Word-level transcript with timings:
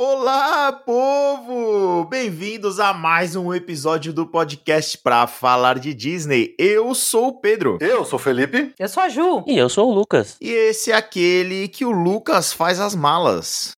Olá, 0.00 0.70
povo! 0.70 2.04
Bem-vindos 2.04 2.78
a 2.78 2.94
mais 2.94 3.34
um 3.34 3.52
episódio 3.52 4.12
do 4.12 4.24
podcast 4.24 4.96
pra 4.96 5.26
falar 5.26 5.76
de 5.80 5.92
Disney. 5.92 6.54
Eu 6.56 6.94
sou 6.94 7.26
o 7.26 7.40
Pedro. 7.40 7.78
Eu 7.80 8.04
sou 8.04 8.16
o 8.16 8.22
Felipe. 8.22 8.72
Eu 8.78 8.88
sou 8.88 9.02
a 9.02 9.08
Ju. 9.08 9.42
E 9.44 9.58
eu 9.58 9.68
sou 9.68 9.90
o 9.90 9.92
Lucas. 9.92 10.36
E 10.40 10.52
esse 10.52 10.92
é 10.92 10.94
aquele 10.94 11.66
que 11.66 11.84
o 11.84 11.90
Lucas 11.90 12.52
faz 12.52 12.78
as 12.78 12.94
malas. 12.94 13.72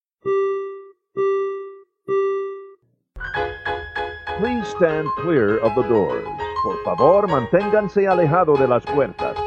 Please 4.38 4.68
stand 4.74 5.06
clear 5.22 5.64
of 5.64 5.74
the 5.74 5.88
doors. 5.88 6.28
Por 6.62 6.84
favor, 6.84 7.28
manténganse 7.28 8.06
alejado 8.06 8.58
de 8.58 8.66
las 8.66 8.84
puertas. 8.84 9.38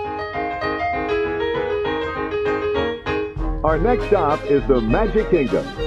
Our 3.64 3.78
next 3.78 4.08
stop 4.08 4.44
is 4.52 4.66
the 4.66 4.82
Magic 4.82 5.30
Kingdom. 5.30 5.83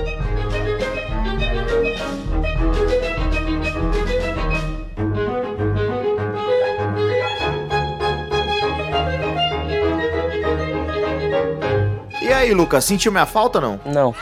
Aí, 12.46 12.54
Lucas, 12.54 12.84
sentiu 12.84 13.12
minha 13.12 13.26
falta 13.26 13.60
não? 13.60 13.80
Não. 13.84 14.14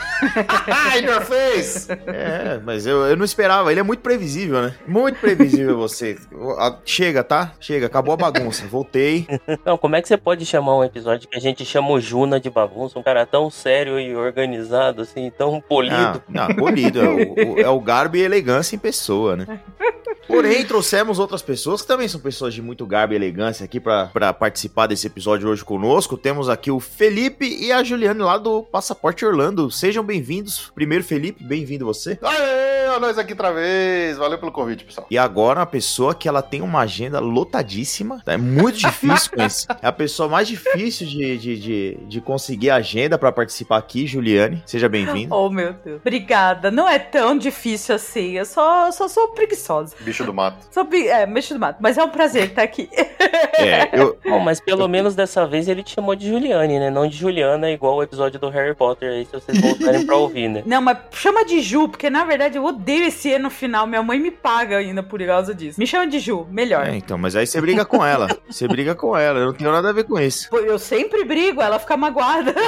Ai, 0.67 1.05
your 1.05 1.21
face! 1.21 1.87
É, 2.07 2.59
mas 2.63 2.85
eu, 2.85 3.05
eu 3.05 3.15
não 3.17 3.25
esperava. 3.25 3.71
Ele 3.71 3.79
é 3.79 3.83
muito 3.83 4.01
previsível, 4.01 4.61
né? 4.61 4.73
Muito 4.87 5.19
previsível 5.19 5.77
você. 5.77 6.17
Ah, 6.59 6.75
Chega, 6.85 7.23
tá? 7.23 7.53
Chega, 7.59 7.85
acabou 7.87 8.13
a 8.13 8.17
bagunça. 8.17 8.65
Voltei. 8.67 9.27
Não, 9.65 9.77
como 9.77 9.95
é 9.95 10.01
que 10.01 10.07
você 10.07 10.17
pode 10.17 10.45
chamar 10.45 10.75
um 10.77 10.83
episódio 10.83 11.27
que 11.27 11.37
a 11.37 11.41
gente 11.41 11.65
chama 11.65 11.89
o 11.91 11.99
Juna 11.99 12.39
de 12.39 12.49
bagunça? 12.49 12.97
Um 12.99 13.03
cara 13.03 13.25
tão 13.25 13.49
sério 13.49 13.99
e 13.99 14.15
organizado, 14.15 15.01
assim, 15.01 15.31
tão 15.37 15.57
Ah, 15.57 15.61
polido. 15.67 16.23
não, 16.29 16.47
polido. 16.55 16.99
É 17.01 17.07
o, 17.09 17.33
o- 17.53 17.59
é 17.59 17.69
o 17.69 17.79
garbo 17.79 18.17
e 18.17 18.21
elegância 18.21 18.75
em 18.75 18.79
pessoa, 18.79 19.35
né? 19.35 19.59
Porém, 20.27 20.65
trouxemos 20.65 21.19
outras 21.19 21.41
pessoas 21.41 21.81
que 21.81 21.87
também 21.87 22.07
são 22.07 22.19
pessoas 22.19 22.53
de 22.53 22.61
muito 22.61 22.85
garbo 22.85 23.13
e 23.13 23.15
elegância 23.15 23.63
aqui 23.63 23.79
pra 23.79 24.07
pra 24.07 24.33
participar 24.33 24.87
desse 24.87 25.07
episódio 25.07 25.49
hoje 25.49 25.63
conosco. 25.63 26.17
Temos 26.17 26.49
aqui 26.49 26.71
o 26.71 26.79
Felipe 26.79 27.45
e 27.45 27.71
a 27.71 27.83
Juliane 27.83 28.21
lá 28.21 28.37
do 28.37 28.63
Passaporte 28.63 29.25
Orlando. 29.25 29.69
Sejam 29.69 30.03
bem-vindos. 30.03 30.71
Primeiro, 30.73 31.03
Felipe, 31.03 31.43
bem-vindo 31.43 31.85
você. 31.85 32.17
Aê, 32.21 32.99
nós 32.99 33.17
aqui 33.17 33.33
outra 33.33 33.51
vez. 33.51 34.17
Valeu 34.17 34.37
pelo 34.37 34.51
convite, 34.51 34.85
pessoal. 34.85 35.05
E 35.09 35.17
agora, 35.17 35.59
uma 35.59 35.65
pessoa 35.65 36.15
que 36.15 36.27
ela 36.27 36.41
tem 36.41 36.61
uma 36.61 36.79
agenda 36.79 37.19
lotadíssima. 37.19 38.21
É 38.25 38.37
muito 38.37 38.77
difícil 38.77 39.31
conhecer. 39.31 39.67
É 39.81 39.87
a 39.87 39.91
pessoa 39.91 40.29
mais 40.29 40.47
difícil 40.47 41.05
de, 41.07 41.37
de, 41.37 41.59
de, 41.59 41.97
de 42.07 42.21
conseguir 42.21 42.69
agenda 42.69 43.17
pra 43.17 43.31
participar 43.31 43.77
aqui, 43.77 44.07
Juliane. 44.07 44.63
Seja 44.65 44.87
bem-vinda. 44.87 45.35
Oh, 45.35 45.49
meu 45.49 45.73
Deus. 45.73 45.99
Obrigada. 46.01 46.71
Não 46.71 46.87
é 46.87 46.99
tão 46.99 47.37
difícil 47.37 47.95
assim. 47.95 48.37
Eu 48.37 48.45
só, 48.45 48.91
só 48.91 49.07
sou 49.07 49.29
preguiçosa. 49.29 49.95
Bicho 49.99 50.14
do 50.23 50.33
mato. 50.33 50.57
Sou 50.71 50.85
pre- 50.85 51.07
é, 51.07 51.25
mexo 51.25 51.53
do 51.53 51.59
mato. 51.59 51.77
Mas 51.81 51.97
é 51.97 52.03
um 52.03 52.09
prazer 52.09 52.49
estar 52.49 52.63
aqui. 52.63 52.89
É, 53.57 53.87
eu, 53.93 54.19
Bom, 54.25 54.39
mas 54.39 54.59
pelo 54.59 54.85
menos 54.85 55.15
dessa 55.15 55.47
vez 55.47 55.69
ele 55.69 55.81
te 55.81 55.95
chamou 55.95 56.13
de 56.13 56.27
Juliane, 56.27 56.77
né? 56.77 56.89
Não 56.89 57.07
de 57.07 57.15
Juliana, 57.15 57.71
igual 57.71 57.95
o 57.95 58.03
episódio 58.03 58.37
do 58.37 58.49
Harry 58.49 58.75
Potter 58.75 59.09
aí, 59.09 59.25
se 59.25 59.31
vocês 59.31 59.57
voltarem 59.61 60.05
pra 60.05 60.17
ouvir, 60.17 60.49
né? 60.49 60.61
Não, 60.65 60.81
mas 60.81 60.97
chama 61.11 61.45
de 61.45 61.61
Ju, 61.61 61.87
porque 61.87 62.09
na 62.09 62.25
verdade 62.25 62.57
eu 62.57 62.65
odeio 62.65 63.05
esse 63.05 63.29
E 63.29 63.39
no 63.39 63.49
final. 63.49 63.87
Minha 63.87 64.03
mãe 64.03 64.19
me 64.19 64.29
paga 64.29 64.77
ainda 64.77 65.01
por 65.01 65.25
causa 65.25 65.55
disso. 65.55 65.79
Me 65.79 65.87
chama 65.87 66.05
de 66.07 66.19
Ju, 66.19 66.45
melhor. 66.51 66.85
É, 66.85 66.97
então, 66.97 67.17
mas 67.17 67.33
aí 67.33 67.47
você 67.47 67.61
briga 67.61 67.85
com 67.85 68.05
ela. 68.05 68.27
Você 68.49 68.67
briga 68.67 68.93
com 68.93 69.15
ela. 69.17 69.39
Eu 69.39 69.45
não 69.45 69.53
tenho 69.53 69.71
nada 69.71 69.89
a 69.89 69.93
ver 69.93 70.03
com 70.03 70.19
isso. 70.19 70.49
Pô, 70.49 70.57
Eu 70.57 70.77
sempre 70.77 71.23
brigo, 71.23 71.61
ela 71.61 71.79
fica 71.79 71.95
magoada. 71.95 72.53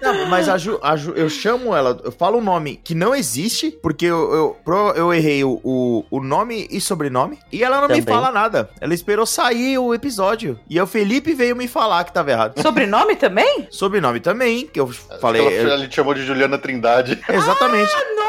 Não, 0.00 0.26
mas 0.26 0.48
a 0.48 0.56
Ju, 0.56 0.78
a 0.82 0.96
Ju- 0.96 1.12
eu 1.14 1.28
chamo 1.28 1.74
ela, 1.74 1.98
eu 2.04 2.10
falo 2.12 2.38
um 2.38 2.42
nome 2.42 2.80
que 2.82 2.94
não 2.94 3.14
existe, 3.14 3.70
porque 3.82 4.06
eu, 4.06 4.32
eu, 4.34 4.56
pro- 4.64 4.92
eu 4.92 5.12
errei 5.12 5.44
o, 5.44 5.60
o, 5.62 6.04
o 6.10 6.20
nome 6.22 6.66
e 6.70 6.80
sobrenome, 6.80 7.38
e 7.52 7.62
ela 7.62 7.76
não 7.80 7.88
me 7.88 8.00
Também. 8.00 8.14
fala 8.14 8.30
nada. 8.32 8.70
Ela 8.80 8.94
esperou 8.94 9.26
sair 9.26 9.78
o 9.78 9.92
episódio. 9.94 10.58
E 10.68 10.80
o 10.80 10.86
Felipe 10.86 11.34
veio 11.34 11.54
me 11.56 11.68
falar 11.68 12.04
que 12.04 12.12
tava 12.12 12.30
errado. 12.30 12.60
Sobrenome 12.60 13.16
também? 13.16 13.66
Sobrenome 13.70 14.20
também, 14.20 14.66
que 14.66 14.80
eu 14.80 14.88
falei. 15.20 15.42
Ela, 15.42 15.50
eu- 15.52 15.70
ela 15.72 15.88
te 15.88 15.94
chamou 15.96 16.14
de 16.14 16.24
Juliana 16.24 16.58
Trindade. 16.58 17.18
exatamente. 17.28 17.92
Nossa! 17.92 18.08
Não, 18.14 18.27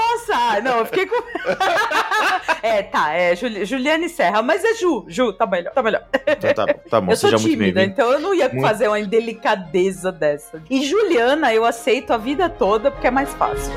eu 0.80 0.85
fiquei 0.85 1.06
com. 1.06 1.16
é, 2.62 2.84
tá, 2.84 3.13
é 3.13 3.35
Juli- 3.35 3.66
Juliane 3.66 4.09
Serra, 4.09 4.41
mas 4.41 4.63
é 4.63 4.74
Ju. 4.75 5.06
Ju, 5.07 5.34
tá 5.34 5.46
melhor, 5.46 5.74
tá 5.74 5.81
melhor. 5.84 6.03
Então 6.28 6.53
tá, 6.53 6.66
tá 6.90 7.02
bom, 7.02 7.12
eu 7.12 7.18
sou 7.18 7.30
seja 7.30 7.41
muito 7.41 7.57
tímida, 7.57 7.75
bem-vindo. 7.80 7.94
então 7.94 8.12
eu 8.12 8.19
não 8.19 8.34
ia 8.34 8.50
Muito. 8.50 8.62
fazer 8.62 8.88
uma 8.88 9.00
indelicadeza 9.00 10.12
dessa. 10.12 10.62
E 10.69 10.84
Juliana 10.85 11.53
eu 11.53 11.66
aceito 11.66 12.12
a 12.13 12.18
vida 12.18 12.50
toda 12.50 12.91
porque 12.91 13.07
é 13.07 13.12
mais 13.12 13.34
fácil. 13.34 13.74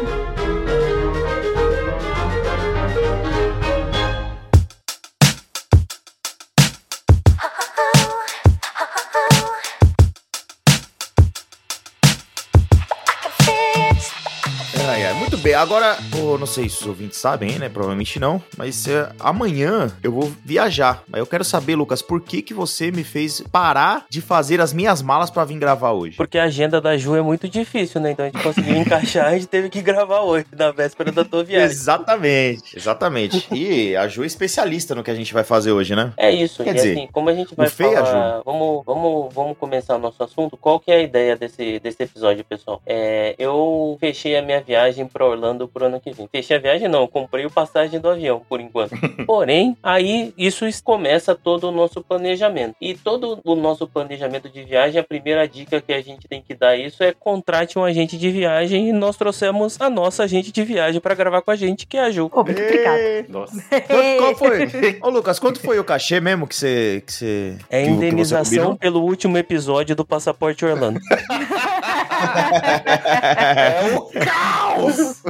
Bem, 15.42 15.54
agora, 15.54 15.98
eu 16.16 16.38
não 16.38 16.46
sei 16.46 16.68
se 16.68 16.80
os 16.80 16.86
ouvintes 16.86 17.18
sabem, 17.18 17.58
né? 17.58 17.68
Provavelmente 17.68 18.20
não, 18.20 18.40
mas 18.56 18.86
é, 18.86 19.10
amanhã 19.18 19.92
eu 20.02 20.12
vou 20.12 20.32
viajar. 20.44 21.02
Aí 21.12 21.20
eu 21.20 21.26
quero 21.26 21.44
saber, 21.44 21.74
Lucas, 21.74 22.00
por 22.00 22.20
que 22.20 22.42
que 22.42 22.54
você 22.54 22.92
me 22.92 23.02
fez 23.02 23.40
parar 23.40 24.06
de 24.08 24.20
fazer 24.20 24.60
as 24.60 24.72
minhas 24.72 25.02
malas 25.02 25.30
pra 25.30 25.44
vir 25.44 25.58
gravar 25.58 25.92
hoje? 25.92 26.16
Porque 26.16 26.38
a 26.38 26.44
agenda 26.44 26.80
da 26.80 26.96
Ju 26.96 27.16
é 27.16 27.22
muito 27.22 27.48
difícil, 27.48 28.00
né? 28.00 28.12
Então 28.12 28.24
a 28.24 28.28
gente 28.28 28.42
conseguiu 28.42 28.76
encaixar, 28.78 29.26
a 29.26 29.32
gente 29.32 29.48
teve 29.48 29.68
que 29.68 29.82
gravar 29.82 30.20
hoje, 30.20 30.46
na 30.56 30.70
véspera 30.70 31.10
da 31.10 31.24
tua 31.24 31.42
viagem. 31.42 31.66
Exatamente, 31.66 32.76
exatamente. 32.76 33.48
E 33.52 33.96
a 33.96 34.08
Ju 34.08 34.22
é 34.22 34.26
especialista 34.26 34.94
no 34.94 35.02
que 35.02 35.10
a 35.10 35.14
gente 35.14 35.32
vai 35.32 35.44
fazer 35.44 35.72
hoje, 35.72 35.94
né? 35.94 36.12
É 36.16 36.30
isso, 36.30 36.64
Quer 36.64 36.74
dizer, 36.74 36.92
assim, 36.92 37.08
como 37.12 37.28
a 37.28 37.34
gente 37.34 37.54
vai 37.54 37.68
falar, 37.68 38.42
vamos, 38.44 38.84
vamos, 38.84 39.34
vamos 39.34 39.58
começar 39.58 39.96
o 39.96 39.98
nosso 39.98 40.22
assunto, 40.22 40.56
qual 40.56 40.80
que 40.80 40.90
é 40.90 40.96
a 40.96 41.02
ideia 41.02 41.36
desse, 41.36 41.78
desse 41.80 42.02
episódio, 42.02 42.44
pessoal? 42.44 42.80
É, 42.86 43.34
eu 43.38 43.96
fechei 44.00 44.36
a 44.36 44.42
minha 44.42 44.60
viagem 44.60 45.06
pra 45.06 45.31
Orlando 45.32 45.66
pro 45.68 45.86
ano 45.86 46.00
que 46.00 46.10
vem. 46.12 46.28
Fechei 46.30 46.56
a 46.56 46.60
viagem 46.60 46.88
não, 46.88 47.06
comprei 47.06 47.44
o 47.44 47.50
passagem 47.50 47.98
do 48.00 48.08
avião, 48.08 48.42
por 48.48 48.60
enquanto. 48.60 48.92
Porém, 49.26 49.76
aí 49.82 50.32
isso 50.38 50.64
começa 50.82 51.34
todo 51.34 51.68
o 51.68 51.72
nosso 51.72 52.02
planejamento. 52.02 52.74
E 52.80 52.94
todo 52.94 53.40
o 53.44 53.54
nosso 53.54 53.86
planejamento 53.86 54.48
de 54.48 54.62
viagem, 54.64 55.00
a 55.00 55.04
primeira 55.04 55.46
dica 55.48 55.80
que 55.80 55.92
a 55.92 56.00
gente 56.00 56.26
tem 56.28 56.40
que 56.40 56.54
dar 56.54 56.76
isso 56.76 57.02
é 57.02 57.12
contrate 57.12 57.78
um 57.78 57.84
agente 57.84 58.16
de 58.16 58.30
viagem 58.30 58.88
e 58.88 58.92
nós 58.92 59.16
trouxemos 59.16 59.80
a 59.80 59.90
nossa 59.90 60.24
agente 60.24 60.52
de 60.52 60.62
viagem 60.62 61.00
pra 61.00 61.14
gravar 61.14 61.42
com 61.42 61.50
a 61.50 61.56
gente, 61.56 61.86
que 61.86 61.96
é 61.96 62.02
a 62.04 62.10
Ju. 62.10 62.28
Pô, 62.30 62.44
muito 62.44 62.60
obrigada. 62.62 62.98
Ê, 62.98 63.24
Nossa. 63.28 63.52
Quanto, 63.86 64.16
qual 64.18 64.36
foi? 64.36 64.98
Ô, 65.02 65.08
Lucas, 65.10 65.38
quanto 65.38 65.60
foi 65.60 65.78
o 65.78 65.84
cachê 65.84 66.20
mesmo 66.20 66.46
que 66.46 66.54
você. 66.54 67.02
Que 67.06 67.12
você 67.12 67.56
É 67.70 67.82
que- 67.82 67.88
que 67.88 67.90
você 67.90 68.06
indenização 68.06 68.76
pelo 68.76 69.00
último 69.02 69.36
episódio 69.38 69.94
do 69.96 70.04
Passaporte 70.04 70.64
Orlando. 70.64 71.00
É 72.22 73.94
o 73.96 74.02
caos! 74.24 75.22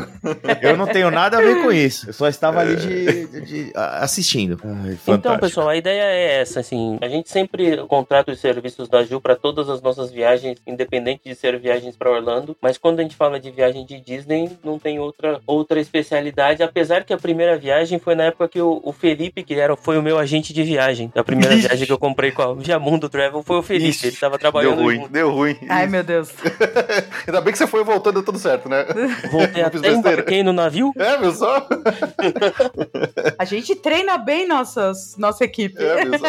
Eu 0.60 0.76
não 0.76 0.86
tenho 0.86 1.10
nada 1.10 1.38
a 1.38 1.40
ver 1.40 1.62
com 1.62 1.72
isso. 1.72 2.08
Eu 2.08 2.12
só 2.12 2.28
estava 2.28 2.60
ali 2.60 2.76
de, 2.76 3.26
de- 3.26 3.40
de- 3.40 3.72
assistindo. 3.74 4.58
Ai, 4.64 4.96
Então, 5.08 5.38
pessoal, 5.38 5.68
a 5.68 5.76
ideia 5.76 6.02
é 6.02 6.40
essa, 6.40 6.60
assim, 6.60 6.98
a 7.00 7.08
gente 7.08 7.30
sempre 7.30 7.76
contrata 7.88 8.30
os 8.32 8.40
serviços 8.40 8.88
da 8.88 9.02
Ju 9.04 9.20
para 9.20 9.36
todas 9.36 9.68
as 9.68 9.80
nossas 9.82 10.10
viagens, 10.10 10.58
independente 10.66 11.22
de 11.24 11.34
ser 11.34 11.58
viagens 11.58 11.96
para 11.96 12.10
Orlando, 12.10 12.56
mas 12.60 12.78
quando 12.78 13.00
a 13.00 13.02
gente 13.02 13.16
fala 13.16 13.38
de 13.40 13.50
viagem 13.50 13.84
de 13.84 14.00
Disney, 14.00 14.50
não 14.64 14.78
tem 14.78 14.98
outra 14.98 15.40
outra 15.46 15.80
especialidade, 15.80 16.62
apesar 16.62 17.04
que 17.04 17.12
a 17.12 17.18
primeira 17.18 17.56
viagem 17.58 17.98
foi 17.98 18.14
na 18.14 18.24
época 18.24 18.48
que 18.48 18.60
o, 18.60 18.80
o 18.84 18.92
Felipe, 18.92 19.42
que 19.42 19.54
era 19.54 19.76
foi 19.76 19.98
o 19.98 20.02
meu 20.02 20.18
agente 20.18 20.52
de 20.52 20.62
viagem, 20.62 21.10
a 21.14 21.24
primeira 21.24 21.54
Ixi. 21.54 21.66
viagem 21.68 21.86
que 21.86 21.92
eu 21.92 21.98
comprei 21.98 22.30
com 22.30 22.42
a 22.42 22.54
Viamundo 22.54 23.08
Travel 23.08 23.42
foi 23.42 23.56
o 23.58 23.62
Felipe, 23.62 23.88
Ixi, 23.90 24.06
ele 24.08 24.16
tava 24.16 24.32
Deu 24.36 24.40
trabalhando 24.40 24.82
ruim, 24.82 24.96
junto. 24.96 25.08
deu 25.12 25.30
ruim. 25.32 25.56
Ai, 25.68 25.86
meu 25.86 26.02
Deus. 26.02 26.30
Ainda 27.26 27.40
bem 27.40 27.52
que 27.52 27.58
você 27.58 27.66
foi 27.66 27.82
voltando 27.84 28.14
deu 28.14 28.22
tudo 28.24 28.38
certo, 28.38 28.68
né? 28.68 28.84
Voltei 29.30 29.62
até 29.64 29.92
embarquei 29.92 30.42
no 30.42 30.52
navio. 30.52 30.92
É, 30.96 31.16
viu 31.16 31.32
só? 31.32 31.66
A 33.38 33.44
gente 33.44 33.74
treina 33.76 34.18
bem 34.18 34.46
nossas, 34.46 35.16
nossa 35.16 35.44
equipe. 35.44 35.82
É, 35.82 36.04
viu 36.04 36.18
só? 36.18 36.26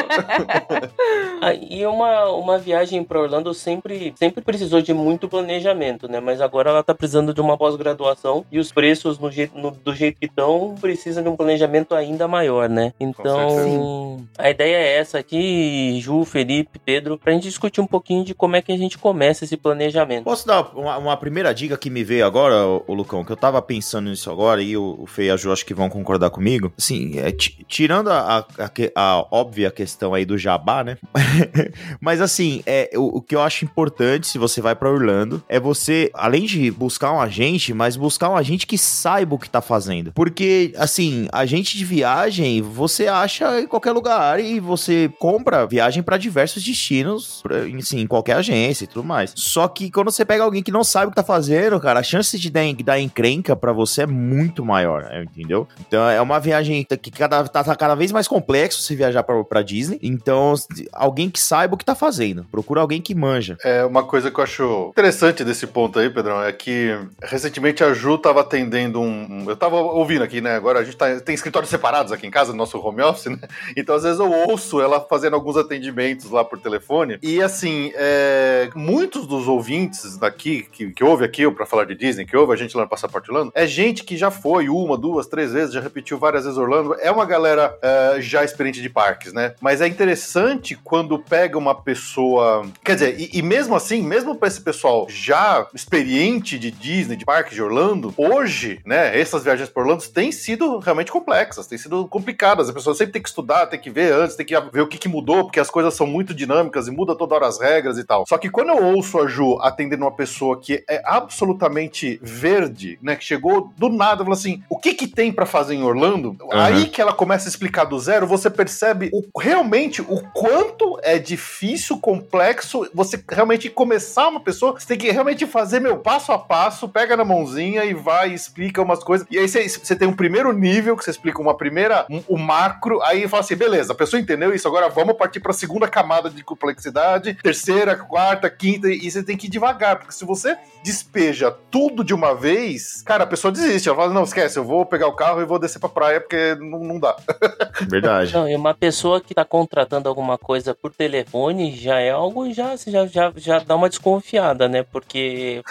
Ah, 1.41 1.53
e 1.53 1.85
uma, 1.85 2.29
uma 2.29 2.57
viagem 2.57 3.03
para 3.03 3.19
Orlando 3.19 3.53
sempre, 3.53 4.13
sempre 4.17 4.41
precisou 4.43 4.81
de 4.81 4.93
muito 4.93 5.27
planejamento, 5.27 6.07
né? 6.07 6.19
Mas 6.19 6.41
agora 6.41 6.69
ela 6.69 6.83
tá 6.83 6.93
precisando 6.93 7.33
de 7.33 7.41
uma 7.41 7.57
pós-graduação 7.57 8.45
e 8.51 8.59
os 8.59 8.71
preços 8.71 9.19
no 9.19 9.31
jeito, 9.31 9.57
no- 9.57 9.71
do 9.71 9.93
jeito 9.93 10.19
que 10.19 10.25
estão 10.25 10.75
precisa 10.79 11.21
de 11.21 11.29
um 11.29 11.35
planejamento 11.35 11.93
ainda 11.95 12.27
maior, 12.27 12.69
né? 12.69 12.93
Então, 12.99 14.25
a 14.37 14.49
ideia 14.49 14.75
é 14.77 14.97
essa 14.97 15.19
aqui, 15.19 15.99
Ju, 16.01 16.23
Felipe, 16.25 16.79
Pedro, 16.79 17.17
pra 17.17 17.33
gente 17.33 17.43
discutir 17.43 17.81
um 17.81 17.87
pouquinho 17.87 18.23
de 18.23 18.33
como 18.33 18.55
é 18.55 18.61
que 18.61 18.71
a 18.71 18.77
gente 18.77 18.97
começa 18.97 19.43
esse 19.43 19.57
planejamento. 19.57 20.23
Posso 20.23 20.42
posso 20.43 20.47
dar 20.47 20.61
uma, 20.75 20.97
uma 20.97 21.17
primeira 21.17 21.53
dica 21.53 21.77
que 21.77 21.89
me 21.89 22.03
veio 22.03 22.25
agora, 22.25 22.65
ô, 22.65 22.93
Lucão, 22.93 23.23
que 23.23 23.31
eu 23.31 23.37
tava 23.37 23.61
pensando 23.61 24.09
nisso 24.09 24.29
agora 24.29 24.61
e 24.61 24.75
o, 24.77 24.97
o 24.99 25.05
Fê 25.07 25.25
e 25.25 25.31
a 25.31 25.37
Ju 25.37 25.51
acho 25.51 25.65
que 25.65 25.73
vão 25.73 25.89
concordar 25.89 26.29
comigo. 26.29 26.71
Assim, 26.77 27.17
é, 27.17 27.31
ti- 27.31 27.65
tirando 27.67 28.09
a, 28.09 28.39
a, 28.39 28.71
a 28.95 29.25
óbvia 29.31 29.71
questão 29.71 30.13
aí 30.13 30.25
do 30.25 30.37
jabá, 30.37 30.83
né? 30.83 30.97
Mas 31.99 32.21
assim, 32.21 32.61
é, 32.65 32.89
o, 32.95 33.17
o 33.17 33.21
que 33.21 33.35
eu 33.35 33.41
acho 33.41 33.65
importante 33.65 34.27
se 34.27 34.37
você 34.37 34.61
vai 34.61 34.75
pra 34.75 34.89
Orlando 34.91 35.41
é 35.47 35.59
você, 35.59 36.11
além 36.13 36.45
de 36.45 36.69
buscar 36.71 37.11
um 37.13 37.19
agente, 37.21 37.73
mas 37.73 37.95
buscar 37.95 38.29
um 38.29 38.35
agente 38.35 38.67
que 38.67 38.77
saiba 38.77 39.35
o 39.35 39.39
que 39.39 39.49
tá 39.49 39.61
fazendo. 39.61 40.11
Porque, 40.13 40.73
assim, 40.77 41.27
agente 41.31 41.77
de 41.77 41.85
viagem 41.85 42.61
você 42.61 43.07
acha 43.07 43.61
em 43.61 43.67
qualquer 43.67 43.91
lugar 43.91 44.39
e 44.39 44.59
você 44.59 45.09
compra 45.19 45.65
viagem 45.65 46.03
pra 46.03 46.17
diversos 46.17 46.63
destinos, 46.63 47.41
pra, 47.41 47.57
assim, 47.79 48.01
em 48.01 48.07
qualquer 48.07 48.35
agência 48.37 48.83
e 48.83 48.87
tudo 48.87 49.03
mais. 49.03 49.33
Só 49.35 49.67
que 49.67 49.89
quando 49.91 50.11
você 50.11 50.25
pega 50.25 50.32
alguém 50.41 50.63
que 50.63 50.71
não 50.71 50.83
sabe 50.83 51.07
o 51.07 51.09
que 51.09 51.15
tá 51.15 51.23
fazendo, 51.23 51.79
cara, 51.79 51.99
a 51.99 52.03
chance 52.03 52.37
de 52.39 52.49
dar, 52.49 52.61
dar 52.83 52.99
encrenca 52.99 53.55
pra 53.55 53.71
você 53.73 54.03
é 54.03 54.07
muito 54.07 54.63
maior, 54.65 55.03
né, 55.03 55.23
entendeu? 55.23 55.67
Então 55.87 56.07
é 56.09 56.21
uma 56.21 56.39
viagem 56.39 56.85
que 57.01 57.11
cada, 57.11 57.43
tá, 57.47 57.63
tá 57.63 57.75
cada 57.75 57.95
vez 57.95 58.11
mais 58.11 58.27
complexo 58.27 58.81
se 58.81 58.95
viajar 58.95 59.23
pra, 59.23 59.43
pra 59.43 59.61
Disney. 59.61 59.99
Então, 60.01 60.53
alguém 60.91 61.29
que 61.29 61.39
saiba 61.39 61.75
o 61.75 61.77
que 61.77 61.85
tá 61.85 61.95
fazendo. 61.95 62.45
Procura 62.51 62.81
alguém 62.81 63.01
que 63.01 63.13
manja. 63.15 63.57
É 63.63 63.83
uma 63.85 64.03
coisa 64.03 64.29
que 64.31 64.39
eu 64.39 64.43
acho 64.43 64.87
interessante 64.89 65.43
desse 65.43 65.67
ponto 65.67 65.99
aí, 65.99 66.09
Pedrão, 66.09 66.41
é 66.43 66.51
que 66.51 66.97
recentemente 67.21 67.83
a 67.83 67.93
Ju 67.93 68.17
tava 68.17 68.41
atendendo 68.41 68.99
um- 69.01 69.45
Eu 69.47 69.55
tava 69.55 69.75
ouvindo 69.77 70.23
aqui, 70.23 70.41
né? 70.41 70.55
Agora 70.55 70.79
a 70.79 70.83
gente 70.83 70.95
tá- 70.97 71.19
tem 71.19 71.35
escritórios 71.35 71.69
separados 71.69 72.11
aqui 72.11 72.25
em 72.27 72.31
casa, 72.31 72.51
no 72.51 72.57
nosso 72.57 72.77
home 72.79 73.01
office, 73.01 73.25
né? 73.25 73.37
Então 73.77 73.95
às 73.95 74.03
vezes 74.03 74.19
eu 74.19 74.31
ouço 74.31 74.79
ela 74.81 74.99
fazendo 75.09 75.33
alguns 75.35 75.57
atendimentos 75.57 76.29
lá 76.29 76.43
por 76.45 76.59
telefone. 76.59 77.17
E 77.21 77.41
assim, 77.41 77.91
é, 77.95 78.69
muitos 78.75 79.25
dos 79.27 79.47
ouvintes 79.47 80.12
daqui, 80.17 80.67
que, 80.71 80.91
que 80.91 81.03
ouve 81.03 81.25
aqui 81.25 81.49
pra 81.51 81.65
falar 81.65 81.85
de 81.85 81.95
Disney, 81.95 82.25
que 82.25 82.35
ouve 82.35 82.53
a 82.53 82.55
gente 82.55 82.75
lá 82.75 82.83
no 82.83 82.89
Passaporte 82.89 83.31
Orlando, 83.31 83.51
é 83.55 83.65
gente 83.65 84.03
que 84.03 84.17
já 84.17 84.31
foi 84.31 84.69
uma, 84.69 84.97
duas, 84.97 85.27
três 85.27 85.53
vezes, 85.53 85.73
já 85.73 85.81
repetiu 85.81 86.17
várias 86.17 86.43
vezes 86.43 86.57
Orlando. 86.57 86.95
É 86.99 87.11
uma 87.11 87.25
galera 87.25 87.77
é, 87.81 88.21
já 88.21 88.43
experiente 88.43 88.81
de 88.81 88.89
parques, 88.89 89.33
né? 89.33 89.55
Mas 89.61 89.81
é 89.81 89.87
interessante 89.87 90.75
quando 90.83 91.19
pega 91.19 91.57
uma 91.57 91.75
pessoa. 91.75 92.65
Quer 92.83 92.95
dizer, 92.95 93.19
e, 93.19 93.29
e 93.33 93.41
mesmo 93.41 93.75
assim, 93.75 94.01
mesmo 94.01 94.35
pra 94.35 94.47
esse 94.47 94.61
pessoal 94.61 95.07
já 95.09 95.67
experiente 95.73 96.57
de 96.57 96.71
Disney, 96.71 97.15
de 97.15 97.25
parques 97.25 97.55
de 97.55 97.61
Orlando, 97.61 98.13
hoje, 98.17 98.79
né, 98.85 99.19
essas 99.19 99.43
viagens 99.43 99.69
por 99.69 99.81
Orlando 99.81 100.03
têm 100.03 100.31
sido 100.31 100.79
realmente 100.79 101.11
complexas, 101.11 101.67
têm 101.67 101.77
sido 101.77 102.07
complicadas. 102.07 102.69
A 102.69 102.73
pessoa 102.73 102.95
sempre 102.95 103.13
tem 103.13 103.21
que 103.21 103.29
estudar, 103.29 103.67
tem 103.67 103.79
que 103.79 103.89
ver 103.89 104.13
antes, 104.13 104.35
tem 104.35 104.45
que 104.45 104.59
ver 104.71 104.81
o 104.81 104.87
que, 104.87 104.97
que 104.97 105.07
mudou, 105.07 105.43
porque 105.43 105.59
as 105.59 105.69
coisas 105.69 105.93
são 105.93 106.05
muito 106.05 106.33
dinâmicas 106.33 106.87
e 106.87 106.91
muda 106.91 107.15
toda 107.15 107.35
hora 107.35 107.47
as 107.47 107.59
regras 107.59 107.97
e 107.97 108.03
tal. 108.03 108.25
Só 108.27 108.37
que 108.37 108.49
quando 108.49 108.69
eu 108.69 108.83
ouço 108.83 109.19
a 109.19 109.27
Ju 109.27 109.57
atendendo 109.61 110.02
uma 110.03 110.11
pessoa 110.11 110.59
que 110.59 110.83
é 110.89 111.01
absolutamente 111.05 112.19
verde, 112.21 112.97
né, 113.01 113.15
que 113.15 113.23
chegou 113.23 113.71
do 113.77 113.89
nada, 113.89 114.23
falou 114.23 114.33
assim: 114.33 114.63
o 114.69 114.77
que 114.77 114.93
que 114.93 115.07
tem 115.07 115.31
pra 115.31 115.45
fazer 115.45 115.75
em 115.75 115.83
Orlando? 115.83 116.37
Aí 116.51 116.87
que 116.87 117.01
ela 117.01 117.13
começa 117.13 117.47
a 117.47 117.49
explicar 117.49 117.85
do 117.85 117.99
zero, 117.99 118.27
você 118.27 118.49
percebe 118.49 119.09
o, 119.13 119.39
realmente 119.39 120.01
o 120.01 120.21
quanto 120.33 120.99
é 121.03 121.17
difícil, 121.17 121.97
complexo, 121.99 122.87
você 122.93 123.23
realmente 123.29 123.69
começar 123.69 124.27
uma 124.27 124.39
pessoa, 124.39 124.73
você 124.73 124.87
tem 124.87 124.97
que 124.97 125.11
realmente 125.11 125.45
fazer, 125.45 125.79
meu, 125.79 125.97
passo 125.97 126.31
a 126.31 126.37
passo, 126.37 126.87
pega 126.89 127.17
na 127.17 127.25
mãozinha 127.25 127.83
e 127.85 127.93
vai 127.93 128.31
e 128.31 128.33
explica 128.33 128.81
umas 128.81 129.03
coisas. 129.03 129.27
E 129.29 129.37
aí 129.37 129.47
você, 129.47 129.67
você 129.67 129.95
tem 129.95 130.07
um 130.07 130.13
primeiro 130.13 130.51
nível, 130.51 130.95
que 130.97 131.03
você 131.03 131.11
explica 131.11 131.41
uma 131.41 131.55
primeira, 131.55 132.05
um, 132.09 132.23
o 132.27 132.37
macro, 132.37 133.01
aí 133.03 133.27
fala 133.27 133.41
assim, 133.41 133.55
beleza, 133.55 133.93
a 133.93 133.95
pessoa 133.95 134.19
entendeu 134.19 134.53
isso, 134.53 134.67
agora 134.67 134.89
vamos 134.89 135.15
partir 135.15 135.39
pra 135.39 135.53
segunda 135.53 135.87
camada 135.87 136.29
de 136.29 136.43
complexidade, 136.43 137.35
terceira, 137.41 137.95
quarta, 137.95 138.49
quinta, 138.49 138.87
e 138.89 139.09
você 139.09 139.23
tem 139.23 139.37
que 139.37 139.47
ir 139.47 139.49
devagar, 139.49 139.92
porque 139.95 140.11
se 140.13 140.25
você 140.25 140.57
despeja 140.83 141.51
tudo 141.71 142.03
de 142.03 142.13
uma 142.13 142.35
vez, 142.35 143.01
cara, 143.03 143.23
a 143.23 143.27
pessoa 143.27 143.51
desiste, 143.51 143.87
ela 143.87 143.97
fala, 143.97 144.13
não, 144.13 144.23
esquece, 144.23 144.57
eu 144.57 144.63
vou 144.63 144.85
pegar 144.85 145.07
o 145.07 145.15
carro 145.15 145.41
e 145.41 145.45
vou 145.45 145.57
descer 145.59 145.79
pra 145.79 145.89
praia, 145.89 146.19
porque 146.19 146.55
não, 146.55 146.79
não 146.79 146.99
dá. 146.99 147.15
Verdade. 147.89 148.33
Não, 148.33 148.47
e 148.47 148.55
uma 148.55 148.73
pessoa 148.73 149.21
que 149.21 149.33
tá 149.33 149.45
contratando 149.45 150.09
alguma 150.09 150.37
coisa 150.37 150.73
por 150.75 150.91
telefone 150.93 151.75
já 151.75 151.99
é 151.99 152.11
algo, 152.11 152.51
já, 152.53 152.75
já, 152.75 153.05
já, 153.07 153.31
já 153.35 153.59
dá 153.59 153.75
uma 153.75 153.89
desconfiada, 153.89 154.67
né? 154.67 154.83
Porque 154.83 155.61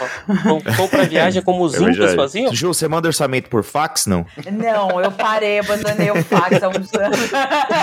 com- 0.45 0.77
compra 0.77 1.05
viagem 1.05 1.43
como 1.45 1.65
os 1.65 1.75
É 1.75 1.79
incas 1.83 2.15
faziam. 2.15 2.53
Ju, 2.55 2.73
você 2.73 2.89
manda 2.89 3.09
orçamento 3.09 3.49
por 3.51 3.63
fax, 3.63 4.07
não? 4.07 4.25
Não, 4.51 5.01
eu 5.01 5.11
parei, 5.13 5.59
abandonei 5.59 6.11
o 6.11 6.23
fax 6.25 6.63
há 6.63 6.69
uns 6.69 6.93
anos. 6.95 7.31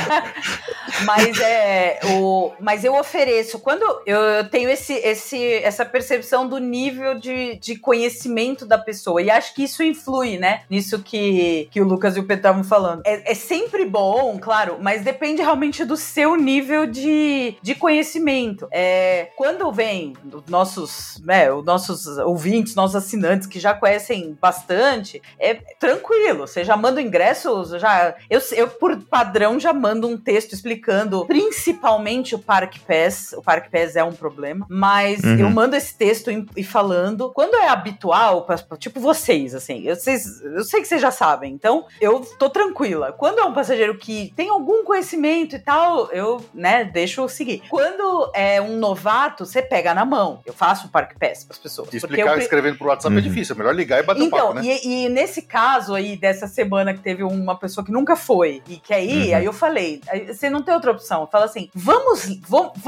mas 1.05 1.39
é 1.39 1.99
o, 2.11 2.51
mas 2.59 2.83
eu 2.83 2.95
ofereço 2.95 3.59
quando 3.59 3.83
eu, 4.05 4.17
eu 4.17 4.49
tenho 4.49 4.69
esse, 4.69 4.93
esse, 4.93 5.53
essa 5.55 5.85
percepção 5.85 6.28
do 6.47 6.57
nível 6.57 7.15
de, 7.19 7.57
de 7.59 7.75
conhecimento 7.75 8.65
da 8.65 8.77
pessoa 8.77 9.21
e 9.21 9.29
acho 9.29 9.53
que 9.53 9.63
isso 9.63 9.83
influi, 9.83 10.37
né? 10.37 10.61
Nisso 10.69 10.99
que, 10.99 11.67
que 11.71 11.81
o 11.81 11.85
Lucas 11.85 12.15
e 12.15 12.19
o 12.19 12.23
Pedro 12.23 12.39
estavam 12.39 12.63
falando. 12.63 13.01
É, 13.05 13.31
é 13.31 13.35
sempre 13.35 13.85
bom, 13.85 14.37
claro, 14.39 14.77
mas 14.81 15.03
depende 15.03 15.41
realmente 15.41 15.83
do 15.85 15.95
seu 15.97 16.35
nível 16.35 16.85
de, 16.85 17.55
de 17.61 17.75
conhecimento. 17.75 18.67
É, 18.71 19.29
quando 19.35 19.71
vem 19.71 20.13
os 20.31 20.45
nossos, 20.47 21.21
né, 21.23 21.51
os 21.51 21.63
nossos 21.65 22.05
ouvintes, 22.19 22.75
nossos 22.75 22.95
assinantes 22.95 23.47
que 23.47 23.59
já 23.59 23.73
conhecem 23.73 24.37
bastante, 24.39 25.21
é 25.39 25.55
tranquilo. 25.79 26.47
Você 26.47 26.63
já 26.63 26.75
manda 26.75 26.99
o 26.99 27.03
ingresso, 27.03 27.77
já. 27.79 28.15
Eu, 28.29 28.41
eu, 28.51 28.67
por 28.67 28.97
padrão, 29.03 29.59
já 29.59 29.73
mando 29.73 30.07
um 30.07 30.17
texto 30.17 30.53
explicando 30.53 31.25
principalmente 31.25 32.35
o 32.35 32.39
Park 32.39 32.75
Pass. 32.87 33.33
O 33.37 33.41
Park 33.41 33.69
Pass 33.71 33.95
é 33.95 34.03
um 34.03 34.13
problema, 34.13 34.65
mas 34.69 35.23
Uhum. 35.23 35.39
eu 35.39 35.49
mando 35.49 35.75
esse 35.75 35.95
texto 35.95 36.18
em- 36.27 36.45
e 36.55 36.63
falando. 36.63 37.31
Quando 37.33 37.55
é 37.55 37.67
habitual, 37.67 38.45
tipo 38.77 38.99
vocês, 38.99 39.53
assim, 39.55 39.83
eu, 39.83 39.95
vocês, 39.95 40.41
eu 40.41 40.63
sei 40.63 40.81
que 40.81 40.87
vocês 40.87 41.01
já 41.01 41.11
sabem, 41.11 41.53
então 41.53 41.85
eu 42.01 42.21
tô 42.37 42.49
tranquila. 42.49 43.11
Quando 43.13 43.39
é 43.39 43.43
um 43.45 43.53
passageiro 43.53 43.97
que 43.97 44.33
tem 44.35 44.49
algum 44.49 44.83
conhecimento 44.83 45.55
e 45.55 45.59
tal, 45.59 46.11
eu, 46.11 46.43
né, 46.53 46.83
deixo 46.85 47.27
seguir. 47.29 47.61
Quando 47.69 48.31
é 48.33 48.61
um 48.61 48.77
novato, 48.77 49.45
você 49.45 49.61
pega 49.61 49.93
na 49.93 50.05
mão. 50.05 50.41
Eu 50.45 50.53
faço 50.53 50.87
o 50.87 50.89
Park 50.89 51.13
Pass 51.19 51.43
pras 51.43 51.57
pessoas. 51.59 51.87
E 51.89 51.99
porque 51.99 52.15
explicar 52.15 52.33
eu 52.33 52.39
escrevendo 52.39 52.77
por 52.77 52.87
WhatsApp 52.87 53.13
é 53.15 53.17
Uhum. 53.17 53.23
difícil, 53.23 53.55
é 53.55 53.57
melhor 53.57 53.75
ligar 53.75 53.99
e 53.99 54.03
bater 54.03 54.21
um 54.21 54.25
então, 54.25 54.39
papo, 54.53 54.53
né? 54.55 54.61
e, 54.65 55.05
e 55.05 55.09
nesse 55.09 55.41
caso 55.43 55.93
aí, 55.93 56.17
dessa 56.17 56.47
semana 56.47 56.93
que 56.93 56.99
teve 57.01 57.23
uma 57.23 57.57
pessoa 57.57 57.85
que 57.85 57.91
nunca 57.91 58.15
foi 58.15 58.61
e 58.67 58.77
quer 58.77 59.03
ir, 59.03 59.29
Uhum. 59.31 59.35
aí 59.37 59.45
eu 59.45 59.53
falei, 59.53 60.01
aí 60.09 60.27
você 60.33 60.49
não 60.49 60.61
tem 60.61 60.73
outra 60.73 60.91
opção. 60.91 61.27
Fala 61.31 61.45
assim, 61.45 61.69
vamos, 61.73 62.25
vamos, 62.47 62.79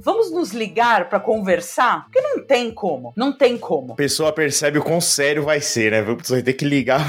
vamos, 0.00 0.30
nos 0.30 0.50
ligar 0.52 1.08
pra 1.08 1.18
conversar? 1.18 2.04
Porque 2.04 2.20
não 2.20 2.44
tem 2.44 2.70
como, 2.80 3.12
não 3.14 3.30
tem 3.30 3.58
como. 3.58 3.92
A 3.92 3.96
pessoa 3.96 4.32
percebe 4.32 4.78
o 4.78 4.82
quão 4.82 5.00
sério 5.02 5.42
vai 5.42 5.60
ser, 5.60 5.90
né? 5.92 6.00
Você 6.02 6.32
vai 6.34 6.42
ter 6.42 6.54
que 6.54 6.64
ligar 6.64 7.04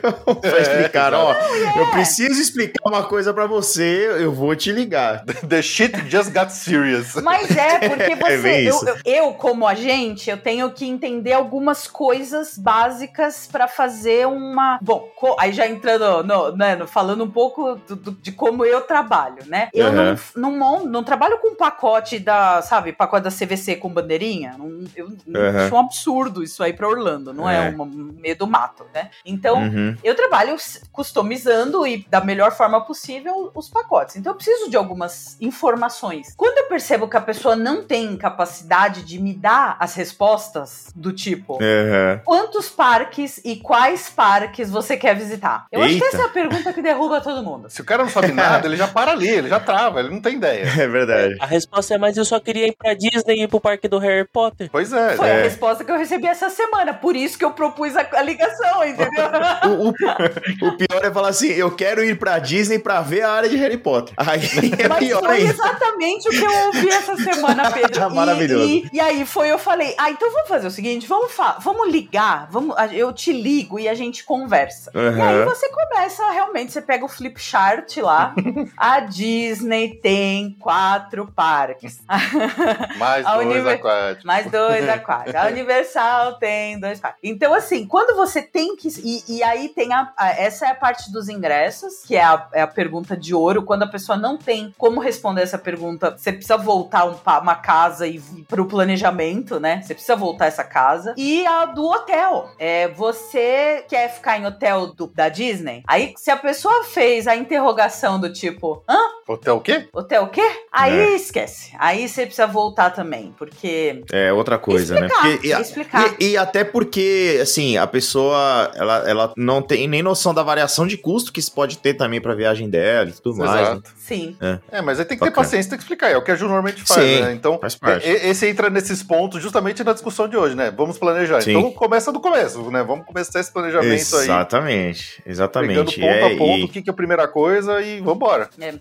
pra 0.00 0.50
É, 0.58 0.62
explicar, 0.62 1.12
ó. 1.12 1.32
é. 1.32 1.80
Eu 1.80 1.90
preciso 1.90 2.40
explicar 2.40 2.88
uma 2.88 3.02
coisa 3.02 3.34
pra 3.34 3.46
você, 3.46 4.06
eu 4.20 4.32
vou 4.32 4.54
te 4.54 4.70
ligar. 4.70 5.24
The 5.48 5.60
shit 5.60 5.92
just 6.08 6.32
got 6.32 6.50
serious. 6.50 7.14
Mas 7.22 7.50
é, 7.56 7.88
porque 7.88 8.14
você. 8.16 8.38
bem 8.38 8.64
eu, 8.66 8.80
eu, 8.86 8.96
eu, 9.04 9.34
como 9.34 9.66
agente, 9.66 10.30
eu 10.30 10.36
tenho 10.38 10.70
que 10.70 10.86
entender 10.86 11.32
algumas 11.32 11.88
coisas 11.88 12.56
básicas 12.56 13.48
pra 13.50 13.66
fazer 13.66 14.26
uma. 14.28 14.78
Bom, 14.80 15.08
co- 15.16 15.36
aí 15.38 15.52
já 15.52 15.66
entrando, 15.66 16.22
no, 16.22 16.56
né, 16.56 16.76
no- 16.76 16.86
falando 16.86 17.24
um 17.24 17.30
pouco 17.30 17.74
do- 17.88 17.96
do- 17.96 18.12
de 18.12 18.30
como 18.30 18.64
eu 18.64 18.82
trabalho, 18.82 19.38
né? 19.46 19.68
Eu 19.74 19.86
Aham. 19.88 20.16
não, 20.36 20.50
não, 20.52 20.84
não 20.84 21.02
trabalho 21.04 21.38
com 21.38 21.54
pacote 21.56 22.18
da, 22.18 22.62
sabe, 22.62 22.92
pacote 22.92 23.24
da 23.24 23.30
CVC 23.30 23.76
com 23.76 23.88
bandeirinha. 23.88 24.54
Não, 24.58 24.84
eu 24.96 25.08
Aham. 25.34 25.64
acho 25.66 25.74
um 25.74 25.78
absurdo 25.78 26.42
isso 26.42 26.62
aí 26.62 26.72
pra 26.72 26.88
Orlando, 26.88 27.32
não 27.32 27.48
é, 27.48 27.68
É. 27.68 27.70
um 27.70 27.84
meio 28.18 28.36
do 28.36 28.46
mato, 28.46 28.84
né? 28.94 29.10
Então, 29.24 29.62
Uhum. 29.62 29.96
eu 30.02 30.14
trabalho 30.14 30.56
customizando 30.90 31.86
e 31.86 32.06
da 32.08 32.20
melhor 32.20 32.52
forma 32.52 32.80
possível 32.84 33.50
os 33.54 33.68
pacotes. 33.68 34.16
Então 34.16 34.32
eu 34.32 34.36
preciso 34.36 34.70
de 34.70 34.76
algumas 34.76 35.36
informações. 35.40 36.32
Quando 36.36 36.58
eu 36.58 36.64
percebo 36.68 37.08
que 37.08 37.16
a 37.16 37.20
pessoa 37.20 37.56
não 37.56 37.82
tem 37.84 38.16
capacidade 38.16 39.02
de 39.04 39.18
me 39.18 39.34
dar 39.34 39.76
as 39.80 39.94
respostas 39.94 40.90
do 40.94 41.12
tipo 41.12 41.58
Aham. 41.60 42.20
quantos 42.24 42.68
parques 42.68 43.40
e 43.44 43.56
quais 43.56 44.08
parques 44.10 44.70
você 44.70 44.96
quer 44.96 45.14
visitar? 45.16 45.66
Eu 45.70 45.80
acho 45.82 45.90
que 45.96 46.04
Eita. 46.04 46.16
essa 46.16 46.22
é 46.22 46.26
a 46.26 46.30
pergunta 46.30 46.72
que 46.72 46.82
derruba 46.82 47.20
todo 47.20 47.42
mundo. 47.42 47.68
Se 47.68 47.80
o 47.80 47.84
cara 47.84 48.02
não 48.02 48.10
sabe 48.10 48.32
nada, 48.32 48.66
ele 48.66 48.76
já 48.76 48.88
para 48.88 49.12
ali, 49.12 49.28
ele 49.28 49.48
já 49.48 49.60
trava, 49.60 50.00
ele 50.00 50.10
não 50.10 50.20
tem 50.20 50.36
ideia. 50.36 50.62
É 50.82 50.86
verdade. 50.88 51.36
A 51.40 51.46
resposta 51.46 51.94
é, 51.94 51.98
mas 51.98 52.16
eu 52.16 52.24
só 52.24 52.40
queria 52.40 52.66
ir 52.68 52.74
pra 52.76 52.94
Disney 52.94 53.36
e 53.40 53.42
ir 53.44 53.48
pro 53.48 53.60
parque 53.60 53.86
do 53.88 53.98
Harry 53.98 54.26
Potter. 54.26 54.68
Pois 54.72 54.81
é. 54.90 55.16
Foi 55.16 55.28
É. 55.28 55.40
a 55.40 55.42
resposta 55.42 55.84
que 55.84 55.90
eu 55.90 55.98
recebi 55.98 56.26
essa 56.26 56.48
semana, 56.48 56.94
por 56.94 57.14
isso 57.14 57.36
que 57.36 57.44
eu 57.44 57.50
propus 57.50 57.94
a, 57.94 58.06
a 58.14 58.22
ligação, 58.22 58.82
entendeu? 58.84 59.22
O, 59.68 59.88
o- 59.90 60.68
o 60.68 60.76
pior 60.76 61.04
é 61.04 61.10
falar 61.10 61.28
assim: 61.28 61.48
eu 61.48 61.70
quero 61.70 62.02
ir 62.02 62.18
pra 62.18 62.38
Disney 62.38 62.78
pra 62.78 63.00
ver 63.02 63.22
a 63.22 63.30
área 63.32 63.48
de 63.48 63.56
Harry 63.56 63.76
Potter. 63.76 64.14
Aí 64.16 64.40
é 64.78 64.88
Mas 64.88 64.98
pior 64.98 65.20
foi 65.20 65.36
ainda. 65.36 65.50
exatamente 65.50 66.28
o 66.28 66.30
que 66.30 66.42
eu 66.44 66.66
ouvi 66.66 66.88
essa 66.88 67.16
semana, 67.16 67.68
Pedro. 67.70 68.02
E- 68.10 68.14
Maravilhoso. 68.14 68.64
E, 68.66 68.88
e 68.92 69.00
aí 69.00 69.26
foi, 69.26 69.48
eu 69.50 69.58
falei, 69.58 69.94
ah, 69.98 70.10
então 70.10 70.30
vamos 70.32 70.48
fazer 70.48 70.66
o 70.66 70.70
seguinte, 70.70 71.06
vamos, 71.06 71.30
vamos 71.60 71.90
ligar, 71.90 72.48
vamos, 72.50 72.74
eu 72.92 73.12
te 73.12 73.32
ligo 73.32 73.78
e 73.78 73.88
a 73.88 73.94
gente 73.94 74.24
conversa. 74.24 74.90
E 74.94 75.20
aí 75.20 75.44
você 75.44 75.68
começa, 75.68 76.30
realmente, 76.30 76.72
você 76.72 76.80
pega 76.80 77.04
o 77.04 77.08
flip 77.08 77.40
chart 77.40 77.96
lá, 77.98 78.34
a 78.76 79.00
Disney 79.00 79.98
tem 80.02 80.56
quatro 80.60 81.30
parques. 81.34 82.00
Mais 82.98 83.24
dois 83.26 83.46
univer- 83.46 83.74
aquáticos. 83.74 84.24
Mais 84.24 84.50
dois 84.50 84.61
dois 84.68 84.88
aquários. 84.88 85.34
A 85.36 85.46
Universal 85.46 86.34
tem 86.38 86.78
dois 86.78 86.98
aquários. 86.98 87.20
Então, 87.22 87.54
assim, 87.54 87.86
quando 87.86 88.16
você 88.16 88.42
tem 88.42 88.76
que. 88.76 88.88
E, 89.02 89.36
e 89.38 89.42
aí 89.42 89.68
tem 89.68 89.92
a, 89.92 90.12
a- 90.16 90.30
Essa 90.30 90.66
é 90.66 90.70
a 90.70 90.74
parte 90.74 91.10
dos 91.12 91.28
ingressos, 91.28 92.02
que 92.06 92.16
é 92.16 92.22
a, 92.22 92.46
é 92.52 92.62
a 92.62 92.66
pergunta 92.66 93.16
de 93.16 93.34
ouro. 93.34 93.62
Quando 93.62 93.82
a 93.84 93.86
pessoa 93.88 94.16
não 94.18 94.36
tem 94.36 94.74
como 94.78 95.00
responder 95.00 95.42
essa 95.42 95.58
pergunta, 95.58 96.16
você 96.16 96.32
precisa 96.32 96.56
voltar 96.56 97.04
um, 97.06 97.14
uma 97.40 97.54
casa 97.56 98.06
e 98.06 98.20
para 98.48 98.60
o 98.62 98.66
planejamento, 98.66 99.58
né? 99.60 99.80
Você 99.82 99.94
precisa 99.94 100.16
voltar 100.16 100.46
essa 100.46 100.64
casa. 100.64 101.14
E 101.16 101.46
a 101.46 101.64
do 101.66 101.84
hotel. 101.84 102.50
É, 102.58 102.88
você 102.88 103.84
quer 103.88 104.08
ficar 104.12 104.38
em 104.38 104.46
hotel 104.46 104.88
do- 104.88 105.06
da 105.08 105.28
Disney? 105.28 105.82
Aí, 105.86 106.14
se 106.16 106.30
a 106.30 106.36
pessoa 106.36 106.84
fez 106.84 107.26
a 107.26 107.36
interrogação 107.36 108.18
do 108.20 108.32
tipo, 108.32 108.82
hã? 108.88 108.98
Hotel 109.28 109.56
o 109.56 109.60
quê? 109.60 109.88
Hotel 109.92 110.24
o 110.24 110.28
quê? 110.28 110.64
Aí 110.72 110.98
É. 110.98 111.14
esquece. 111.14 111.72
Aí 111.78 112.08
você 112.08 112.22
precisa 112.26 112.46
voltar 112.46 112.90
também, 112.90 113.32
porque. 113.38 114.02
É 114.12 114.32
outra 114.32 114.51
coisa, 114.58 114.94
explicar, 114.94 115.24
né? 115.24 115.30
Porque- 115.32 115.46
e, 115.48 115.52
explicar. 115.52 116.14
e- 116.20 116.28
e 116.30 116.36
até 116.36 116.64
porque, 116.64 117.38
assim, 117.42 117.76
a 117.76 117.86
pessoa, 117.86 118.70
ela, 118.74 119.08
ela 119.08 119.32
não 119.36 119.60
tem 119.62 119.86
nem 119.88 120.02
noção 120.02 120.32
da 120.34 120.42
variação 120.42 120.86
de 120.86 120.96
custo 120.96 121.32
que 121.32 121.40
isso 121.40 121.52
pode 121.52 121.78
ter 121.78 121.94
também 121.94 122.20
pra 122.20 122.34
viagem 122.34 122.68
dela 122.70 123.10
e 123.10 123.12
tudo 123.12 123.36
mais. 123.38 123.50
né? 123.52 123.62
Exato. 123.62 123.90
Sim. 123.96 124.36
É, 124.70 124.82
mas 124.82 124.98
aí 124.98 125.04
tem 125.04 125.16
que 125.16 125.24
ter 125.24 125.30
Bacana. 125.30 125.44
paciência, 125.46 125.70
tem 125.70 125.78
que 125.78 125.84
explicar. 125.84 126.10
É 126.10 126.16
o 126.16 126.22
que 126.22 126.30
a 126.30 126.34
Ju 126.34 126.44
normalmente 126.44 126.82
faz, 126.82 127.00
Sim, 127.00 127.20
né? 127.22 127.32
Então, 127.32 127.58
faz 127.58 127.74
parte. 127.76 128.08
esse 128.08 128.46
entra 128.46 128.68
nesses 128.68 129.02
pontos 129.02 129.42
justamente 129.42 129.82
na 129.84 129.92
discussão 129.92 130.28
de 130.28 130.36
hoje, 130.36 130.54
né? 130.54 130.70
Vamos 130.76 130.98
planejar. 130.98 131.40
Sim. 131.42 131.56
Então 131.56 131.70
começa 131.72 132.12
do 132.12 132.20
começo, 132.20 132.70
né? 132.70 132.82
Vamos 132.82 133.06
começar 133.06 133.40
esse 133.40 133.52
planejamento 133.52 133.88
aí. 134.16 134.24
Exatamente, 134.24 135.16
Pegando 135.22 135.30
exatamente. 135.32 136.00
ponto 136.00 136.04
É, 136.12 136.22
a 136.34 136.36
ponto, 136.36 136.58
e- 136.58 136.64
o 136.64 136.68
que, 136.68 136.82
que 136.82 136.90
é 136.90 136.92
a 136.92 136.96
primeira 136.96 137.26
coisa 137.28 137.80
e 137.80 138.00
vambora. 138.00 138.48
É. 138.60 138.74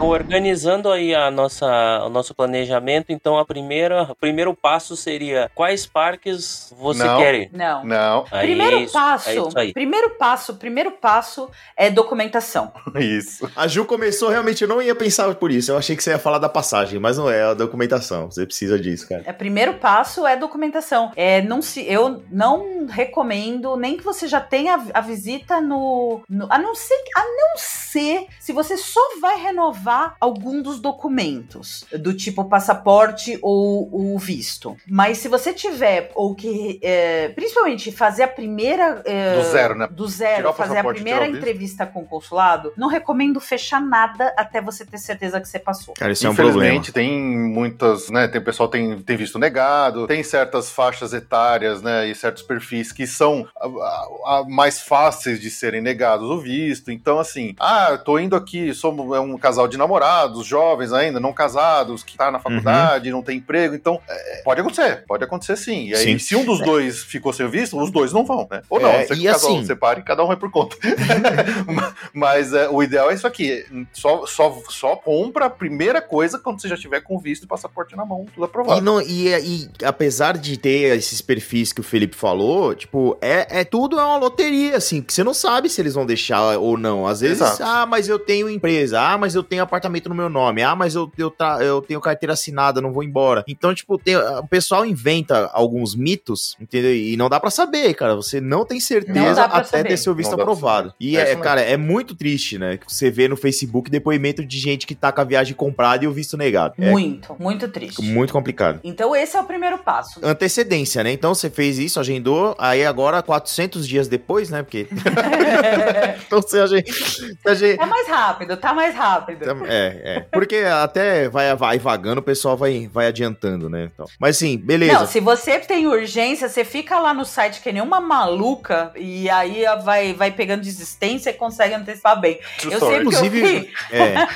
Então, 0.00 0.08
organizando 0.08 0.90
aí 0.90 1.14
a 1.14 1.30
nossa, 1.30 1.66
o 2.06 2.08
nosso 2.08 2.34
planejamento, 2.34 3.12
então 3.12 3.36
a 3.38 3.44
primeira, 3.44 4.04
o 4.04 4.14
primeiro 4.14 4.54
passo 4.54 4.96
seria 4.96 5.50
quais 5.54 5.84
parques 5.84 6.72
você 6.78 7.04
Não. 7.04 7.18
quer 7.18 7.34
ir? 7.34 7.50
Não. 7.52 7.84
Não, 7.84 8.24
Aí 8.30 8.46
primeiro 8.46 8.76
é 8.76 8.80
isso, 8.84 8.94
passo, 8.94 9.28
é 9.58 9.72
primeiro 9.74 10.10
passo, 10.16 10.54
primeiro 10.54 10.90
passo 10.92 11.50
é 11.76 11.90
documentação. 11.90 12.72
isso. 12.98 13.46
A 13.54 13.68
Ju 13.68 13.84
começou, 13.84 14.30
realmente, 14.30 14.62
eu 14.62 14.68
não 14.68 14.80
ia 14.80 14.94
pensar 14.94 15.34
por 15.34 15.50
isso. 15.50 15.70
Eu 15.70 15.76
achei 15.76 15.94
que 15.94 16.02
você 16.02 16.12
ia 16.12 16.18
falar 16.18 16.38
da 16.38 16.48
passagem, 16.48 16.98
mas 16.98 17.18
não 17.18 17.28
é 17.28 17.42
a 17.42 17.52
documentação. 17.52 18.30
Você 18.30 18.46
precisa 18.46 18.78
disso, 18.78 19.06
cara. 19.06 19.24
É 19.26 19.34
primeiro 19.34 19.74
passo 19.74 20.26
é 20.26 20.34
documentação. 20.34 21.12
É 21.14 21.42
não 21.42 21.60
se, 21.60 21.84
eu 21.86 22.22
não 22.30 22.86
recomendo 22.86 23.76
nem 23.76 23.98
que 23.98 24.04
você 24.04 24.26
já 24.26 24.40
tenha 24.40 24.76
a, 24.76 24.98
a 24.98 25.00
visita 25.02 25.60
no, 25.60 26.22
no- 26.26 26.46
a 26.48 26.56
não 26.56 26.74
ser 26.74 26.98
a 27.14 27.20
não 27.20 27.52
ser 27.58 28.26
se 28.38 28.50
você 28.54 28.78
só 28.78 29.00
vai 29.20 29.36
renovar 29.36 29.89
algum 30.20 30.62
dos 30.62 30.80
documentos 30.80 31.84
do 31.98 32.14
tipo 32.14 32.44
passaporte 32.44 33.38
ou 33.42 33.88
o 34.14 34.18
visto. 34.18 34.76
Mas 34.88 35.18
se 35.18 35.28
você 35.28 35.52
tiver 35.52 36.10
ou 36.14 36.34
que 36.34 36.78
é, 36.82 37.28
principalmente 37.30 37.90
fazer 37.92 38.22
a 38.24 38.28
primeira 38.28 39.02
é, 39.04 39.36
Do 39.36 39.42
zero, 39.44 39.74
né? 39.74 39.88
do 39.90 40.06
zero 40.06 40.50
o 40.50 40.52
fazer 40.52 40.78
a 40.78 40.84
primeira 40.84 41.22
o 41.22 41.36
entrevista 41.36 41.86
com 41.86 42.00
o 42.02 42.06
consulado, 42.06 42.72
não 42.76 42.88
recomendo 42.88 43.40
fechar 43.40 43.80
nada 43.80 44.32
até 44.36 44.60
você 44.60 44.84
ter 44.84 44.98
certeza 44.98 45.40
que 45.40 45.48
você 45.48 45.58
passou. 45.58 45.94
Cara, 45.94 46.12
isso 46.12 46.26
é 46.26 46.30
um 46.30 46.34
problema. 46.34 46.58
Infelizmente, 46.60 46.92
tem 46.92 47.10
muitas, 47.20 48.08
né? 48.10 48.28
Tem 48.28 48.40
pessoal 48.40 48.68
tem, 48.68 49.00
tem 49.02 49.16
visto 49.16 49.38
negado, 49.38 50.06
tem 50.06 50.22
certas 50.22 50.70
faixas 50.70 51.12
etárias, 51.12 51.82
né? 51.82 52.08
E 52.08 52.14
certos 52.14 52.42
perfis 52.42 52.92
que 52.92 53.06
são 53.06 53.46
a- 53.56 53.66
a- 53.66 54.38
a 54.40 54.44
mais 54.48 54.80
fáceis 54.80 55.40
de 55.40 55.50
serem 55.50 55.80
negados 55.80 56.28
o 56.30 56.38
visto. 56.38 56.90
Então, 56.90 57.18
assim, 57.18 57.54
ah, 57.58 57.88
eu 57.92 57.98
tô 57.98 58.18
indo 58.18 58.36
aqui, 58.36 58.72
somos 58.74 59.16
é 59.16 59.20
um 59.20 59.36
casal 59.38 59.66
de 59.68 59.76
namorados, 59.80 60.46
jovens 60.46 60.92
ainda, 60.92 61.18
não 61.18 61.32
casados, 61.32 62.04
que 62.04 62.16
tá 62.16 62.30
na 62.30 62.38
faculdade, 62.38 63.10
não 63.10 63.22
tem 63.22 63.38
emprego. 63.38 63.74
Então, 63.74 64.00
é, 64.08 64.42
pode 64.44 64.60
acontecer, 64.60 65.04
pode 65.08 65.24
acontecer 65.24 65.56
sim. 65.56 65.88
E 65.88 65.94
aí, 65.94 66.04
Sim. 66.04 66.18
se 66.18 66.36
um 66.36 66.44
dos 66.44 66.60
dois 66.60 67.02
ficou 67.02 67.32
sem 67.32 67.48
visto, 67.48 67.76
os 67.80 67.90
dois 67.90 68.12
não 68.12 68.24
vão, 68.24 68.46
né? 68.50 68.62
Ou 68.70 68.78
não, 68.80 68.88
É, 68.90 69.06
se 69.06 69.14
e 69.14 69.24
casal 69.24 69.50
assim- 69.56 69.64
separe, 69.64 70.02
cada 70.02 70.22
um 70.22 70.28
vai 70.28 70.36
por 70.36 70.50
conta. 70.50 70.76
Mas 72.14 72.52
é, 72.52 72.68
o 72.68 72.82
ideal 72.82 73.10
é 73.10 73.14
isso 73.14 73.26
aqui. 73.26 73.64
Só, 73.92 74.26
só, 74.26 74.56
só 74.68 74.96
compra 74.96 75.46
a 75.46 75.50
primeira 75.50 76.00
coisa 76.00 76.38
quando 76.38 76.60
você 76.60 76.68
já 76.68 76.76
tiver 76.76 77.00
com 77.00 77.18
visto 77.18 77.44
e 77.44 77.46
passaporte 77.46 77.96
na 77.96 78.04
mão, 78.04 78.26
tudo 78.34 78.44
E, 78.44 78.46
aprovado. 78.46 78.80
não- 78.80 79.00
e- 79.00 79.28
e 79.28 79.70
apesar 79.84 80.36
de 80.36 80.56
ter 80.56 80.96
esses 80.96 81.20
perfis 81.20 81.72
que 81.72 81.80
o 81.80 81.84
Felipe 81.84 82.16
falou, 82.16 82.74
tipo, 82.74 83.16
é, 83.20 83.60
é 83.60 83.64
tudo 83.64 83.98
é 83.98 84.04
uma 84.04 84.16
loteria, 84.16 84.76
assim, 84.76 85.00
porque 85.00 85.14
você 85.14 85.24
não 85.24 85.34
sabe 85.34 85.68
se 85.68 85.80
eles 85.80 85.94
vão 85.94 86.04
deixar 86.06 86.58
ou 86.58 86.76
não. 86.76 87.06
Às 87.06 87.20
vezes, 87.20 87.40
Exato. 87.40 87.62
ah, 87.64 87.86
mas 87.86 88.08
eu 88.08 88.18
tenho 88.18 88.48
empresa, 88.48 89.00
ah, 89.00 89.18
mas 89.18 89.34
eu 89.34 89.42
tenho 89.42 89.62
apartamento 89.70 90.08
no 90.08 90.14
meu 90.14 90.28
nome, 90.28 90.62
ah, 90.62 90.74
mas 90.74 90.94
eu, 90.94 91.10
eu, 91.16 91.30
tra- 91.30 91.58
eu 91.62 91.80
tenho 91.80 92.00
carteira 92.00 92.32
assinada, 92.32 92.80
não 92.80 92.92
vou 92.92 93.02
embora. 93.02 93.44
Então, 93.48 93.74
tipo, 93.74 93.96
tem- 93.98 94.16
o 94.16 94.46
pessoal 94.48 94.84
inventa 94.84 95.48
alguns 95.52 95.94
mitos, 95.94 96.56
entendeu? 96.60 96.94
E 96.94 97.16
não 97.16 97.28
dá 97.28 97.38
pra 97.40 97.50
saber, 97.50 97.94
cara. 97.94 98.14
Você 98.16 98.40
não 98.40 98.64
tem 98.64 98.78
Não 98.78 98.80
certeza 98.80 99.48
pra 99.48 99.58
até 99.58 99.64
saber. 99.78 99.88
ter 99.90 99.96
seu 99.96 100.14
visto 100.14 100.32
Não 100.32 100.40
aprovado. 100.40 100.92
E, 100.98 101.16
É 101.16 101.30
é, 101.30 101.36
cara, 101.36 101.60
é 101.60 101.76
muito 101.76 102.14
triste, 102.14 102.58
né? 102.58 102.76
Que 102.76 102.92
você 102.92 103.10
vê 103.10 103.28
no 103.28 103.36
Facebook 103.36 103.90
depoimento 103.90 104.44
de 104.44 104.58
gente 104.58 104.86
que 104.86 104.94
tá 104.94 105.12
com 105.12 105.20
a 105.20 105.24
viagem 105.24 105.54
comprada 105.54 106.04
e 106.04 106.08
o 106.08 106.12
visto 106.12 106.36
negado. 106.36 106.74
É 106.78 106.90
Muito, 106.90 107.34
muito 107.38 107.68
triste. 107.68 108.02
muito 108.02 108.32
complicado 108.32 108.80
Então 108.82 109.14
esse 109.14 109.36
é 109.36 109.40
o 109.40 109.44
primeiro 109.44 109.78
passo. 109.78 110.18
antecedência, 110.22 111.04
né? 111.04 111.12
Então 111.12 111.34
você 111.34 111.48
fez 111.48 111.78
isso, 111.78 112.00
agendou, 112.00 112.54
aí 112.58 112.84
agora 112.84 113.22
400 113.22 113.86
dias 113.86 114.08
depois, 114.08 114.50
né? 114.50 114.62
Porque 114.62 114.86
então 116.30 116.40
você 116.42 116.60
agenda, 116.60 116.84
você 116.92 117.48
agenda- 117.48 117.78
Tá 117.78 117.86
mais 117.86 118.06
rápido, 118.08 118.56
tá 118.56 118.72
mais 118.72 118.94
rápido. 118.94 119.44
é, 119.66 120.00
é. 120.04 120.20
Porque 120.32 120.56
até 120.58 121.28
vai, 121.28 121.54
vai 121.56 121.78
vagando, 121.78 122.20
o 122.20 122.22
pessoal 122.22 122.56
vai, 122.56 122.88
vai 122.92 123.06
adiantando, 123.08 123.68
né? 123.68 123.90
Então, 123.92 124.06
mas 124.18 124.36
sim, 124.36 124.56
beleza. 124.56 124.92
Não, 124.92 125.06
se 125.06 125.18
você 125.18 125.58
tem 125.58 125.86
urgência, 125.88 126.48
você 126.48 126.64
fica 126.64 126.98
lá 127.00 127.12
no 127.12 127.24
site 127.24 127.60
que 127.60 127.72
nem 127.72 127.82
uma 127.82 128.00
maluca 128.00 128.92
e 128.96 129.28
aí 129.28 129.64
vai, 129.82 130.14
vai 130.14 130.30
pegando 130.30 130.62
desistência 130.62 131.30
e 131.30 131.32
consegue 131.32 131.74
antecipar 131.74 132.20
bem. 132.20 132.38
True 132.58 132.74
Eu 132.74 132.80
sempre 132.80 132.90
que 132.90 132.94
eu 132.94 133.00
Inclusive- 133.00 133.40
fui, 133.40 133.70
É, 133.90 134.26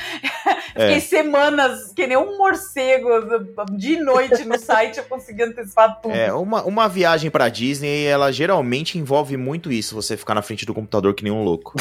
fiquei 0.72 0.96
É. 0.96 1.00
semanas 1.00 1.92
que 1.94 2.06
nem 2.06 2.16
um 2.16 2.36
morcego 2.36 3.08
de 3.72 3.96
noite 3.98 4.44
no 4.44 4.58
site, 4.58 4.98
eu 4.98 5.04
consegui 5.04 5.42
antecipar 5.44 6.00
tudo. 6.00 6.12
é 6.14 6.32
uma, 6.32 6.64
uma 6.64 6.88
viagem 6.88 7.30
pra 7.30 7.48
Disney, 7.48 8.04
ela 8.04 8.32
geralmente 8.32 8.98
envolve 8.98 9.36
muito 9.36 9.70
isso, 9.70 9.94
você 9.94 10.16
ficar 10.16 10.34
na 10.34 10.42
frente 10.42 10.66
do 10.66 10.74
computador 10.74 11.14
que 11.14 11.22
nem 11.22 11.32
um 11.32 11.42
louco. 11.44 11.74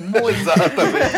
Muito. 0.00 0.28
Exatamente. 0.28 1.14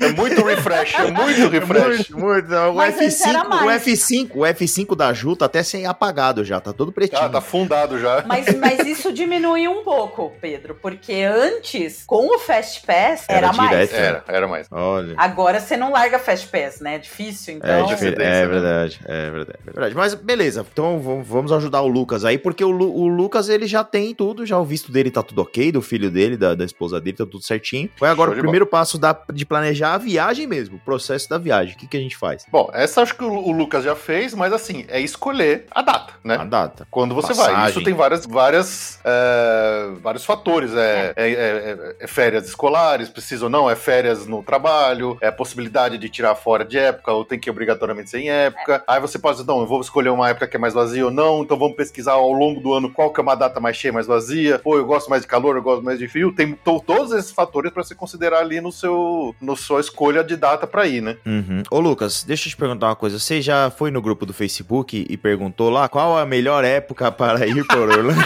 é 0.00 0.08
muito 0.12 0.42
refresh, 0.42 0.94
é 0.94 1.10
muito 1.10 1.48
refresh. 1.48 2.08
Muito, 2.10 2.18
muito. 2.18 2.54
O 2.54 2.74
Mas 2.74 2.96
antes 2.98 3.20
era 3.20 3.40
F5, 3.40 3.44
o 3.44 3.48
mais. 3.66 3.82
F5, 3.84 4.30
o 4.34 4.38
F5 4.40 4.96
da 4.96 5.12
Ju 5.12 5.36
tá 5.36 5.44
até 5.44 5.62
sem 5.62 5.84
apagado 5.86 6.42
já, 6.44 6.60
tá 6.60 6.72
todo 6.72 6.90
pretinho. 6.90 7.20
Ah, 7.20 7.28
tá 7.28 7.40
fundado 7.42 7.98
já. 8.00 8.24
Mas, 8.26 8.46
mas 8.58 8.86
isso 8.86 9.12
diminuiu 9.12 9.70
um 9.70 9.84
pouco, 9.84 10.32
Pedro, 10.40 10.76
porque 10.80 11.12
antes, 11.22 12.04
com 12.06 12.34
o 12.34 12.38
Fast 12.38 12.86
Pass, 12.86 13.24
era, 13.28 13.48
Era 13.48 13.52
mais. 13.52 13.92
Era, 13.92 14.24
era 14.26 14.48
mais. 14.48 14.66
Olha. 14.70 15.14
Agora 15.18 15.60
você 15.60 15.76
não 15.76 15.92
larga 15.92 16.18
Fast 16.18 16.48
Pass, 16.48 16.80
né? 16.80 16.94
É 16.94 16.98
difícil, 16.98 17.54
então. 17.56 17.68
É, 17.68 17.74
Então, 17.80 17.86
difer- 17.94 18.14
Coincidência, 18.14 18.32
é 18.32 18.40
né? 18.40 18.46
verdade, 18.46 19.00
é 19.04 19.30
verdade, 19.30 19.58
é 19.66 19.70
verdade. 19.70 19.94
Mas 19.94 20.14
beleza, 20.14 20.64
então 20.72 20.98
vamos- 21.00 21.26
vamos 21.28 21.52
ajudar 21.52 21.82
o 21.82 21.86
Lucas 21.88 22.24
aí, 22.24 22.38
porque 22.38 22.64
o, 22.64 22.70
Lu- 22.70 22.94
o 22.94 23.06
Lucas 23.08 23.48
ele 23.50 23.66
já 23.66 23.84
tem 23.84 24.14
tudo, 24.14 24.46
já 24.46 24.58
o 24.58 24.64
visto 24.64 24.90
dele 24.90 25.10
tá 25.10 25.22
tudo 25.22 25.42
ok, 25.42 25.70
do 25.70 25.82
filho 25.82 26.10
dele, 26.10 26.36
da, 26.36 26.54
da 26.54 26.64
esposa 26.64 27.00
dele, 27.00 27.07
tá 27.12 27.24
tudo 27.24 27.42
certinho. 27.42 27.88
Foi 27.96 28.08
agora 28.08 28.30
Show 28.30 28.38
o 28.38 28.42
primeiro 28.42 28.66
passo 28.66 28.98
da, 28.98 29.16
de 29.32 29.44
planejar 29.46 29.94
a 29.94 29.98
viagem 29.98 30.46
mesmo, 30.46 30.76
o 30.76 30.80
processo 30.80 31.28
da 31.28 31.38
viagem. 31.38 31.74
O 31.74 31.78
que, 31.78 31.86
que 31.86 31.96
a 31.96 32.00
gente 32.00 32.16
faz? 32.16 32.44
Bom, 32.50 32.70
essa 32.72 33.02
acho 33.02 33.14
que 33.16 33.24
o, 33.24 33.32
o 33.32 33.52
Lucas 33.52 33.84
já 33.84 33.94
fez, 33.94 34.34
mas 34.34 34.52
assim, 34.52 34.84
é 34.88 35.00
escolher 35.00 35.66
a 35.70 35.82
data, 35.82 36.14
né? 36.24 36.36
A 36.36 36.44
data. 36.44 36.86
Quando 36.90 37.14
você 37.14 37.32
vai. 37.34 37.48
Passagem. 37.52 37.70
Isso 37.70 37.82
tem 37.84 37.94
várias, 37.94 38.26
várias, 38.26 39.00
é, 39.04 39.90
vários 40.02 40.24
fatores. 40.24 40.74
É, 40.74 41.12
é- 41.16 41.30
é- 41.32 41.96
é 42.00 42.06
férias 42.06 42.46
escolares, 42.46 43.08
precisa 43.08 43.44
ou 43.44 43.50
não, 43.50 43.68
é 43.70 43.76
férias 43.76 44.26
no 44.26 44.42
trabalho, 44.42 45.16
é 45.20 45.28
a 45.28 45.32
possibilidade 45.32 45.98
de 45.98 46.08
tirar 46.08 46.34
fora 46.34 46.64
de 46.64 46.78
época, 46.78 47.12
ou 47.12 47.24
tem 47.24 47.38
que 47.38 47.50
obrigatoriamente 47.50 48.10
ser 48.10 48.18
em 48.20 48.30
época. 48.30 48.82
Aí 48.86 49.00
você 49.00 49.18
pode 49.18 49.38
dizer, 49.38 49.48
não, 49.48 49.60
eu 49.60 49.66
vou 49.66 49.80
escolher 49.80 50.10
uma 50.10 50.28
época 50.28 50.46
que 50.46 50.56
é 50.56 50.58
mais 50.60 50.74
vazia 50.74 51.04
ou 51.04 51.10
não, 51.10 51.42
então 51.42 51.58
vamos 51.58 51.76
pesquisar 51.76 52.12
ao 52.12 52.32
longo 52.32 52.60
do 52.60 52.72
ano 52.72 52.90
qual 52.90 53.12
que 53.12 53.20
é 53.20 53.22
uma 53.22 53.34
data 53.34 53.60
mais 53.60 53.76
cheia, 53.76 53.92
mais 53.92 54.06
vazia. 54.06 54.58
Pô, 54.58 54.76
eu 54.76 54.84
gosto 54.86 55.08
mais 55.08 55.22
de 55.22 55.28
calor, 55.28 55.56
eu 55.56 55.62
gosto 55.62 55.84
mais 55.84 55.98
de 55.98 56.08
frio. 56.08 56.32
Tem 56.34 56.52
to- 56.54 56.80
todos 56.88 57.12
esses 57.12 57.30
fatores 57.30 57.70
para 57.70 57.82
você 57.84 57.94
considerar 57.94 58.38
ali 58.38 58.62
no 58.62 58.72
seu, 58.72 59.34
no 59.42 59.54
sua 59.54 59.78
escolha 59.78 60.24
de 60.24 60.36
data 60.36 60.66
para 60.66 60.86
ir, 60.86 61.02
né? 61.02 61.18
Uhum. 61.26 61.62
Ô 61.70 61.80
Lucas, 61.80 62.24
deixa 62.24 62.48
eu 62.48 62.50
te 62.50 62.56
perguntar 62.56 62.86
uma 62.86 62.96
coisa. 62.96 63.18
Você 63.18 63.42
já 63.42 63.70
foi 63.70 63.90
no 63.90 64.00
grupo 64.00 64.24
do 64.24 64.32
Facebook 64.32 65.06
e 65.06 65.16
perguntou 65.18 65.68
lá 65.68 65.86
qual 65.86 66.16
a 66.16 66.24
melhor 66.24 66.64
época 66.64 67.12
para 67.12 67.46
ir 67.46 67.62
por 67.66 67.76
Orlando? 67.76 68.14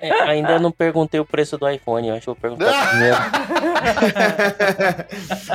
É, 0.00 0.12
ainda 0.22 0.60
não 0.60 0.70
perguntei 0.70 1.18
o 1.18 1.24
preço 1.24 1.58
do 1.58 1.68
iPhone, 1.68 2.06
eu 2.08 2.14
acho 2.14 2.22
que 2.22 2.30
eu 2.30 2.34
vou 2.34 2.40
perguntar 2.40 2.88
primeiro. 2.88 3.16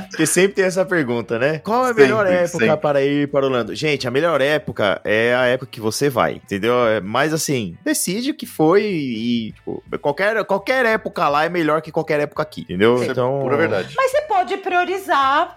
Porque 0.09 0.25
sempre 0.25 0.55
tem 0.55 0.65
essa 0.65 0.83
pergunta, 0.83 1.39
né? 1.39 1.59
Qual 1.59 1.81
é 1.83 1.85
a 1.85 1.87
Sempre, 1.93 2.03
melhor 2.03 2.27
época 2.27 2.59
sempre. 2.59 2.77
para 2.77 3.01
ir 3.01 3.29
para 3.29 3.45
Orlando? 3.45 3.73
Gente, 3.73 4.05
a 4.05 4.11
melhor 4.11 4.41
época 4.41 4.99
é 5.05 5.33
a 5.33 5.45
época 5.45 5.71
que 5.71 5.79
você 5.79 6.09
vai, 6.09 6.33
entendeu? 6.33 6.73
É, 6.87 6.99
Mas 6.99 7.33
assim, 7.33 7.77
decide 7.85 8.31
o 8.31 8.35
que 8.35 8.45
foi 8.45 8.83
e, 8.83 9.51
tipo, 9.53 9.72
qualquer, 10.01 10.43
qualquer 10.45 10.85
época 10.85 11.27
lá 11.29 11.45
é 11.45 11.49
melhor 11.49 11.81
que 11.81 11.91
qualquer 11.91 12.19
época 12.19 12.41
aqui, 12.43 12.61
entendeu? 12.61 12.95
Isso 12.95 13.05
é 13.05 13.07
Então, 13.11 13.39
pura 13.41 13.57
verdade. 13.57 13.93
Mas 13.95 14.11
você 14.11 14.21
pode 14.21 14.57
priorizar, 14.57 15.55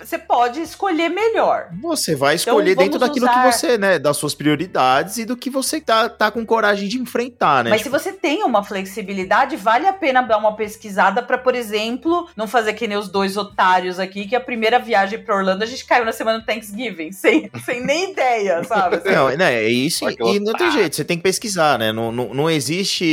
você 0.00 0.18
pode 0.18 0.60
escolher 0.60 1.08
melhor. 1.08 1.68
Você 1.82 2.14
vai 2.14 2.34
escolher 2.36 2.72
Então, 2.72 2.84
dentro 2.84 2.98
daquilo 2.98 3.26
usar- 3.26 3.42
que 3.50 3.52
você, 3.52 3.78
né, 3.78 3.98
das 3.98 4.16
suas 4.16 4.34
prioridades 4.34 5.18
e 5.18 5.24
do 5.24 5.36
que 5.36 5.50
você 5.50 5.80
tá, 5.80 6.08
tá 6.08 6.30
com 6.30 6.44
coragem 6.44 6.88
de 6.88 6.98
enfrentar, 6.98 7.64
né? 7.64 7.70
Mas 7.70 7.82
Tipo, 7.82 7.98
se 7.98 8.04
você 8.04 8.12
tem 8.12 8.42
uma 8.44 8.62
flexibilidade, 8.64 9.56
vale 9.56 9.86
a 9.86 9.92
pena 9.92 10.22
dar 10.22 10.38
uma 10.38 10.54
pesquisada 10.56 11.22
pra, 11.22 11.38
por 11.38 11.54
exemplo, 11.54 12.28
não 12.36 12.46
fazer 12.46 12.72
que 12.74 12.86
nem 12.86 12.96
os 12.98 13.08
dois 13.08 13.36
otários 13.36 13.98
aqui, 13.98 14.26
que 14.26 14.34
a 14.36 14.40
primeira 14.40 14.78
viagem 14.78 15.18
pra 15.18 15.36
Orlando 15.36 15.62
a 15.62 15.66
gente 15.66 15.84
caiu 15.84 16.04
na 16.04 16.12
semana 16.12 16.38
do 16.40 16.44
Thanksgiving, 16.46 17.12
sem, 17.12 17.50
sem 17.64 17.84
nem 17.84 18.12
ideia, 18.12 18.62
sabe? 18.64 19.00
Não, 19.04 19.28
né, 19.36 19.54
é 19.64 19.68
isso 19.68 20.06
que 20.06 20.12
e 20.22 20.38
não 20.40 20.52
tem 20.52 20.66
otário. 20.66 20.72
jeito, 20.72 20.96
você 20.96 21.04
tem 21.04 21.16
que 21.16 21.22
pesquisar, 21.22 21.78
né? 21.78 21.92
Não, 21.92 22.10
não, 22.12 22.34
não 22.34 22.50
existe 22.50 23.04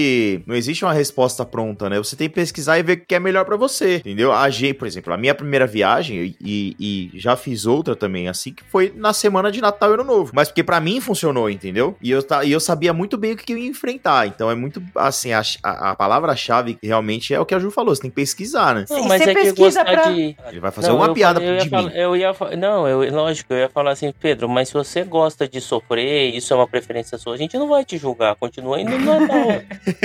não 0.45 0.55
existe 0.55 0.83
uma 0.85 0.93
resposta 0.93 1.45
pronta, 1.45 1.89
né? 1.89 1.97
Você 1.97 2.15
tem 2.15 2.27
que 2.29 2.35
pesquisar 2.35 2.77
e 2.79 2.83
ver 2.83 2.93
o 2.97 3.05
que 3.05 3.15
é 3.15 3.19
melhor 3.19 3.45
pra 3.45 3.55
você, 3.57 3.97
entendeu? 3.97 4.31
A 4.31 4.49
G, 4.49 4.73
por 4.73 4.87
exemplo, 4.87 5.13
a 5.13 5.17
minha 5.17 5.33
primeira 5.35 5.65
viagem, 5.67 6.35
e, 6.41 6.75
e 6.79 7.19
já 7.19 7.35
fiz 7.35 7.65
outra 7.65 7.95
também, 7.95 8.27
assim, 8.27 8.53
que 8.53 8.63
foi 8.63 8.91
na 8.95 9.13
semana 9.13 9.51
de 9.51 9.61
Natal 9.61 9.91
e 9.91 9.93
Ano 9.95 10.03
Novo. 10.03 10.31
Mas 10.33 10.47
porque 10.49 10.63
pra 10.63 10.79
mim 10.79 10.99
funcionou, 11.01 11.49
entendeu? 11.49 11.95
E 12.01 12.11
eu, 12.11 12.23
e 12.43 12.51
eu 12.51 12.59
sabia 12.59 12.93
muito 12.93 13.17
bem 13.17 13.33
o 13.33 13.37
que 13.37 13.53
eu 13.53 13.57
ia 13.57 13.67
enfrentar. 13.67 14.27
Então 14.27 14.49
é 14.51 14.55
muito, 14.55 14.81
assim, 14.95 15.31
a, 15.33 15.41
a, 15.63 15.95
palavra-chave 15.95 16.77
realmente 16.81 17.33
é 17.33 17.39
o 17.39 17.45
que 17.45 17.53
a 17.55 17.59
Ju 17.59 17.71
falou, 17.71 17.95
você 17.95 18.01
tem 18.01 18.09
que 18.09 18.15
pesquisar, 18.15 18.75
né? 18.75 18.85
Não, 18.89 19.03
mas 19.07 19.21
você 19.23 19.29
é 19.31 19.33
que 19.35 19.41
pesquisa 19.41 19.83
gostar 19.83 19.85
pra- 19.85 20.11
de. 20.11 20.35
Ele 20.49 20.59
vai 20.59 20.71
fazer 20.71 20.87
Não, 20.89 20.97
uma 20.97 21.07
eu 21.07 21.13
piada 21.13 21.41
eu 21.41 21.53
ia 21.55 21.59
de 21.61 21.69
falar- 21.69 21.89
mim. 21.89 21.95
eu 21.95 22.15
ia 22.15 22.35
Não, 22.57 22.87
eu, 22.87 23.13
lógico, 23.13 23.53
eu 23.53 23.57
ia 23.59 23.69
falar 23.69 23.91
assim, 23.91 24.13
Pedro, 24.19 24.47
mas 24.49 24.67
se 24.69 24.73
você 24.73 25.03
gosta 25.03 25.47
de 25.47 25.59
sofrer, 25.61 26.33
isso 26.35 26.53
é 26.53 26.55
uma 26.55 26.67
preferência 26.67 27.17
sua, 27.17 27.33
a 27.35 27.37
gente 27.37 27.57
não 27.57 27.67
vai 27.67 27.83
te 27.85 27.97
julgar, 27.97 28.35
continua 28.35 28.79
indo 28.79 28.97
no 28.97 29.15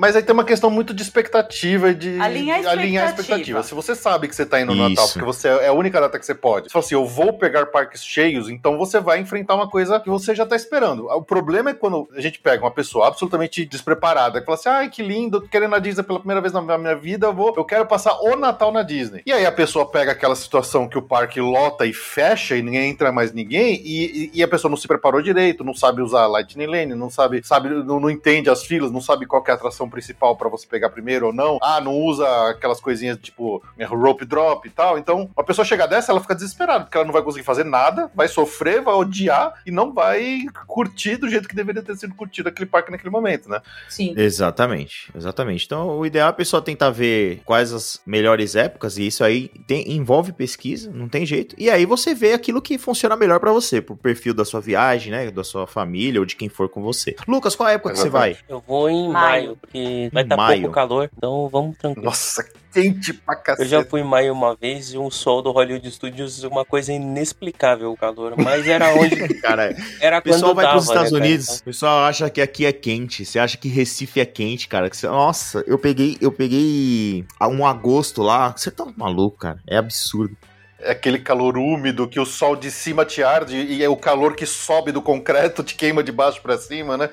Mas 0.00 0.16
aí 0.16 0.22
tem 0.22 0.32
uma 0.32 0.44
questão 0.44 0.70
muito 0.70 0.94
de 0.94 1.02
expectativa 1.02 1.90
e 1.90 1.94
de 1.94 2.18
Alinhar 2.18 2.58
a 2.58 2.60
de 2.62 2.66
alinhar 2.68 3.04
a 3.04 3.10
expectativa. 3.10 3.20
expectativa. 3.60 3.62
Se 3.62 3.74
você 3.74 3.94
sabe 3.94 4.28
que 4.28 4.34
você 4.34 4.46
tá 4.46 4.58
indo 4.58 4.74
no 4.74 4.88
Natal, 4.88 5.04
Isso. 5.04 5.12
porque 5.12 5.26
você 5.26 5.48
é 5.48 5.66
a 5.66 5.74
única 5.74 6.00
data 6.00 6.18
que 6.18 6.24
você 6.24 6.34
pode. 6.34 6.68
Você 6.68 6.72
fala 6.72 6.84
assim, 6.86 6.94
eu 6.94 7.04
vou 7.04 7.34
pegar 7.34 7.66
parques 7.66 8.02
cheios, 8.02 8.48
então 8.48 8.78
você 8.78 8.98
vai 8.98 9.18
enfrentar 9.20 9.54
uma 9.56 9.68
coisa 9.68 10.00
que 10.00 10.08
você 10.08 10.34
já 10.34 10.46
tá 10.46 10.56
esperando. 10.56 11.06
O 11.10 11.22
problema 11.22 11.68
é 11.68 11.74
quando 11.74 12.08
a 12.16 12.20
gente 12.22 12.38
pega 12.38 12.64
uma 12.64 12.70
pessoa 12.70 13.08
absolutamente 13.08 13.62
despreparada, 13.66 14.40
que 14.40 14.46
fala 14.46 14.56
assim, 14.56 14.68
ai, 14.70 14.88
que 14.88 15.02
lindo, 15.02 15.36
eu 15.36 15.40
tô 15.42 15.48
querendo 15.48 15.68
ir 15.68 15.72
na 15.72 15.78
Disney 15.78 16.02
pela 16.02 16.18
primeira 16.18 16.40
vez 16.40 16.54
na 16.54 16.62
minha 16.78 16.96
vida, 16.96 17.26
eu 17.26 17.34
vou, 17.34 17.52
eu 17.54 17.64
quero 17.66 17.84
passar 17.84 18.18
o 18.22 18.34
Natal 18.36 18.72
na 18.72 18.82
Disney. 18.82 19.20
E 19.26 19.32
aí 19.32 19.44
a 19.44 19.52
pessoa 19.52 19.84
pega 19.84 20.12
aquela 20.12 20.34
situação 20.34 20.88
que 20.88 20.96
o 20.96 21.02
parque 21.02 21.42
lota 21.42 21.84
e 21.84 21.92
fecha 21.92 22.56
e 22.56 22.62
ninguém 22.62 22.88
entra 22.88 23.12
mais 23.12 23.34
ninguém, 23.34 23.74
e, 23.84 24.04
e- 24.04 24.30
e 24.32 24.42
a 24.42 24.48
pessoa 24.48 24.70
não 24.70 24.78
se 24.78 24.88
preparou 24.88 25.20
direito, 25.20 25.62
não 25.62 25.74
sabe 25.74 26.00
usar 26.00 26.26
Lightning 26.26 26.64
Lane, 26.66 26.94
não 26.94 27.10
sabe, 27.10 27.42
sabe 27.44 27.68
não, 27.68 28.00
não 28.00 28.08
entende 28.08 28.48
as 28.48 28.64
filas, 28.64 28.90
não 28.90 29.02
sabe 29.02 29.26
qual 29.26 29.42
que 29.42 29.50
é 29.50 29.52
a 29.52 29.56
atração 29.56 29.89
principal 29.90 30.36
pra 30.36 30.48
você 30.48 30.66
pegar 30.66 30.90
primeiro 30.90 31.26
ou 31.26 31.32
não. 31.32 31.58
Ah, 31.62 31.80
não 31.80 31.94
usa 31.94 32.26
aquelas 32.50 32.80
coisinhas 32.80 33.18
tipo 33.20 33.62
é, 33.78 33.84
rope 33.84 34.24
drop 34.24 34.66
e 34.66 34.70
tal. 34.70 34.98
Então, 34.98 35.28
a 35.36 35.42
pessoa 35.42 35.64
chega 35.64 35.86
dessa, 35.86 36.12
ela 36.12 36.20
fica 36.20 36.34
desesperada, 36.34 36.84
porque 36.84 36.96
ela 36.96 37.06
não 37.06 37.12
vai 37.12 37.22
conseguir 37.22 37.44
fazer 37.44 37.64
nada, 37.64 38.10
vai 38.14 38.28
sofrer, 38.28 38.80
vai 38.82 38.94
odiar 38.94 39.54
e 39.66 39.70
não 39.70 39.92
vai 39.92 40.44
curtir 40.66 41.16
do 41.16 41.28
jeito 41.28 41.48
que 41.48 41.54
deveria 41.54 41.82
ter 41.82 41.96
sido 41.96 42.14
curtido 42.14 42.48
aquele 42.48 42.66
parque 42.68 42.90
naquele 42.90 43.10
momento, 43.10 43.48
né? 43.48 43.60
Sim. 43.88 44.14
Exatamente, 44.16 45.10
exatamente. 45.14 45.64
Então, 45.66 45.98
o 45.98 46.06
ideal 46.06 46.28
é 46.28 46.30
a 46.30 46.34
pessoa 46.34 46.62
tentar 46.62 46.90
ver 46.90 47.40
quais 47.44 47.72
as 47.72 48.00
melhores 48.06 48.54
épocas, 48.56 48.96
e 48.98 49.06
isso 49.06 49.22
aí 49.24 49.48
tem- 49.66 49.90
envolve 49.92 50.32
pesquisa, 50.32 50.90
não 50.92 51.08
tem 51.08 51.24
jeito. 51.26 51.54
E 51.58 51.68
aí 51.70 51.84
você 51.86 52.14
vê 52.14 52.32
aquilo 52.32 52.60
que 52.62 52.78
funciona 52.78 53.16
melhor 53.16 53.38
pra 53.40 53.52
você, 53.52 53.80
pro 53.80 53.96
perfil 53.96 54.32
da 54.34 54.44
sua 54.44 54.60
viagem, 54.60 55.12
né, 55.12 55.30
da 55.30 55.44
sua 55.44 55.66
família 55.66 56.20
ou 56.20 56.26
de 56.26 56.36
quem 56.36 56.48
for 56.48 56.68
com 56.68 56.82
você. 56.82 57.14
Lucas, 57.28 57.54
qual 57.54 57.68
é 57.68 57.72
a 57.72 57.74
época 57.74 57.92
que 57.92 57.98
você 57.98 58.08
vai? 58.08 58.36
Eu 58.48 58.62
vou 58.66 58.88
em 58.88 59.08
Maio. 59.08 59.12
maio, 59.12 59.58
porque 59.80 60.10
vai 60.12 60.22
estar 60.22 60.36
Maio. 60.36 60.60
pouco 60.62 60.74
calor, 60.74 61.10
então 61.16 61.48
vamos 61.48 61.76
tranquilo. 61.76 62.04
Nossa, 62.06 62.44
quente 62.72 63.12
pra 63.12 63.34
Eu 63.34 63.42
cacete. 63.42 63.68
já 63.68 63.84
fui 63.84 64.00
em 64.00 64.04
maio 64.04 64.32
uma 64.32 64.54
vez 64.54 64.92
e 64.92 64.98
um 64.98 65.10
sol 65.10 65.42
do 65.42 65.50
Hollywood 65.50 65.90
Studios, 65.90 66.42
uma 66.44 66.64
coisa 66.64 66.92
inexplicável 66.92 67.90
o 67.92 67.96
calor. 67.96 68.34
Mas 68.36 68.66
era 68.66 68.94
onde. 68.94 69.16
Cara, 69.40 69.74
Era 70.00 70.18
o 70.18 70.22
pessoal 70.22 70.50
quando 70.50 70.56
vai 70.56 70.64
dava, 70.64 70.76
pros 70.76 70.88
Estados 70.88 71.12
né? 71.12 71.18
Unidos, 71.18 71.58
o 71.60 71.64
pessoal 71.64 72.04
acha 72.04 72.30
que 72.30 72.40
aqui 72.40 72.64
é 72.66 72.72
quente, 72.72 73.24
você 73.24 73.38
acha 73.38 73.56
que 73.56 73.68
Recife 73.68 74.20
é 74.20 74.24
quente, 74.26 74.68
cara. 74.68 74.88
que 74.88 74.96
você- 74.96 75.08
Nossa, 75.08 75.64
eu 75.66 75.78
peguei, 75.78 76.16
eu 76.20 76.30
peguei 76.30 77.24
um 77.42 77.66
agosto 77.66 78.22
lá, 78.22 78.52
você 78.56 78.70
tá 78.70 78.86
maluco, 78.96 79.38
cara. 79.38 79.58
É 79.66 79.76
absurdo. 79.76 80.36
É 80.82 80.92
aquele 80.92 81.18
calor 81.18 81.56
úmido 81.58 82.08
que 82.08 82.18
o 82.20 82.24
sol 82.26 82.56
de 82.56 82.70
cima 82.70 83.04
te 83.04 83.22
arde 83.22 83.56
e 83.56 83.82
é 83.82 83.88
o 83.88 83.96
calor 83.96 84.34
que 84.34 84.46
sobe 84.46 84.92
do 84.92 85.02
concreto 85.02 85.62
te 85.62 85.74
queima 85.74 86.02
de 86.02 86.10
baixo 86.12 86.40
pra 86.40 86.56
cima, 86.58 86.96
né? 86.96 87.10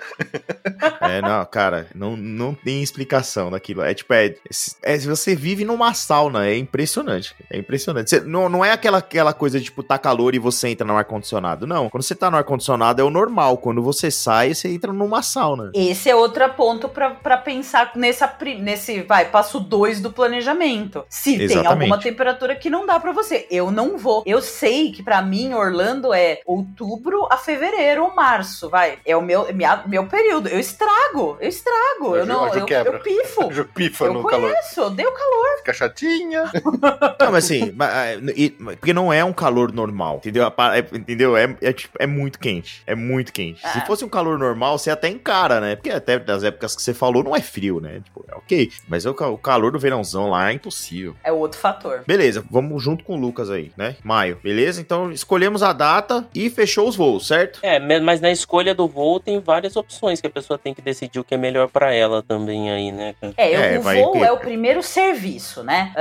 É, 1.01 1.21
não, 1.21 1.45
cara, 1.45 1.87
não, 1.93 2.15
não 2.15 2.53
tem 2.53 2.81
explicação 2.81 3.51
daquilo. 3.51 3.81
É 3.81 3.93
tipo, 3.93 4.13
é, 4.13 4.35
é- 4.83 4.97
você 4.99 5.35
vive 5.35 5.63
numa 5.65 5.93
sauna, 5.93 6.47
é 6.47 6.57
impressionante. 6.57 7.35
É 7.49 7.57
impressionante. 7.57 8.09
Você- 8.09 8.19
não, 8.21 8.49
não 8.49 8.63
é 8.63 8.71
aquela, 8.71 8.97
aquela 8.99 9.33
coisa 9.33 9.57
de, 9.59 9.65
tipo, 9.65 9.83
tá 9.83 9.97
calor 9.97 10.35
e 10.35 10.39
você 10.39 10.69
entra 10.69 10.85
no 10.85 10.95
ar-condicionado. 10.97 11.65
Não, 11.67 11.89
quando 11.89 12.03
você 12.03 12.15
tá 12.15 12.29
no 12.31 12.37
ar-condicionado 12.37 13.01
é 13.01 13.03
o 13.03 13.09
normal. 13.09 13.57
Quando 13.57 13.81
você 13.81 14.09
sai, 14.11 14.53
você 14.53 14.69
entra 14.69 14.91
numa 14.93 15.21
sauna. 15.21 15.71
Esse 15.73 16.09
é 16.09 16.15
outro 16.15 16.47
ponto 16.53 16.87
pra 16.89 17.07
pra 17.11 17.37
pensar 17.37 17.91
nessa, 17.95 18.31
nesse, 18.59 19.01
vai, 19.01 19.25
passo 19.25 19.59
2 19.59 19.99
do 20.01 20.11
planejamento. 20.11 21.03
Se 21.09 21.35
tem 21.35 21.45
Exatamente. 21.45 21.67
alguma 21.83 21.97
temperatura 21.99 22.55
que 22.55 22.69
não 22.69 22.85
dá 22.85 22.99
pra 22.99 23.11
você, 23.11 23.47
eu 23.57 23.71
não 23.71 23.97
vou. 23.97 24.23
Eu 24.25 24.41
sei 24.41 24.91
que 24.91 25.01
pra 25.03 25.21
mim 25.21 25.53
Orlando 25.53 26.13
é 26.13 26.39
outubro 26.45 27.27
a 27.31 27.37
fevereiro 27.37 28.03
ou 28.03 28.15
março, 28.15 28.69
vai. 28.69 28.99
É 29.05 29.15
o 29.15 29.21
meu, 29.21 29.51
minha- 29.53 29.83
meu 29.87 30.05
período. 30.07 30.47
Eu 30.49 30.59
estrago, 30.59 31.37
eu 31.39 31.47
estrago. 31.49 32.15
Eu 32.15 32.25
Ju- 32.25 32.31
não, 32.31 32.47
eu, 32.53 32.65
quebra. 32.65 32.93
eu 32.97 32.99
pifo. 32.99 33.51
Já 33.53 33.63
pifa 33.63 34.05
Eu 34.05 34.13
no 34.13 34.23
calor. 34.23 34.49
conheço, 34.51 34.79
eu 34.81 34.89
dei 34.89 35.05
o 35.05 35.11
calor. 35.11 35.57
Fica 35.57 35.73
chatinha. 35.73 36.43
Não, 37.19 37.31
mas 37.31 37.45
assim, 37.45 37.71
mas, 37.75 37.89
ah, 37.89 38.73
porque 38.79 38.93
não 38.93 39.11
é 39.11 39.23
um 39.23 39.33
calor 39.33 39.71
normal, 39.71 40.17
entendeu? 40.17 40.43
É- 40.45 40.95
entendeu? 40.97 41.35
É, 41.35 41.55
é, 41.61 41.73
tipo, 41.73 41.97
é 41.99 42.05
muito 42.07 42.39
quente. 42.39 42.81
É 42.85 42.95
muito 42.95 43.33
quente. 43.33 43.59
Se 43.61 43.77
Ah. 43.79 43.85
fosse 43.85 44.05
um 44.05 44.09
calor 44.09 44.37
normal, 44.37 44.77
você 44.77 44.89
até 44.89 45.07
encara, 45.09 45.59
né? 45.59 45.75
Porque 45.75 45.89
até 45.89 46.19
das 46.19 46.43
épocas 46.43 46.75
que 46.75 46.81
você 46.81 46.93
falou, 46.93 47.23
não 47.23 47.35
é 47.35 47.41
frio, 47.41 47.79
né? 47.79 48.01
Tipo, 48.03 48.25
é 48.29 48.35
ok. 48.35 48.71
Mas 48.87 49.05
o, 49.05 49.13
ca- 49.13 49.29
o 49.29 49.37
calor 49.37 49.71
do 49.71 49.79
verãozão 49.79 50.29
lá 50.29 50.49
é 50.51 50.53
impossível. 50.53 51.15
É 51.23 51.31
outro 51.31 51.59
fator. 51.59 52.03
Beleza, 52.05 52.43
vamos 52.49 52.81
junto 52.83 53.03
com 53.03 53.15
o 53.15 53.19
Lucas 53.19 53.46
aí, 53.49 53.71
né? 53.77 53.95
Maio, 54.03 54.39
beleza? 54.43 54.79
Então 54.81 55.11
escolhemos 55.11 55.63
a 55.63 55.73
data 55.73 56.27
e 56.33 56.49
fechou 56.49 56.87
os 56.87 56.95
voos, 56.95 57.27
certo? 57.27 57.59
É, 57.63 57.79
mas 57.99 58.21
na 58.21 58.31
escolha 58.31 58.73
do 58.73 58.87
voo 58.87 59.19
tem 59.19 59.39
várias 59.39 59.75
opções 59.75 60.19
que 60.21 60.27
a 60.27 60.29
pessoa 60.29 60.57
tem 60.57 60.73
que 60.73 60.81
decidir 60.81 61.19
o 61.19 61.23
que 61.23 61.35
é 61.35 61.37
melhor 61.37 61.67
pra 61.69 61.93
ela 61.93 62.21
também 62.23 62.71
aí, 62.71 62.91
né? 62.91 63.15
É, 63.37 63.53
É, 63.75 63.79
o 63.79 63.81
vai 63.81 64.01
voo 64.01 64.13
ter- 64.13 64.23
é 64.23 64.31
o 64.31 64.37
primeiro 64.37 64.81
serviço, 64.83 65.63
né? 65.63 65.93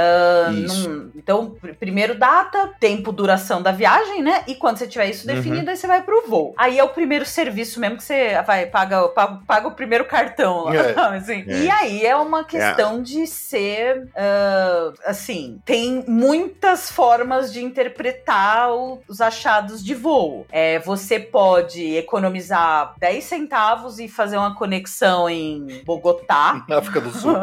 Isso. 0.64 0.88
num- 0.88 1.10
então, 1.16 1.50
pr- 1.50 1.74
primeiro 1.74 2.14
data, 2.18 2.70
tempo, 2.80 3.12
duração 3.12 3.60
da 3.62 3.72
viagem, 3.72 4.22
né? 4.22 4.42
E 4.46 4.54
quando 4.54 4.78
você 4.78 4.86
tiver 4.86 5.08
isso 5.10 5.28
Uhum. 5.28 5.34
definido, 5.34 5.70
aí 5.70 5.76
você 5.76 5.86
vai 5.86 6.02
pro 6.02 6.26
voo. 6.28 6.54
Aí 6.56 6.78
é 6.78 6.84
o 6.84 6.88
primeiro 6.88 7.24
serviço 7.24 7.80
mesmo 7.80 7.96
que 7.96 8.04
você 8.04 8.40
vai 8.46 8.66
paga, 8.66 9.08
paga, 9.08 9.40
paga 9.46 9.68
o 9.68 9.72
primeiro 9.72 10.04
cartão 10.04 10.64
lá. 10.64 10.74
É. 10.74 10.94
assim? 11.16 11.44
É. 11.48 11.62
E 11.64 11.70
aí 11.70 12.06
é 12.06 12.16
uma 12.16 12.44
questão 12.44 13.02
de 13.02 13.26
ser, 13.26 14.08
ah, 14.16 14.92
assim, 15.04 15.58
tem 15.64 16.04
muitas 16.06 16.90
formas 16.90 17.35
de 17.52 17.62
interpretar 17.62 18.72
o- 18.72 19.00
os 19.08 19.20
achados 19.20 19.84
de 19.84 19.94
voo. 19.94 20.46
É, 20.50 20.78
você 20.80 21.18
pode 21.20 21.94
economizar 21.96 22.94
10 22.98 23.24
centavos 23.24 23.98
e 23.98 24.08
fazer 24.08 24.36
uma 24.36 24.54
conexão 24.54 25.28
em 25.28 25.82
Bogotá. 25.84 26.64
Na 26.68 26.78
África 26.78 27.00
do 27.00 27.10
Sul. 27.10 27.34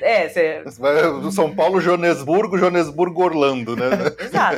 É, 0.00 0.28
você. 0.28 0.62
Do 1.20 1.30
São 1.32 1.54
Paulo, 1.54 1.80
Joanesburgo, 1.80 2.58
Joanesburgo, 2.58 3.22
Orlando, 3.22 3.76
né? 3.76 3.90
Exato. 4.18 4.56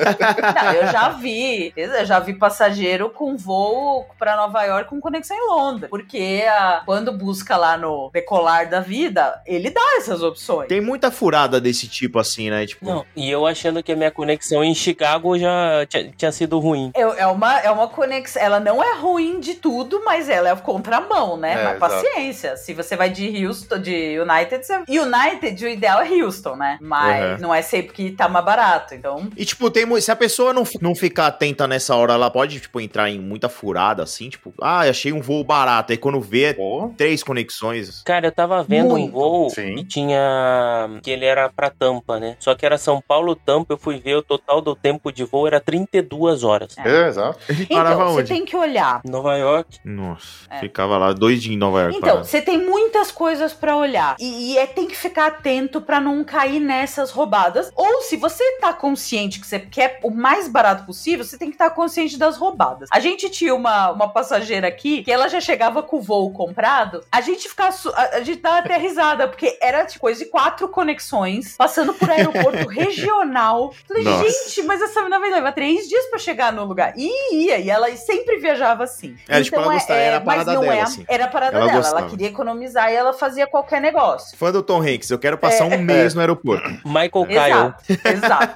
Não, 0.65 0.73
eu 0.73 0.87
já 0.89 1.09
vi, 1.11 1.73
eu 1.77 2.05
já 2.05 2.19
vi 2.21 2.35
passageiro 2.35 3.11
com 3.11 3.37
voo 3.37 4.07
pra 4.19 4.37
Nova 4.37 4.63
York 4.65 4.91
com 4.91 5.01
conexão 5.01 5.37
em 5.37 5.49
Londres. 5.49 5.91
Porque 5.91 6.45
a- 6.49 6.83
quando 6.85 7.13
busca 7.13 7.57
lá 7.57 7.77
no 7.77 8.11
decolar 8.13 8.69
da 8.69 8.81
vida, 8.81 9.41
ele 9.47 9.71
dá 9.71 9.97
essas 9.97 10.23
opções. 10.23 10.69
Tem 10.69 10.81
muita 10.81 11.11
furada 11.11 11.61
desse 11.61 11.89
tipo 11.89 12.19
assim, 12.19 12.51
né? 12.51 12.54
Tipo, 12.67 12.85
Não, 12.87 13.07
e 13.17 13.31
eu 13.31 13.47
achando 13.47 13.83
que 13.83 13.93
a 13.93 13.97
minha 13.97 14.11
conexão 14.11 14.63
em 14.63 14.75
Chicago 14.75 15.39
já 15.39 15.87
tinha, 15.89 16.13
tinha 16.17 16.33
sido 16.33 16.59
ruim. 16.59 16.91
É, 16.95 17.01
é 17.01 17.27
uma, 17.27 17.61
é 17.61 17.71
uma 17.71 17.89
conexão. 17.89 18.43
Ela 18.43 18.61
não 18.61 18.83
é 18.83 18.95
ruim 18.99 19.41
de 19.41 19.55
tudo, 19.55 20.03
mas 20.05 20.29
ela 20.29 20.49
é 20.51 20.57
contramão, 20.57 21.37
né? 21.37 21.53
É, 21.53 21.65
mas 21.65 21.77
exato. 21.77 21.81
paciência. 21.81 22.57
Se 22.57 22.75
você 22.75 22.97
vai 22.97 23.11
de 23.11 23.47
Houston, 23.47 23.79
de 23.79 24.19
United, 24.21 24.65
você... 24.67 24.77
United, 24.89 25.65
o 25.65 25.69
ideal 25.69 26.01
é 26.03 26.09
Houston, 26.09 26.57
né? 26.57 26.79
Mas 26.81 27.15
Uhum. 27.35 27.39
não 27.41 27.55
é 27.55 27.63
sempre 27.63 27.93
que 27.93 28.11
tá 28.11 28.29
mais 28.29 28.45
barato. 28.45 28.95
Então. 28.95 29.29
E, 29.37 29.45
tipo, 29.45 29.71
tem, 29.71 29.85
se 30.01 30.11
a 30.11 30.17
pessoa 30.17 30.53
não, 30.53 30.65
não 30.81 30.95
ficar 30.95 31.29
atenta 31.29 31.67
nessa 31.67 31.95
hora, 31.97 32.15
ela 32.15 32.31
pode, 32.31 32.61
tipo, 32.61 32.81
entrar 32.81 33.09
em 33.11 33.19
muita 33.19 33.49
furada, 33.49 34.03
assim, 34.03 34.29
tipo, 34.29 34.53
ah, 34.61 34.81
achei 34.81 35.13
um 35.13 35.21
voo 35.21 35.43
barato. 35.45 35.93
Aí 35.93 35.99
quando 35.99 36.21
vê, 36.21 36.55
Pô, 36.55 36.93
três 36.97 37.23
conexões. 37.23 38.03
Cara, 38.03 38.27
eu 38.27 38.33
tava 38.33 38.63
vendo 38.63 38.91
Muito. 38.91 39.09
um 39.09 39.11
voo 39.11 39.51
Sim. 39.51 39.77
e 39.77 39.85
tinha. 39.85 41.01
que 41.03 41.11
ele 41.11 41.25
era 41.25 41.49
pra 41.49 41.71
Tampa, 41.71 42.19
né? 42.19 42.34
Só 42.39 42.55
que 42.55 42.65
era 42.67 42.79
São 42.79 43.01
Paulo-Tampa, 43.07 43.75
eu 43.75 43.79
fui 43.79 43.99
ver, 43.99 44.17
o 44.17 44.23
total 44.23 44.61
do 44.61 44.75
tempo 44.75 45.13
de 45.13 45.25
voo 45.25 45.47
era 45.47 45.61
32 45.61 46.45
horas. 46.45 46.77
é, 46.79 47.09
exato. 47.09 47.39
Ele 47.49 47.65
Então, 47.65 47.77
parava 47.77 48.05
você 48.07 48.21
onde? 48.21 48.29
tem 48.29 48.45
que 48.45 48.57
olhar. 48.57 49.01
Nova 49.05 49.37
York. 49.37 49.79
Nossa, 49.85 50.47
É. 50.51 50.59
ficava 50.61 50.97
lá 50.99 51.13
dois 51.13 51.43
dias 51.43 51.55
em 51.55 51.59
Nova 51.59 51.83
York. 51.83 51.97
Então, 51.99 52.25
você 52.25 52.41
tem 52.41 52.59
muitas 52.59 53.11
coisas 53.11 53.53
pra 53.53 53.77
olhar. 53.77 54.17
E, 54.19 54.53
e 54.55 54.59
é 54.59 54.67
tem 54.67 54.87
que 54.87 54.97
ficar 54.97 55.27
atento 55.27 55.81
pra 55.81 56.01
não 56.01 56.23
cair 56.25 56.61
nessas 56.61 57.11
roubadas. 57.11 57.71
Ou 57.75 58.03
se 58.03 58.17
você 58.17 58.59
tá 58.61 58.73
consciente 58.73 59.41
que 59.41 59.47
você 59.47 59.59
quer 59.61 59.99
o 60.03 60.11
mais 60.11 60.49
barato 60.49 60.85
possível, 60.85 61.25
você 61.25 61.39
tem 61.39 61.49
que 61.49 61.55
estar 61.55 61.71
consciente 61.71 62.17
das 62.19 62.37
roubadas. 62.37 62.89
A 62.93 63.01
gente 63.01 63.29
tinha 63.31 63.55
uma, 63.55 63.91
uma 63.91 64.09
passageira 64.09 64.67
aqui 64.69 65.03
que 65.03 65.13
ela 65.13 65.29
já 65.29 65.41
chegava 65.41 65.83
com 65.83 65.97
o 65.99 66.03
voo 66.03 66.33
comprado. 66.33 67.03
A 67.11 67.21
gente 67.21 67.49
ficava. 67.49 67.75
A, 67.95 68.17
a 68.17 68.21
gente 68.23 68.41
dava 68.41 68.59
até 68.59 68.77
risada, 68.77 69.29
porque 69.29 69.59
era 69.61 69.85
tipo, 69.85 70.01
coisa 70.01 70.25
de 70.25 70.31
quatro 70.31 70.69
conexões, 70.69 71.57
passando 71.57 71.93
por 71.95 72.09
aeroporto 72.31 72.69
regional. 72.69 73.73
Falei, 73.87 74.05
Nossa. 74.05 74.25
gente, 74.29 74.63
mas 74.65 74.81
essa 74.83 75.01
menina 75.01 75.19
vai 75.21 75.31
levar 75.31 75.53
três 75.53 75.89
dias 75.89 76.07
pra 76.07 76.19
chegar 76.19 76.53
no 76.53 76.65
lugar. 76.65 76.93
E 76.97 77.35
ia, 77.47 77.59
e 77.59 77.71
ela 77.71 77.95
sempre 77.97 78.39
viajava 78.39 78.85
assim. 78.85 79.17
Era, 79.29 79.43
tipo, 79.45 79.57
ela 79.57 79.73
gostava, 79.73 79.99
era 80.01 80.17
a 80.17 80.21
mas 80.21 80.27
parada 80.27 80.53
não 80.55 80.61
dela, 80.63 80.75
é, 80.75 80.81
a- 80.81 80.85
assim. 80.85 81.05
Era 81.09 81.25
a 81.25 81.29
parada 81.29 81.57
Ela 81.57 81.67
dela. 81.67 81.79
gostava. 81.79 82.01
Ela 82.01 82.11
queria 82.11 82.29
economizar 82.29 82.91
e 82.91 82.95
ela 82.95 83.13
fazia 83.13 83.47
qualquer 83.47 83.81
negócio. 83.81 84.37
Fã 84.37 84.51
do 84.53 84.63
Tom 84.63 84.81
Hanks, 84.83 85.11
eu 85.11 85.19
quero 85.19 85.39
passar 85.39 85.65
um 85.65 85.79
mês 85.79 86.15
no 86.15 86.21
aeroporto. 86.21 86.69
Michael 86.85 87.11
Kyle. 87.27 87.75
Exato, 87.89 88.09
exato. 88.09 88.55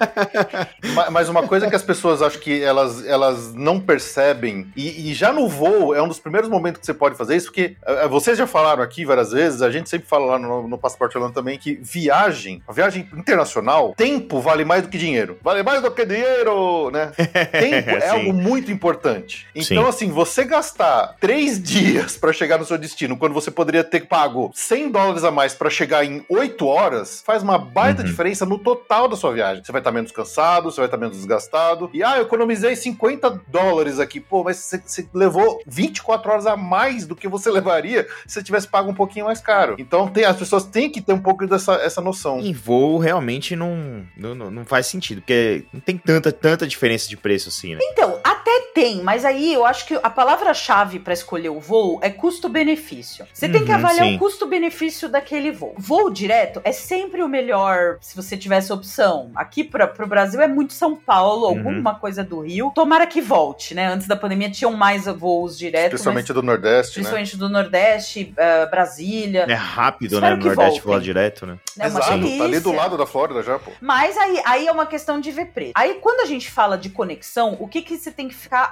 Ma- 0.94 1.11
Mas 1.11 1.28
uma 1.28 1.46
coisa 1.46 1.68
que 1.68 1.76
as 1.76 1.83
pessoas 1.83 2.22
acho 2.22 2.38
que 2.38 2.62
elas, 2.62 3.04
elas 3.07 3.54
não 3.54 3.81
percebem, 3.81 4.70
e, 4.76 5.11
e 5.11 5.14
já 5.14 5.33
no 5.33 5.48
voo 5.48 5.94
é 5.94 6.02
um 6.02 6.09
dos 6.09 6.18
primeiros 6.18 6.48
momentos 6.48 6.81
que 6.81 6.87
você 6.87 6.94
pode 6.94 7.16
fazer 7.16 7.37
isso, 7.37 7.46
porque 7.46 7.76
eh, 7.85 8.09
vocês 8.09 8.37
já 8.38 8.46
falaram 8.46 8.83
aqui 8.83 9.04
várias 9.04 9.31
vezes, 9.33 9.62
a 9.62 9.70
gente 9.70 9.88
sempre 9.88 10.07
fala 10.09 10.24
lá 10.26 10.38
no, 10.38 10.66
no 10.68 10.78
Passaporte 10.78 11.16
Orlando 11.16 11.35
também, 11.35 11.59
que 11.59 11.74
viagem, 11.83 12.62
a 12.66 12.72
viagem 12.72 13.09
internacional, 13.14 13.58
tempo 13.97 14.40
vale 14.40 14.64
mais 14.64 14.83
do 14.83 14.88
que 14.88 14.99
dinheiro. 14.99 15.38
Vale 15.42 15.62
mais 15.62 15.83
do 15.83 15.90
que 15.90 16.05
dinheiro, 16.05 16.90
né? 16.90 17.12
Tempo 17.53 17.90
é 17.90 18.09
algo 18.09 18.33
muito 18.33 18.71
importante. 18.71 19.47
Então, 19.55 19.85
Sim. 19.85 19.88
assim, 19.88 20.11
você 20.11 20.44
gastar 20.44 21.16
três 21.21 21.61
dias 21.62 22.16
pra 22.16 22.33
chegar 22.33 22.59
no 22.59 22.64
seu 22.64 22.79
destino, 22.79 23.16
quando 23.16 23.33
você 23.33 23.51
poderia 23.51 23.85
ter 23.85 24.07
pago 24.07 24.51
100 24.55 24.90
dólares 24.90 25.25
a 25.25 25.31
mais 25.31 25.55
pra 25.55 25.71
chegar 25.71 26.05
em 26.05 26.25
8 26.29 26.66
horas, 26.66 27.23
faz 27.25 27.42
uma 27.42 27.59
baita 27.59 28.03
Uhum. 28.03 28.09
diferença 28.09 28.47
no 28.47 28.59
total 28.59 29.09
da 29.09 29.16
sua 29.16 29.33
viagem. 29.33 29.64
Você 29.64 29.73
vai 29.73 29.81
estar 29.81 29.90
menos 29.92 30.12
cansado, 30.12 30.71
você 30.71 30.77
vai 30.81 30.87
estar 30.87 30.97
menos 30.97 31.16
desgastado. 31.16 31.90
E, 31.92 32.03
ah, 32.03 32.16
eu 32.18 32.23
economizei 32.23 32.77
50 32.77 33.40
dólares 33.49 33.99
aqui. 33.99 34.21
Pô, 34.21 34.44
mas 34.44 34.57
você, 34.59 35.09
levou 35.14 35.61
24 35.66 36.31
horas 36.31 36.47
a 36.47 36.57
mais 36.57 37.07
do 37.07 37.16
que 37.16 37.27
você 37.29 37.51
levaria 37.51 38.07
se 38.27 38.35
você 38.35 38.42
tivesse 38.42 38.68
pago 38.68 38.90
um 38.90 38.94
pouquinho 38.94 39.25
mais 39.27 39.40
caro. 39.40 39.75
Então, 39.79 40.09
tem, 40.09 40.25
as 40.25 40.37
pessoas 40.37 40.64
têm 40.64 40.90
que 40.90 41.01
ter 41.01 41.12
um 41.12 41.18
pouco 41.21 41.47
dessa 41.47 41.75
essa 41.75 42.01
noção. 42.01 42.40
Em 42.40 42.53
voo, 42.53 42.99
realmente 42.99 43.47
não, 43.56 44.06
não, 44.16 44.34
não- 44.34 44.50
não 44.50 44.64
faz 44.64 44.87
sentido, 44.87 45.20
porque 45.20 45.64
não 45.72 45.80
tem 45.80 45.96
tanta, 45.96 46.30
tanta 46.32 46.66
diferença 46.66 47.08
de 47.08 47.16
preço 47.16 47.48
assim, 47.48 47.74
né? 47.74 47.80
Então, 47.82 48.20
até 48.48 48.72
tem, 48.74 49.02
mas 49.02 49.24
aí 49.24 49.52
eu 49.52 49.64
acho 49.66 49.87
que 49.87 49.94
a 50.02 50.11
palavra-chave 50.11 50.98
pra 50.98 51.12
escolher 51.12 51.48
o 51.50 51.61
voo 51.61 51.98
é 52.02 52.11
custo-benefício. 52.11 53.26
Você 53.32 53.48
tem 53.48 53.64
que 53.64 53.70
Uhum, 53.70 53.76
avaliar 53.78 54.06
sim. 54.06 54.16
o 54.16 54.18
custo-benefício 54.18 55.08
daquele 55.08 55.50
voo. 55.52 55.74
Voo 55.76 56.11
direto 56.11 56.61
é 56.64 56.72
sempre 56.72 57.22
o 57.22 57.28
melhor 57.28 57.98
se 58.00 58.16
você 58.16 58.37
tivesse 58.37 58.72
opção. 58.72 59.30
Aqui 59.34 59.62
pra, 59.62 59.87
pro 59.87 60.06
Brasil 60.06 60.40
é 60.40 60.48
muito 60.48 60.72
São 60.72 60.96
Paulo, 60.96 61.48
Uhum. 61.48 61.58
alguma 61.58 61.94
coisa 61.94 62.24
do 62.24 62.40
Rio. 62.40 62.72
Tomara 62.74 63.06
que 63.06 63.20
volte, 63.20 63.74
né? 63.74 63.87
Antes 63.87 64.06
da 64.06 64.16
pandemia 64.16 64.50
tinham 64.50 64.72
mais 64.72 65.04
voos 65.06 65.58
direto, 65.58 65.94
Especialmente 65.94 66.28
mas, 66.28 66.34
do 66.34 66.42
Nordeste, 66.42 66.90
né? 66.90 66.94
principalmente 66.94 67.37
do 67.37 67.48
Nordeste, 67.48 68.32
eh, 68.37 68.66
Brasília. 68.66 69.46
É 69.48 69.54
rápido, 69.54 70.14
Espero 70.14 70.37
né? 70.37 70.42
No 70.42 70.46
Nordeste 70.46 70.80
voar 70.80 71.00
direto, 71.00 71.46
né? 71.46 71.58
É 71.78 71.87
uma 71.88 71.98
Exato, 72.00 72.08
tá 72.38 72.44
ali 72.44 72.61
do 72.61 72.72
lado 72.72 72.96
da 72.96 73.06
Flórida 73.06 73.42
já, 73.42 73.58
pô. 73.58 73.70
Mas 73.80 74.16
aí, 74.16 74.40
aí 74.44 74.66
é 74.66 74.72
uma 74.72 74.87
questão 74.87 75.20
de 75.20 75.30
ver 75.30 75.46
preço. 75.46 75.72
Aí 75.74 75.94
quando 76.00 76.20
a 76.20 76.26
gente 76.26 76.50
fala 76.50 76.76
de 76.76 76.88
conexão, 76.90 77.56
o 77.61 77.68
que 77.68 77.82
que 77.82 77.96
você 77.96 78.11
tem 78.11 78.28
que 78.28 78.34
ficar 78.38 78.70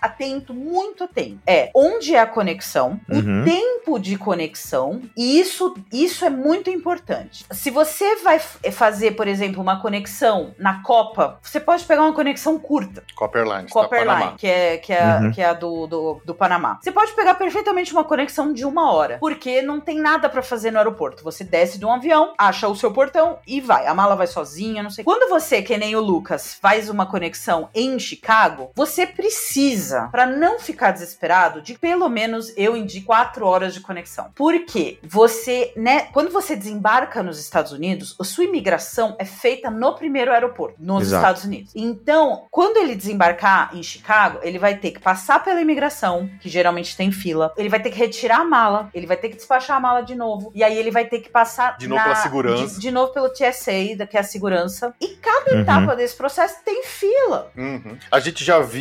atento, 0.00 0.52
muito 0.54 1.04
atento? 1.04 1.38
É 1.46 1.70
onde 1.74 2.14
é 2.14 2.20
a 2.20 2.26
conexão, 2.26 3.00
Uhum. 3.08 3.42
o 3.42 3.44
tempo 3.44 3.98
de 3.98 4.16
conexão, 4.18 5.02
e 5.16 5.38
isso, 5.40 5.74
isso 5.92 6.24
é 6.24 6.30
muito 6.30 6.70
importante. 6.70 7.44
Se 7.50 7.70
você 7.70 8.16
vai 8.16 8.36
f- 8.36 8.70
fazer, 8.72 9.12
por 9.12 9.26
exemplo, 9.28 9.62
uma 9.62 9.80
conexão 9.80 10.54
na 10.58 10.82
Copa, 10.82 11.38
você 11.42 11.58
pode 11.60 11.84
pegar 11.84 12.02
uma 12.02 12.12
conexão 12.12 12.58
curta. 12.58 13.02
Copperline, 13.14 13.68
Copperline, 13.68 14.06
Panamá. 14.08 14.34
que 14.36 14.46
é, 14.46 14.76
que 14.78 14.92
é, 14.92 15.04
Uhum. 15.20 15.30
que 15.32 15.40
é 15.40 15.46
a 15.46 15.52
do, 15.52 15.86
do, 15.86 16.20
do 16.24 16.34
Panamá. 16.34 16.78
Você 16.82 16.90
pode 16.92 17.12
pegar 17.12 17.34
perfeitamente 17.34 17.92
uma 17.92 18.04
conexão 18.04 18.52
de 18.52 18.64
uma 18.64 18.92
hora, 18.92 19.18
porque 19.18 19.62
não 19.62 19.80
tem 19.80 19.98
nada 20.00 20.28
pra 20.28 20.42
fazer 20.42 20.70
no 20.70 20.78
aeroporto. 20.78 21.22
Você 21.24 21.44
desce 21.44 21.78
de 21.78 21.84
um 21.86 21.92
avião, 21.92 22.34
acha 22.38 22.68
o 22.68 22.74
seu 22.76 22.92
portão 22.92 23.38
e 23.46 23.60
vai. 23.60 23.86
A 23.86 23.94
mala 23.94 24.16
vai 24.16 24.26
sozinha, 24.26 24.82
não 24.82 24.90
sei. 24.90 25.04
Quando 25.04 25.28
você, 25.28 25.62
que 25.62 25.76
nem 25.76 25.94
o 25.96 26.00
Lucas, 26.00 26.54
faz 26.60 26.88
uma 26.88 27.06
conexão 27.06 27.68
em 27.74 27.98
Chicago, 27.98 28.70
você 28.74 28.85
precisa, 29.06 30.08
pra 30.12 30.26
não 30.26 30.58
ficar 30.58 30.92
desesperado, 30.92 31.60
de 31.60 31.74
pelo 31.74 32.08
menos 32.08 32.52
eu 32.56 32.76
indico 32.76 33.06
quatro 33.06 33.46
horas 33.46 33.72
de 33.74 33.80
conexão. 33.80 34.30
Porque 34.34 34.98
você, 35.02 35.72
né, 35.76 36.08
quando 36.12 36.30
você 36.30 36.54
desembarca 36.54 37.22
nos 37.22 37.38
Estados 37.38 37.72
Unidos, 37.72 38.16
a 38.20 38.24
sua 38.24 38.44
imigração 38.44 39.16
é 39.18 39.24
feita 39.24 39.70
no 39.70 39.94
primeiro 39.94 40.32
aeroporto, 40.32 40.76
nos 40.78 41.04
Exato. 41.04 41.22
Estados 41.22 41.44
Unidos. 41.44 41.72
Então, 41.74 42.46
quando 42.50 42.76
ele 42.76 42.94
desembarcar 42.94 43.70
em 43.74 43.82
Chicago, 43.82 44.38
ele 44.42 44.58
vai 44.58 44.76
ter 44.76 44.90
que 44.90 45.00
passar 45.00 45.42
pela 45.42 45.60
imigração, 45.60 46.28
que 46.40 46.48
geralmente 46.48 46.96
tem 46.96 47.10
fila. 47.10 47.52
Ele 47.56 47.68
vai 47.68 47.80
ter 47.80 47.90
que 47.90 47.98
retirar 47.98 48.40
a 48.40 48.44
mala, 48.44 48.90
ele 48.92 49.06
vai 49.06 49.16
ter 49.16 49.28
que 49.28 49.36
despachar 49.36 49.76
a 49.76 49.80
mala 49.80 50.00
de 50.02 50.14
novo. 50.14 50.50
E 50.54 50.62
aí 50.62 50.76
ele 50.76 50.90
vai 50.90 51.04
ter 51.06 51.20
que 51.20 51.28
passar 51.28 51.76
De 51.78 51.88
novo 51.88 52.02
pela 52.02 52.14
segurança. 52.16 52.74
De, 52.74 52.80
de 52.80 52.90
novo 52.90 53.12
pelo 53.12 53.28
TSA, 53.30 54.06
que 54.08 54.16
é 54.16 54.20
a 54.20 54.24
segurança. 54.24 54.94
E 55.00 55.08
cada 55.16 55.46
Uhum. 55.54 55.60
etapa 55.60 55.96
desse 55.96 56.14
processo 56.16 56.56
tem 56.64 56.82
fila. 56.84 57.50
Uhum. 57.56 57.96
A 58.10 58.20
gente 58.20 58.44
já 58.44 58.58
viu 58.60 58.75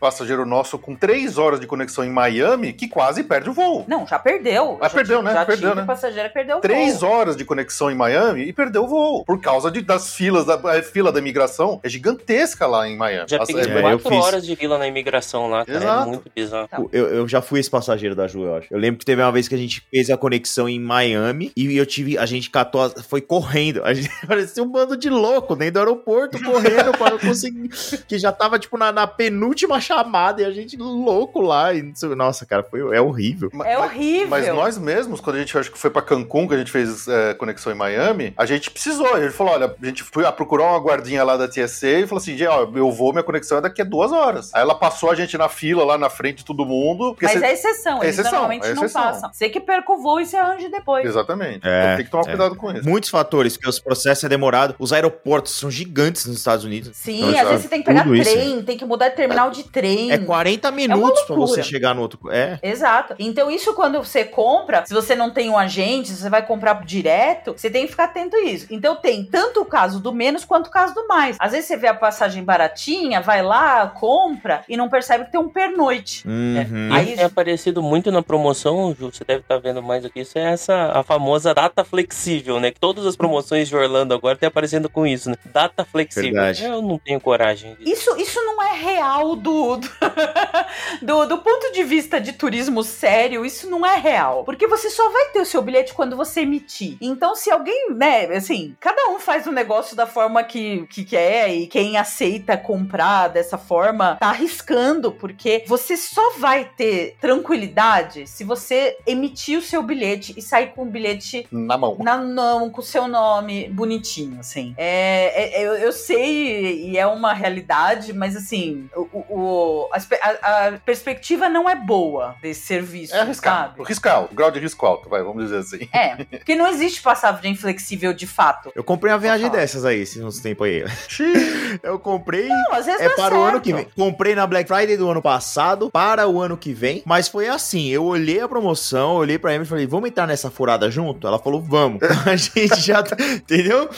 passageiro 0.00 0.44
nosso 0.44 0.78
com 0.78 0.94
três 0.94 1.38
horas 1.38 1.60
de 1.60 1.66
conexão 1.66 2.04
em 2.04 2.10
Miami 2.10 2.72
que 2.72 2.88
quase 2.88 3.22
perde 3.24 3.50
o 3.50 3.52
voo. 3.52 3.84
Não, 3.88 4.06
já 4.06 4.18
perdeu. 4.18 4.78
Ah, 4.80 4.88
já 4.88 4.94
perdeu, 4.94 5.22
né? 5.22 5.32
Já 5.32 5.44
Perdeu, 5.44 5.74
né? 5.74 5.84
passageiro 5.84 6.30
perdeu 6.32 6.58
o 6.58 6.60
Três 6.60 7.00
voo. 7.00 7.10
horas 7.10 7.36
de 7.36 7.44
conexão 7.44 7.90
em 7.90 7.94
Miami 7.94 8.42
e 8.42 8.52
perdeu 8.52 8.84
o 8.84 8.88
voo. 8.88 9.24
Por 9.24 9.40
causa 9.40 9.70
de- 9.70 9.80
das 9.80 10.14
filas, 10.14 10.44
da 10.44 10.54
a 10.54 10.82
fila 10.82 11.10
da 11.12 11.18
imigração 11.18 11.80
é 11.82 11.88
gigantesca 11.88 12.66
lá 12.66 12.88
em 12.88 12.96
Miami. 12.96 13.28
Já 13.28 13.40
As- 13.42 13.46
peguei 13.46 13.62
É, 13.72 13.78
eu 13.78 13.82
quatro 13.98 14.08
fiz. 14.10 14.24
horas 14.24 14.46
de 14.46 14.56
fila 14.56 14.78
na 14.78 14.86
imigração 14.86 15.48
lá, 15.48 15.64
cara. 15.64 15.78
Exato. 15.78 16.02
É 16.02 16.06
muito 16.06 16.30
bizarro. 16.34 16.68
Tá. 16.68 16.78
Eu, 16.92 17.06
eu 17.08 17.28
já 17.28 17.40
fui 17.40 17.60
esse 17.60 17.70
passageiro 17.70 18.14
da 18.14 18.26
Ju, 18.26 18.42
eu 18.44 18.56
acho. 18.56 18.66
Eu 18.72 18.78
lembro 18.78 18.98
que 18.98 19.04
teve 19.06 19.22
uma 19.22 19.32
vez 19.32 19.48
que 19.48 19.54
a 19.54 19.58
gente 19.58 19.82
fez 19.90 20.10
a 20.10 20.16
conexão 20.16 20.68
em 20.68 20.80
Miami 20.80 21.52
e 21.56 21.76
eu 21.76 21.86
tive. 21.86 22.18
A 22.18 22.26
gente 22.26 22.50
catou. 22.50 22.82
a- 22.82 22.90
Foi 23.08 23.20
correndo. 23.20 23.82
A 23.84 23.94
gente 23.94 24.08
parecia 24.26 24.62
um 24.62 24.68
bando 24.70 24.96
de 24.96 25.08
louco 25.08 25.54
dentro 25.56 25.74
do 25.74 25.78
aeroporto, 25.80 26.42
correndo 26.42 26.92
para 26.98 27.18
conseguir. 27.18 27.68
Que 28.06 28.18
já 28.18 28.32
tava, 28.32 28.58
tipo, 28.58 28.76
na, 28.76 28.90
na 28.92 29.06
penúltima 29.06 29.37
chamada 29.80 30.42
e 30.42 30.44
a 30.44 30.50
gente 30.50 30.76
louco 30.76 31.40
lá. 31.40 31.72
E, 31.74 31.82
não 31.82 32.16
nossa, 32.16 32.44
cara, 32.46 32.62
foi, 32.62 32.80
é 32.96 33.00
horrível. 33.00 33.50
É 33.64 33.78
horrível. 33.78 34.28
Mas 34.28 34.46
nós 34.48 34.78
mesmos, 34.78 35.20
quando 35.20 35.36
a 35.36 35.38
gente 35.40 35.56
acho 35.56 35.70
que 35.70 35.78
foi 35.78 35.90
pra 35.90 36.02
Cancún, 36.02 36.48
que 36.48 36.54
a 36.54 36.58
gente 36.58 36.70
fez 36.70 37.06
é, 37.08 37.34
conexão 37.34 37.72
em 37.72 37.76
Miami, 37.76 38.32
a 38.36 38.46
gente 38.46 38.70
precisou. 38.70 39.14
A 39.14 39.20
gente 39.20 39.32
falou: 39.32 39.52
olha, 39.54 39.74
a 39.80 39.86
gente 39.86 40.02
foi 40.02 40.24
a 40.24 40.32
procurar 40.32 40.64
uma 40.70 40.78
guardinha 40.78 41.22
lá 41.24 41.36
da 41.36 41.48
TSA 41.48 41.88
e 42.00 42.06
falou 42.06 42.20
assim: 42.20 42.36
gente, 42.36 42.48
ó, 42.48 42.66
eu 42.74 42.90
vou, 42.92 43.12
minha 43.12 43.22
conexão 43.22 43.58
é 43.58 43.60
daqui 43.60 43.82
a 43.82 43.84
duas 43.84 44.12
horas. 44.12 44.50
Aí 44.54 44.60
ela 44.62 44.74
passou 44.74 45.10
a 45.10 45.14
gente 45.14 45.36
na 45.36 45.48
fila 45.48 45.84
lá 45.84 45.98
na 45.98 46.10
frente 46.10 46.38
de 46.38 46.44
todo 46.44 46.64
mundo. 46.64 47.16
Mas 47.20 47.32
você- 47.32 47.44
é 47.44 47.52
exceção, 47.52 48.02
eles 48.02 48.14
exceção, 48.18 48.32
normalmente 48.32 48.66
é 48.66 48.74
não 48.74 48.84
exceção. 48.84 49.02
passam. 49.02 49.30
Você 49.32 49.48
que 49.48 49.60
perca 49.60 49.92
o 49.92 49.98
voo 49.98 50.20
e 50.20 50.26
se 50.26 50.36
arranje 50.36 50.68
depois. 50.68 51.04
Exatamente. 51.06 51.60
É, 51.66 51.78
Então 51.84 51.96
tem 51.96 52.04
que 52.04 52.10
tomar 52.10 52.22
é. 52.22 52.26
cuidado 52.26 52.56
com 52.56 52.72
isso. 52.72 52.88
Muitos 52.88 53.10
fatores, 53.10 53.56
porque 53.56 53.68
os 53.68 53.78
processos 53.78 54.24
é 54.24 54.28
demorado. 54.28 54.74
Os 54.78 54.92
aeroportos 54.92 55.52
são 55.54 55.70
gigantes 55.70 56.26
nos 56.26 56.36
Estados 56.38 56.64
Unidos. 56.64 56.96
Sim, 56.96 57.18
Então, 57.30 57.40
às 57.40 57.48
vezes 57.48 57.62
você 57.62 57.68
tem 57.68 57.80
que 57.80 57.86
pegar 57.86 58.02
tudo 58.02 58.16
isso. 58.16 58.30
trem, 58.30 58.62
tem 58.62 58.76
que 58.76 58.84
mudar 58.84 59.08
de 59.08 59.16
terminal 59.28 59.50
de 59.50 59.64
trem. 59.64 60.10
É 60.12 60.18
40 60.18 60.70
minutos 60.70 61.22
pra 61.22 61.36
loucura. 61.36 61.62
você 61.62 61.68
chegar 61.68 61.94
no 61.94 62.02
outro. 62.02 62.18
É. 62.30 62.58
Exato. 62.62 63.14
Então, 63.18 63.50
isso 63.50 63.74
quando 63.74 63.98
você 64.02 64.24
compra, 64.24 64.84
se 64.86 64.94
você 64.94 65.14
não 65.14 65.30
tem 65.30 65.48
um 65.50 65.58
agente, 65.58 66.08
se 66.08 66.16
você 66.16 66.30
vai 66.30 66.44
comprar 66.44 66.84
direto, 66.84 67.52
você 67.56 67.70
tem 67.70 67.84
que 67.84 67.90
ficar 67.90 68.04
atento 68.04 68.36
a 68.36 68.40
isso. 68.42 68.66
Então, 68.70 68.96
tem 68.96 69.24
tanto 69.24 69.60
o 69.60 69.64
caso 69.64 70.00
do 70.00 70.12
menos 70.12 70.44
quanto 70.44 70.68
o 70.68 70.70
caso 70.70 70.94
do 70.94 71.06
mais. 71.06 71.36
Às 71.38 71.52
vezes 71.52 71.66
você 71.66 71.76
vê 71.76 71.88
a 71.88 71.94
passagem 71.94 72.42
baratinha, 72.44 73.20
vai 73.20 73.42
lá, 73.42 73.86
compra 73.88 74.62
e 74.68 74.76
não 74.76 74.88
percebe 74.88 75.24
que 75.24 75.32
tem 75.32 75.40
um 75.40 75.48
pernoite. 75.48 76.26
Uhum. 76.26 76.90
Aí- 76.92 77.08
Aí 77.08 77.14
é 77.14 77.24
aparecido 77.24 77.80
muito 77.82 78.10
na 78.10 78.22
promoção, 78.22 78.94
Ju, 78.98 79.10
você 79.12 79.24
deve 79.24 79.40
estar 79.40 79.56
vendo 79.58 79.82
mais 79.82 80.02
do 80.02 80.10
que 80.10 80.20
isso, 80.20 80.36
é 80.38 80.42
essa 80.52 80.92
a 80.92 81.02
famosa 81.02 81.54
data 81.54 81.84
flexível, 81.84 82.58
né? 82.60 82.70
Que 82.70 82.78
todas 82.80 83.06
as 83.06 83.16
promoções 83.16 83.68
de 83.68 83.76
Orlando 83.76 84.12
agora 84.14 84.36
tem 84.36 84.46
aparecendo 84.46 84.90
com 84.90 85.06
isso, 85.06 85.30
né? 85.30 85.36
Data 85.52 85.84
flexível. 85.84 86.32
Verdade. 86.32 86.64
Eu 86.64 86.82
não 86.82 86.98
tenho 86.98 87.20
coragem 87.20 87.74
disso. 87.76 87.90
Isso, 88.10 88.16
isso 88.20 88.40
não 88.44 88.62
é 88.62 88.74
real 88.74 89.17
do 89.36 89.76
do, 89.76 89.80
do 91.02 91.26
do 91.26 91.38
ponto 91.38 91.72
de 91.72 91.82
vista 91.84 92.20
de 92.20 92.32
turismo 92.32 92.82
sério, 92.82 93.44
isso 93.44 93.68
não 93.70 93.84
é 93.84 93.96
real. 93.96 94.44
Porque 94.44 94.66
você 94.66 94.90
só 94.90 95.10
vai 95.10 95.26
ter 95.26 95.40
o 95.40 95.46
seu 95.46 95.62
bilhete 95.62 95.94
quando 95.94 96.16
você 96.16 96.40
emitir. 96.40 96.96
Então, 97.00 97.34
se 97.34 97.50
alguém, 97.50 97.90
né, 97.94 98.24
assim, 98.36 98.76
cada 98.80 99.08
um 99.10 99.18
faz 99.18 99.46
o 99.46 99.52
negócio 99.52 99.96
da 99.96 100.06
forma 100.06 100.42
que, 100.42 100.86
que 100.88 101.04
quer 101.04 101.52
e 101.54 101.66
quem 101.66 101.96
aceita 101.96 102.56
comprar 102.56 103.28
dessa 103.28 103.58
forma 103.58 104.16
tá 104.20 104.28
arriscando, 104.28 105.12
porque 105.12 105.64
você 105.66 105.96
só 105.96 106.34
vai 106.38 106.64
ter 106.76 107.16
tranquilidade 107.20 108.26
se 108.26 108.44
você 108.44 108.96
emitir 109.06 109.58
o 109.58 109.62
seu 109.62 109.82
bilhete 109.82 110.34
e 110.36 110.42
sair 110.42 110.68
com 110.68 110.82
o 110.82 110.86
bilhete 110.86 111.46
Na 111.50 111.76
mão. 111.76 111.96
na 112.00 112.16
mão, 112.18 112.70
com 112.70 112.80
o 112.80 112.84
seu 112.84 113.08
nome 113.08 113.68
bonitinho, 113.68 114.40
assim. 114.40 114.74
É, 114.76 115.60
é- 115.60 115.66
eu, 115.66 115.74
eu 115.74 115.92
sei, 115.92 116.90
e 116.90 116.98
é 116.98 117.06
uma 117.06 117.32
realidade, 117.32 118.12
mas 118.12 118.36
assim, 118.36 118.88
o, 118.94 119.07
o- 119.12 119.24
o- 119.28 119.88
a, 119.92 120.66
a- 120.68 120.72
perspectiva 120.84 121.48
não 121.48 121.68
é 121.68 121.74
boa 121.76 122.34
desse 122.42 122.62
serviço, 122.66 123.14
É 123.14 123.20
arriscar. 123.20 123.68
sabe? 123.76 123.84
Risco 123.84 124.08
alto, 124.08 124.34
grau 124.34 124.50
de 124.50 124.58
risco 124.60 124.84
alto, 124.86 125.08
vai, 125.08 125.22
vamos 125.22 125.44
dizer 125.44 125.58
assim. 125.58 125.88
É, 125.92 126.16
porque 126.38 126.54
não 126.54 126.66
existe 126.66 127.02
passagem 127.02 127.54
flexível 127.54 128.12
de 128.12 128.26
fato. 128.26 128.70
Eu 128.74 128.84
comprei 128.84 129.12
uma 129.12 129.18
viagem 129.18 129.48
dessas 129.50 129.84
aí, 129.84 130.00
esses 130.00 130.22
uns 130.22 130.40
tempos 130.40 130.66
aí. 130.66 130.84
Eu 131.82 131.98
comprei. 131.98 132.48
Não, 132.48 132.72
às 132.72 132.86
vezes 132.86 133.00
É 133.00 133.08
para 133.10 133.34
o 133.34 133.42
ano 133.42 133.60
que 133.60 133.70
certo. 133.70 133.84
vem. 133.96 134.06
Comprei 134.06 134.34
na 134.34 134.46
Black 134.46 134.68
Friday 134.68 134.96
do 134.96 135.08
ano 135.10 135.20
passado 135.22 135.90
para 135.90 136.26
o 136.26 136.40
ano 136.40 136.56
que 136.56 136.72
vem, 136.72 137.02
mas 137.04 137.28
foi 137.28 137.48
assim, 137.48 137.88
eu 137.88 138.04
olhei 138.04 138.40
a 138.40 138.48
promoção, 138.48 139.14
olhei 139.16 139.38
pra 139.38 139.52
Emily 139.52 139.66
e 139.66 139.68
falei, 139.68 139.86
vamos 139.86 140.08
entrar 140.08 140.26
nessa 140.26 140.50
furada 140.50 140.90
junto? 140.90 141.26
Ela 141.26 141.38
falou, 141.38 141.60
vamos. 141.60 142.00
a 142.26 142.36
gente 142.36 142.80
já, 142.80 143.02
tá- 143.02 143.16
entendeu? 143.22 143.88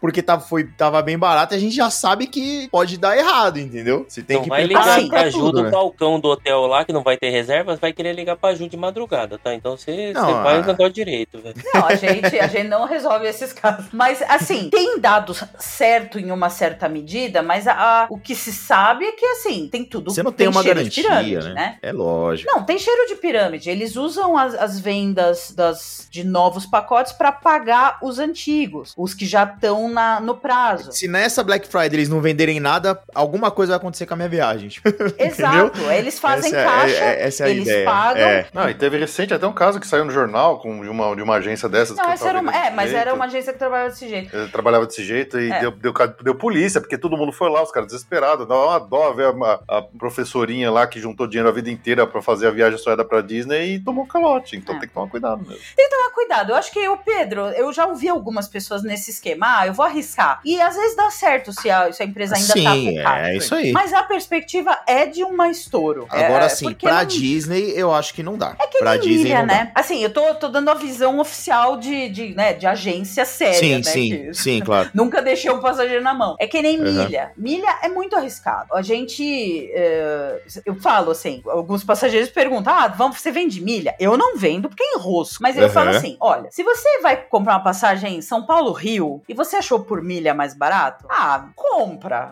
Porque 0.00 0.22
tava, 0.22 0.42
foi, 0.42 0.64
tava 0.64 1.00
bem 1.02 1.18
barato 1.18 1.54
e 1.54 1.56
a 1.56 1.60
gente 1.60 1.74
já 1.74 1.90
sabe 1.90 2.26
que 2.26 2.68
pode 2.70 2.98
dar 2.98 3.16
errado, 3.16 3.58
entendeu? 3.58 4.04
Você 4.08 4.22
tem 4.22 4.36
não 4.36 4.44
que 4.44 4.50
vai 4.60 4.80
ligar 4.80 4.98
assim, 4.98 5.08
pra 5.08 5.30
Ju 5.30 5.38
tudo, 5.38 5.52
do 5.58 5.62
né? 5.64 5.70
balcão 5.70 6.20
do 6.20 6.28
hotel 6.28 6.66
lá, 6.66 6.84
que 6.84 6.92
não 6.92 7.02
vai 7.02 7.16
ter 7.16 7.30
reservas, 7.30 7.78
vai 7.78 7.92
querer 7.92 8.12
ligar 8.14 8.36
pra 8.36 8.54
Ju 8.54 8.68
de 8.68 8.76
madrugada, 8.76 9.38
tá? 9.38 9.54
Então 9.54 9.76
você 9.76 10.12
Não, 10.12 10.24
você 10.26 10.32
faz 10.42 10.58
a- 10.58 10.62
o 10.62 10.66
negócio 10.72 10.92
direito, 10.92 11.40
velho. 11.40 11.54
Não, 11.74 11.86
a 11.86 11.94
gente, 11.94 12.38
a 12.38 12.46
gente 12.46 12.68
não 12.68 12.84
resolve 12.86 13.26
esses 13.26 13.52
casos. 13.52 13.86
Mas, 13.92 14.22
assim, 14.22 14.70
tem 14.70 14.98
dado 15.00 15.34
certo 15.58 16.18
em 16.18 16.30
uma 16.30 16.50
certa 16.50 16.88
medida, 16.88 17.42
mas 17.42 17.66
a- 17.66 17.74
a- 17.74 18.06
o 18.10 18.18
que 18.18 18.34
se 18.34 18.52
sabe 18.52 19.04
é 19.04 19.12
que, 19.12 19.24
assim, 19.26 19.68
tem 19.70 19.84
tudo. 19.84 20.10
Você 20.10 20.22
não 20.22 20.32
tem, 20.32 20.48
uma 20.48 20.62
cheiro 20.62 20.82
de 20.88 21.02
garantia, 21.02 21.24
pirâmide, 21.38 21.54
né? 21.54 21.78
É 21.82 21.92
lógico. 21.92 22.50
Não, 22.52 22.62
tem 22.64 22.78
cheiro 22.78 23.06
de 23.08 23.16
pirâmide. 23.16 23.70
Eles 23.70 23.96
usam 23.96 24.36
as, 24.36 24.54
as 24.54 24.78
vendas 24.80 25.52
das, 25.56 26.08
de 26.10 26.24
novos 26.24 26.66
pacotes 26.66 27.12
para 27.12 27.32
pagar 27.32 27.98
os 28.02 28.18
antigos, 28.18 28.92
os 28.96 29.14
que 29.14 29.26
já 29.26 29.44
estão 29.44 29.90
no 30.22 30.36
prazo. 30.36 30.92
Se 30.92 31.06
nessa 31.08 31.42
Black 31.42 31.66
Friday 31.66 31.94
eles 31.98 32.08
não 32.08 32.20
venderem 32.20 32.60
nada, 32.60 33.00
alguma 33.14 33.50
coisa 33.50 33.70
vai 33.72 33.76
acontecer 33.78 34.06
com 34.06 34.14
a 34.14 34.16
minha 34.16 34.28
viagem. 34.28 34.49
Tipo. 34.56 34.88
Exato. 35.18 35.80
Eles 35.90 36.18
fazem 36.18 36.48
Essa 36.54 36.60
é- 36.60 36.64
caixa, 36.64 36.94
é- 37.04 37.22
essa 37.26 37.42
é 37.42 37.46
a 37.46 37.50
eles 37.50 37.62
ideia. 37.66 37.84
pagam. 37.84 38.22
É. 38.22 38.46
Não, 38.52 38.68
e 38.70 38.74
teve 38.74 38.98
recente 38.98 39.32
até 39.34 39.46
um 39.46 39.52
caso 39.52 39.78
que 39.80 39.86
saiu 39.86 40.04
no 40.04 40.10
jornal 40.10 40.58
com, 40.60 40.80
de, 40.82 40.88
uma, 40.88 41.14
de 41.16 41.22
uma 41.22 41.34
agência 41.36 41.68
dessas. 41.68 41.96
Não, 41.96 42.04
que 42.06 42.10
essa 42.12 42.28
era 42.28 42.40
uma, 42.40 42.54
é, 42.54 42.70
mas 42.70 42.92
era 42.92 43.14
uma 43.14 43.24
agência 43.26 43.52
que 43.52 43.58
trabalhava 43.58 43.90
desse 43.90 44.08
jeito. 44.08 44.34
Ele 44.36 44.48
trabalhava 44.48 44.86
desse 44.86 45.04
jeito 45.04 45.38
e 45.38 45.50
É. 45.50 45.60
deu, 45.60 45.70
deu, 45.72 45.92
deu 46.22 46.34
polícia, 46.34 46.80
porque 46.80 46.96
todo 46.98 47.16
mundo 47.16 47.32
foi 47.32 47.50
lá, 47.50 47.62
os 47.62 47.70
caras 47.70 47.88
desesperados. 47.90 48.46
Dá 48.46 48.54
uma 48.54 48.78
dó 48.78 49.12
ver 49.12 49.26
a, 49.26 49.60
a 49.78 49.82
professorinha 49.82 50.70
lá 50.70 50.86
que 50.86 51.00
juntou 51.00 51.26
dinheiro 51.26 51.48
a 51.48 51.52
vida 51.52 51.70
inteira 51.70 52.06
pra 52.06 52.20
fazer 52.22 52.46
a 52.46 52.50
viagem 52.50 52.78
sonhada 52.78 53.04
pra 53.04 53.20
Disney 53.20 53.74
e 53.76 53.80
tomou 53.80 54.06
calote. 54.06 54.56
Então 54.56 54.74
É. 54.76 54.78
tem 54.80 54.88
que 54.88 54.94
tomar 54.94 55.08
cuidado 55.08 55.42
mesmo. 55.46 55.60
Tomar 55.90 56.10
cuidado. 56.14 56.50
Eu 56.52 56.56
acho 56.56 56.70
que 56.72 56.88
o 56.88 56.96
Pedro, 56.96 57.46
eu 57.50 57.70
já 57.72 57.84
ouvi 57.86 58.08
algumas 58.08 58.48
pessoas 58.48 58.82
nesse 58.82 59.10
esquema, 59.10 59.58
ah, 59.60 59.66
eu 59.66 59.72
vou 59.74 59.84
arriscar. 59.84 60.40
E 60.44 60.60
às 60.60 60.74
vezes 60.74 60.96
dá 60.96 61.10
certo 61.10 61.52
se 61.52 61.68
a, 61.70 61.92
se 61.92 62.02
a 62.02 62.06
empresa 62.06 62.36
ainda 62.36 62.46
tá 62.48 62.72
Sim, 62.72 62.96
focada. 62.96 63.28
é 63.28 63.36
isso 63.36 63.54
aí. 63.54 63.72
Mas 63.72 63.92
a 63.92 64.02
perspectiva 64.02 64.39
é 64.86 65.06
de 65.06 65.22
uma 65.24 65.48
estouro. 65.48 66.06
Agora 66.10 66.44
é, 66.46 66.48
sim, 66.48 66.72
pra 66.74 67.00
não- 67.00 67.04
Disney 67.06 67.72
eu 67.76 67.92
acho 67.92 68.14
que 68.14 68.22
não 68.22 68.36
dá. 68.36 68.54
É 68.58 68.66
que 68.66 68.78
pra 68.78 68.92
nem 68.92 69.00
Disney 69.00 69.22
milha, 69.24 69.38
não 69.40 69.46
dá. 69.46 69.54
né? 69.54 69.72
Assim, 69.74 70.02
eu 70.02 70.12
tô, 70.12 70.34
tô 70.34 70.48
dando 70.48 70.70
a 70.70 70.74
visão 70.74 71.18
oficial 71.18 71.76
de, 71.76 72.08
de, 72.08 72.34
né, 72.34 72.52
de 72.52 72.66
agência 72.66 73.24
séria, 73.24 73.54
Sim, 73.58 73.76
né? 73.76 73.82
sim, 73.82 74.10
que 74.10 74.34
sim, 74.34 74.60
claro. 74.60 74.90
Nunca 74.94 75.20
deixei 75.22 75.50
um 75.50 75.60
passageiro 75.60 76.02
na 76.02 76.14
mão. 76.14 76.36
É 76.38 76.46
que 76.46 76.60
nem 76.62 76.78
Uhum. 76.80 76.84
milha. 77.04 77.32
Milha 77.36 77.78
é 77.82 77.88
muito 77.88 78.16
arriscado. 78.16 78.74
A 78.74 78.82
gente. 78.82 79.70
é, 79.74 80.42
eu 80.64 80.74
falo 80.76 81.10
assim: 81.10 81.42
alguns 81.46 81.84
passageiros 81.84 82.30
perguntam: 82.30 82.72
ah, 82.72 82.88
vamos, 82.88 83.20
você 83.20 83.30
vende 83.30 83.60
milha? 83.60 83.94
Eu 83.98 84.16
não 84.16 84.36
vendo 84.36 84.68
porque 84.68 84.82
é 84.82 84.94
enrosco. 84.96 85.42
Mas 85.42 85.56
eu 85.56 85.64
Uhum. 85.64 85.70
falo 85.70 85.90
assim: 85.90 86.16
olha, 86.20 86.50
se 86.50 86.62
você 86.62 87.00
vai 87.00 87.16
comprar 87.16 87.54
uma 87.54 87.62
passagem 87.64 88.16
em 88.16 88.22
São 88.22 88.46
Paulo-Rio 88.46 89.22
e 89.28 89.34
você 89.34 89.56
achou 89.56 89.80
por 89.80 90.02
milha 90.02 90.32
mais 90.34 90.54
barato, 90.54 91.06
ah, 91.10 91.48
compra. 91.54 92.30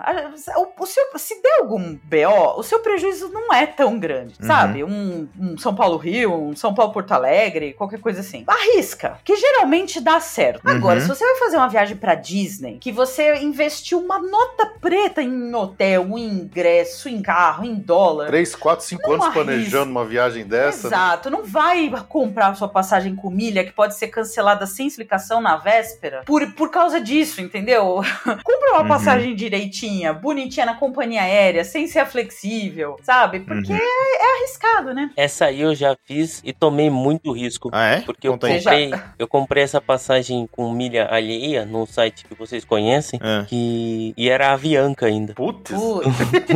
O, 0.56 0.82
o 0.82 0.86
seu, 0.86 1.04
se 1.16 1.40
der 1.42 1.58
algum 1.60 1.87
BO, 1.94 2.58
o 2.58 2.62
seu 2.62 2.80
prejuízo 2.80 3.28
não 3.32 3.52
é 3.52 3.66
tão 3.66 3.98
grande, 3.98 4.34
Uhum. 4.40 4.46
sabe? 4.46 4.84
Um, 4.84 5.28
um 5.38 5.58
São 5.58 5.74
Paulo-Rio, 5.74 6.34
um 6.34 6.56
São 6.56 6.74
Paulo-Porto 6.74 7.12
Alegre, 7.12 7.72
qualquer 7.74 8.00
coisa 8.00 8.20
assim. 8.20 8.44
Arrisca, 8.46 9.18
que 9.24 9.36
geralmente 9.36 10.00
dá 10.00 10.20
certo. 10.20 10.60
Agora, 10.64 10.96
Uhum. 10.96 11.00
se 11.02 11.08
você 11.08 11.24
vai 11.24 11.36
fazer 11.36 11.56
uma 11.56 11.68
viagem 11.68 11.96
pra 11.96 12.14
Disney, 12.14 12.78
que 12.80 12.92
você 12.92 13.36
investiu 13.36 13.98
uma 13.98 14.18
nota 14.18 14.66
preta 14.80 15.22
em 15.22 15.54
hotel, 15.54 16.06
em 16.18 16.28
ingresso, 16.28 17.08
em 17.08 17.22
carro, 17.22 17.64
em 17.64 17.74
dólar. 17.74 18.26
Três, 18.28 18.54
quatro, 18.54 18.84
cinco 18.84 19.02
Não 19.06 19.14
anos 19.14 19.26
arrisca. 19.26 19.44
planejando 19.44 19.90
uma 19.90 20.04
viagem 20.04 20.46
dessa. 20.46 20.88
né? 20.88 20.96
Exato, 20.96 21.30
não 21.30 21.44
vai 21.44 21.90
comprar 22.08 22.54
sua 22.54 22.68
passagem 22.68 23.14
com 23.14 23.30
milha 23.30 23.64
que 23.64 23.72
pode 23.72 23.94
ser 23.96 24.08
cancelada 24.08 24.66
sem 24.66 24.86
explicação 24.86 25.40
na 25.40 25.56
véspera 25.56 26.22
por, 26.26 26.46
por 26.52 26.70
causa 26.70 27.00
disso, 27.00 27.40
entendeu? 27.40 28.00
Compra 28.44 28.72
uma 28.72 28.82
Uhum. 28.82 28.88
passagem 28.88 29.34
direitinha, 29.34 30.12
bonitinha 30.12 30.66
na 30.66 30.74
companhia 30.74 31.22
aérea, 31.22 31.64
sem 31.64 31.77
ser 31.86 32.04
flexível, 32.06 32.96
sabe? 33.02 33.40
Porque 33.40 33.72
Uhum. 33.72 33.78
é, 33.78 34.24
é 34.26 34.36
arriscado, 34.38 34.92
né? 34.94 35.10
Essa 35.16 35.46
aí 35.46 35.60
eu 35.60 35.74
já 35.74 35.96
fiz 36.04 36.40
e 36.44 36.52
tomei 36.52 36.90
muito 36.90 37.32
risco. 37.32 37.68
Ah, 37.72 37.86
é? 37.96 38.00
Porque 38.00 38.26
eu 38.26 38.32
Conta 38.32 38.48
já- 38.58 38.70
comprei, 38.70 38.90
eu 39.18 39.28
comprei 39.28 39.62
essa 39.62 39.80
passagem 39.80 40.48
com 40.50 40.70
milha 40.72 41.06
alheia 41.10 41.64
num 41.64 41.86
site 41.86 42.24
que 42.24 42.34
vocês 42.34 42.64
conhecem, 42.64 43.20
Ah. 43.22 43.44
que 43.46 44.12
e 44.16 44.28
era 44.28 44.48
a 44.48 44.52
Avianca 44.54 45.06
ainda. 45.06 45.34
Putz. 45.34 45.70
Putz. 45.70 46.06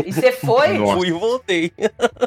e 0.06 0.12
você 0.12 0.32
foi? 0.44 0.78
Nossa. 0.78 0.96
Fui 0.96 1.08
e 1.08 1.12
voltei. 1.12 1.72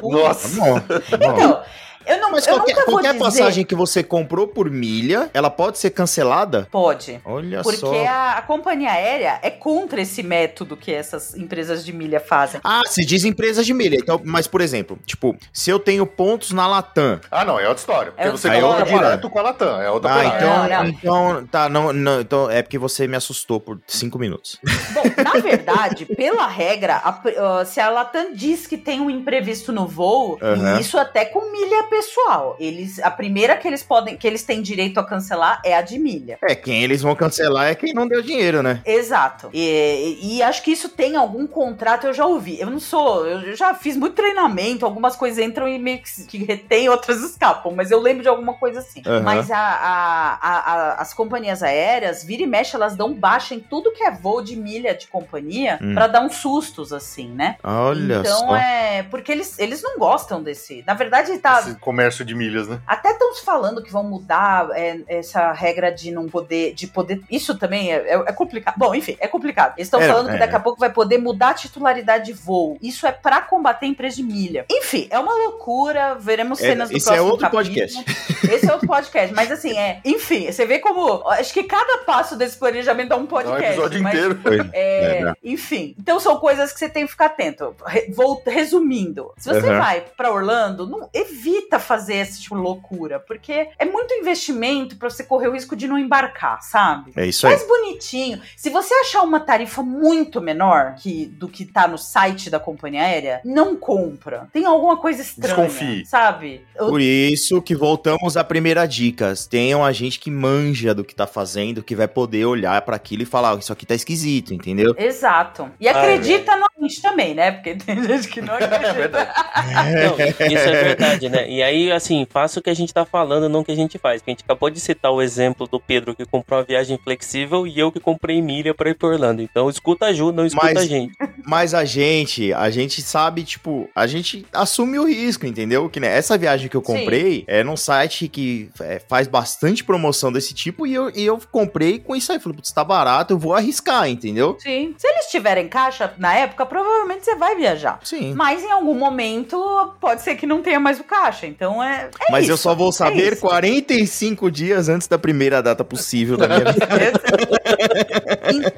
Nossa. 0.02 0.84
Então, 1.12 1.62
eu 2.06 2.20
não 2.20 2.30
Mas 2.32 2.46
eu 2.46 2.54
qualquer, 2.54 2.84
qualquer 2.84 3.12
dizer... 3.12 3.18
passagem 3.24 3.64
que 3.64 3.74
você 3.74 4.02
comprou 4.02 4.46
por 4.48 4.70
milha, 4.70 5.30
ela 5.34 5.50
pode 5.50 5.78
ser 5.78 5.90
cancelada? 5.90 6.68
Pode. 6.70 7.20
Olha 7.24 7.62
Porque 7.62 7.78
só. 7.78 8.06
a, 8.06 8.32
a 8.38 8.42
companhia 8.42 8.90
aérea 8.92 9.38
é 9.42 9.50
contra 9.50 10.00
esse 10.00 10.22
método 10.22 10.76
que 10.76 10.92
essas 10.92 11.34
empresas 11.36 11.84
de 11.84 11.92
milha 11.92 12.20
fazem. 12.20 12.60
Ah, 12.64 12.82
se 12.86 13.04
diz 13.04 13.24
empresas 13.24 13.64
de 13.66 13.74
milha. 13.74 13.96
Então, 13.96 14.20
mas, 14.24 14.46
por 14.46 14.60
exemplo, 14.60 14.98
tipo, 15.04 15.36
se 15.52 15.70
eu 15.70 15.78
tenho 15.78 16.06
pontos 16.06 16.52
na 16.52 16.66
Latam. 16.66 17.20
Ah, 17.30 17.44
não, 17.44 17.58
é 17.58 17.68
outra 17.68 17.80
história. 17.80 18.12
Porque 18.12 18.26
É 18.28 18.30
você 18.30 18.48
outra 18.48 18.84
compra 18.84 18.98
direto 19.06 19.30
com 19.30 19.38
a 19.38 19.42
Latam. 19.42 19.80
É 19.80 19.90
outra 19.90 20.10
Ah, 20.10 20.14
parada. 20.30 20.36
então, 20.36 20.56
Não, 20.56 20.68
não. 20.68 20.88
então, 20.88 21.46
tá, 21.46 21.68
não, 21.68 21.92
não, 21.92 22.20
então 22.20 22.50
é 22.50 22.62
porque 22.62 22.78
você 22.78 23.06
me 23.06 23.16
assustou 23.16 23.60
por 23.60 23.80
cinco 23.86 24.18
minutos. 24.18 24.58
Bom, 24.92 25.02
na 25.22 25.32
verdade, 25.40 26.04
pela 26.06 26.46
regra, 26.46 26.96
a 26.96 27.20
ah, 27.60 27.64
se 27.64 27.80
a 27.80 27.88
Latam 27.90 28.32
diz 28.34 28.66
que 28.66 28.76
tem 28.76 29.00
um 29.00 29.10
imprevisto 29.10 29.72
no 29.72 29.86
voo, 29.86 30.38
e 30.76 30.80
isso 30.80 30.98
até 30.98 31.24
com 31.24 31.50
milha 31.50 31.84
pessoal. 31.96 32.56
Eles, 32.60 32.98
a 33.00 33.10
primeira 33.10 33.56
que 33.56 33.66
eles 33.66 33.82
podem, 33.82 34.16
que 34.16 34.26
eles 34.26 34.42
têm 34.44 34.60
direito 34.62 35.00
a 35.00 35.04
cancelar 35.04 35.60
é 35.64 35.74
a 35.76 35.80
de 35.82 35.98
milha. 35.98 36.38
É, 36.42 36.54
quem 36.54 36.82
eles 36.82 37.00
vão 37.02 37.14
cancelar 37.14 37.66
é 37.68 37.74
quem 37.74 37.92
não 37.94 38.06
deu 38.06 38.20
dinheiro, 38.22 38.62
né? 38.62 38.80
Exato. 38.84 39.48
E, 39.52 40.18
e 40.22 40.42
acho 40.42 40.62
que 40.62 40.70
isso 40.70 40.88
tem 40.90 41.16
algum 41.16 41.46
contrato, 41.46 42.06
eu 42.06 42.12
já 42.12 42.26
ouvi. 42.26 42.60
Eu 42.60 42.70
não 42.70 42.78
sou, 42.80 43.26
eu 43.26 43.56
já 43.56 43.74
fiz 43.74 43.96
muito 43.96 44.14
treinamento, 44.14 44.84
algumas 44.84 45.16
coisas 45.16 45.42
entram 45.42 45.66
e 45.68 45.78
meio 45.78 46.00
que, 46.02 46.24
que 46.26 46.38
retém, 46.44 46.88
outras 46.88 47.22
escapam, 47.22 47.72
mas 47.74 47.90
eu 47.90 48.00
lembro 48.00 48.22
de 48.22 48.28
alguma 48.28 48.54
coisa 48.54 48.80
assim. 48.80 49.02
Aham. 49.06 49.20
Mas 49.22 49.50
a, 49.50 49.58
a- 49.58 50.38
a- 50.42 50.94
as 51.00 51.14
companhias 51.14 51.62
aéreas, 51.62 52.22
vira 52.24 52.42
e 52.42 52.46
mexe, 52.46 52.76
elas 52.76 52.94
dão 52.96 53.14
baixa 53.14 53.54
em 53.54 53.60
tudo 53.60 53.92
que 53.92 54.02
é 54.04 54.10
voo 54.10 54.42
de 54.42 54.56
milha 54.56 54.94
de 54.94 55.06
companhia 55.08 55.78
Hum. 55.82 55.94
pra 55.94 56.06
dar 56.06 56.20
uns 56.22 56.36
sustos, 56.36 56.92
assim, 56.92 57.28
né? 57.30 57.56
Olha 57.62 58.16
então 58.20 58.38
só. 58.48 58.56
é. 58.56 59.02
Porque 59.04 59.30
eles, 59.32 59.58
eles 59.58 59.82
não 59.82 59.98
gostam 59.98 60.42
desse. 60.42 60.82
Na 60.86 60.94
verdade, 60.94 61.36
tá. 61.38 61.60
Esse 61.60 61.74
comércio 61.86 62.24
de 62.24 62.34
milhas, 62.34 62.66
né? 62.66 62.80
Até 62.84 63.12
estão 63.12 63.32
se 63.32 63.44
falando 63.44 63.80
que 63.80 63.92
vão 63.92 64.02
mudar 64.02 64.68
é, 64.72 64.98
essa 65.06 65.52
regra 65.52 65.90
de 65.92 66.10
não 66.10 66.28
poder. 66.28 66.74
de 66.74 66.88
poder. 66.88 67.22
Isso 67.30 67.56
também 67.56 67.92
é, 67.92 67.96
é- 67.96 68.24
é 68.26 68.32
complicado. 68.32 68.74
Bom, 68.76 68.92
enfim, 68.92 69.16
é 69.20 69.28
complicado. 69.28 69.74
Eles 69.76 69.86
estão 69.86 70.00
É, 70.00 70.08
falando 70.08 70.30
é. 70.30 70.32
que 70.32 70.38
daqui 70.40 70.56
a 70.56 70.60
pouco 70.60 70.80
vai 70.80 70.90
poder 70.90 71.18
mudar 71.18 71.50
a 71.50 71.54
titularidade 71.54 72.26
de 72.26 72.32
voo. 72.32 72.76
Isso 72.82 73.06
é 73.06 73.12
pra 73.12 73.40
combater 73.40 73.86
a 73.86 73.88
empresa 73.88 74.16
de 74.16 74.24
milha. 74.24 74.66
Enfim, 74.68 75.06
é 75.10 75.18
uma 75.18 75.32
loucura. 75.32 76.16
Veremos 76.18 76.60
É, 76.60 76.68
cenas 76.70 76.90
do 76.90 76.96
esse 76.96 77.06
é 77.08 77.12
próximo 77.12 77.30
outro 77.30 77.50
capítulo. 77.50 77.64
podcast. 77.64 78.04
Esse 78.52 78.68
é 78.68 78.72
outro 78.72 78.86
podcast. 78.88 79.34
Mas 79.34 79.50
assim, 79.50 79.76
é. 79.76 80.00
Enfim, 80.04 80.50
você 80.50 80.64
vê 80.66 80.78
como. 80.78 81.26
Acho 81.30 81.52
que 81.52 81.62
cada 81.64 81.98
passo 82.04 82.36
desse 82.36 82.56
planejamento 82.56 83.12
é 83.12 83.16
um 83.16 83.18
Dá 83.18 83.24
um 83.24 83.26
podcast. 83.26 83.64
episódio 83.72 84.02
mas- 84.02 84.14
inteiro. 84.14 84.40
é, 84.72 85.18
É, 85.18 85.24
dá. 85.24 85.36
enfim, 85.42 85.94
então 85.98 86.18
são 86.20 86.36
coisas 86.38 86.72
que 86.72 86.78
você 86.78 86.88
tem 86.88 87.04
que 87.04 87.10
ficar 87.12 87.26
atento. 87.26 87.74
Re- 87.84 88.10
vou 88.14 88.42
resumindo. 88.46 89.32
Se 89.38 89.48
você 89.48 89.66
Uhum. 89.68 89.78
vai 89.78 90.00
pra 90.16 90.30
Orlando, 90.32 90.86
não 90.86 91.08
evita 91.12 91.75
fazer 91.78 92.14
esse 92.16 92.40
tipo 92.42 92.54
de 92.56 92.60
loucura, 92.62 93.18
porque 93.20 93.68
é 93.78 93.84
muito 93.84 94.12
investimento 94.14 94.96
pra 94.96 95.08
você 95.10 95.24
correr 95.24 95.48
o 95.48 95.52
risco 95.52 95.74
de 95.76 95.86
não 95.86 95.98
embarcar, 95.98 96.62
sabe? 96.62 97.12
É 97.16 97.26
isso 97.26 97.46
aí. 97.46 97.54
Mais 97.54 97.66
bonitinho. 97.66 98.40
Se 98.56 98.70
você 98.70 98.92
achar 98.94 99.22
uma 99.22 99.40
tarifa 99.40 99.82
muito 99.82 100.40
menor 100.40 100.94
que, 100.96 101.26
do 101.26 101.48
que 101.48 101.64
tá 101.64 101.86
no 101.88 101.98
site 101.98 102.50
da 102.50 102.58
companhia 102.60 103.02
aérea, 103.02 103.40
não 103.44 103.76
compra. 103.76 104.48
Tem 104.52 104.64
alguma 104.64 104.96
coisa 104.96 105.22
estranha, 105.22 105.54
Desconfie. 105.56 106.04
sabe? 106.06 106.64
Eu- 106.74 106.88
Por 106.88 107.00
isso 107.00 107.60
que 107.62 107.74
voltamos 107.74 108.36
à 108.36 108.44
primeira 108.44 108.86
dica. 108.86 109.32
Tenham 109.48 109.84
a 109.84 109.92
gente 109.92 110.18
que 110.18 110.30
manja 110.30 110.94
do 110.94 111.04
que 111.04 111.14
tá 111.14 111.26
fazendo, 111.26 111.82
que 111.82 111.94
vai 111.96 112.08
poder 112.08 112.44
olhar 112.46 112.80
pra 112.82 112.96
aquilo 112.96 113.22
e 113.22 113.26
falar, 113.26 113.54
"Ó, 113.54 113.58
isso 113.58 113.72
aqui 113.72 113.84
tá 113.86 113.94
esquisito, 113.94 114.52
entendeu? 114.54 114.94
Exato. 114.98 115.70
E 115.80 115.88
Ah, 115.88 115.92
acredita 115.98 116.56
no 116.56 116.66
gente 116.82 117.00
também, 117.00 117.34
né? 117.34 117.50
Porque 117.52 117.74
tem 117.74 118.02
gente 118.04 118.28
que 118.28 118.40
não 118.40 118.54
É 118.58 118.64
acredita. 118.64 118.92
verdade. 118.92 119.30
Não, 119.74 120.46
isso 120.52 120.68
é 120.68 120.84
verdade, 120.84 121.28
né? 121.28 121.48
E 121.50 121.62
aí, 121.66 121.92
assim, 121.92 122.26
faça 122.28 122.58
o 122.58 122.62
que 122.62 122.70
a 122.70 122.74
gente 122.74 122.92
tá 122.94 123.04
falando, 123.04 123.48
não 123.48 123.60
o 123.60 123.64
que 123.64 123.72
a 123.72 123.76
gente 123.76 123.98
faz. 123.98 124.20
Porque 124.20 124.30
a 124.30 124.34
gente 124.34 124.44
acabou 124.44 124.70
de 124.70 124.80
citar 124.80 125.12
o 125.12 125.20
exemplo 125.20 125.66
do 125.66 125.78
Pedro 125.78 126.14
que 126.14 126.24
comprou 126.24 126.58
uma 126.58 126.64
viagem 126.64 126.98
flexível 127.02 127.66
e 127.66 127.78
eu 127.78 127.92
que 127.92 128.00
comprei 128.00 128.40
milha 128.40 128.72
pra 128.74 128.90
ir 128.90 128.94
pra 128.94 129.08
Orlando. 129.08 129.42
Então, 129.42 129.68
escuta 129.68 130.06
a 130.06 130.12
Ju, 130.12 130.32
não 130.32 130.46
escuta 130.46 130.66
Mas- 130.66 130.78
a 130.78 130.86
gente. 130.86 131.14
Mas 131.48 131.74
a 131.74 131.84
gente, 131.84 132.52
a 132.52 132.68
gente 132.70 133.00
sabe, 133.02 133.44
tipo, 133.44 133.88
a 133.94 134.06
gente 134.06 134.44
assume 134.52 134.98
o 134.98 135.04
risco, 135.06 135.46
entendeu? 135.46 135.88
Que 135.88 136.00
né, 136.00 136.08
essa 136.08 136.36
viagem 136.36 136.68
que 136.68 136.76
eu 136.76 136.82
Sim. 136.84 136.92
comprei 136.98 137.44
é 137.46 137.62
num 137.62 137.76
site 137.76 138.26
que 138.28 138.68
é, 138.80 138.98
faz 139.08 139.28
bastante 139.28 139.84
promoção 139.84 140.32
desse 140.32 140.52
tipo 140.54 140.86
e 140.86 140.94
eu, 140.94 141.08
e 141.14 141.24
eu 141.24 141.40
comprei 141.52 142.00
com 142.00 142.16
isso 142.16 142.32
aí. 142.32 142.40
Falei, 142.40 142.56
putz, 142.56 142.72
tá 142.72 142.82
barato, 142.82 143.32
eu 143.34 143.38
vou 143.38 143.54
arriscar, 143.54 144.08
entendeu? 144.08 144.56
Sim. 144.58 144.94
Se 144.98 145.06
eles 145.06 145.26
tiverem 145.26 145.68
caixa 145.68 146.12
na 146.18 146.34
época, 146.34 146.66
provavelmente 146.66 147.24
você 147.24 147.36
vai 147.36 147.54
viajar. 147.54 148.00
Sim. 148.02 148.34
Mas 148.34 148.64
em 148.64 148.70
algum 148.72 148.94
momento 148.94 149.56
pode 150.00 150.22
ser 150.22 150.34
que 150.36 150.46
não 150.46 150.62
tenha 150.62 150.80
mais 150.80 150.98
o 150.98 151.04
caixa. 151.04 151.45
Então 151.46 151.82
é. 151.82 152.08
é 152.28 152.32
Mas 152.32 152.48
eu 152.48 152.54
isso, 152.54 152.62
só 152.64 152.74
vou 152.74 152.88
é 152.90 152.92
saber 152.92 153.32
isso. 153.32 153.40
45 153.42 154.50
dias 154.50 154.88
antes 154.88 155.06
da 155.08 155.18
primeira 155.18 155.62
data 155.62 155.84
possível 155.84 156.36
da 156.36 156.48
minha 156.48 156.60
vida. 156.72 157.12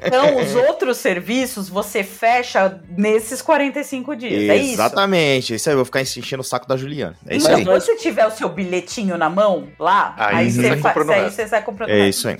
então, 0.05 0.37
os 0.37 0.55
outros 0.55 0.97
serviços 0.97 1.69
você 1.69 2.03
fecha 2.03 2.79
nesses 2.97 3.41
45 3.41 4.15
dias. 4.15 4.49
É 4.49 4.55
isso. 4.57 4.73
Exatamente. 4.73 5.53
Isso 5.55 5.69
aí, 5.69 5.73
eu 5.73 5.77
vou 5.77 5.85
ficar 5.85 6.01
enchendo 6.01 6.41
o 6.41 6.45
saco 6.45 6.67
da 6.67 6.77
Juliana. 6.77 7.15
É 7.27 7.35
isso 7.35 7.45
Então, 7.47 7.57
aí. 7.59 7.65
quando 7.65 7.81
você 7.81 7.95
tiver 7.95 8.25
o 8.25 8.31
seu 8.31 8.49
bilhetinho 8.49 9.17
na 9.17 9.29
mão 9.29 9.67
lá, 9.79 10.13
Aí 10.17 10.35
aí, 10.37 10.51
você 10.51 10.77
fa- 10.77 10.93
aí 11.13 11.29
você 11.31 11.47
sai 11.47 11.61
comprando 11.63 11.89
É 11.89 12.07
isso 12.07 12.27
aí. 12.27 12.37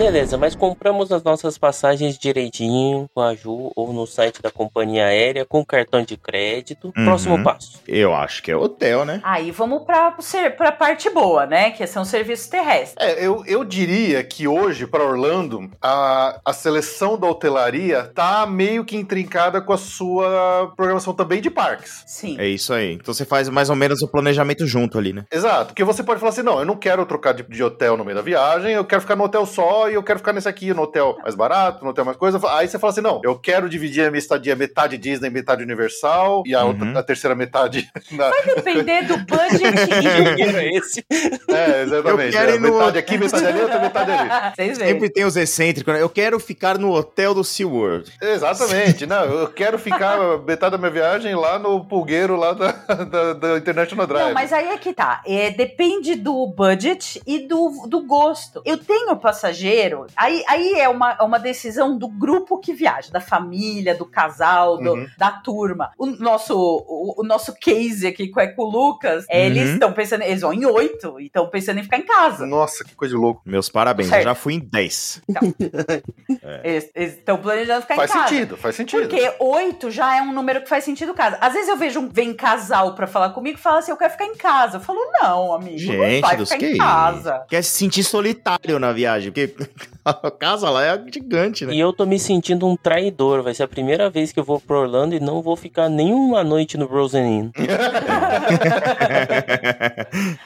Beleza, 0.00 0.38
mas 0.38 0.54
compramos 0.54 1.12
as 1.12 1.22
nossas 1.22 1.58
passagens 1.58 2.16
direitinho 2.16 3.06
com 3.14 3.20
a 3.20 3.34
Ju 3.34 3.70
ou 3.76 3.92
no 3.92 4.06
site 4.06 4.40
da 4.40 4.50
companhia 4.50 5.04
aérea 5.04 5.44
com 5.44 5.62
cartão 5.62 6.02
de 6.02 6.16
crédito. 6.16 6.90
Uhum. 6.96 7.04
Próximo 7.04 7.44
passo. 7.44 7.82
Eu 7.86 8.14
acho 8.14 8.42
que 8.42 8.50
é 8.50 8.56
hotel, 8.56 9.04
né? 9.04 9.20
Aí 9.22 9.50
vamos 9.50 9.82
pra, 9.84 10.16
pra 10.56 10.72
parte 10.72 11.10
boa, 11.10 11.44
né? 11.44 11.72
Que 11.72 11.86
são 11.86 12.02
serviços 12.02 12.46
terrestres. 12.46 12.96
É, 13.06 13.22
eu, 13.22 13.44
eu 13.44 13.62
diria 13.62 14.24
que 14.24 14.48
hoje, 14.48 14.86
para 14.86 15.04
Orlando, 15.04 15.70
a, 15.82 16.40
a 16.46 16.52
seleção 16.54 17.18
da 17.18 17.26
hotelaria 17.26 18.10
tá 18.14 18.46
meio 18.46 18.86
que 18.86 18.96
intrincada 18.96 19.60
com 19.60 19.74
a 19.74 19.78
sua 19.78 20.72
programação 20.76 21.12
também 21.12 21.42
de 21.42 21.50
parques. 21.50 22.04
Sim. 22.06 22.40
É 22.40 22.48
isso 22.48 22.72
aí. 22.72 22.94
Então 22.94 23.12
você 23.12 23.26
faz 23.26 23.50
mais 23.50 23.68
ou 23.68 23.76
menos 23.76 24.00
o 24.00 24.08
planejamento 24.08 24.66
junto 24.66 24.96
ali, 24.96 25.12
né? 25.12 25.26
Exato, 25.30 25.66
porque 25.66 25.84
você 25.84 26.02
pode 26.02 26.20
falar 26.20 26.30
assim: 26.30 26.42
não, 26.42 26.58
eu 26.58 26.64
não 26.64 26.76
quero 26.76 27.04
trocar 27.04 27.34
de, 27.34 27.42
de 27.42 27.62
hotel 27.62 27.98
no 27.98 28.04
meio 28.04 28.16
da 28.16 28.22
viagem, 28.22 28.72
eu 28.72 28.84
quero 28.86 29.02
ficar 29.02 29.14
no 29.14 29.24
hotel 29.24 29.44
só 29.44 29.89
e 29.90 29.94
eu 29.94 30.02
quero 30.02 30.18
ficar 30.18 30.32
nesse 30.32 30.48
aqui, 30.48 30.72
no 30.72 30.82
hotel 30.82 31.18
mais 31.22 31.34
barato, 31.34 31.84
no 31.84 31.90
hotel 31.90 32.04
mais 32.04 32.16
coisa. 32.16 32.40
Aí 32.56 32.68
você 32.68 32.78
fala 32.78 32.92
assim: 32.92 33.00
não, 33.00 33.20
eu 33.24 33.38
quero 33.38 33.68
dividir 33.68 34.04
a 34.06 34.10
minha 34.10 34.18
estadia 34.18 34.54
metade 34.56 34.96
Disney, 34.98 35.30
metade 35.30 35.62
Universal 35.62 36.42
e 36.46 36.54
a, 36.54 36.64
outra- 36.64 36.84
Uhum. 36.84 36.96
a 36.98 37.02
terceira 37.02 37.34
metade. 37.34 37.90
Na... 38.12 38.30
Depender 38.54 39.02
do 39.06 39.16
budget 39.18 39.62
e 39.64 40.34
Dinheiro 40.36 40.56
é 40.56 40.68
esse. 40.76 41.04
É, 41.50 41.82
exatamente. 41.82 42.26
Eu 42.26 42.40
quero 42.40 42.52
é, 42.52 42.54
ir 42.54 42.60
no- 42.60 42.72
metade 42.78 42.98
aqui, 42.98 43.18
metade 43.18 43.46
ali, 43.46 43.60
outra 43.60 43.78
metade 43.80 44.10
ali. 44.12 44.30
Vocês 44.56 44.78
veem. 44.78 44.90
Sempre 44.92 45.10
tem 45.10 45.24
os 45.24 45.36
excêntricos, 45.36 45.92
né? 45.92 46.00
Eu 46.00 46.08
quero 46.08 46.38
ficar 46.38 46.78
no 46.78 46.92
hotel 46.92 47.34
do 47.34 47.42
SeaWorld. 47.42 48.10
Exatamente, 48.22 49.04
não, 49.06 49.24
eu 49.24 49.48
quero 49.48 49.78
ficar 49.78 50.16
metade 50.38 50.72
da 50.72 50.78
minha 50.78 50.90
viagem 50.90 51.34
lá 51.34 51.58
no 51.58 51.84
pulgueiro 51.84 52.36
lá 52.36 52.52
da, 52.52 52.72
da, 52.72 53.32
da 53.34 53.56
International 53.58 54.06
Drive. 54.06 54.26
Não, 54.28 54.34
mas 54.34 54.52
aí 54.52 54.68
é 54.68 54.78
que 54.78 54.92
tá. 54.92 55.22
É, 55.26 55.50
depende 55.50 56.14
do 56.14 56.46
budget 56.46 57.20
e 57.26 57.40
do, 57.46 57.86
do 57.88 58.00
gosto. 58.06 58.62
Eu 58.64 58.78
tenho 58.78 59.14
passageiro, 59.16 59.79
aí, 60.16 60.44
aí 60.48 60.72
é 60.74 60.88
uma, 60.88 61.16
é 61.20 61.22
uma 61.22 61.38
decisão 61.38 61.96
do 61.96 62.08
grupo 62.08 62.58
que 62.58 62.72
viaja, 62.72 63.10
da 63.10 63.20
família, 63.20 63.94
do 63.94 64.04
casal, 64.06 64.78
do- 64.78 64.94
Uhum. 64.94 65.06
da 65.18 65.30
turma. 65.30 65.90
O 65.98 66.06
nosso, 66.06 66.54
o, 66.56 67.20
o 67.20 67.24
nosso 67.24 67.54
case 67.54 68.06
aqui 68.06 68.28
com, 68.28 68.40
é 68.40 68.46
com 68.48 68.62
o 68.62 68.70
Lucas, 68.70 69.24
é, 69.28 69.46
eles 69.46 69.68
Uhum. 69.68 69.74
estão 69.74 69.92
pensando, 69.92 70.22
eles 70.22 70.40
vão 70.40 70.52
em 70.52 70.64
oito 70.66 71.20
e 71.20 71.26
estão 71.26 71.48
pensando 71.48 71.78
em 71.78 71.82
ficar 71.82 71.98
em 71.98 72.02
casa. 72.06 72.46
Nossa, 72.46 72.84
que 72.84 72.94
coisa 72.94 73.14
de 73.14 73.20
louco. 73.20 73.42
Meus 73.44 73.68
parabéns, 73.68 74.08
Certo. 74.08 74.20
eu 74.22 74.24
já 74.24 74.34
fui 74.34 74.54
em 74.54 74.58
10. 74.60 75.22
Eles 76.64 76.90
estão 76.94 77.38
planejando 77.38 77.82
ficar 77.82 77.96
Faz 77.96 78.10
em 78.10 78.14
casa. 78.14 78.28
sentido, 78.28 78.56
faz 78.56 78.74
sentido. 78.76 79.00
Porque 79.08 79.32
oito 79.38 79.90
já 79.90 80.16
é 80.16 80.22
um 80.22 80.32
número 80.32 80.62
que 80.62 80.68
faz 80.68 80.84
sentido 80.84 81.14
casa. 81.14 81.38
Às 81.40 81.52
vezes 81.52 81.68
eu 81.68 81.76
vejo 81.76 82.00
um 82.00 82.08
vem 82.08 82.34
casal 82.34 82.94
pra 82.94 83.06
falar 83.06 83.30
comigo 83.30 83.58
e 83.58 83.60
fala 83.60 83.78
assim: 83.78 83.90
eu 83.90 83.96
quero 83.96 84.10
ficar 84.12 84.26
em 84.26 84.34
casa. 84.36 84.76
Eu 84.76 84.80
falo, 84.80 84.98
não, 85.12 85.52
amigo, 85.54 85.92
não 85.92 86.04
Gente 86.08 86.20
vai 86.20 86.36
dos 86.36 86.48
ficar 86.50 86.58
que 86.66 86.72
em 86.74 86.78
casa. 86.78 87.44
Quer 87.48 87.62
se 87.62 87.70
sentir 87.70 88.04
solitário 88.04 88.78
na 88.78 88.92
viagem, 88.92 89.30
porque 89.32 89.54
like 89.78 89.99
a 90.04 90.30
casa 90.30 90.68
lá 90.70 90.84
é 90.84 91.02
gigante, 91.12 91.64
né? 91.66 91.74
E 91.74 91.80
eu 91.80 91.92
tô 91.92 92.06
me 92.06 92.18
sentindo 92.18 92.66
um 92.66 92.76
traidor. 92.76 93.42
Vai 93.42 93.54
ser 93.54 93.62
a 93.64 93.68
primeira 93.68 94.08
vez 94.10 94.32
que 94.32 94.40
eu 94.40 94.44
vou 94.44 94.60
pro 94.60 94.78
Orlando 94.80 95.14
e 95.14 95.20
não 95.20 95.42
vou 95.42 95.56
ficar 95.56 95.88
nenhuma 95.88 96.42
noite 96.44 96.76
no 96.76 96.86
Rosen 96.86 97.38
Inn. 97.38 97.50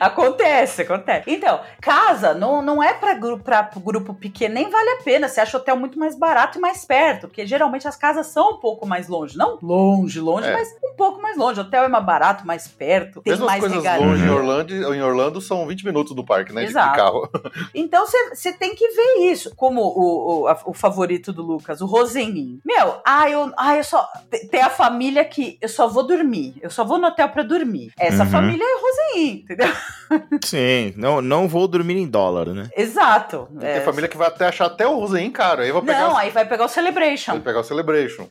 Acontece, 0.00 0.82
acontece. 0.82 1.30
Então, 1.30 1.60
casa 1.80 2.34
não, 2.34 2.62
não 2.62 2.82
é 2.82 2.94
pra 2.94 3.14
grupo, 3.14 3.44
pra 3.44 3.68
grupo 3.76 4.14
pequeno, 4.14 4.54
nem 4.54 4.70
vale 4.70 4.90
a 4.90 5.02
pena. 5.02 5.28
Você 5.28 5.40
acha 5.40 5.56
hotel 5.56 5.76
muito 5.76 5.98
mais 5.98 6.16
barato 6.16 6.58
e 6.58 6.60
mais 6.60 6.84
perto, 6.84 7.28
porque 7.28 7.46
geralmente 7.46 7.86
as 7.86 7.96
casas 7.96 8.26
são 8.28 8.52
um 8.52 8.56
pouco 8.58 8.86
mais 8.86 9.08
longe. 9.08 9.36
Não 9.36 9.58
longe, 9.62 10.20
longe, 10.20 10.48
É. 10.48 10.52
mas 10.52 10.68
um 10.84 10.94
pouco 10.96 11.20
mais 11.20 11.36
longe. 11.36 11.60
Hotel 11.60 11.84
é 11.84 11.88
mais 11.88 12.04
barato, 12.04 12.46
mais 12.46 12.66
perto, 12.68 13.20
tem 13.22 13.32
Mesmo 13.32 13.46
mais 13.46 13.60
coisas 13.60 13.78
regalia. 13.78 14.06
longe 14.06 14.24
em. 14.24 14.30
Orlando, 14.30 14.94
em 14.94 15.02
Orlando 15.02 15.40
são 15.40 15.66
20 15.66 15.84
minutos 15.84 16.14
do 16.14 16.24
parque, 16.24 16.52
né? 16.52 16.62
De, 16.62 16.66
de 16.68 16.72
Exato. 16.72 16.96
carro. 16.96 17.28
Então 17.74 18.06
você 18.06 18.51
tem 18.52 18.74
que 18.74 18.88
ver 18.88 19.30
isso. 19.32 19.54
Como 19.56 19.80
o, 19.82 20.42
o, 20.42 20.46
a- 20.48 20.62
o 20.66 20.72
favorito 20.74 21.32
do 21.32 21.42
Lucas, 21.42 21.80
o 21.80 21.86
Rosenin. 21.86 22.60
Meu, 22.64 22.96
ah, 23.04 23.28
eu, 23.30 23.52
ah, 23.56 23.76
eu 23.76 23.84
só. 23.84 24.06
te- 24.30 24.46
Tem 24.48 24.60
a 24.62 24.70
família 24.70 25.24
que 25.24 25.58
eu 25.60 25.68
só 25.68 25.86
vou 25.88 26.06
dormir. 26.06 26.54
Eu 26.62 26.70
só 26.70 26.84
vou 26.84 26.98
no 26.98 27.06
hotel 27.08 27.28
pra 27.28 27.42
dormir. 27.42 27.92
Essa 27.98 28.24
Uhum. 28.24 28.30
família 28.30 28.64
é 28.64 28.80
Rosenin, 28.80 29.32
entendeu? 29.42 29.68
Sim, 30.44 30.92
não, 30.96 31.20
não 31.20 31.48
vou 31.48 31.66
dormir 31.68 31.96
em 31.98 32.06
dólar, 32.06 32.46
né? 32.48 32.68
Exato. 32.76 33.48
Tem 33.58 33.68
É. 33.70 33.80
família 33.80 34.08
que 34.08 34.16
vai 34.16 34.28
até 34.28 34.46
achar 34.46 34.66
até 34.66 34.86
o 34.86 34.94
Rosen 34.96 35.30
caro. 35.30 35.62
Aí 35.62 35.68
eu 35.68 35.74
vou 35.74 35.82
pegar, 35.82 36.00
Não, 36.00 36.14
o, 36.14 36.16
aí 36.16 36.30
vai 36.30 36.44
pegar 36.46 36.64
o 36.64 36.68
Celebration. 36.68 37.32
vai 37.32 37.40
pegar 37.40 37.60
o 37.60 37.64
Celebration. 37.64 38.26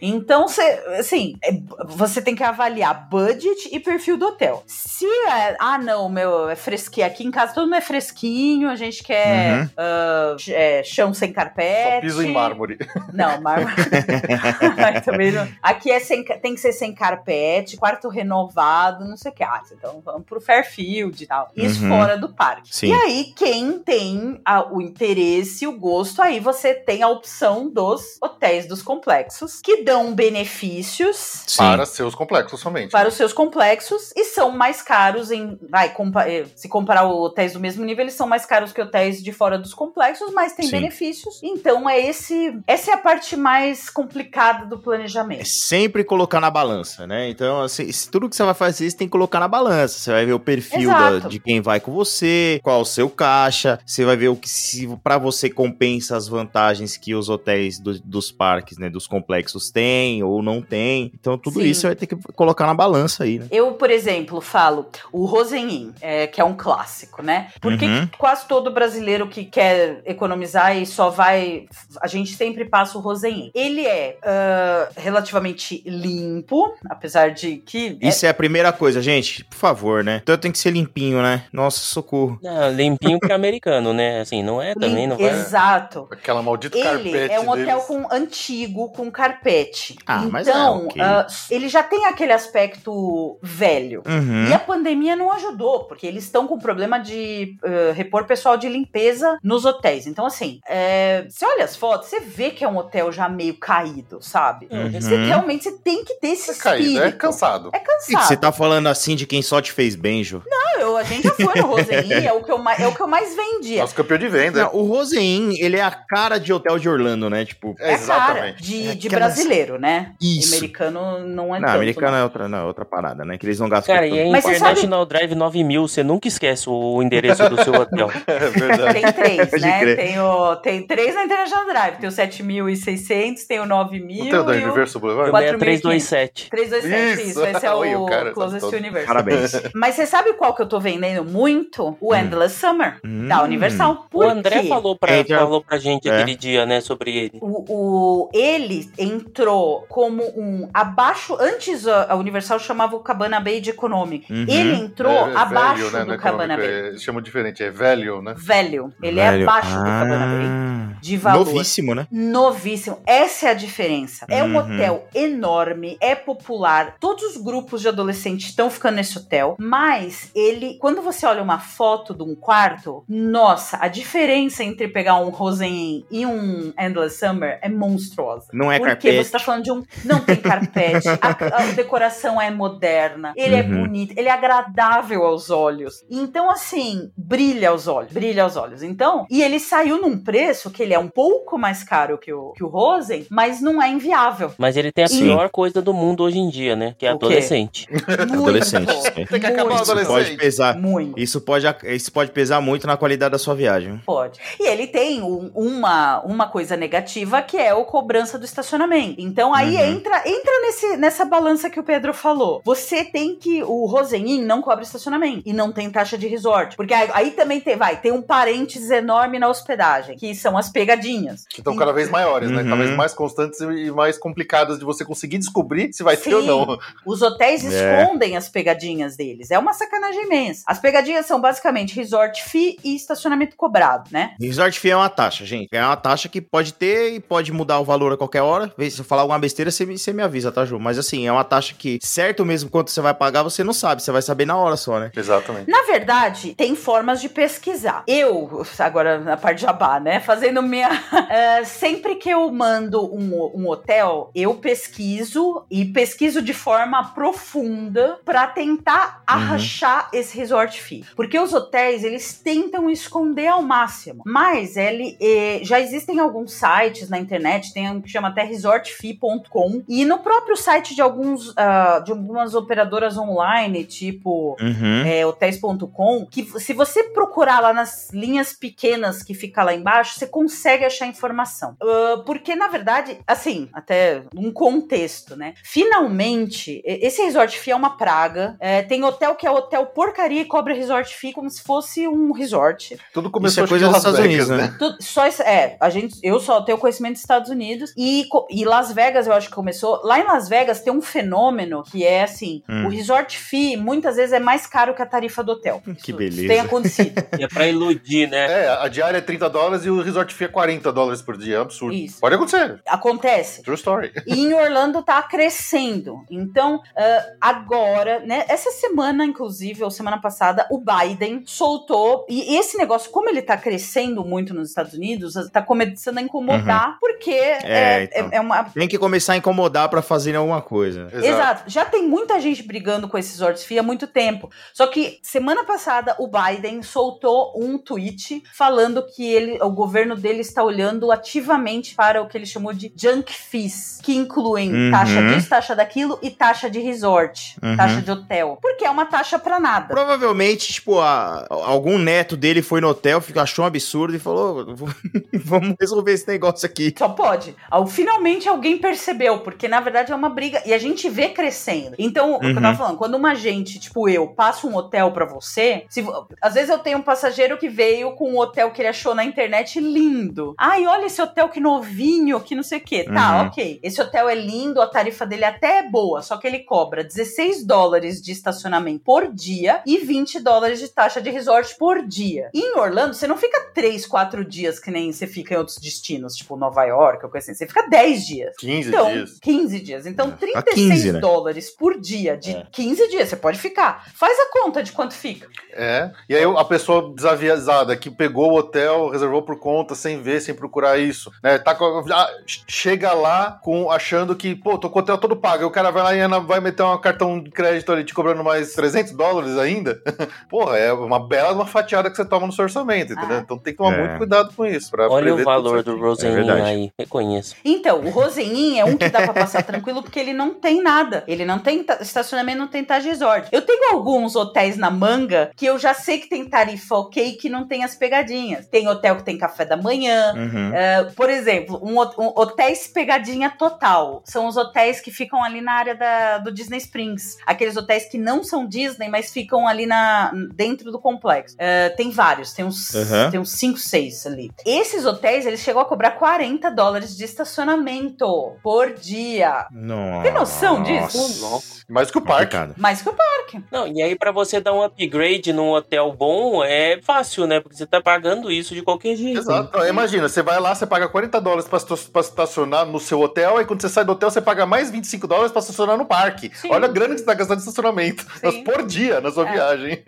Então, 0.00 0.48
você, 0.48 0.62
assim, 0.98 1.34
é, 1.42 1.50
você 1.86 2.20
tem 2.22 2.34
que 2.34 2.42
avaliar 2.44 3.08
budget 3.08 3.68
e 3.72 3.80
perfil 3.80 4.16
do 4.16 4.26
hotel. 4.26 4.62
Se 4.66 5.04
é, 5.06 5.56
ah, 5.60 5.78
não, 5.78 6.08
meu, 6.08 6.48
é 6.48 6.56
fresquinho. 6.56 7.06
Aqui 7.06 7.24
em 7.24 7.30
casa 7.30 7.54
todo 7.54 7.64
mundo 7.64 7.76
é 7.76 7.80
fresquinho, 7.80 8.68
a 8.68 8.76
gente 8.76 9.02
quer 9.02 9.60
Uhum. 9.62 9.68
ah, 9.76 10.36
é, 10.48 10.82
chão 10.82 11.12
sem 11.14 11.32
carpete. 11.32 11.94
Só 11.94 12.00
piso 12.00 12.22
em 12.22 12.32
mármore. 12.32 12.78
Não, 13.12 13.40
mármore. 13.40 13.74
Também 15.04 15.32
não. 15.32 15.46
Aqui 15.62 15.90
é 15.90 16.00
sem, 16.00 16.24
tem 16.24 16.54
que 16.54 16.60
ser 16.60 16.72
sem 16.72 16.94
carpete, 16.94 17.76
quarto 17.76 18.08
renovado, 18.08 19.04
não 19.04 19.16
sei 19.16 19.30
o 19.30 19.34
que. 19.34 19.42
Ah, 19.42 19.60
então 19.72 20.00
vamos 20.04 20.24
pro 20.26 20.40
Fairfield 20.40 21.25
e 21.26 21.28
tal. 21.28 21.50
Isso 21.56 21.82
Uhum. 21.82 21.88
fora 21.88 22.16
do 22.16 22.28
parque. 22.28 22.68
Sim. 22.74 22.88
E 22.88 22.92
aí, 22.92 23.24
quem 23.36 23.78
tem 23.80 24.40
a- 24.44 24.66
o 24.72 24.80
interesse, 24.80 25.66
o 25.66 25.72
gosto, 25.78 26.22
aí 26.22 26.40
você 26.40 26.72
tem 26.74 27.02
a 27.02 27.08
opção 27.08 27.68
dos 27.68 28.16
hotéis 28.22 28.66
dos 28.66 28.80
complexos, 28.82 29.60
que 29.60 29.82
dão 29.82 30.14
benefícios 30.14 31.16
Sim. 31.46 31.56
Para 31.58 31.84
seus 31.86 32.14
complexos 32.14 32.60
somente. 32.60 32.90
para 32.90 33.08
os 33.08 33.14
seus 33.14 33.32
complexos 33.32 34.12
e 34.16 34.24
são 34.24 34.50
mais 34.50 34.80
caros 34.82 35.30
em. 35.30 35.58
Vai, 35.68 35.90
compa- 35.92 36.28
eh, 36.28 36.46
se 36.54 36.68
comparar 36.68 37.06
os 37.06 37.16
hotéis 37.26 37.52
do 37.52 37.60
mesmo 37.60 37.84
nível, 37.84 38.02
eles 38.04 38.14
são 38.14 38.26
mais 38.26 38.46
caros 38.46 38.72
que 38.72 38.80
hotéis 38.80 39.22
de 39.22 39.32
fora 39.32 39.58
dos 39.58 39.74
complexos, 39.74 40.32
mas 40.32 40.52
tem 40.52 40.66
Sim. 40.66 40.72
benefícios. 40.72 41.40
Então 41.42 41.88
é 41.88 41.98
esse. 42.00 42.58
Essa 42.66 42.92
é 42.92 42.94
a 42.94 42.98
parte 42.98 43.36
mais 43.36 43.90
complicada 43.90 44.66
do 44.66 44.76
É 44.76 44.78
planejamento. 44.78 45.46
sempre 45.46 46.04
colocar 46.04 46.40
na 46.40 46.50
balança, 46.50 47.06
né? 47.06 47.28
Então, 47.28 47.62
assim, 47.62 47.88
tudo 48.10 48.28
que 48.28 48.36
você 48.36 48.44
vai 48.44 48.54
fazer, 48.54 48.88
você 48.90 48.96
tem 48.96 49.06
que 49.08 49.12
colocar 49.12 49.40
na 49.40 49.48
balança. 49.48 49.98
Você 49.98 50.10
vai 50.12 50.24
ver 50.24 50.32
o 50.32 50.40
perfil 50.40 50.88
da- 50.90 51.15
Exato. 51.18 51.28
de 51.30 51.38
quem 51.38 51.60
vai 51.60 51.80
com 51.80 51.92
você, 51.92 52.60
qual 52.62 52.80
o 52.80 52.84
seu 52.84 53.08
caixa, 53.10 53.78
você 53.84 54.04
vai 54.04 54.16
ver 54.16 54.28
o 54.28 54.36
que 54.36 54.48
se 54.48 54.86
para 55.02 55.18
você 55.18 55.48
compensa 55.50 56.16
as 56.16 56.28
vantagens 56.28 56.96
que 56.96 57.14
os 57.14 57.28
hotéis 57.28 57.78
do- 57.78 58.00
dos 58.00 58.30
parques, 58.32 58.78
né, 58.78 58.88
dos 58.90 59.06
complexos 59.06 59.70
têm 59.70 60.22
ou 60.22 60.42
não 60.42 60.60
têm. 60.62 61.10
Então, 61.18 61.36
tudo 61.38 61.60
Sim. 61.60 61.66
isso 61.68 61.80
você 61.82 61.86
vai 61.88 61.96
ter 61.96 62.06
que 62.06 62.16
colocar 62.34 62.66
na 62.66 62.74
balança 62.74 63.24
aí, 63.24 63.38
né? 63.38 63.46
Eu, 63.50 63.72
por 63.72 63.90
exemplo, 63.90 64.40
falo 64.40 64.86
o 65.12 65.24
Rosenin, 65.24 65.92
é, 66.00 66.26
que 66.26 66.40
é 66.40 66.44
um 66.44 66.54
clássico, 66.54 67.22
né? 67.22 67.48
Porque 67.60 67.84
Uhum. 67.86 68.08
quase 68.18 68.46
todo 68.46 68.70
brasileiro 68.70 69.28
que 69.28 69.44
quer 69.44 70.02
economizar 70.04 70.76
e 70.76 70.86
só 70.86 71.10
vai. 71.10 71.66
A 72.00 72.06
gente 72.06 72.34
sempre 72.34 72.64
passa 72.64 72.98
o 72.98 73.00
Rosenin. 73.00 73.50
Ele 73.54 73.84
é 73.86 74.18
ah, 74.22 74.88
relativamente 74.96 75.82
limpo, 75.86 76.74
apesar 76.88 77.30
de 77.30 77.56
que. 77.58 77.98
é- 78.00 78.08
Isso 78.08 78.26
é 78.26 78.28
a 78.28 78.34
primeira 78.34 78.72
coisa, 78.72 79.00
gente. 79.00 79.44
Por 79.44 79.56
favor, 79.56 80.02
né? 80.04 80.20
Então 80.22 80.36
tem 80.36 80.52
que 80.52 80.58
ser 80.58 80.70
limpinho, 80.96 81.22
né? 81.22 81.44
Nossa, 81.52 81.78
socorro. 81.80 82.38
Não, 82.42 82.70
limpinho 82.72 83.20
que 83.20 83.30
é 83.30 83.34
americano, 83.34 83.92
né? 83.92 84.20
Assim, 84.20 84.42
não 84.42 84.60
é 84.60 84.74
também, 84.74 85.06
não 85.06 85.16
vai. 85.16 85.28
Exato. 85.28 86.08
Aquela 86.10 86.42
maldita 86.42 86.76
Ele 86.76 86.84
carpete 86.84 87.32
é 87.34 87.40
um 87.40 87.48
hotel 87.50 87.64
deles. 87.66 87.84
com 87.84 88.06
antigo, 88.10 88.88
com 88.92 89.10
carpete. 89.10 89.96
Ah, 90.06 90.24
mas 90.30 90.48
então, 90.48 90.82
é, 90.82 90.86
ok. 90.86 91.02
ah, 91.02 91.26
ele 91.50 91.68
já 91.68 91.82
tem 91.82 92.06
aquele 92.06 92.32
aspecto 92.32 93.38
velho. 93.42 94.02
Uhum. 94.06 94.46
E 94.48 94.54
a 94.54 94.58
pandemia 94.58 95.14
não 95.14 95.32
ajudou, 95.32 95.84
porque 95.84 96.06
eles 96.06 96.24
estão 96.24 96.46
com 96.46 96.58
problema 96.58 96.98
de 96.98 97.56
ah, 97.62 97.92
repor 97.92 98.24
pessoal 98.24 98.56
de 98.56 98.68
limpeza 98.68 99.38
nos 99.42 99.64
hotéis. 99.64 100.06
Então, 100.06 100.24
assim, 100.26 100.60
é, 100.66 101.26
você 101.28 101.44
olha 101.44 101.64
as 101.64 101.76
fotos, 101.76 102.08
você 102.08 102.20
vê 102.20 102.50
que 102.50 102.64
é 102.64 102.68
um 102.68 102.76
hotel 102.78 103.12
já 103.12 103.28
meio 103.28 103.54
caído, 103.58 104.18
sabe? 104.22 104.66
Uhum. 104.70 104.90
Você 104.92 105.16
realmente 105.16 105.64
você 105.64 105.72
tem 105.78 106.04
que 106.04 106.14
ter 106.14 106.28
esse 106.28 106.50
É 106.50 106.54
caído, 106.54 106.88
é 106.90 106.92
espírito. 106.94 107.18
cansado. 107.18 107.70
É 107.72 107.78
E 107.78 107.80
cansado. 107.80 108.26
você 108.26 108.36
tá 108.36 108.50
falando 108.52 108.86
assim 108.86 109.14
de 109.14 109.26
quem 109.26 109.42
só 109.42 109.60
te 109.60 109.72
fez 109.72 109.94
bem, 109.94 110.22
Jô? 110.24 110.40
Não, 110.48 110.80
eu- 110.80 110.85
a 110.94 111.02
gente 111.04 111.22
já 111.22 111.32
foi 111.34 111.54
no 111.58 111.66
Rosenin, 111.68 112.12
é 112.26 112.32
o 112.34 112.42
que 112.44 112.52
eu 112.52 112.58
mais, 112.58 112.78
é 112.80 112.86
o 112.86 112.94
que 112.94 113.00
eu 113.00 113.06
mais 113.06 113.34
vendia. 113.34 113.80
Nosso 113.80 113.94
campeão 113.94 114.18
de 114.18 114.28
venda. 114.28 114.64
Não, 114.64 114.74
o 114.74 114.82
Rosein, 114.84 115.54
ele 115.58 115.78
é 115.78 115.82
a 115.82 115.90
cara 115.90 116.36
de 116.38 116.52
hotel 116.52 116.78
de 116.78 116.86
Orlando, 116.86 117.30
né? 117.30 117.46
Tipo, 117.46 117.70
É, 117.78 117.82
cara 117.82 117.92
exatamente. 117.94 118.62
de, 118.62 118.88
É 118.88 118.94
de 118.94 119.06
aquelas- 119.06 119.34
brasileiro, 119.34 119.78
né? 119.78 120.12
Isso. 120.20 120.54
Americano 120.54 121.20
não 121.26 121.54
é 121.56 121.58
não, 121.58 121.66
tanto, 121.68 121.76
americano 121.76 122.12
não. 122.12 122.18
é 122.18 122.22
outra, 122.24 122.48
não, 122.48 122.58
é 122.58 122.64
outra 122.64 122.84
parada, 122.84 123.24
né? 123.24 123.38
Que 123.38 123.46
eles 123.46 123.58
não 123.58 123.68
gastam 123.70 123.94
Cara, 123.94 124.06
e 124.06 124.18
é 124.18 124.30
Mas 124.30 124.44
International 124.44 125.06
Drive 125.06 125.34
9000, 125.34 125.88
você 125.88 126.02
nunca 126.02 126.28
esquece 126.28 126.68
o 126.68 127.02
endereço 127.02 127.48
do 127.48 127.62
seu 127.64 127.72
hotel. 127.72 128.10
É 128.26 128.50
verdade. 128.50 128.92
Tem 129.00 129.12
três, 129.12 129.62
né? 129.62 129.94
Tem, 129.96 130.20
o, 130.20 130.56
tem 130.56 130.86
três 130.86 131.14
na 131.14 131.24
International 131.24 131.66
Drive. 131.66 131.96
Tem 131.96 132.08
o 132.08 132.12
7.600, 132.12 133.46
tem 133.46 133.60
o 133.60 133.64
9.000 133.64 134.18
Não 134.18 134.30
tem 134.30 134.38
o 134.38 134.42
da 134.42 134.56
e 134.56 134.60
o 134.60 134.64
Universo 134.64 134.98
Boulevard? 135.00 135.30
Quatro- 135.30 135.52
Também 135.58 135.74
é 135.74 135.78
327. 135.78 136.50
327. 136.50 137.20
Isso, 137.30 137.30
Isso. 137.40 137.44
esse 137.56 137.66
é 137.66 137.74
Oi, 137.74 137.94
o, 137.96 138.02
o 138.02 138.06
cara 138.06 138.32
Closest 138.32 138.60
tá 138.60 138.66
todo- 138.70 138.76
Universe. 138.78 139.06
Parabéns. 139.06 139.52
Mas 139.74 139.94
você 139.94 140.06
sabe 140.06 140.32
qual 140.34 140.54
que 140.54 140.62
eu 140.62 140.66
tô 140.68 140.75
vendendo 140.80 141.24
muito? 141.24 141.96
O 142.00 142.14
Endless 142.14 142.58
Summer, 142.58 142.98
Hum. 143.04 143.28
da 143.28 143.42
Universal. 143.42 144.06
O 144.06 144.10
Por 144.10 144.26
André 144.26 144.62
quê? 144.62 144.68
falou 144.68 144.96
pra, 144.96 145.12
É, 145.12 145.24
já- 145.24 145.38
falou 145.38 145.62
pra 145.62 145.78
gente 145.78 146.08
É. 146.08 146.12
aquele 146.14 146.36
dia, 146.36 146.64
né, 146.66 146.80
sobre 146.80 147.16
ele. 147.16 147.38
O, 147.40 147.64
o- 147.68 148.30
ele 148.34 148.90
entrou 148.98 149.84
como 149.88 150.22
um 150.36 150.68
abaixo. 150.72 151.36
Antes 151.40 151.86
a, 151.86 152.12
a 152.12 152.16
Universal 152.16 152.58
chamava 152.58 152.96
o 152.96 153.00
Cabana 153.00 153.40
Bay 153.40 153.60
de 153.60 153.70
Economic. 153.70 154.32
Uhum. 154.32 154.46
Ele 154.48 154.74
entrou 154.76 155.12
É, 155.12 155.32
é 155.32 155.36
abaixo 155.36 155.82
velho, 155.84 155.90
né, 155.92 156.04
do 156.04 156.12
no 156.12 156.18
Cabana 156.18 156.54
econômico, 156.54 156.72
Bay. 156.74 156.84
é- 156.84 156.88
Eles 156.88 157.02
chamam 157.02 157.20
diferente, 157.22 157.62
é 157.62 157.70
velho, 157.70 158.22
né? 158.22 158.34
Velho. 158.36 158.92
Ele 159.02 159.16
Velho. 159.20 159.40
é 159.40 159.42
abaixo 159.42 159.70
do 159.76 159.84
Cabana 159.84 160.26
Bay. 160.26 160.46
Ah. 160.46 160.98
De 161.00 161.16
valor. 161.16 161.44
Novíssimo, 161.46 161.94
né? 161.94 162.06
Novíssimo. 162.10 162.98
Essa 163.06 163.48
é 163.48 163.50
a 163.50 163.54
diferença. 163.54 164.24
É 164.28 164.42
um 164.42 164.56
Uhum. 164.56 164.56
hotel 164.74 165.06
enorme, 165.14 165.96
é 166.00 166.14
popular. 166.14 166.96
Todos 166.98 167.22
os 167.24 167.42
grupos 167.42 167.80
de 167.82 167.88
adolescentes 167.88 168.48
estão 168.48 168.70
ficando 168.70 168.96
nesse 168.96 169.18
hotel. 169.18 169.56
Mas 169.58 170.30
ele, 170.34 170.65
quando 170.74 171.02
você 171.02 171.26
olha 171.26 171.42
uma 171.42 171.58
foto 171.58 172.14
de 172.14 172.22
um 172.22 172.34
quarto, 172.34 173.04
nossa, 173.08 173.78
a 173.80 173.88
diferença 173.88 174.62
entre 174.64 174.88
pegar 174.88 175.16
um 175.16 175.30
Rosen 175.30 176.04
e 176.10 176.26
um 176.26 176.72
Endless 176.78 177.18
Summer 177.18 177.58
é 177.62 177.68
monstruosa. 177.68 178.46
Não 178.52 178.70
é 178.70 178.78
Porque 178.78 179.08
carpete. 179.10 179.24
você 179.24 179.30
tá 179.30 179.38
falando 179.38 179.64
de 179.64 179.72
um. 179.72 179.82
Não 180.04 180.20
tem 180.20 180.36
carpete, 180.36 181.08
a, 181.08 181.62
a 181.62 181.66
decoração 181.72 182.40
é 182.40 182.50
moderna, 182.50 183.32
ele 183.36 183.54
é 183.54 183.62
Uhum. 183.62 183.80
bonito, 183.84 184.14
ele 184.16 184.28
é 184.28 184.32
agradável 184.32 185.24
aos 185.24 185.50
olhos. 185.50 186.04
Então, 186.10 186.50
assim, 186.50 187.10
brilha 187.16 187.70
aos 187.70 187.88
olhos, 187.88 188.12
brilha 188.12 188.42
aos 188.44 188.56
olhos. 188.56 188.82
Então, 188.82 189.26
e 189.30 189.42
ele 189.42 189.58
saiu 189.58 190.00
num 190.00 190.18
preço 190.22 190.70
que 190.70 190.82
ele 190.82 190.94
é 190.94 190.98
um 190.98 191.08
pouco 191.08 191.58
mais 191.58 191.82
caro 191.82 192.16
que 192.18 192.32
o, 192.32 192.52
que 192.52 192.62
o 192.62 192.68
Rosen, 192.68 193.26
mas 193.30 193.60
não 193.60 193.82
é 193.82 193.88
inviável. 193.88 194.52
Mas 194.58 194.76
ele 194.76 194.92
tem 194.92 195.04
a 195.04 195.08
Sim. 195.08 195.24
pior 195.24 195.48
coisa 195.50 195.82
do 195.82 195.92
mundo 195.92 196.22
hoje 196.22 196.38
em 196.38 196.48
dia, 196.48 196.76
né? 196.76 196.94
Que 196.98 197.06
é 197.06 197.12
O 197.12 197.16
adolescente. 197.16 197.86
Muito. 197.90 198.22
Adolescente. 198.22 198.86
Tem 199.28 199.40
que 199.40 199.46
acabar 199.46 199.72
o 199.72 199.74
Isso 199.76 199.86
pode 199.86 200.00
adolescente. 200.04 200.44
Pesar. 200.56 200.76
Muito. 200.78 201.18
Isso 201.18 201.40
pode, 201.40 201.66
isso 201.84 202.10
pode 202.12 202.30
pesar 202.30 202.60
muito 202.60 202.86
na 202.86 202.96
qualidade 202.96 203.32
da 203.32 203.38
sua 203.38 203.54
viagem. 203.54 204.00
Pode. 204.04 204.40
E 204.58 204.66
ele 204.66 204.86
tem 204.86 205.22
um- 205.22 205.50
uma, 205.54 206.20
uma 206.22 206.48
coisa 206.48 206.76
negativa 206.76 207.42
que 207.42 207.56
é 207.56 207.74
o 207.74 207.84
cobrança 207.84 208.38
do 208.38 208.44
estacionamento. 208.44 209.16
Então 209.20 209.54
aí 209.54 209.76
Uhum. 209.76 209.84
entra 209.96 210.22
entra 210.26 210.52
nesse, 210.62 210.96
nessa 210.96 211.24
balança 211.24 211.68
que 211.70 211.78
o 211.78 211.82
Pedro 211.82 212.12
falou. 212.14 212.60
Você 212.64 213.04
tem 213.04 213.34
que. 213.36 213.62
O 213.62 213.86
Rosenin 213.86 214.42
não 214.42 214.62
cobra 214.62 214.82
estacionamento 214.84 215.42
e 215.44 215.52
não 215.52 215.72
tem 215.72 215.90
taxa 215.90 216.16
de 216.16 216.26
resort. 216.26 216.76
Porque 216.76 216.94
aí, 216.94 217.08
aí 217.12 217.30
também 217.32 217.60
tem, 217.60 217.76
vai, 217.76 217.96
tem 218.00 218.12
um 218.12 218.22
parênteses 218.22 218.90
enorme 218.90 219.38
na 219.38 219.48
hospedagem, 219.48 220.16
que 220.16 220.34
são 220.34 220.56
as 220.56 220.68
pegadinhas. 220.70 221.44
Que 221.48 221.60
estão 221.60 221.76
cada 221.76 221.92
vez 221.92 222.08
maiores, 222.10 222.50
né? 222.50 222.62
Uhum. 222.62 222.70
Cada 222.70 222.82
vez 222.82 222.96
mais 222.96 223.12
constantes 223.14 223.60
e 223.60 223.90
mais 223.90 224.18
complicadas 224.18 224.78
de 224.78 224.84
você 224.84 225.04
conseguir 225.04 225.38
descobrir 225.38 225.92
se 225.92 226.02
vai 226.02 226.16
ter 226.16 226.34
ou 226.34 226.40
Sim. 226.40 226.46
não. 226.48 226.78
Os 227.04 227.22
hotéis 227.22 227.64
É. 227.64 228.02
escondem 228.02 228.36
as 228.36 228.48
pegadinhas 228.48 229.16
deles. 229.16 229.50
É 229.50 229.58
uma 229.58 229.72
sacanagem 229.72 230.28
imensa. 230.46 230.62
As 230.66 230.78
pegadinhas 230.78 231.26
são 231.26 231.40
basicamente 231.40 231.94
resort 231.94 232.42
fee 232.42 232.78
e 232.84 232.94
estacionamento 232.94 233.56
cobrado, 233.56 234.10
né? 234.12 234.34
Resort 234.40 234.78
fee 234.78 234.90
é 234.90 234.96
uma 234.96 235.08
taxa, 235.08 235.44
gente. 235.44 235.68
É 235.72 235.84
uma 235.84 235.96
taxa 235.96 236.28
que 236.28 236.40
pode 236.40 236.72
ter 236.72 237.14
e 237.14 237.20
pode 237.20 237.52
mudar 237.52 237.78
o 237.80 237.84
valor 237.84 238.12
a 238.12 238.16
qualquer 238.16 238.42
hora. 238.42 238.72
Se 238.90 239.00
eu 239.00 239.04
falar 239.04 239.22
alguma 239.22 239.38
besteira, 239.38 239.70
você 239.70 239.84
me, 239.84 239.98
você 239.98 240.12
me 240.12 240.22
avisa, 240.22 240.52
tá, 240.52 240.64
Ju? 240.64 240.78
Mas 240.78 240.98
assim, 240.98 241.26
é 241.26 241.32
uma 241.32 241.44
taxa 241.44 241.74
que, 241.76 241.98
certo 242.02 242.44
mesmo 242.44 242.70
quanto 242.70 242.90
você 242.90 243.00
vai 243.00 243.14
pagar, 243.14 243.42
você 243.42 243.64
não 243.64 243.72
sabe. 243.72 244.02
Você 244.02 244.12
vai 244.12 244.22
saber 244.22 244.46
na 244.46 244.56
hora 244.56 244.76
só, 244.76 244.98
né? 244.98 245.10
Exatamente. 245.14 245.70
Na 245.70 245.82
verdade, 245.82 246.54
tem 246.54 246.74
formas 246.74 247.20
de 247.20 247.28
pesquisar. 247.28 248.04
Eu, 248.06 248.64
agora 248.78 249.18
na 249.18 249.36
parte 249.36 249.58
de 249.58 249.62
jabá, 249.62 249.98
né? 249.98 250.20
Fazendo 250.20 250.62
minha. 250.62 250.90
eh, 251.30 251.64
sempre 251.64 252.16
que 252.16 252.30
eu 252.30 252.50
mando 252.52 253.12
um, 253.14 253.52
um 253.54 253.68
hotel, 253.68 254.30
eu 254.34 254.54
pesquiso 254.54 255.64
e 255.70 255.84
pesquiso 255.84 256.40
de 256.42 256.52
forma 256.52 257.12
profunda 257.14 258.18
pra 258.24 258.46
tentar 258.46 259.22
arrachar 259.26 260.08
esse 260.12 260.35
resort 260.36 260.80
fee. 260.80 261.04
Porque 261.14 261.38
os 261.38 261.52
hotéis, 261.52 262.04
eles 262.04 262.38
tentam 262.38 262.88
esconder 262.90 263.48
ao 263.48 263.62
máximo. 263.62 264.22
Mas 264.26 264.76
ele 264.76 265.16
eh, 265.20 265.60
já 265.62 265.80
existem 265.80 266.20
alguns 266.20 266.52
sites 266.52 267.08
na 267.08 267.18
internet, 267.18 267.72
tem 267.72 267.90
um 267.90 268.00
que 268.00 268.08
chama 268.08 268.28
até 268.28 268.42
resortfee.com. 268.42 269.82
E 269.88 270.04
no 270.04 270.18
próprio 270.18 270.56
site 270.56 270.94
de 270.94 271.02
alguns 271.02 271.52
ah, 271.56 272.00
de 272.04 272.12
algumas 272.12 272.54
operadoras 272.54 273.16
online, 273.16 273.84
tipo 273.84 274.56
Uhum. 274.60 275.04
é, 275.06 275.24
hotéis.com, 275.26 276.26
que 276.26 276.44
se 276.60 276.72
você 276.72 277.04
procurar 277.04 277.60
lá 277.60 277.72
nas 277.72 278.10
linhas 278.12 278.52
pequenas 278.52 279.22
que 279.22 279.34
fica 279.34 279.62
lá 279.62 279.74
embaixo, 279.74 280.18
você 280.18 280.26
consegue 280.26 280.84
achar 280.84 281.06
informação. 281.06 281.76
Ah, 281.82 282.22
porque, 282.24 282.54
na 282.54 282.68
verdade, 282.68 283.18
assim, 283.26 283.68
até 283.72 284.22
um 284.36 284.52
contexto, 284.52 285.36
né? 285.36 285.54
Finalmente, 285.62 286.82
esse 286.84 287.22
resort 287.22 287.58
fee 287.58 287.72
é 287.72 287.76
uma 287.76 287.96
praga. 287.96 288.56
É, 288.60 288.82
tem 288.82 289.02
hotel 289.04 289.34
que 289.34 289.46
é 289.46 289.50
hotel 289.50 289.86
porcaria 289.86 290.25
e 290.32 290.44
cobra 290.44 290.74
resort 290.74 291.14
fee 291.14 291.32
como 291.32 291.48
se 291.50 291.62
fosse 291.62 292.06
um 292.08 292.32
resort. 292.32 292.98
Tudo 293.12 293.26
Isso 293.26 293.32
começou 293.32 293.60
é 293.62 293.64
acho 293.64 293.70
coisa 293.70 293.84
que 293.84 293.88
em 293.90 293.92
dos 293.92 293.98
Estados 293.98 294.20
Vegas, 294.20 294.48
Unidos, 294.48 294.70
né? 294.70 294.76
Tudo- 294.78 294.96
só 295.02 295.26
isso, 295.26 295.42
é, 295.42 295.76
a 295.80 295.90
gente, 295.90 296.18
eu 296.22 296.40
só 296.40 296.60
tenho 296.62 296.78
conhecimento 296.78 297.12
dos 297.14 297.20
Estados 297.22 297.50
Unidos 297.50 297.92
e, 297.96 298.24
e 298.50 298.64
Las 298.64 298.92
Vegas, 298.92 299.26
eu 299.26 299.32
acho 299.32 299.48
que 299.48 299.54
começou. 299.54 300.00
Lá 300.04 300.18
em 300.18 300.24
Las 300.24 300.48
Vegas 300.48 300.80
tem 300.80 300.92
um 300.92 301.00
fenômeno 301.02 301.82
que 301.84 302.04
é 302.04 302.22
assim: 302.24 302.62
Hum. 302.68 302.86
o 302.86 302.88
resort 302.88 303.38
fee 303.38 303.76
muitas 303.76 304.16
vezes 304.16 304.32
é 304.32 304.40
mais 304.40 304.66
caro 304.66 304.94
que 304.94 305.02
a 305.02 305.06
tarifa 305.06 305.42
do 305.42 305.52
hotel. 305.52 305.82
Que 305.84 306.10
Isso- 306.10 306.16
beleza. 306.16 306.38
Isso 306.40 306.48
tem 306.48 306.60
acontecido. 306.60 307.16
E 307.38 307.44
é 307.44 307.48
pra 307.48 307.66
iludir, 307.68 308.28
né? 308.28 308.64
É, 308.64 308.68
a 308.68 308.88
diária 308.88 309.18
é 309.18 309.20
30 309.20 309.48
dólares 309.50 309.84
e 309.84 309.90
o 309.90 310.00
resort 310.00 310.32
fee 310.34 310.46
é 310.46 310.48
40 310.48 310.92
dólares 310.92 311.20
por 311.22 311.36
dia. 311.36 311.56
É 311.56 311.60
absurdo. 311.60 311.94
Isso. 311.94 312.20
Pode 312.20 312.34
acontecer. 312.34 312.80
Acontece. 312.86 313.62
True 313.62 313.74
story. 313.76 314.12
E 314.26 314.40
em 314.40 314.54
Orlando 314.54 315.02
tá 315.02 315.20
crescendo. 315.22 316.24
Então, 316.30 316.80
ah, 316.96 317.26
agora, 317.40 318.20
né? 318.20 318.44
Essa 318.48 318.70
semana 318.70 318.96
semana, 318.96 319.24
inclusive, 319.26 319.82
ou 319.82 319.90
semana 319.90 320.05
passada, 320.20 320.66
o 320.70 320.78
Biden 320.80 321.42
soltou. 321.46 322.24
E 322.28 322.56
esse 322.56 322.78
negócio, 322.78 323.10
como 323.10 323.28
ele 323.28 323.42
tá 323.42 323.56
crescendo 323.56 324.24
muito 324.24 324.54
nos 324.54 324.68
Estados 324.68 324.94
Unidos, 324.94 325.34
tá 325.52 325.60
começando 325.60 326.18
a 326.18 326.22
incomodar, 326.22 326.96
porque 327.00 327.30
é, 327.30 328.04
então. 328.04 328.28
é- 328.32 328.36
é 328.36 328.40
uma, 328.40 328.64
Tem 328.64 328.88
que 328.88 328.98
começar 328.98 329.32
a 329.32 329.36
incomodar 329.36 329.88
pra 329.88 330.00
fazer 330.02 330.36
alguma 330.36 330.62
coisa. 330.62 331.08
Exato. 331.12 331.64
Já 331.66 331.84
tem 331.84 332.06
muita 332.06 332.38
gente 332.40 332.62
brigando 332.62 333.08
com 333.08 333.18
esses 333.18 333.40
ordens 333.40 333.66
há 333.78 333.82
muito 333.82 334.06
tempo. 334.06 334.48
Só 334.72 334.86
que 334.86 335.18
semana 335.22 335.64
passada 335.64 336.14
o 336.18 336.28
Biden 336.28 336.82
soltou 336.82 337.52
um 337.56 337.76
tweet 337.78 338.42
falando 338.54 339.04
que 339.06 339.26
ele, 339.26 339.58
o 339.62 339.70
governo 339.70 340.14
dele 340.16 340.40
está 340.40 340.62
olhando 340.62 341.10
ativamente 341.10 341.94
para 341.94 342.22
o 342.22 342.28
que 342.28 342.36
ele 342.38 342.46
chamou 342.46 342.72
de 342.72 342.92
junk 342.96 343.32
fees, 343.32 343.98
que 344.02 344.14
incluem 344.14 344.72
Uhum. 344.72 344.90
taxa 344.90 345.22
disso, 345.22 345.48
taxa 345.48 345.74
daquilo 345.74 346.18
e 346.22 346.30
taxa 346.30 346.70
de 346.70 346.78
resort, 346.80 347.56
Uhum. 347.62 347.76
taxa 347.76 348.00
de 348.02 348.10
hotel. 348.10 348.58
Porque 348.60 348.84
é 348.84 348.90
uma 348.90 349.06
taxa 349.06 349.38
pra 349.38 349.58
nada. 349.60 349.94
Provavelmente, 350.00 350.74
tipo, 350.74 351.00
a- 351.00 351.46
algum 351.48 351.96
neto 351.96 352.36
dele 352.36 352.60
foi 352.60 352.82
no 352.82 352.88
hotel, 352.88 353.22
achou 353.36 353.64
um 353.64 353.68
absurdo 353.68 354.14
e 354.14 354.18
falou: 354.18 354.76
"Vou- 354.76 354.88
vamos 355.32 355.74
resolver 355.80 356.12
esse 356.12 356.28
negócio 356.28 356.66
aqui. 356.66 356.94
Só 356.98 357.08
pode. 357.08 357.56
Finalmente 357.88 358.46
alguém 358.46 358.76
percebeu, 358.76 359.38
porque 359.40 359.66
na 359.66 359.80
verdade 359.80 360.12
é 360.12 360.14
uma 360.14 360.28
briga 360.28 360.62
e 360.66 360.74
a 360.74 360.78
gente 360.78 361.08
vê 361.08 361.30
crescendo. 361.30 361.94
Então, 361.98 362.34
o 362.34 362.40
que 362.40 362.46
eu 362.46 362.50
Uhum. 362.54 362.60
tava 362.60 362.76
falando, 362.76 362.98
quando 362.98 363.14
uma 363.14 363.34
gente, 363.34 363.80
tipo 363.80 364.06
eu, 364.06 364.28
passa 364.28 364.66
um 364.66 364.76
hotel 364.76 365.10
pra 365.12 365.24
você, 365.24 365.86
se 365.88 366.04
às 366.42 366.52
vezes 366.54 366.68
eu 366.68 366.78
tenho 366.78 366.98
um 366.98 367.02
passageiro 367.02 367.56
que 367.56 367.68
veio 367.68 368.12
com 368.16 368.30
um 368.32 368.38
hotel 368.38 368.70
que 368.72 368.82
ele 368.82 368.88
achou 368.88 369.14
na 369.14 369.24
internet 369.24 369.80
lindo. 369.80 370.54
Ai, 370.58 370.86
olha 370.86 371.06
esse 371.06 371.22
hotel 371.22 371.48
que 371.48 371.58
novinho, 371.58 372.38
que 372.40 372.54
não 372.54 372.62
sei 372.62 372.78
o 372.78 372.84
quê. 372.84 373.04
Tá, 373.04 373.40
Uhum. 373.40 373.46
ok. 373.46 373.80
Esse 373.82 374.00
hotel 374.02 374.28
é 374.28 374.34
lindo, 374.34 374.80
a 374.82 374.86
tarifa 374.86 375.24
dele 375.26 375.44
até 375.46 375.78
é 375.78 375.88
boa, 375.88 376.20
só 376.20 376.36
que 376.36 376.46
ele 376.46 376.58
cobra 376.60 377.02
16 377.02 377.64
dólares 377.64 378.20
de 378.20 378.30
estacionamento 378.32 379.00
por 379.02 379.32
dia 379.32 379.80
e 379.86 379.98
20 379.98 380.40
dólares 380.40 380.80
de 380.80 380.88
taxa 380.88 381.20
de 381.22 381.30
resort 381.30 381.76
por 381.78 382.04
dia. 382.06 382.50
E 382.52 382.60
em 382.60 382.76
Orlando, 382.76 383.14
você 383.14 383.26
não 383.26 383.36
fica 383.36 383.70
3, 383.72 384.04
4 384.06 384.44
dias 384.44 384.78
que 384.80 384.90
nem 384.90 385.12
você 385.12 385.26
fica 385.26 385.54
em 385.54 385.58
outros 385.58 385.78
destinos, 385.78 386.34
tipo 386.34 386.56
Nova 386.56 386.84
York 386.84 387.24
ou 387.24 387.30
coisa 387.30 387.44
assim. 387.50 387.56
Você 387.58 387.66
fica 387.66 387.88
10 387.88 388.26
dias. 388.26 388.56
15 388.58 388.88
Então, 388.88 389.12
dias. 389.12 389.38
15 389.40 389.80
dias. 389.80 390.06
Então, 390.06 390.30
Tá 390.30 390.36
36 390.38 390.88
15, 390.92 391.12
né? 391.12 391.18
dólares 391.20 391.70
por 391.70 391.98
dia 392.00 392.36
de 392.36 392.50
É. 392.56 392.66
15 392.72 393.08
dias. 393.08 393.28
Você 393.28 393.36
pode 393.36 393.58
ficar. 393.58 394.06
Faz 394.14 394.36
a 394.38 394.50
conta 394.50 394.82
de 394.82 394.92
quanto 394.92 395.14
fica. 395.14 395.48
É. 395.72 396.10
E 396.28 396.34
aí 396.34 396.42
a 396.44 396.64
pessoa 396.64 397.12
desavisada 397.14 397.96
que 397.96 398.10
pegou 398.10 398.50
o 398.52 398.56
hotel, 398.56 399.10
reservou 399.10 399.42
por 399.42 399.58
conta, 399.58 399.94
sem 399.94 400.20
ver, 400.20 400.40
sem 400.40 400.54
procurar 400.54 400.98
isso, 400.98 401.30
né? 401.42 401.58
Tá 401.58 401.74
com- 401.74 402.04
ah, 402.12 402.30
chega 402.66 403.12
lá 403.12 403.60
com 403.62 403.90
achando 403.90 404.34
que, 404.34 404.54
pô, 404.54 404.78
tô 404.78 404.88
com 404.90 404.98
o 404.98 405.02
hotel 405.02 405.18
todo 405.18 405.36
pago. 405.36 405.58
Aí 405.62 405.64
o 405.64 405.70
cara 405.70 405.90
vai 405.90 406.02
lá 406.02 406.14
e 406.14 406.40
vai 406.46 406.60
meter 406.60 406.82
um 406.82 406.98
cartão 406.98 407.40
de 407.40 407.50
crédito 407.50 407.92
ali 407.92 408.04
te 408.04 408.14
cobrando 408.14 408.42
mais 408.42 408.72
300 408.74 409.12
dólares 409.12 409.56
ainda. 409.58 409.75
Porra, 410.48 410.76
é 410.78 410.92
uma 410.92 411.18
bela 411.26 411.52
uma 411.52 411.66
fatiada 411.66 412.10
que 412.10 412.16
você 412.16 412.24
toma 412.24 412.46
no 412.46 412.52
seu 412.52 412.64
orçamento, 412.64 413.12
entendeu? 413.12 413.38
Ah. 413.38 413.40
Então 413.40 413.58
tem 413.58 413.72
que 413.72 413.78
tomar 413.78 413.94
É. 413.94 413.98
muito 414.06 414.18
cuidado 414.18 414.52
com 414.54 414.64
isso. 414.64 414.90
pra 414.90 415.08
Olha 415.08 415.34
o 415.34 415.42
valor 415.44 415.82
do. 415.82 415.96
Roseninho 415.98 416.36
verdade. 416.44 416.60
aí, 416.62 416.90
reconheço. 416.98 417.54
Então, 417.64 418.00
o 418.00 418.10
Rosenin 418.10 418.78
é 418.78 418.84
um 418.84 418.96
que 418.96 419.08
dá 419.08 419.22
pra 419.22 419.32
passar 419.46 419.62
tranquilo 419.62 420.02
porque 420.02 420.18
ele 420.20 420.32
não 420.32 420.54
tem 420.54 420.82
nada. 420.82 421.24
Ele 421.26 421.44
não 421.44 421.58
tem 421.58 421.82
ta- 421.82 421.98
estacionamento, 422.00 422.58
não 422.58 422.68
tem 422.68 422.84
taxa 422.84 423.02
de 423.02 423.08
resort. 423.08 423.48
Eu 423.52 423.62
tenho 423.62 423.92
alguns 423.94 424.36
hotéis 424.36 424.76
na 424.76 424.90
manga 424.90 425.50
que 425.56 425.66
eu 425.66 425.78
já 425.78 425.94
sei 425.94 426.18
que 426.18 426.28
tem 426.28 426.44
tarifa 426.48 426.96
ok 426.96 427.32
que 427.36 427.48
não 427.48 427.66
tem 427.66 427.82
as 427.84 427.94
pegadinhas. 427.94 428.66
Tem 428.66 428.86
hotel 428.88 429.16
que 429.16 429.24
tem 429.24 429.38
café 429.38 429.64
da 429.64 429.76
manhã. 429.76 430.34
Uhum. 430.36 430.74
É, 430.74 431.04
por 431.16 431.28
exemplo, 431.30 431.80
um, 431.82 432.00
um 432.00 432.32
hotéis 432.36 432.86
pegadinha 432.88 433.50
total. 433.50 434.22
São 434.24 434.46
os 434.46 434.56
hotéis 434.56 435.00
que 435.00 435.10
ficam 435.10 435.42
ali 435.42 435.60
na 435.60 435.72
área 435.72 435.94
da- 435.94 436.38
do 436.38 436.52
Disney 436.52 436.78
Springs. 436.78 437.36
Aqueles 437.46 437.76
hotéis 437.76 438.06
que 438.06 438.18
não 438.18 438.42
são 438.44 438.66
Disney, 438.66 439.08
mas 439.08 439.32
ficam 439.32 439.65
ali 439.66 439.86
na, 439.86 440.32
dentro 440.54 440.90
do 440.92 440.98
complexo. 440.98 441.54
É, 441.58 441.88
tem 441.90 442.10
vários, 442.10 442.52
tem 442.52 442.64
uns, 442.64 442.90
Uhum. 442.94 443.30
tem 443.30 443.40
uns 443.40 443.50
5, 443.52 443.78
6 443.78 444.26
ali. 444.26 444.50
Esses 444.64 445.04
hotéis, 445.04 445.46
eles 445.46 445.60
chegam 445.60 445.80
a 445.80 445.84
cobrar 445.84 446.12
40 446.12 446.70
dólares 446.70 447.16
de 447.16 447.24
estacionamento 447.24 448.56
por 448.62 448.94
dia. 448.94 449.66
Nossa. 449.70 450.22
Tem 450.22 450.32
noção 450.32 450.82
disso? 450.82 451.40
Louco. 451.40 451.64
Mais 451.88 452.10
que 452.10 452.18
o 452.18 452.20
parque. 452.20 452.56
Complicado. 452.56 452.74
Mais 452.76 453.02
que 453.02 453.08
o 453.08 453.12
parque. 453.12 453.62
Não, 453.70 453.86
e 453.86 454.02
aí 454.02 454.16
pra 454.16 454.32
você 454.32 454.60
dar 454.60 454.72
um 454.72 454.82
upgrade 454.82 455.52
num 455.52 455.70
hotel 455.70 456.12
bom 456.12 456.64
é 456.64 457.00
fácil, 457.02 457.46
né? 457.46 457.60
Porque 457.60 457.76
você 457.76 457.86
tá 457.86 458.00
pagando 458.00 458.50
isso 458.50 458.74
de 458.74 458.82
qualquer 458.82 459.14
jeito. 459.16 459.38
Exato. 459.38 459.68
Então, 459.68 459.86
imagina, 459.86 460.28
você 460.28 460.42
vai 460.42 460.58
lá, 460.58 460.74
você 460.74 460.84
paga 460.86 461.08
40 461.08 461.40
dólares 461.40 461.68
pra 461.68 462.20
estacionar 462.20 462.86
no 462.86 462.98
seu 462.98 463.20
hotel, 463.20 463.56
aí 463.56 463.64
quando 463.64 463.80
você 463.80 463.88
sai 463.88 464.04
do 464.04 464.12
hotel, 464.12 464.30
você 464.30 464.40
paga 464.40 464.66
mais 464.66 464.90
25 464.90 465.26
dólares 465.28 465.52
pra 465.52 465.60
estacionar 465.60 465.96
no 465.96 466.06
parque. 466.06 466.50
Sim. 466.54 466.68
Olha 466.72 466.86
a 466.86 466.88
grana 466.88 467.14
que 467.14 467.20
você 467.20 467.26
tá 467.26 467.34
gastando 467.34 467.58
de 467.58 467.62
estacionamento 467.62 468.26
Sim. 468.40 468.64
por 468.64 468.82
dia 468.84 469.20
na 469.20 469.30
sua 469.30 469.48
É. 469.48 469.52
viagem. 469.56 470.04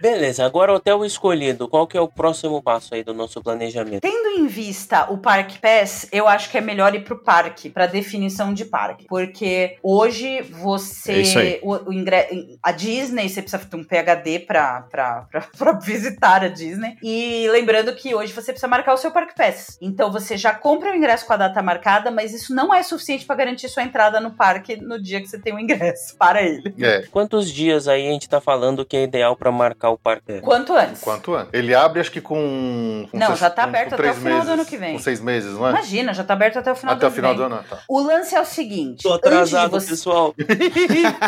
Beleza, 0.00 0.44
agora 0.44 0.72
hotel 0.72 1.04
escolhido. 1.04 1.68
Qual 1.68 1.86
que 1.86 1.96
é 1.96 2.00
o 2.00 2.08
próximo 2.08 2.62
passo 2.62 2.94
aí 2.94 3.02
do 3.04 3.14
nosso 3.14 3.42
planejamento? 3.42 4.00
Tendo 4.02 4.28
em 4.38 4.46
vista 4.46 5.10
o 5.10 5.18
Park 5.18 5.58
Pass, 5.60 6.08
eu 6.12 6.28
acho 6.28 6.50
que 6.50 6.58
é 6.58 6.60
melhor 6.60 6.94
ir 6.94 7.04
pro 7.04 7.22
parque, 7.22 7.70
pra 7.70 7.86
definição 7.86 8.52
de 8.52 8.64
parque. 8.64 9.06
Porque 9.08 9.76
hoje 9.82 10.42
você. 10.42 11.12
É 11.12 11.18
isso 11.20 11.38
aí. 11.38 11.60
O, 11.62 11.88
o 11.88 11.92
ingre- 11.92 12.58
a 12.62 12.72
Disney, 12.72 13.28
você 13.28 13.40
precisa 13.42 13.64
ter 13.64 13.76
um 13.76 13.84
PHD 13.84 14.40
pra, 14.40 14.82
pra, 14.82 15.26
pra, 15.30 15.40
pra 15.56 15.72
visitar 15.72 16.42
a 16.44 16.48
Disney. 16.48 16.96
E 17.02 17.48
lembrando 17.50 17.94
que 17.94 18.14
hoje 18.14 18.32
você 18.32 18.52
precisa 18.52 18.68
marcar 18.68 18.94
o 18.94 18.96
seu 18.96 19.10
Park 19.10 19.36
Pass. 19.36 19.76
Então 19.80 20.10
você 20.10 20.36
já 20.36 20.52
compra 20.54 20.92
o 20.92 20.94
ingresso 20.94 21.26
com 21.26 21.32
a 21.32 21.36
data 21.36 21.62
marcada, 21.62 22.10
mas 22.10 22.32
isso 22.32 22.54
não 22.54 22.72
é 22.74 22.82
suficiente 22.82 23.24
pra 23.24 23.36
garantir 23.36 23.68
sua 23.68 23.82
entrada 23.82 24.20
no 24.20 24.32
parque 24.32 24.76
no 24.76 25.00
dia 25.02 25.20
que 25.20 25.26
você 25.28 25.38
tem 25.38 25.54
o 25.54 25.58
ingresso 25.58 26.16
para 26.18 26.42
ele. 26.42 26.74
É, 26.80 27.02
Quantos 27.10 27.50
dias 27.50 27.88
aí 27.88 28.06
a 28.08 28.12
gente 28.12 28.28
tá 28.28 28.40
falando 28.40 28.84
que 28.88 28.96
é 28.96 29.02
ideal 29.04 29.36
pra 29.36 29.50
marcar 29.52 29.90
o 29.90 29.98
parque? 29.98 30.40
Quanto 30.40 30.72
antes. 30.74 31.00
quanto 31.00 31.34
antes. 31.34 31.50
Ele 31.52 31.74
abre, 31.74 32.00
acho 32.00 32.10
que 32.10 32.20
com. 32.20 33.06
com 33.10 33.18
Não, 33.18 33.28
seis- 33.28 33.38
já 33.38 33.50
tá 33.50 33.64
aberto 33.64 33.90
com 33.90 33.94
até 33.96 34.10
o 34.10 34.14
final 34.14 34.40
do 34.42 34.50
ano 34.50 34.64
que 34.64 34.76
vem. 34.76 34.92
Com 34.94 34.98
seis 34.98 35.20
meses, 35.20 35.52
não 35.54 35.66
é? 35.66 35.70
Imagina, 35.70 36.14
já 36.14 36.24
tá 36.24 36.32
aberto 36.34 36.58
até 36.58 36.72
o 36.72 36.76
final 36.76 36.94
Até 36.94 37.06
do 37.06 37.10
o 37.10 37.14
final 37.14 37.30
ano 37.32 37.38
do 37.48 37.54
ano, 37.54 37.64
tá. 37.68 37.78
O 37.88 38.00
lance 38.00 38.34
é 38.34 38.40
o 38.40 38.44
seguinte. 38.44 39.02
Tô 39.02 39.12
atrasado, 39.12 39.70
você- 39.70 39.90
pessoal. 39.90 40.34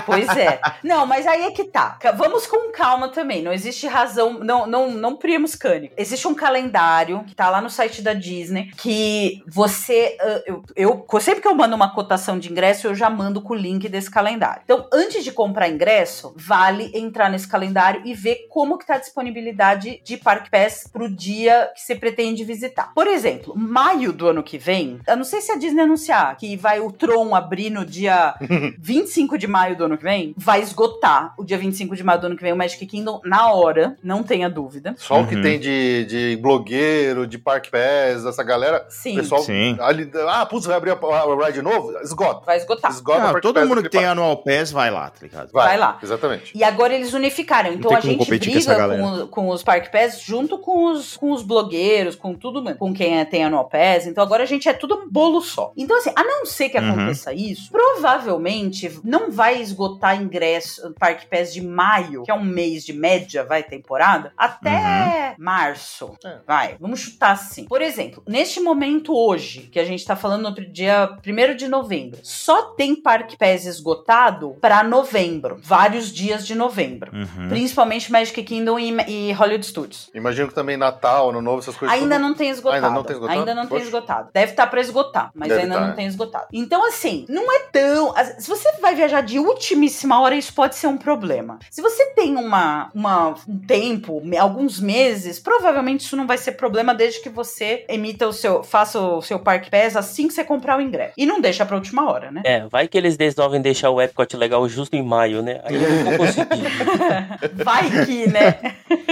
Pois 0.07 0.29
é. 0.37 0.61
Não, 0.83 1.07
mas 1.07 1.27
aí 1.27 1.45
é 1.45 1.51
que 1.51 1.65
tá. 1.65 1.99
Vamos 2.17 2.47
com 2.47 2.71
calma 2.73 3.09
também. 3.09 3.43
Não 3.43 3.53
existe 3.53 3.87
razão. 3.87 4.39
Não, 4.41 4.67
não, 4.67 4.91
não 4.91 5.17
priemos 5.17 5.55
cânico. 5.55 5.95
Existe 5.97 6.27
um 6.29 6.35
calendário 6.35 7.25
que 7.25 7.35
tá 7.35 7.51
lá 7.51 7.61
no 7.61 7.71
site 7.71 8.03
da 8.03 8.13
Disney 8.13 8.71
que 8.77 9.43
você. 9.47 10.17
ah, 10.21 10.43
Eu, 10.47 10.63
eu 10.77 11.21
sempre 11.21 11.41
que 11.41 11.49
eu 11.49 11.55
mando 11.55 11.75
uma 11.75 11.93
cotação 11.95 12.39
de 12.39 12.51
ingresso, 12.51 12.87
eu 12.87 12.95
já 12.95 13.11
mando 13.11 13.41
com 13.43 13.55
o 13.55 13.57
link 13.57 13.89
desse 13.89 14.11
calendário. 14.11 14.63
Então, 14.65 14.87
antes 14.93 15.25
de 15.25 15.33
comprar 15.33 15.69
ingresso, 15.69 16.33
vale 16.37 16.91
entrar 16.95 17.31
nesse 17.31 17.48
calendário 17.49 18.03
e 18.05 18.15
ver 18.15 18.47
como 18.51 18.79
que 18.79 18.87
tá 18.87 18.95
a 18.95 18.99
disponibilidade 18.99 20.01
de 20.05 20.17
Park 20.17 20.49
Pass 20.51 20.89
pro 20.93 21.09
dia 21.09 21.71
que 21.75 21.81
você 21.81 21.95
pretende 21.95 22.45
visitar. 22.45 22.93
Por 22.95 23.07
exemplo, 23.07 23.55
maio 23.57 24.13
do 24.13 24.29
ano 24.29 24.43
que 24.43 24.59
vem, 24.59 25.01
eu 25.07 25.17
não 25.17 25.25
sei 25.25 25.41
se 25.41 25.51
a 25.53 25.57
Disney 25.57 25.83
anunciar 25.83 26.37
que 26.37 26.57
vai 26.57 26.81
o 26.81 26.91
Tron 26.93 27.35
abrir 27.35 27.71
no 27.71 27.85
dia 27.85 28.35
25 28.79 29.39
de 29.39 29.47
maio 29.47 29.77
do 29.77 29.85
ano 29.85 29.97
que 29.99 30.05
vem, 30.05 30.35
vai 30.37 30.61
esgotar 30.61 31.35
o 31.39 31.45
dia 31.45 31.59
25 31.59 31.97
de 31.97 32.05
maio 32.05 32.21
do 32.21 32.27
ano 32.27 32.37
que 32.37 32.43
vem 32.43 32.53
o 32.53 32.57
Magic 32.57 32.85
Kingdom 32.87 33.21
na 33.25 33.51
hora, 33.53 33.97
não 34.03 34.23
tenha 34.23 34.49
dúvida. 34.49 34.95
Só 34.99 35.21
o 35.21 35.27
que 35.27 35.37
Uhum. 35.37 35.43
tem 35.43 35.59
de, 35.61 36.05
de 36.07 36.37
blogueiro, 36.43 37.27
de 37.27 37.39
Park 37.39 37.69
Pass, 37.71 38.25
essa 38.27 38.43
galera. 38.43 38.85
Sim, 38.89 39.13
O 39.15 39.17
pessoal 39.21 39.43
Sim. 39.43 39.77
ali. 39.81 40.11
Ah, 40.29 40.45
putz, 40.47 40.67
vai 40.67 40.77
abrir 40.77 40.91
a, 40.91 40.95
a 40.95 41.47
ride 41.47 41.63
novo? 41.63 41.97
Esgota. 42.01 42.45
vai 42.45 42.57
esgotar. 42.57 42.91
Esgota 42.91 43.33
Não, 43.33 43.41
todo 43.41 43.65
mundo 43.67 43.83
que 43.83 43.89
tem 43.89 44.05
anual 44.05 44.37
pass 44.39 44.71
vai 44.73 44.91
lá, 44.91 45.11
tá 45.11 45.19
ligado? 45.23 45.51
Vai, 45.53 45.69
Vai 45.69 45.77
lá. 45.79 45.99
Exatamente. 46.03 46.57
E 46.57 46.65
agora 46.65 46.95
eles 46.95 47.13
unificaram. 47.13 47.38
Então 47.75 47.89
tem 47.91 47.99
a 47.99 48.01
gente 48.01 48.29
briga 48.29 48.89
com, 48.99 49.05
o- 49.23 49.29
com 49.29 49.49
os 49.51 49.63
Park 49.63 49.91
Pass 49.91 50.21
junto 50.23 50.59
com 50.59 50.87
os, 50.93 51.17
com 51.17 51.31
os 51.33 51.43
blogueiros, 51.43 52.15
com 52.17 52.35
tudo, 52.35 52.63
mesmo, 52.63 52.79
com 52.79 52.93
quem 52.93 53.19
é- 53.19 53.25
tem 53.25 53.45
Annual 53.45 53.69
Pass. 53.69 54.07
Então 54.07 54.23
agora 54.25 54.43
a 54.43 54.47
gente 54.47 54.69
é 54.69 54.73
tudo 54.73 54.95
um 54.97 55.09
bolo 55.11 55.41
só. 55.41 55.73
Então, 55.77 55.97
assim, 55.99 56.11
a 56.15 56.23
não 56.25 56.45
ser 56.47 56.69
que 56.69 56.79
Uhum. 56.79 56.91
aconteça 56.91 57.33
isso, 57.33 57.71
provavelmente 57.71 58.99
não 59.05 59.31
vai 59.31 59.61
esgotar 59.61 60.21
ingresso 60.21 60.93
Park 60.99 61.25
Pass 61.31 61.53
de 61.53 61.61
maio, 61.63 62.23
que 62.25 62.31
é 62.31 62.35
um 62.35 62.43
mês 62.45 62.85
de 62.85 62.93
média, 62.93 63.45
vai, 63.45 63.63
temporada, 63.63 64.33
até 64.37 65.35
março. 65.39 66.13
É. 66.25 66.39
Vai, 66.47 66.77
vamos 66.81 67.01
chutar 67.01 67.33
assim. 67.33 67.65
Por 67.65 67.81
exemplo, 67.83 68.23
neste 68.27 68.61
momento 68.61 69.15
hoje, 69.15 69.69
que 69.73 69.79
a 69.79 69.85
gente 69.85 70.05
tá 70.05 70.17
falando 70.17 70.51
no 70.51 70.55
dia 70.73 71.17
1 71.25 71.55
de 71.57 71.69
novembro, 71.69 72.19
só 72.23 72.63
tem 72.75 72.95
Park 72.95 73.35
Pass 73.39 73.65
esgotado 73.67 74.57
pra 74.61 74.83
novembro, 74.83 75.59
vários 75.63 76.13
dias 76.13 76.47
de 76.47 76.55
novembro. 76.55 77.11
Uhum. 77.19 77.49
Principalmente 77.49 78.11
Magic 78.13 78.43
Kingdom 78.43 78.79
e, 78.79 78.97
e 79.09 79.33
Hollywood 79.33 79.67
Studios. 79.67 80.11
Imagino 80.15 80.49
que 80.49 80.55
também 80.55 80.77
Natal, 80.77 81.31
Ano 81.31 81.41
Novo, 81.43 81.59
essas 81.61 81.77
coisas. 81.77 81.97
Ainda 81.97 82.17
tudo- 82.17 82.29
não 82.29 82.35
tem 82.35 82.51
esgotado. 82.51 82.77
Ainda 82.87 82.95
não 82.95 83.03
tem 83.05 83.13
esgotado? 83.17 83.39
Ainda 83.39 83.55
não 83.55 83.67
tem 83.67 83.79
esgotado. 83.79 84.29
Deve 84.33 84.53
estar 84.53 84.67
pra 84.67 84.81
esgotar, 84.81 85.31
mas 85.35 85.49
Deve 85.49 85.63
ainda 85.63 85.75
tá, 85.75 85.81
não 85.81 85.89
é. 85.89 85.93
tem 85.93 86.07
esgotado. 86.07 86.47
Então, 86.53 86.87
assim, 86.87 87.27
não 87.29 87.53
é 87.53 87.61
tão. 87.73 88.15
Se 88.39 88.49
você 88.49 88.73
vai 88.81 88.95
viajar 88.95 89.21
de 89.23 89.39
ultimíssima 89.39 90.21
hora, 90.21 90.35
isso 90.35 90.53
pode 90.53 90.77
ser 90.77 90.87
um 90.87 90.97
problema. 90.97 91.59
Se 91.71 91.83
você 91.83 92.07
tem 92.15 92.37
uma, 92.37 92.91
uma, 92.95 93.35
um 93.49 93.59
tempo, 93.59 94.23
alguns 94.39 94.81
meses, 94.81 95.39
provavelmente 95.39 96.01
isso 96.03 96.17
não 96.17 96.27
vai 96.27 96.39
ser 96.39 96.53
problema 96.53 96.95
desde 96.95 97.21
que 97.21 97.29
você 97.29 97.85
emita 97.89 98.27
o 98.29 98.33
seu. 98.33 98.63
faça 98.63 99.01
o 99.01 99.21
seu 99.23 99.39
Park 99.39 99.69
Pass 99.71 99.97
assim 99.97 100.29
que 100.29 100.35
você 100.35 100.45
comprar 100.45 100.79
o 100.79 100.81
ingresso. 100.81 101.15
E 101.17 101.27
não 101.27 101.41
deixa 101.41 101.65
pra 101.67 101.77
última 101.77 102.11
hora, 102.11 102.31
né? 102.31 102.43
É, 102.45 102.67
vai 102.69 102.87
que 102.89 102.97
eles 102.97 103.17
resolvem 103.17 103.61
deixar 103.61 103.91
o 103.91 104.01
Epcot 104.01 104.37
legal 104.37 104.69
justo 104.69 104.95
em 104.95 105.03
maio, 105.03 105.43
né? 105.43 105.61
Aí 105.65 105.77
é 105.77 105.89
um 105.89 106.05
pouco 106.05 106.19
conseguir. 106.19 106.49
Vai 107.65 108.05
que, 108.05 108.27
né? 108.29 108.75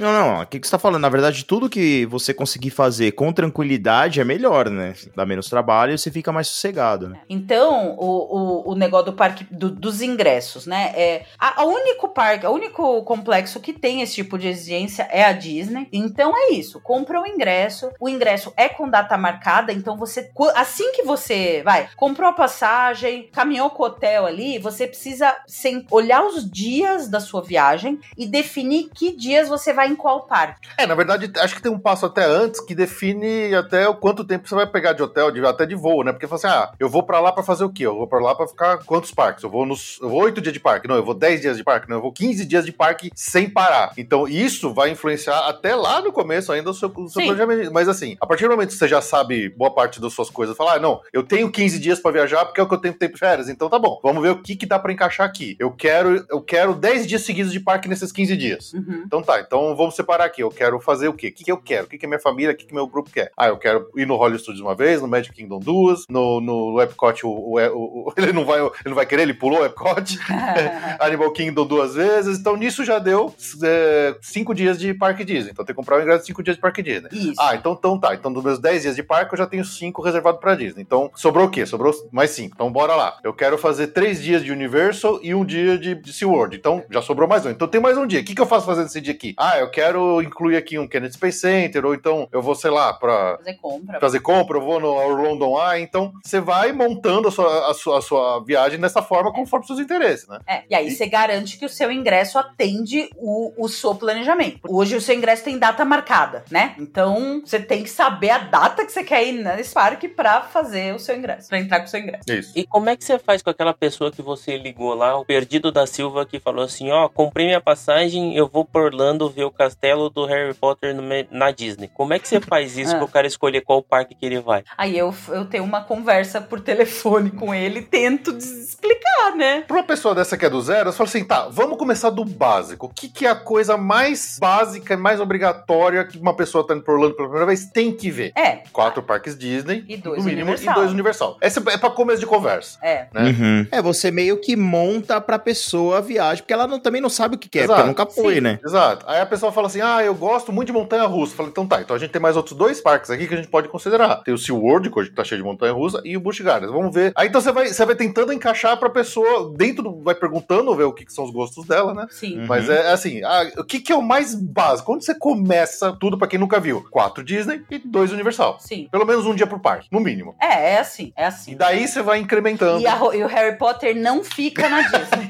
Não, 0.00 0.12
não, 0.12 0.42
o 0.42 0.46
que, 0.46 0.58
que 0.58 0.66
você 0.66 0.70
tá 0.70 0.78
falando? 0.78 1.02
Na 1.02 1.08
verdade, 1.10 1.44
tudo 1.44 1.68
que 1.68 2.06
você 2.06 2.32
conseguir 2.32 2.70
fazer 2.70 3.12
com 3.12 3.30
tranquilidade 3.32 4.18
é 4.18 4.24
melhor, 4.24 4.70
né? 4.70 4.94
Dá 5.14 5.26
menos 5.26 5.50
trabalho 5.50 5.92
e 5.92 5.98
você 5.98 6.10
fica 6.10 6.32
mais 6.32 6.48
sossegado, 6.48 7.06
né? 7.06 7.20
Então, 7.28 7.96
o, 7.98 8.38
o, 8.68 8.72
o 8.72 8.74
negócio 8.74 9.06
do 9.06 9.12
parque 9.12 9.46
do- 9.50 9.70
dos 9.70 10.00
ingressos, 10.00 10.66
né? 10.66 10.92
É, 10.96 11.24
a, 11.38 11.60
a 11.60 11.64
único 11.66 12.08
parque, 12.08 12.46
o 12.46 12.50
único 12.50 13.02
complexo 13.02 13.60
que 13.60 13.74
tem 13.74 14.00
esse 14.00 14.14
tipo 14.14 14.38
de 14.38 14.48
exigência 14.48 15.06
é 15.10 15.22
a 15.22 15.32
Disney. 15.32 15.86
Então 15.92 16.32
é 16.34 16.52
isso. 16.54 16.80
Compra 16.80 17.20
o 17.20 17.26
ingresso. 17.26 17.90
O 18.00 18.08
ingresso 18.08 18.54
é 18.56 18.70
com 18.70 18.88
data 18.88 19.18
marcada. 19.18 19.70
Então 19.70 19.98
você. 19.98 20.30
Assim 20.54 20.92
que 20.92 21.02
você 21.02 21.60
vai, 21.62 21.88
comprou 21.94 22.28
a 22.28 22.32
passagem, 22.32 23.28
caminhou 23.32 23.68
com 23.68 23.82
o 23.82 23.86
hotel 23.86 24.24
ali, 24.24 24.58
você 24.58 24.86
precisa 24.86 25.36
sem, 25.46 25.86
olhar 25.90 26.24
os 26.24 26.50
dias 26.50 26.89
da 27.08 27.20
sua 27.20 27.42
viagem 27.42 28.00
e 28.16 28.26
definir 28.26 28.90
que 28.94 29.14
dias 29.16 29.48
você 29.48 29.72
vai 29.72 29.88
em 29.88 29.96
qual 29.96 30.26
parque. 30.26 30.68
É, 30.76 30.86
na 30.86 30.94
verdade, 30.94 31.30
acho 31.38 31.54
que 31.54 31.62
tem 31.62 31.70
um 31.70 31.78
passo 31.78 32.06
até 32.06 32.24
antes 32.24 32.60
que 32.60 32.74
define 32.74 33.54
até 33.54 33.88
o 33.88 33.94
quanto 33.94 34.24
tempo 34.24 34.48
você 34.48 34.54
vai 34.54 34.66
pegar 34.66 34.92
de 34.92 35.02
hotel, 35.02 35.30
de, 35.30 35.44
até 35.44 35.64
de 35.64 35.74
voo, 35.74 36.02
né? 36.02 36.12
Porque 36.12 36.26
você 36.26 36.40
assim, 36.40 36.48
ah, 36.48 36.72
eu 36.78 36.88
vou 36.88 37.02
pra 37.02 37.20
lá 37.20 37.32
pra 37.32 37.42
fazer 37.42 37.64
o 37.64 37.70
quê? 37.70 37.86
Eu 37.86 37.96
vou 37.96 38.06
pra 38.06 38.20
lá 38.20 38.34
pra 38.34 38.46
ficar 38.46 38.78
quantos 38.84 39.10
parques? 39.10 39.44
Eu 39.44 39.50
vou 39.50 39.66
nos. 39.66 39.98
Eu 40.00 40.08
vou 40.08 40.22
oito 40.22 40.40
dias 40.40 40.52
de 40.52 40.60
parque, 40.60 40.88
não, 40.88 40.96
eu 40.96 41.04
vou 41.04 41.14
10 41.14 41.40
dias 41.40 41.56
de 41.56 41.64
parque, 41.64 41.88
não, 41.88 41.96
eu 41.96 42.02
vou 42.02 42.12
15 42.12 42.44
dias 42.44 42.64
de 42.64 42.72
parque 42.72 43.10
sem 43.14 43.48
parar. 43.48 43.92
Então, 43.96 44.26
isso 44.26 44.72
vai 44.72 44.90
influenciar 44.90 45.48
até 45.48 45.74
lá 45.74 46.00
no 46.00 46.12
começo 46.12 46.52
ainda 46.52 46.70
o 46.70 46.74
seu, 46.74 46.88
o 46.88 47.08
seu 47.08 47.22
planejamento. 47.22 47.72
Mas 47.72 47.88
assim, 47.88 48.16
a 48.20 48.26
partir 48.26 48.44
do 48.44 48.50
momento 48.50 48.70
que 48.70 48.74
você 48.74 48.88
já 48.88 49.00
sabe 49.00 49.48
boa 49.50 49.72
parte 49.72 50.00
das 50.00 50.12
suas 50.12 50.30
coisas, 50.30 50.56
falar, 50.56 50.74
ah, 50.74 50.78
não, 50.78 51.00
eu 51.12 51.22
tenho 51.22 51.50
15 51.50 51.78
dias 51.78 52.00
pra 52.00 52.10
viajar 52.10 52.44
porque 52.44 52.60
é 52.60 52.64
o 52.64 52.68
que 52.68 52.74
eu 52.74 52.78
tenho 52.78 52.94
tempo 52.94 53.14
de 53.14 53.20
férias. 53.20 53.48
Então 53.48 53.68
tá 53.68 53.78
bom, 53.78 54.00
vamos 54.02 54.22
ver 54.22 54.30
o 54.30 54.42
que, 54.42 54.56
que 54.56 54.66
dá 54.66 54.78
pra 54.78 54.92
encaixar 54.92 55.26
aqui. 55.26 55.56
Eu 55.58 55.70
quero, 55.72 56.24
eu 56.28 56.40
quero 56.40 56.74
10 56.80 57.06
dias 57.06 57.22
seguidos 57.22 57.52
de 57.52 57.60
parque 57.60 57.88
nesses 57.88 58.10
15 58.10 58.36
dias. 58.36 58.72
Uhum. 58.72 59.02
Então 59.06 59.22
tá, 59.22 59.40
então 59.40 59.74
vamos 59.76 59.94
separar 59.94 60.24
aqui. 60.24 60.42
Eu 60.42 60.50
quero 60.50 60.80
fazer 60.80 61.08
o 61.08 61.12
quê? 61.12 61.28
O 61.28 61.32
que, 61.32 61.44
que 61.44 61.52
eu 61.52 61.58
quero? 61.58 61.86
O 61.86 61.88
que, 61.88 61.98
que 61.98 62.06
minha 62.06 62.18
família, 62.20 62.52
o 62.52 62.56
que, 62.56 62.66
que 62.66 62.74
meu 62.74 62.86
grupo 62.86 63.10
quer? 63.10 63.30
Ah, 63.36 63.48
eu 63.48 63.56
quero 63.58 63.86
ir 63.96 64.06
no 64.06 64.16
Hollywood 64.16 64.42
Studios 64.42 64.60
uma 64.64 64.74
vez, 64.74 65.00
no 65.00 65.08
Magic 65.08 65.34
Kingdom 65.34 65.58
duas, 65.60 66.04
no, 66.08 66.40
no 66.40 66.80
Epcot 66.80 67.24
o, 67.24 67.28
o- 67.30 68.08
o- 68.08 68.12
ele, 68.18 68.32
não 68.32 68.44
vai, 68.44 68.60
ele 68.60 68.72
não 68.86 68.94
vai 68.94 69.06
querer, 69.06 69.22
ele 69.22 69.34
pulou 69.34 69.60
o 69.60 69.64
Epcot, 69.64 70.18
Animal 70.98 71.30
Kingdom 71.32 71.66
duas 71.66 71.94
vezes, 71.94 72.38
então 72.38 72.56
nisso 72.56 72.84
já 72.84 72.98
deu 72.98 73.34
é, 73.62 74.16
cinco 74.22 74.54
dias 74.54 74.78
de 74.78 74.94
Parque 74.94 75.24
Disney. 75.24 75.50
Então 75.52 75.64
tem 75.64 75.74
que 75.74 75.76
comprar 75.80 75.98
o 75.98 76.02
ingresso 76.02 76.20
de 76.20 76.26
cinco 76.26 76.42
dias 76.42 76.56
de 76.56 76.60
Parque 76.62 76.82
Disney. 76.82 77.08
Isso. 77.12 77.34
Ah, 77.40 77.54
então, 77.54 77.72
então 77.78 77.98
tá. 77.98 78.14
Então, 78.14 78.32
dos 78.32 78.42
meus 78.44 78.58
10 78.58 78.82
dias 78.82 78.96
de 78.96 79.02
parque, 79.02 79.34
eu 79.34 79.38
já 79.38 79.46
tenho 79.46 79.64
5 79.64 80.02
reservados 80.02 80.40
pra 80.40 80.54
Disney. 80.54 80.82
Então, 80.82 81.10
sobrou 81.14 81.46
o 81.46 81.50
quê? 81.50 81.64
Sobrou 81.66 81.92
mais 82.12 82.30
5. 82.30 82.54
Então, 82.54 82.70
bora 82.70 82.94
lá. 82.94 83.18
Eu 83.22 83.32
quero 83.32 83.56
fazer 83.58 83.88
3 83.88 84.22
dias 84.22 84.44
de 84.44 84.52
Universal 84.52 85.18
e 85.22 85.34
um 85.34 85.44
dia 85.44 85.78
de, 85.78 85.94
de 85.94 86.12
SeaWorld. 86.12 86.56
Então, 86.56 86.69
já 86.90 87.02
sobrou 87.02 87.28
mais 87.28 87.44
um. 87.46 87.50
Então, 87.50 87.66
tem 87.68 87.80
mais 87.80 87.96
um 87.96 88.06
dia. 88.06 88.20
O 88.20 88.24
que, 88.24 88.34
que 88.34 88.40
eu 88.40 88.46
faço 88.46 88.66
fazendo 88.66 88.86
esse 88.86 89.00
dia 89.00 89.12
aqui? 89.14 89.34
Ah, 89.36 89.58
eu 89.58 89.70
quero 89.70 90.20
incluir 90.22 90.56
aqui 90.56 90.78
um 90.78 90.86
Kennedy 90.86 91.14
Space 91.14 91.38
Center, 91.40 91.84
ou 91.84 91.94
então 91.94 92.28
eu 92.32 92.42
vou, 92.42 92.54
sei 92.54 92.70
lá, 92.70 92.92
pra 92.92 93.36
Fazer 93.38 93.54
compra. 93.54 94.00
fazer 94.00 94.20
compra, 94.20 94.58
eu 94.58 94.62
vou 94.62 94.80
no 94.80 94.88
Orlando 94.88 95.46
Eye. 95.58 95.82
Então, 95.82 96.12
você 96.24 96.40
vai 96.40 96.72
montando 96.72 97.28
a 97.28 97.30
sua, 97.30 97.70
a 97.70 97.74
sua, 97.74 97.98
a 97.98 98.02
sua 98.02 98.44
viagem 98.44 98.78
dessa 98.78 99.02
forma, 99.02 99.32
conforme 99.32 99.66
seus 99.66 99.78
interesses, 99.78 100.28
né? 100.28 100.38
É, 100.46 100.62
e 100.68 100.74
aí 100.74 100.90
você 100.90 101.06
garante 101.06 101.58
que 101.58 101.64
o 101.64 101.68
seu 101.68 101.90
ingresso 101.90 102.38
atende 102.38 103.08
o, 103.16 103.52
o 103.56 103.68
seu 103.68 103.94
planejamento. 103.94 104.60
Hoje 104.68 104.96
o 104.96 105.00
seu 105.00 105.14
ingresso 105.14 105.44
tem 105.44 105.58
data 105.58 105.84
marcada, 105.84 106.44
né? 106.50 106.74
Então 106.78 107.42
você 107.44 107.58
tem 107.60 107.82
que 107.82 107.90
saber 107.90 108.30
a 108.30 108.38
data 108.38 108.84
que 108.84 108.92
você 108.92 109.02
quer 109.04 109.26
ir 109.26 109.32
nesse 109.32 109.72
parque 109.74 110.08
pra 110.08 110.42
fazer 110.42 110.94
o 110.94 110.98
seu 110.98 111.16
ingresso, 111.16 111.48
pra 111.48 111.58
entrar 111.58 111.80
com 111.80 111.86
o 111.86 111.88
seu 111.88 112.00
ingresso. 112.00 112.24
Isso. 112.30 112.52
E 112.56 112.66
como 112.66 112.88
é 112.90 112.96
que 112.96 113.04
você 113.04 113.18
faz 113.18 113.42
com 113.42 113.50
aquela 113.50 113.72
pessoa 113.74 114.10
que 114.10 114.22
você 114.22 114.56
ligou 114.56 114.94
lá, 114.94 115.18
o 115.18 115.24
perdido 115.24 115.70
da 115.72 115.86
Silva, 115.86 116.26
que 116.26 116.38
falou 116.40 116.59
assim: 116.64 116.90
Ó, 116.90 117.08
comprei 117.08 117.46
minha 117.46 117.60
passagem, 117.60 118.36
eu 118.36 118.46
vou 118.48 118.64
por 118.64 118.82
Orlando 118.82 119.28
ver 119.30 119.44
o 119.44 119.50
castelo 119.50 120.08
do 120.10 120.24
Harry 120.26 120.54
Potter 120.54 120.94
no 120.94 121.02
na 121.30 121.50
Disney. 121.50 121.88
Como 121.92 122.12
é 122.14 122.18
que 122.18 122.28
você 122.28 122.40
faz 122.40 122.76
isso 122.76 122.94
Ah. 122.94 122.98
pro 122.98 123.08
cara 123.08 123.26
escolher 123.26 123.60
qual 123.62 123.82
parque 123.82 124.14
que 124.14 124.24
ele 124.26 124.40
vai? 124.40 124.64
Aí 124.76 124.96
eu, 124.96 125.14
eu 125.28 125.44
tenho 125.44 125.64
uma 125.64 125.82
conversa 125.82 126.40
por 126.40 126.60
telefone 126.60 127.30
com 127.30 127.54
ele 127.54 127.80
e 127.80 127.82
tento 127.82 128.30
explicar, 128.36 129.34
né? 129.36 129.62
Pra 129.66 129.76
uma 129.76 129.82
pessoa 129.84 130.14
dessa 130.14 130.36
que 130.36 130.44
é 130.46 130.50
do 130.50 130.60
zero, 130.60 130.90
você 130.90 130.98
fala 130.98 131.08
assim, 131.08 131.24
tá, 131.24 131.48
vamos 131.50 131.78
começar 131.78 132.10
do 132.10 132.24
básico. 132.24 132.86
O 132.86 132.88
que, 132.88 133.08
que 133.08 133.26
é 133.26 133.30
a 133.30 133.34
coisa 133.34 133.76
mais 133.76 134.38
básica 134.40 134.94
e 134.94 134.96
mais 134.96 135.20
obrigatória 135.20 136.04
que 136.04 136.18
uma 136.18 136.34
pessoa 136.34 136.66
tá 136.66 136.74
indo 136.74 136.82
por 136.82 136.94
Orlando 136.94 137.14
pela 137.14 137.28
primeira 137.28 137.46
vez 137.46 137.66
tem 137.66 137.92
que 137.92 138.10
ver? 138.10 138.32
É, 138.36 138.60
Quatro 138.72 139.02
parques 139.02 139.36
Disney, 139.36 139.84
E 139.88 139.96
dois 139.96 140.18
no 140.18 140.24
mínimo, 140.24 140.48
Universal. 140.50 140.72
e 140.72 140.74
dois 140.76 140.92
Universal. 140.92 141.36
Essa 141.40 141.60
é 141.70 141.76
pra 141.76 141.90
começo 141.90 142.20
de 142.20 142.26
conversa. 142.26 142.78
é. 142.82 143.06
né? 143.12 143.22
Uhum. 143.30 143.66
É, 143.70 143.82
você 143.82 144.10
meio 144.10 144.40
que 144.40 144.56
monta 144.56 145.20
pra 145.20 145.38
pessoa 145.38 145.98
a 145.98 146.00
viagem, 146.00 146.44
porque 146.50 146.54
ela 146.54 146.66
não- 146.66 146.80
também 146.80 147.00
não 147.00 147.08
sabe 147.08 147.36
o 147.36 147.38
que 147.38 147.48
quer, 147.48 147.60
Exato. 147.64 147.74
porque 147.82 147.88
nunca 147.88 148.06
foi, 148.06 148.34
Sim. 148.36 148.40
né? 148.40 148.58
Exato. 148.64 149.04
Aí 149.08 149.20
a 149.20 149.26
pessoa 149.26 149.52
fala 149.52 149.68
assim: 149.68 149.80
ah, 149.80 150.02
eu 150.02 150.14
gosto 150.14 150.52
muito 150.52 150.66
de 150.66 150.72
montanha 150.72 151.04
russa. 151.04 151.34
Fala, 151.36 151.48
então 151.48 151.64
tá, 151.66 151.80
então 151.80 151.94
a 151.94 151.98
gente 151.98 152.10
tem 152.10 152.20
mais 152.20 152.36
outros 152.36 152.56
dois 152.58 152.80
parques 152.80 153.08
aqui 153.10 153.28
que 153.28 153.34
a 153.34 153.36
gente 153.36 153.48
pode 153.48 153.68
considerar. 153.68 154.16
Tem 154.24 154.34
o 154.34 154.38
SeaWorld, 154.38 154.90
que 154.90 154.98
hoje 154.98 155.10
tá 155.10 155.22
cheio 155.22 155.40
de 155.40 155.46
montanha 155.46 155.72
russa, 155.72 156.00
e 156.04 156.16
o 156.16 156.20
Busch 156.20 156.40
Gardens. 156.40 156.72
Vamos 156.72 156.92
ver. 156.92 157.12
Aí 157.14 157.28
então 157.28 157.40
você 157.40 157.52
vai, 157.52 157.68
você 157.68 157.84
vai 157.84 157.94
tentando 157.94 158.32
encaixar 158.32 158.76
pra 158.78 158.90
pessoa 158.90 159.52
dentro 159.56 159.82
do. 159.84 160.02
Vai 160.02 160.14
perguntando, 160.14 160.74
ver 160.74 160.84
o 160.84 160.92
que, 160.92 161.04
que 161.04 161.12
são 161.12 161.24
os 161.24 161.30
gostos 161.30 161.66
dela, 161.66 161.94
né? 161.94 162.06
Sim. 162.10 162.40
Uhum. 162.40 162.46
Mas 162.46 162.68
é 162.68 162.90
assim, 162.90 163.22
ah, 163.22 163.48
o 163.58 163.64
que, 163.64 163.78
que 163.78 163.92
é 163.92 163.96
o 163.96 164.02
mais 164.02 164.34
básico? 164.34 164.92
Onde 164.92 165.04
você 165.04 165.14
começa 165.14 165.96
tudo 166.00 166.18
pra 166.18 166.26
quem 166.26 166.38
nunca 166.38 166.58
viu? 166.58 166.84
Quatro 166.90 167.22
Disney 167.22 167.62
e 167.70 167.78
dois 167.78 168.10
Universal. 168.12 168.56
Sim. 168.58 168.88
Pelo 168.90 169.06
menos 169.06 169.24
um 169.26 169.34
dia 169.34 169.46
por 169.46 169.60
parque, 169.60 169.86
no 169.92 170.00
mínimo. 170.00 170.34
É, 170.40 170.74
é 170.74 170.78
assim, 170.80 171.12
é 171.16 171.22
E 171.22 171.26
assim. 171.26 171.56
daí 171.56 171.86
você 171.86 172.02
vai 172.02 172.18
incrementando. 172.18 172.80
E, 172.80 172.86
a 172.86 172.98
e 173.14 173.22
o 173.22 173.26
Harry 173.28 173.56
Potter 173.56 173.94
não 173.96 174.24
fica 174.24 174.68
na 174.68 174.80
Disney. 174.90 175.28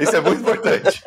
Isso 0.00 0.16
é 0.16 0.20
muito 0.20 0.40
importante. 0.40 1.02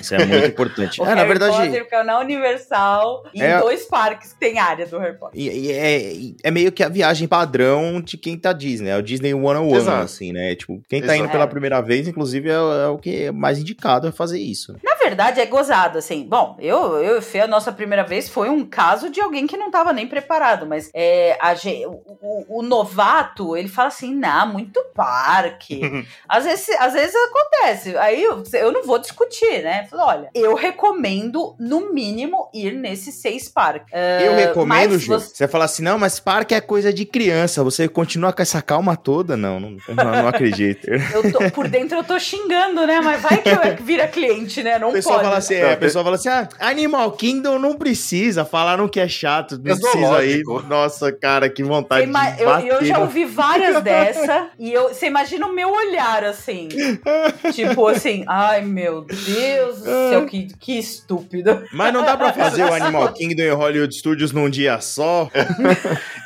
Isso 0.00 0.14
é 0.14 0.24
muito 0.24 0.46
importante. 0.46 1.00
O 1.00 1.04
é, 1.04 1.08
na 1.08 1.14
Harry 1.16 1.28
verdade. 1.28 1.56
Potter 1.56 1.84
fica 1.84 2.04
na 2.04 2.18
Universal 2.20 3.24
e 3.34 3.42
É- 3.42 3.56
em 3.56 3.60
dois 3.60 3.84
parques 3.84 4.32
que 4.32 4.38
tem 4.38 4.58
área 4.58 4.86
do 4.86 4.98
Harry 4.98 5.16
Potter. 5.18 5.40
E, 5.40 5.48
e 5.48 5.72
é, 5.72 6.12
é 6.48 6.50
meio 6.50 6.72
que 6.72 6.82
a 6.82 6.88
viagem 6.88 7.26
padrão 7.28 8.00
de 8.00 8.16
quem 8.16 8.36
tá 8.36 8.52
Disney, 8.52 8.90
é 8.90 8.96
o 8.96 9.02
Disney 9.02 9.32
101, 9.32 9.76
Exato. 9.76 10.04
assim, 10.04 10.32
né? 10.32 10.54
Tipo, 10.54 10.80
quem 10.88 11.02
tá 11.02 11.16
indo 11.16 11.28
pela 11.28 11.46
primeira 11.46 11.80
vez, 11.80 12.06
inclusive, 12.08 12.48
é, 12.50 12.52
é 12.54 12.86
o 12.88 12.98
que 12.98 13.24
é 13.24 13.32
mais 13.32 13.58
indicado 13.58 14.08
a 14.08 14.12
fazer 14.12 14.38
isso. 14.38 14.72
né? 14.72 14.78
Na 14.82 14.94
verdade, 14.96 15.40
é 15.40 15.46
gozado, 15.46 15.98
assim. 15.98 16.24
Bom, 16.24 16.56
eu, 16.60 16.96
eu 17.02 17.18
e 17.18 17.22
Fê, 17.22 17.40
a 17.40 17.46
nossa 17.46 17.72
primeira 17.72 18.04
vez 18.04 18.28
foi 18.28 18.48
um 18.48 18.64
caso 18.64 19.10
de 19.10 19.20
alguém 19.20 19.46
que 19.46 19.56
não 19.56 19.70
tava 19.70 19.92
nem 19.92 20.06
preparado, 20.06 20.66
mas 20.66 20.90
é, 20.94 21.36
a 21.40 21.52
o, 21.86 22.02
o- 22.22 22.58
o 22.58 22.62
novato, 22.62 23.56
ele 23.56 23.68
fala 23.68 23.88
assim, 23.88 24.14
não, 24.14 24.48
muito 24.48 24.82
parque. 24.94 25.80
às, 26.28 26.44
vezes, 26.44 26.68
às 26.80 26.92
vezes 26.92 27.14
acontece. 27.16 27.71
Aí 27.98 28.22
eu, 28.22 28.42
eu 28.54 28.72
não 28.72 28.84
vou 28.84 28.98
discutir, 28.98 29.62
né? 29.62 29.86
Falo, 29.90 30.02
olha, 30.06 30.30
eu 30.34 30.54
recomendo, 30.54 31.54
no 31.58 31.92
mínimo, 31.92 32.48
ir 32.54 32.72
nesses 32.72 33.14
seis 33.16 33.48
parques. 33.48 33.92
Eu 33.92 34.32
Ah, 34.32 34.36
recomendo, 34.36 34.98
Ju. 34.98 35.12
você- 35.14 35.34
Você 35.34 35.48
fala 35.48 35.64
assim, 35.64 35.82
não, 35.82 35.98
mas 35.98 36.20
parque 36.20 36.54
é 36.54 36.60
coisa 36.60 36.92
de 36.92 37.04
criança. 37.04 37.62
Você 37.64 37.88
continua 37.88 38.32
com 38.32 38.42
essa 38.42 38.60
calma 38.60 38.96
toda? 38.96 39.36
Não, 39.36 39.58
não, 39.58 39.70
não, 39.88 40.04
não 40.04 40.28
acredito. 40.28 40.86
Eu 41.12 41.30
tô, 41.32 41.50
por 41.50 41.68
dentro 41.68 41.98
eu 41.98 42.04
tô 42.04 42.18
xingando, 42.18 42.86
né? 42.86 43.00
Mas 43.00 43.20
vai 43.22 43.40
que 43.42 43.48
eu 43.48 43.58
vira 43.84 44.06
cliente, 44.08 44.62
né? 44.62 44.78
Não 44.78 44.90
O 44.90 44.92
pessoal 44.92 45.16
pode. 45.16 45.24
fala 45.26 45.38
assim, 45.38 45.54
é, 45.54 45.62
Não, 45.62 45.72
a 45.72 45.76
pessoa 45.76 46.04
fala 46.04 46.16
assim, 46.16 46.28
ah, 46.28 46.48
Animal 46.60 47.12
Kingdom 47.12 47.58
não 47.58 47.74
precisa, 47.74 48.44
falaram 48.44 48.88
que 48.88 48.98
é 49.00 49.08
chato, 49.08 49.58
não 49.62 49.72
É 49.72 49.78
precisa 49.78 50.24
ir. 50.24 50.42
zoológico. 50.44 50.62
Nossa, 50.68 51.12
cara, 51.12 51.48
que 51.48 51.62
vontade 51.62 52.06
ima- 52.06 52.30
de 52.30 52.42
eu, 52.42 52.48
bater 52.48 52.66
eu 52.68 52.84
já 52.84 52.96
no- 52.98 53.02
ouvi 53.04 53.24
várias 53.24 53.80
dessa 53.82 54.48
e 54.58 54.72
eu, 54.72 54.88
você 54.88 55.06
imagina 55.06 55.46
o 55.46 55.52
meu 55.52 55.70
olhar 55.70 56.24
assim, 56.24 56.68
tipo 56.68 57.02
assim, 57.88 58.24
ai 58.28 58.62
meu 58.62 59.02
Deus 59.02 59.78
do 59.78 59.84
céu, 59.84 60.26
que, 60.26 60.48
que 60.58 60.78
estúpido. 60.78 61.62
Mas 61.72 61.92
não 61.92 62.04
dá 62.04 62.16
pra 62.16 62.32
fazer 62.32 62.64
o 62.64 62.72
Animal 62.72 63.12
Kingdom 63.14 63.42
e 63.42 63.50
o 63.50 63.56
Hollywood 63.56 63.94
Studios 63.94 64.32
num 64.32 64.48
dia 64.48 64.80
só? 64.80 65.28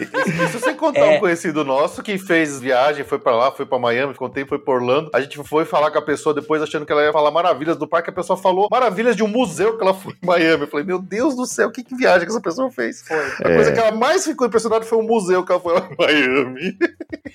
E 0.00 0.04
se 0.50 0.58
você 0.58 0.74
contar 0.74 1.00
É. 1.06 1.16
um 1.16 1.20
conhecido 1.20 1.64
nosso 1.64 2.02
que 2.02 2.18
fez 2.18 2.60
viagem, 2.60 3.04
foi 3.04 3.18
pra 3.18 3.34
lá, 3.34 3.50
foi 3.52 3.66
pra 3.66 3.78
Miami, 3.78 4.14
contei, 4.14 4.44
foi 4.44 4.58
pra 4.58 4.74
Orlando, 4.74 5.10
a 5.14 5.20
gente 5.20 5.36
foi 5.44 5.64
falar 5.64 5.90
com 5.90 5.98
a 5.98 6.02
pessoa 6.02 6.34
depois 6.34 6.62
achando 6.62 6.84
que 6.86 6.92
ela 6.92 7.02
ia 7.02 7.12
falar 7.12 7.30
maravilhas 7.30 7.76
do 7.76 7.86
parque, 7.86 8.10
a 8.10 8.12
pessoa 8.12 8.36
falou 8.36 8.68
maravilhas 8.70 9.16
de 9.16 9.22
um 9.22 9.28
museu 9.28 9.76
que 9.76 9.82
ela 9.82 9.94
foi 9.94 10.12
em 10.22 10.26
Miami. 10.26 10.62
Eu 10.62 10.68
falei, 10.68 10.86
meu 10.86 10.98
Deus 11.00 11.34
do 11.36 11.46
céu, 11.46 11.70
que, 11.70 11.82
que 11.82 11.94
viagem 11.96 12.22
que 12.26 12.30
essa 12.32 12.40
pessoa 12.40 12.70
fez? 12.70 13.02
Foi. 13.06 13.16
A 13.16 13.54
coisa 13.54 13.72
que 13.72 13.78
ela 13.78 13.92
mais 13.92 14.24
ficou 14.24 14.46
impressionada 14.46 14.84
foi 14.84 14.98
o 14.98 15.02
museu 15.02 15.44
que 15.44 15.52
ela 15.52 15.60
foi 15.60 15.74
lá 15.74 15.88
em 15.90 15.96
Miami. 15.98 16.76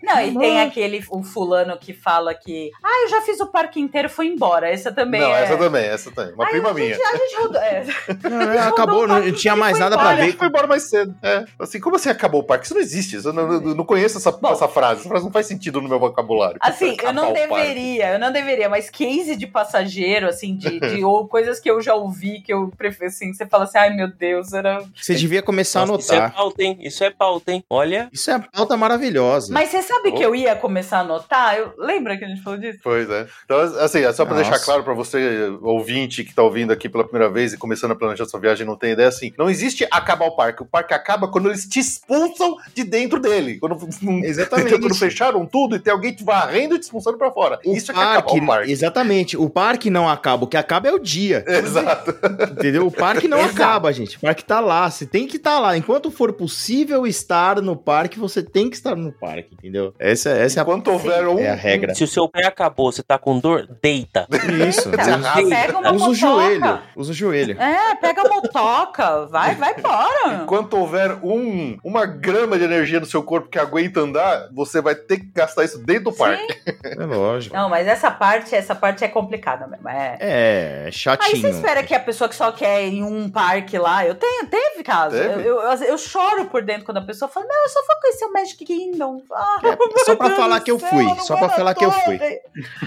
Não, 0.04 0.22
e 0.22 0.38
tem 0.38 0.62
aquele 0.62 1.04
o 1.10 1.24
fulano 1.24 1.78
que 1.78 1.94
fala 1.94 2.34
que, 2.34 2.72
ah, 2.84 3.04
eu 3.04 3.10
já 3.10 3.22
fiz 3.22 3.40
o 3.40 3.48
parque 3.48 3.80
inteiro, 3.80 3.91
foi 4.10 4.28
embora. 4.28 4.70
Essa 4.70 4.92
também 4.92 5.22
Não, 5.22 5.36
é. 5.36 5.44
essa 5.44 5.58
também, 5.58 5.86
essa 5.86 6.12
também. 6.12 6.34
Uma 6.34 6.46
Ai, 6.46 6.52
prima 6.52 6.70
gente, 6.70 6.80
Rainha. 6.80 6.96
gente, 6.96 7.06
a 7.06 7.18
gente 7.18 7.36
rodou. 7.42 7.62
É. 7.62 7.86
Não, 8.30 8.68
acabou, 8.70 9.08
não, 9.08 9.20
não 9.20 9.32
tinha 9.34 9.56
mais 9.56 9.78
nada 9.80 9.96
pra 9.98 10.06
embora. 10.06 10.18
Ah, 10.18 10.22
ver. 10.22 10.30
ele 10.30 10.38
foi 10.38 10.48
embora 10.48 10.68
mais 10.68 10.84
cedo. 10.84 11.16
É. 11.22 11.46
Assim, 11.60 11.80
como 11.80 11.96
assim 11.96 12.10
acabou 12.10 12.42
o 12.42 12.44
parque? 12.44 12.66
Isso 12.66 12.74
não 12.74 12.82
existe. 12.82 13.16
Eu 13.24 13.34
não, 13.34 13.48
não- 13.48 13.76
não 13.76 13.86
conheço 13.86 14.18
essa, 14.18 14.32
Bom. 14.32 14.52
essa 14.52 14.68
frase. 14.68 15.02
Essa 15.02 15.10
frase 15.10 15.26
não 15.26 15.32
faz 15.32 15.46
sentido 15.46 15.82
no 15.82 15.90
meu 15.90 16.00
vocabulário. 16.00 16.58
Assim, 16.62 16.90
eu 16.90 16.94
Acabar 16.94 17.14
não 17.14 17.34
deveria, 17.34 18.14
eu 18.14 18.20
não 18.20 18.32
deveria, 18.32 18.70
mas 18.70 18.90
case 18.90 19.36
de 19.36 19.48
passageiro, 19.48 20.28
assim, 20.28 20.56
de, 20.56 20.80
de 20.80 21.04
ou 21.06 21.28
coisas 21.28 21.60
que 21.60 21.70
eu 21.70 21.82
já 21.82 21.94
ouvi, 21.96 22.42
que 22.42 22.54
eu 22.54 22.72
prefiro, 22.78 23.08
assim, 23.08 23.34
você 23.34 23.46
fala 23.46 23.64
assim, 23.66 23.78
ai 23.78 23.90
meu 23.94 24.08
Deus, 24.08 24.54
era. 24.54 24.84
Você 24.96 25.16
devia 25.16 25.42
começar 25.42 25.82
a 25.82 25.86
Nossa, 25.86 26.02
Isso 26.02 26.14
é 26.14 26.18
anotar. 26.18 26.36
pauta, 26.36 26.64
hein? 26.64 26.78
Isso 26.82 27.04
é 27.04 27.10
pauta, 27.10 27.52
hein? 27.52 27.64
Olha. 27.70 28.10
Isso 28.12 28.30
é 28.32 28.40
pauta 28.40 28.78
maravilhosa. 28.78 29.54
Mas 29.54 29.70
você 29.70 29.82
sabe 29.82 30.10
Oh. 30.10 30.16
que 30.16 30.24
eu 30.24 30.36
ia 30.36 30.56
começar 30.56 30.98
a 30.98 31.02
anotar? 31.02 31.56
Eu... 31.56 31.74
Lembra 31.78 32.18
que 32.18 32.26
a 32.26 32.28
gente 32.28 32.42
falou 32.42 32.60
disso? 32.60 32.80
Pois 32.84 33.10
é. 33.10 33.28
Então, 33.46 33.58
assim, 33.84 34.00
é 34.00 34.12
só 34.14 34.26
pra 34.26 34.36
Nossa. 34.36 34.50
deixar 34.50 34.66
claro 34.66 34.84
pra 34.84 34.94
você, 34.94 35.52
ouvinte, 35.62 36.24
que 36.24 36.34
tá 36.34 36.44
ouvindo 36.44 36.72
aqui 36.72 36.90
pela 36.90 37.04
primeira 37.04 37.32
vez 37.32 37.54
e 37.54 37.58
começando 37.58 37.92
a 37.92 37.96
planejar 37.96 38.26
sua 38.26 38.40
viagem 38.40 38.64
e 38.64 38.68
não 38.68 38.76
tem 38.76 38.92
ideia, 38.92 39.08
assim, 39.08 39.34
não 39.38 39.50
existe 39.50 39.88
acabar 39.92 40.26
o 40.26 40.36
parque. 40.36 40.64
O 40.64 40.66
parque 40.66 40.94
acaba 40.94 41.28
quando 41.28 41.50
eles 41.50 41.66
te 41.68 41.80
expulsam 41.80 42.58
de 42.74 42.84
dentro 42.84 43.20
dele. 43.20 43.60
Quando, 43.60 43.78
Exatamente. 44.24 44.80
quando 44.80 44.96
fecharam 44.96 45.46
tudo 45.46 45.76
e 45.76 45.80
tem 45.80 45.94
alguém 45.94 46.14
te 46.14 46.24
varrendo 46.24 46.76
e 46.76 46.80
te 46.80 46.84
expulsando 46.84 47.18
pra 47.18 47.32
fora. 47.32 47.60
O 47.66 47.76
Isso 47.76 47.92
é 47.92 47.94
que 47.94 48.00
é 48.00 48.04
acabar 48.04 48.34
o 48.34 48.46
parque. 48.46 48.72
Exatamente. 48.72 49.38
O 49.38 49.50
parque 49.50 49.90
não 49.90 50.10
acaba. 50.10 50.46
O 50.46 50.48
que 50.48 50.58
acaba 50.58 50.88
é 50.88 50.92
o 50.92 51.00
dia. 51.00 51.44
Exato. 51.48 52.14
Entendeu? 52.52 52.88
O 52.88 52.92
parque 52.92 53.28
não 53.28 53.40
Exato. 53.40 53.54
acaba, 53.54 53.94
gente. 53.94 54.18
O 54.18 54.22
parque 54.22 54.44
tá 54.44 54.60
lá. 54.60 54.90
Você 54.90 55.06
tem 55.06 55.28
que 55.28 55.38
estar 55.38 55.60
lá. 55.60 55.78
Enquanto 55.78 56.10
for 56.12 56.34
possível 56.34 57.06
estar 57.06 57.62
no 57.62 57.76
parque, 57.76 58.20
você 58.20 58.42
tem 58.42 58.70
que 58.70 58.76
estar 58.76 58.96
no 58.96 59.12
parque, 59.12 59.54
entendeu? 59.54 59.94
Essa, 60.00 60.30
essa 60.32 60.60
é 60.60 60.62
a 60.62 60.64
Enquanto 60.64 60.92
houver 60.92 61.28
um. 61.28 61.40
É 61.40 61.50
a 61.50 61.56
regra. 61.56 61.94
Se 61.94 62.04
o 62.04 62.08
seu 62.08 62.28
pé 62.28 62.46
acabou, 62.46 62.92
você 62.92 63.04
tá 63.04 63.18
com 63.18 63.40
dor, 63.40 63.68
deita. 63.82 64.28
Isso. 64.68 64.90
Eita, 64.90 65.18
Deus. 65.18 65.50
pega 65.50 65.78
uma 65.78 65.92
Usa 65.94 66.10
o 66.10 66.14
joelho. 66.16 66.80
Usa 66.96 67.12
o 67.12 67.16
joelho. 67.16 67.60
É, 67.62 67.96
pega 67.96 68.22
a 68.22 68.30
motoca, 68.30 69.26
vai, 69.28 69.56
vai 69.56 69.76
embora. 69.78 70.42
Enquanto 70.44 70.74
houver 70.78 71.12
um, 71.24 71.78
uma 71.84 72.06
grama 72.06 72.58
de 72.58 72.64
energia 72.66 73.00
no 73.00 73.06
seu 73.06 73.24
corpo 73.24 73.50
que 73.50 73.60
aguenta 73.60 74.00
andar, 74.02 74.50
você 74.54 74.82
vai 74.82 74.96
ter 74.96 75.20
que 75.20 75.28
gastar 75.34 75.64
isso 75.64 75.78
dentro 75.80 76.06
do 76.06 76.14
parque. 76.14 76.62
É 76.84 77.06
lógico. 77.06 77.56
Não, 77.56 77.70
mas 77.70 77.88
essa 77.88 78.10
parte, 78.12 78.54
essa 78.56 78.76
parte 78.76 79.04
é 79.04 79.08
complicada 79.08 79.68
mesmo. 79.68 79.88
É. 79.90 80.18
É, 80.20 80.84
Aí 80.86 80.92
chatinho. 80.92 81.42
você 81.42 81.50
espera 81.50 81.84
que 81.84 81.94
a 81.94 82.00
pessoa 82.00 82.28
que 82.30 82.36
só 82.36 82.52
quer 82.52 82.84
ir 82.88 83.00
em 83.00 83.04
um 83.04 83.30
parque 83.30 83.78
lá, 83.78 84.06
eu 84.06 84.16
tenho, 84.16 84.48
teve 84.48 84.84
caso. 84.84 85.16
Teve? 85.16 85.42
Eu, 85.48 85.60
eu, 85.62 85.72
eu 85.84 85.98
choro 85.98 86.46
por 86.46 86.62
dentro 86.64 86.86
quando 86.86 86.98
a 86.98 87.02
pessoa 87.02 87.30
fala, 87.30 87.46
não, 87.48 87.64
eu 87.64 87.70
só 87.70 87.80
vou 87.86 87.96
conhecer 88.02 88.26
o 88.26 88.34
Magic 88.34 88.66
Kingdom. 88.66 89.22
Ah, 89.34 89.58
É, 89.64 90.04
só 90.06 90.16
pra 90.16 90.28
meu 90.28 90.38
falar 90.38 90.60
Deus 90.60 90.64
que 90.64 90.72
eu 90.72 90.80
fui, 90.80 91.06
só 91.22 91.38
pra 91.38 91.50
falar 91.50 91.76
que 91.76 91.86
eu 91.86 91.92
fui. 91.92 92.20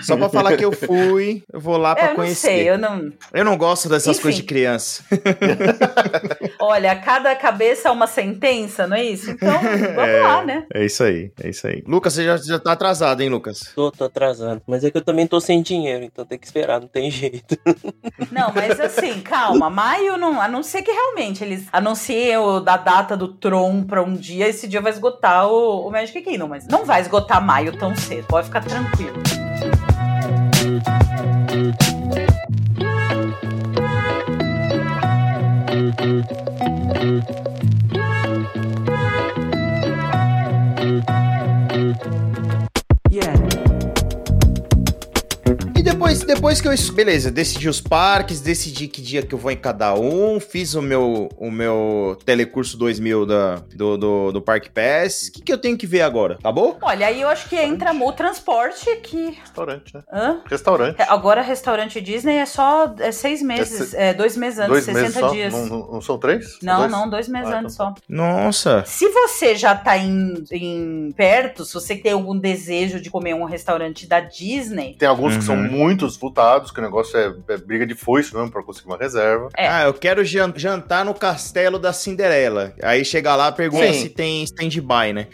Só 0.02 0.16
pra 0.16 0.28
falar 0.28 0.56
que 0.56 0.64
eu 0.64 0.72
fui, 0.74 1.42
eu 1.52 1.60
vou 1.60 1.76
lá 1.76 1.94
pra 1.94 2.04
Eu 2.04 2.08
não 2.10 2.16
conhecer. 2.16 2.46
sei, 2.48 2.68
eu 2.70 2.78
não. 2.78 3.10
Eu 3.32 3.44
não 3.44 3.56
gosto 3.56 3.88
dessas 3.88 4.16
Enfim. 4.16 4.22
coisas 4.22 4.40
de 4.40 4.46
criança. 4.46 5.04
Olha, 6.60 6.94
cada 6.96 7.34
cabeça 7.36 7.88
é 7.88 7.90
uma 7.92 8.06
sentença, 8.06 8.86
não 8.86 8.96
é 8.96 9.04
isso? 9.04 9.30
Então, 9.30 9.52
vamos 9.60 9.98
É. 10.08 10.22
lá, 10.22 10.44
né? 10.44 10.66
É 10.72 10.84
isso 10.84 11.02
aí, 11.04 11.30
é 11.42 11.48
isso 11.50 11.66
aí. 11.66 11.82
Lucas, 11.86 12.14
você 12.14 12.24
já, 12.24 12.36
já 12.36 12.58
tá 12.58 12.72
atrasado, 12.72 13.20
hein, 13.22 13.28
Lucas? 13.28 13.72
Tô, 13.74 13.90
tô 13.90 14.04
atrasando. 14.04 14.62
Mas 14.66 14.84
é 14.84 14.90
que 14.90 14.96
eu 14.96 15.02
também 15.04 15.26
tô 15.26 15.40
sem 15.40 15.62
dinheiro, 15.62 16.04
então 16.04 16.24
tem 16.24 16.38
que 16.38 16.46
esperar, 16.46 16.80
não 16.80 16.88
tem 16.88 17.10
jeito. 17.10 17.56
Não, 18.30 18.52
mas 18.54 18.78
assim, 18.80 19.20
calma. 19.20 19.68
Maio 19.70 20.16
não. 20.16 20.40
A 20.40 20.48
não 20.48 20.62
ser 20.62 20.82
que 20.82 20.90
realmente 20.90 21.42
eles 21.44 21.66
anunciem 21.72 22.36
o, 22.38 22.60
da 22.60 22.76
data 22.76 23.16
do 23.16 23.28
Tron 23.28 23.82
pra 23.84 24.02
um 24.02 24.14
dia, 24.14 24.48
esse 24.48 24.66
dia 24.66 24.80
vai 24.80 24.92
esgotar 24.92 25.46
o, 25.48 25.86
o 25.86 25.90
Magic 25.90 26.20
Kingdom. 26.22 26.48
Mas 26.48 26.66
não 26.66 26.84
vai 26.84 27.00
esgotar 27.00 27.44
maio 27.44 27.76
tão 27.76 27.94
cedo. 27.94 28.26
Pode 28.26 28.46
ficar 28.46 28.62
tranquilo. 28.64 29.14
E 43.10 43.43
depois, 45.84 46.20
depois 46.24 46.60
que 46.60 46.68
eu. 46.68 46.74
Beleza, 46.94 47.30
decidi 47.30 47.68
os 47.68 47.80
parques, 47.80 48.40
decidi 48.40 48.88
que 48.88 49.00
dia 49.02 49.22
que 49.22 49.34
eu 49.34 49.38
vou 49.38 49.50
em 49.50 49.56
cada 49.56 49.94
um, 49.94 50.40
fiz 50.40 50.74
o 50.74 50.82
meu, 50.82 51.28
o 51.36 51.50
meu 51.50 52.16
telecurso 52.24 52.76
2000 52.76 53.26
da, 53.26 53.56
do, 53.74 53.96
do, 53.96 54.32
do 54.32 54.42
Park 54.42 54.68
Pass. 54.70 55.28
O 55.28 55.32
que, 55.32 55.42
que 55.42 55.52
eu 55.52 55.58
tenho 55.58 55.76
que 55.76 55.86
ver 55.86 56.02
agora? 56.02 56.38
Tá 56.42 56.50
bom? 56.50 56.76
Olha, 56.82 57.06
aí 57.06 57.20
eu 57.20 57.28
acho 57.28 57.48
que 57.48 57.56
entra 57.56 57.92
o 57.92 58.12
transporte 58.12 58.84
que. 58.96 59.30
Restaurante, 59.40 59.94
né? 59.94 60.02
Hã? 60.12 60.40
Restaurante. 60.48 60.96
Agora, 61.02 61.42
restaurante 61.42 62.00
Disney 62.00 62.36
é 62.36 62.46
só 62.46 62.94
é 62.98 63.12
seis 63.12 63.42
meses, 63.42 63.94
é, 63.94 64.12
dois 64.14 64.36
meses 64.36 64.58
antes, 64.58 64.70
Dois 64.70 64.84
60 64.84 65.02
meses 65.02 65.20
só? 65.20 65.28
dias. 65.28 65.52
Não, 65.52 65.66
não- 65.66 65.92
não 65.92 66.00
são 66.00 66.18
três? 66.18 66.58
Não, 66.62 66.78
Dois? 66.80 66.92
não, 66.92 67.08
dois 67.10 67.28
meses 67.28 67.52
Ah, 67.52 67.58
antes 67.60 67.74
então 67.74 67.94
só. 67.94 68.02
Nossa. 68.08 68.84
Se 68.86 69.08
você 69.08 69.54
já 69.54 69.74
tá 69.74 69.96
em, 69.98 70.42
em 70.50 71.12
perto, 71.16 71.64
se 71.64 71.74
você 71.74 71.94
tem 71.96 72.12
algum 72.12 72.36
desejo 72.38 73.00
de 73.00 73.10
comer 73.10 73.34
um 73.34 73.44
restaurante 73.44 74.06
da 74.06 74.20
Disney, 74.20 74.96
Tem 74.98 75.08
alguns 75.08 75.32
que 75.34 75.40
Uhum. 75.40 75.42
são 75.42 75.56
muito 75.74 76.06
disputados, 76.06 76.70
que 76.70 76.78
o 76.78 76.82
negócio 76.82 77.16
é, 77.18 77.34
é 77.54 77.56
briga 77.56 77.86
de 77.86 77.94
foice 77.94 78.34
mesmo 78.34 78.50
pra 78.50 78.62
conseguir 78.62 78.88
uma 78.88 78.96
reserva. 78.96 79.48
É. 79.56 79.68
Ah, 79.68 79.84
eu 79.84 79.94
quero 79.94 80.24
jan- 80.24 80.52
jantar 80.56 81.04
no 81.04 81.14
castelo 81.14 81.78
da 81.78 81.92
Cinderela. 81.92 82.72
Aí 82.82 83.04
chega 83.04 83.34
lá, 83.36 83.50
pergunta 83.52 83.92
Sim. 83.92 84.00
se 84.02 84.08
tem 84.08 84.42
stand-by, 84.44 85.12
né? 85.12 85.26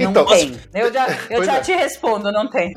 não 0.00 0.10
Então, 0.10 0.26
tem. 0.26 0.54
Eu 0.74 0.92
já, 0.92 1.06
eu 1.30 1.44
já 1.44 1.56
é. 1.56 1.60
te 1.60 1.72
respondo, 1.72 2.30
não 2.32 2.48
tem. 2.48 2.72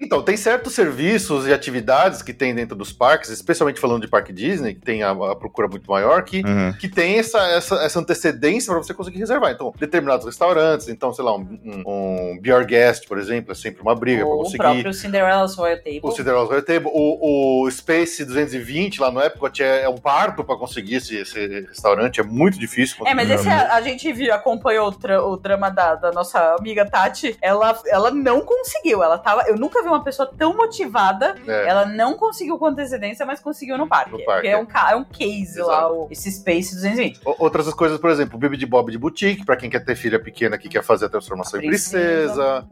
Então, 0.00 0.22
tem 0.22 0.36
certos 0.36 0.74
serviços 0.74 1.46
e 1.46 1.52
atividades 1.52 2.22
que 2.22 2.32
tem 2.32 2.54
dentro 2.54 2.76
dos 2.76 2.92
parques, 2.92 3.30
especialmente 3.30 3.80
falando 3.80 4.02
de 4.02 4.08
parque 4.08 4.32
Disney, 4.32 4.74
que 4.74 4.80
tem 4.80 5.02
a, 5.02 5.10
a 5.10 5.36
procura 5.36 5.68
muito 5.68 5.90
maior, 5.90 6.22
que, 6.24 6.40
Uhum. 6.44 6.72
que 6.72 6.88
tem 6.88 7.18
essa, 7.18 7.38
essa, 7.48 7.74
essa 7.76 8.00
antecedência 8.00 8.72
para 8.72 8.82
você 8.82 8.94
conseguir 8.94 9.18
reservar. 9.18 9.52
Então, 9.52 9.72
determinados 9.78 10.24
restaurantes, 10.26 10.88
então, 10.88 11.12
sei 11.12 11.24
lá, 11.24 11.36
um, 11.36 11.40
um, 11.64 11.82
um 12.34 12.38
Beer 12.40 12.64
Guest, 12.66 13.06
por 13.06 13.18
exemplo, 13.18 13.52
é 13.52 13.54
sempre 13.54 13.82
uma 13.82 13.94
briga 13.94 14.24
para 14.24 14.34
o 14.34 14.38
conseguir. 14.38 14.58
próprio 14.58 14.92
Cinderella's 14.94 15.54
Royal 15.54 15.79
Table. 15.80 16.00
O 16.02 16.10
Cinderella's 16.12 16.48
Royal 16.48 16.62
Table, 16.62 16.90
o, 16.92 17.64
o 17.64 17.70
Space 17.70 18.24
220 18.24 19.00
lá 19.00 19.10
no 19.10 19.20
Epcot 19.20 19.62
é, 19.62 19.82
é 19.82 19.88
um 19.88 19.96
parto 19.96 20.44
para 20.44 20.56
conseguir 20.56 20.96
esse, 20.96 21.16
esse 21.16 21.60
restaurante, 21.68 22.20
é 22.20 22.22
muito 22.22 22.58
difícil. 22.58 23.04
É, 23.06 23.14
mas 23.14 23.30
esse 23.30 23.48
a, 23.48 23.74
a 23.74 23.80
gente 23.80 24.12
viu, 24.12 24.32
acompanhou 24.34 24.88
o, 24.88 24.92
tra- 24.92 25.22
o 25.24 25.36
drama 25.36 25.70
da, 25.70 25.94
da 25.94 26.12
nossa 26.12 26.54
amiga 26.58 26.84
Tati. 26.88 27.36
Ela, 27.40 27.78
ela 27.86 28.10
não 28.10 28.40
conseguiu. 28.42 29.02
Ela 29.02 29.18
tava. 29.18 29.42
Eu 29.48 29.56
nunca 29.56 29.82
vi 29.82 29.88
uma 29.88 30.02
pessoa 30.04 30.30
tão 30.36 30.56
motivada. 30.56 31.34
É. 31.46 31.68
Ela 31.68 31.86
não 31.86 32.16
conseguiu 32.16 32.58
com 32.58 32.66
antecedência, 32.66 33.24
mas 33.26 33.40
conseguiu 33.40 33.76
no 33.78 33.86
parque. 33.88 34.10
No 34.12 34.24
parque, 34.24 34.32
Porque 34.32 34.48
é 34.48 34.56
um, 34.58 34.66
é 34.90 34.96
um 34.96 35.04
case 35.04 35.60
Exato. 35.60 35.68
lá, 35.68 35.92
o- 35.92 36.08
esse 36.10 36.30
Space 36.30 36.74
220. 36.74 37.20
O- 37.24 37.44
Outras 37.44 37.72
coisas, 37.74 37.98
por 37.98 38.10
exemplo, 38.10 38.36
o 38.36 38.38
Bibi 38.38 38.56
de 38.56 38.66
Bob 38.66 38.90
de 38.90 38.98
Boutique, 38.98 39.44
pra 39.44 39.56
quem 39.56 39.68
quer 39.70 39.80
ter 39.84 39.96
filha 39.96 40.18
pequena 40.18 40.58
que 40.58 40.68
quer 40.68 40.82
fazer 40.82 41.06
a 41.06 41.08
transformação 41.08 41.58
A 41.58 41.62
em 41.62 41.66
princesa. 41.66 42.66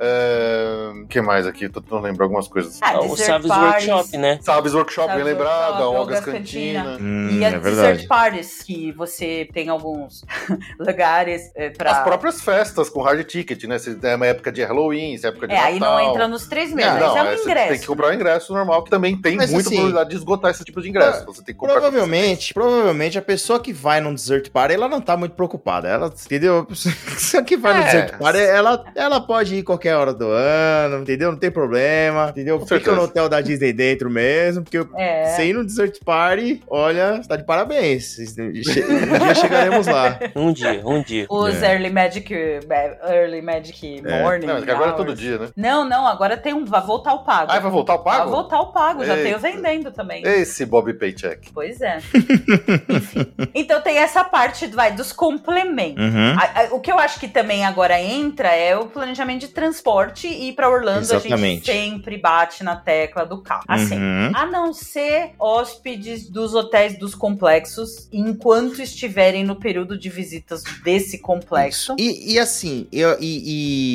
O 1.03 1.07
que 1.07 1.21
mais 1.21 1.47
aqui? 1.47 1.69
Tô 1.69 1.81
tentando 1.81 2.03
lembrar 2.03 2.25
algumas 2.27 2.49
coisas. 2.49 2.79
Ah, 2.83 2.98
o 3.01 3.17
Savage. 3.17 3.91
Workshop, 3.91 4.17
né? 4.19 4.39
Sabes 4.43 4.75
Workshop, 4.75 5.15
bem 5.15 5.25
lembrado, 5.25 5.83
a 5.83 5.89
Olga's 5.89 6.21
Cantina. 6.25 6.83
Cantina. 6.85 6.99
Hum, 7.01 7.39
E 7.39 7.45
as 7.45 7.55
é 7.55 7.59
dessert 7.59 7.75
verdade. 7.75 8.07
parties, 8.07 8.63
que 8.63 8.93
você 8.93 9.49
tem 9.53 9.69
alguns 9.69 10.25
lugares 10.79 11.51
é, 11.55 11.71
pra. 11.71 11.91
As 11.93 12.05
próprias 12.05 12.41
festas 12.41 12.89
com 12.89 13.01
hard 13.03 13.25
ticket, 13.25 13.65
né? 13.65 13.79
Se 13.79 13.99
é 14.03 14.15
uma 14.17 14.27
época 14.27 14.51
de 14.53 14.63
Halloween, 14.63 15.17
se 15.17 15.27
é 15.27 15.29
época 15.31 15.47
de 15.47 15.55
É, 15.55 15.57
Natal. 15.57 15.73
aí 15.73 15.81
não 15.81 16.01
entra 16.01 16.29
nos 16.29 16.47
três 16.47 16.73
meses, 16.73 16.93
Não, 16.93 17.01
mas 17.01 17.17
é 17.17 17.23
um 17.23 17.27
é, 17.27 17.37
você 17.37 17.43
ingresso. 17.45 17.69
tem 17.69 17.79
que 17.81 17.87
comprar 17.87 18.09
o 18.11 18.15
ingresso 18.15 18.53
normal, 18.53 18.83
que 18.85 18.91
também 18.91 19.17
tem 19.21 19.37
Mas, 19.37 19.51
muita 19.51 19.69
assim, 19.69 19.77
probabilidade 19.77 20.11
de 20.11 20.17
esgotar 20.17 20.51
esse 20.51 20.65
tipo 20.65 20.81
de 20.81 20.89
ingresso. 20.89 21.25
Você 21.27 21.43
tem 21.43 21.55
que 21.55 21.61
comprar 21.61 21.75
Provavelmente, 21.81 22.55
provavelmente 22.55 23.19
a 23.19 23.23
pessoa 23.23 23.61
que 23.61 23.73
vai 23.73 24.01
num 24.01 24.15
desert 24.15 24.51
party, 24.51 24.75
ela 24.75 24.89
não 24.89 25.01
tá 25.01 25.17
muito 25.17 25.33
preocupada. 25.35 25.89
Ela, 25.89 26.07
entendeu? 26.25 26.67
A 27.09 27.11
pessoa 27.15 27.43
que 27.43 27.57
vai 27.57 27.75
no 27.75 27.81
É. 27.81 27.85
desert 27.85 28.19
party, 28.19 28.39
ela, 28.41 28.85
ela 28.95 29.21
pode 29.21 29.57
ir 29.57 29.63
qualquer 29.63 29.95
hora 29.97 30.13
do 30.15 30.29
ano, 30.31 31.03
entendeu? 31.03 31.31
Não 31.33 31.39
tem 31.39 31.51
problema, 31.51 32.29
entendeu? 32.31 32.59
Com 32.59 32.67
Fica 32.67 32.88
certeza. 32.91 32.97
no 32.97 33.03
hotel 33.03 33.29
da 33.29 33.41
Disney 33.41 33.73
dentro 33.73 34.11
mesmo, 34.11 34.63
porque 34.65 34.79
É. 34.97 35.45
ir 35.45 35.53
no 35.53 35.65
desert 35.65 35.99
party, 36.05 36.63
olha, 36.69 37.21
tá 37.29 37.37
de 37.37 37.45
parabéns. 37.45 38.17
Um 38.19 38.53
dia 38.53 39.35
chegaremos 39.35 39.87
lá. 39.87 40.19
Um 40.37 40.53
dia, 40.53 40.83
um 40.85 41.03
dia. 41.03 41.27
Os 41.29 41.63
É. 41.63 41.73
Early 41.75 41.91
Magic. 41.91 42.33
Early 42.33 43.43
Magic 43.43 44.03
É. 44.07 44.23
Morning. 44.23 44.47
Não, 44.47 44.57
agora 44.57 44.91
é 44.91 44.93
todo 44.93 45.15
dia, 45.15 45.39
né? 45.39 45.49
Não, 45.57 45.85
não, 45.89 46.07
agora 46.07 46.37
tem 46.37 46.53
um. 46.55 46.65
Vai 46.65 46.81
voltar 46.85 47.15
o 47.15 47.25
pago. 47.25 47.51
Ah, 47.51 47.59
vai 47.59 47.71
voltar 47.71 47.95
o 47.95 47.99
pago? 48.01 48.25
Vai 48.25 48.29
voltar 48.31 48.61
o 48.61 48.67
pago, 48.73 49.05
já 49.05 49.17
tenho 49.17 49.39
vendendo 49.39 49.91
também. 49.91 50.23
Esse 50.27 50.65
Bob 50.67 50.93
Paycheck. 50.95 51.51
Pois 51.53 51.81
é. 51.81 51.99
Enfim. 52.89 53.27
Então 53.55 53.81
tem 53.81 53.99
essa 53.99 54.25
parte 54.25 54.67
vai, 54.69 54.93
dos 54.93 55.13
complementos. 55.13 56.03
Uhum. 56.03 56.37
A- 56.39 56.63
a- 56.63 56.69
o 56.75 56.81
que 56.81 56.91
eu 56.91 56.99
acho 56.99 57.19
que 57.21 57.29
também 57.29 57.65
agora 57.65 58.01
entra 58.01 58.49
é 58.55 58.77
o 58.77 58.87
planejamento 58.87 59.41
de 59.41 59.49
transporte 59.49 60.27
e 60.29 60.53
para 60.53 60.69
Orlando 60.69 60.99
a 60.99 61.01
Exatamente. 61.01 61.67
gente 61.67 61.91
sempre 61.93 62.17
bate 62.19 62.63
na 62.69 62.77
tecla 62.77 63.25
do 63.25 63.41
carro. 63.41 63.65
Assim, 63.67 63.95
Uhum. 63.97 64.31
a 64.35 64.47
não 64.47 64.73
ser 64.75 65.31
hóspedes 65.39 66.29
dos 66.29 66.55
hotéis 66.55 66.99
dos 66.99 67.15
complexos, 67.15 68.09
enquanto 68.13 68.83
estiverem 68.83 69.45
no 69.45 69.57
período 69.57 69.99
de 69.99 70.09
visitas 70.11 70.63
desse 70.85 71.19
complexo. 71.19 71.95
E, 71.99 72.35
e 72.35 72.39
assim, 72.39 72.87
eu- 72.93 73.17
e, 73.21 73.43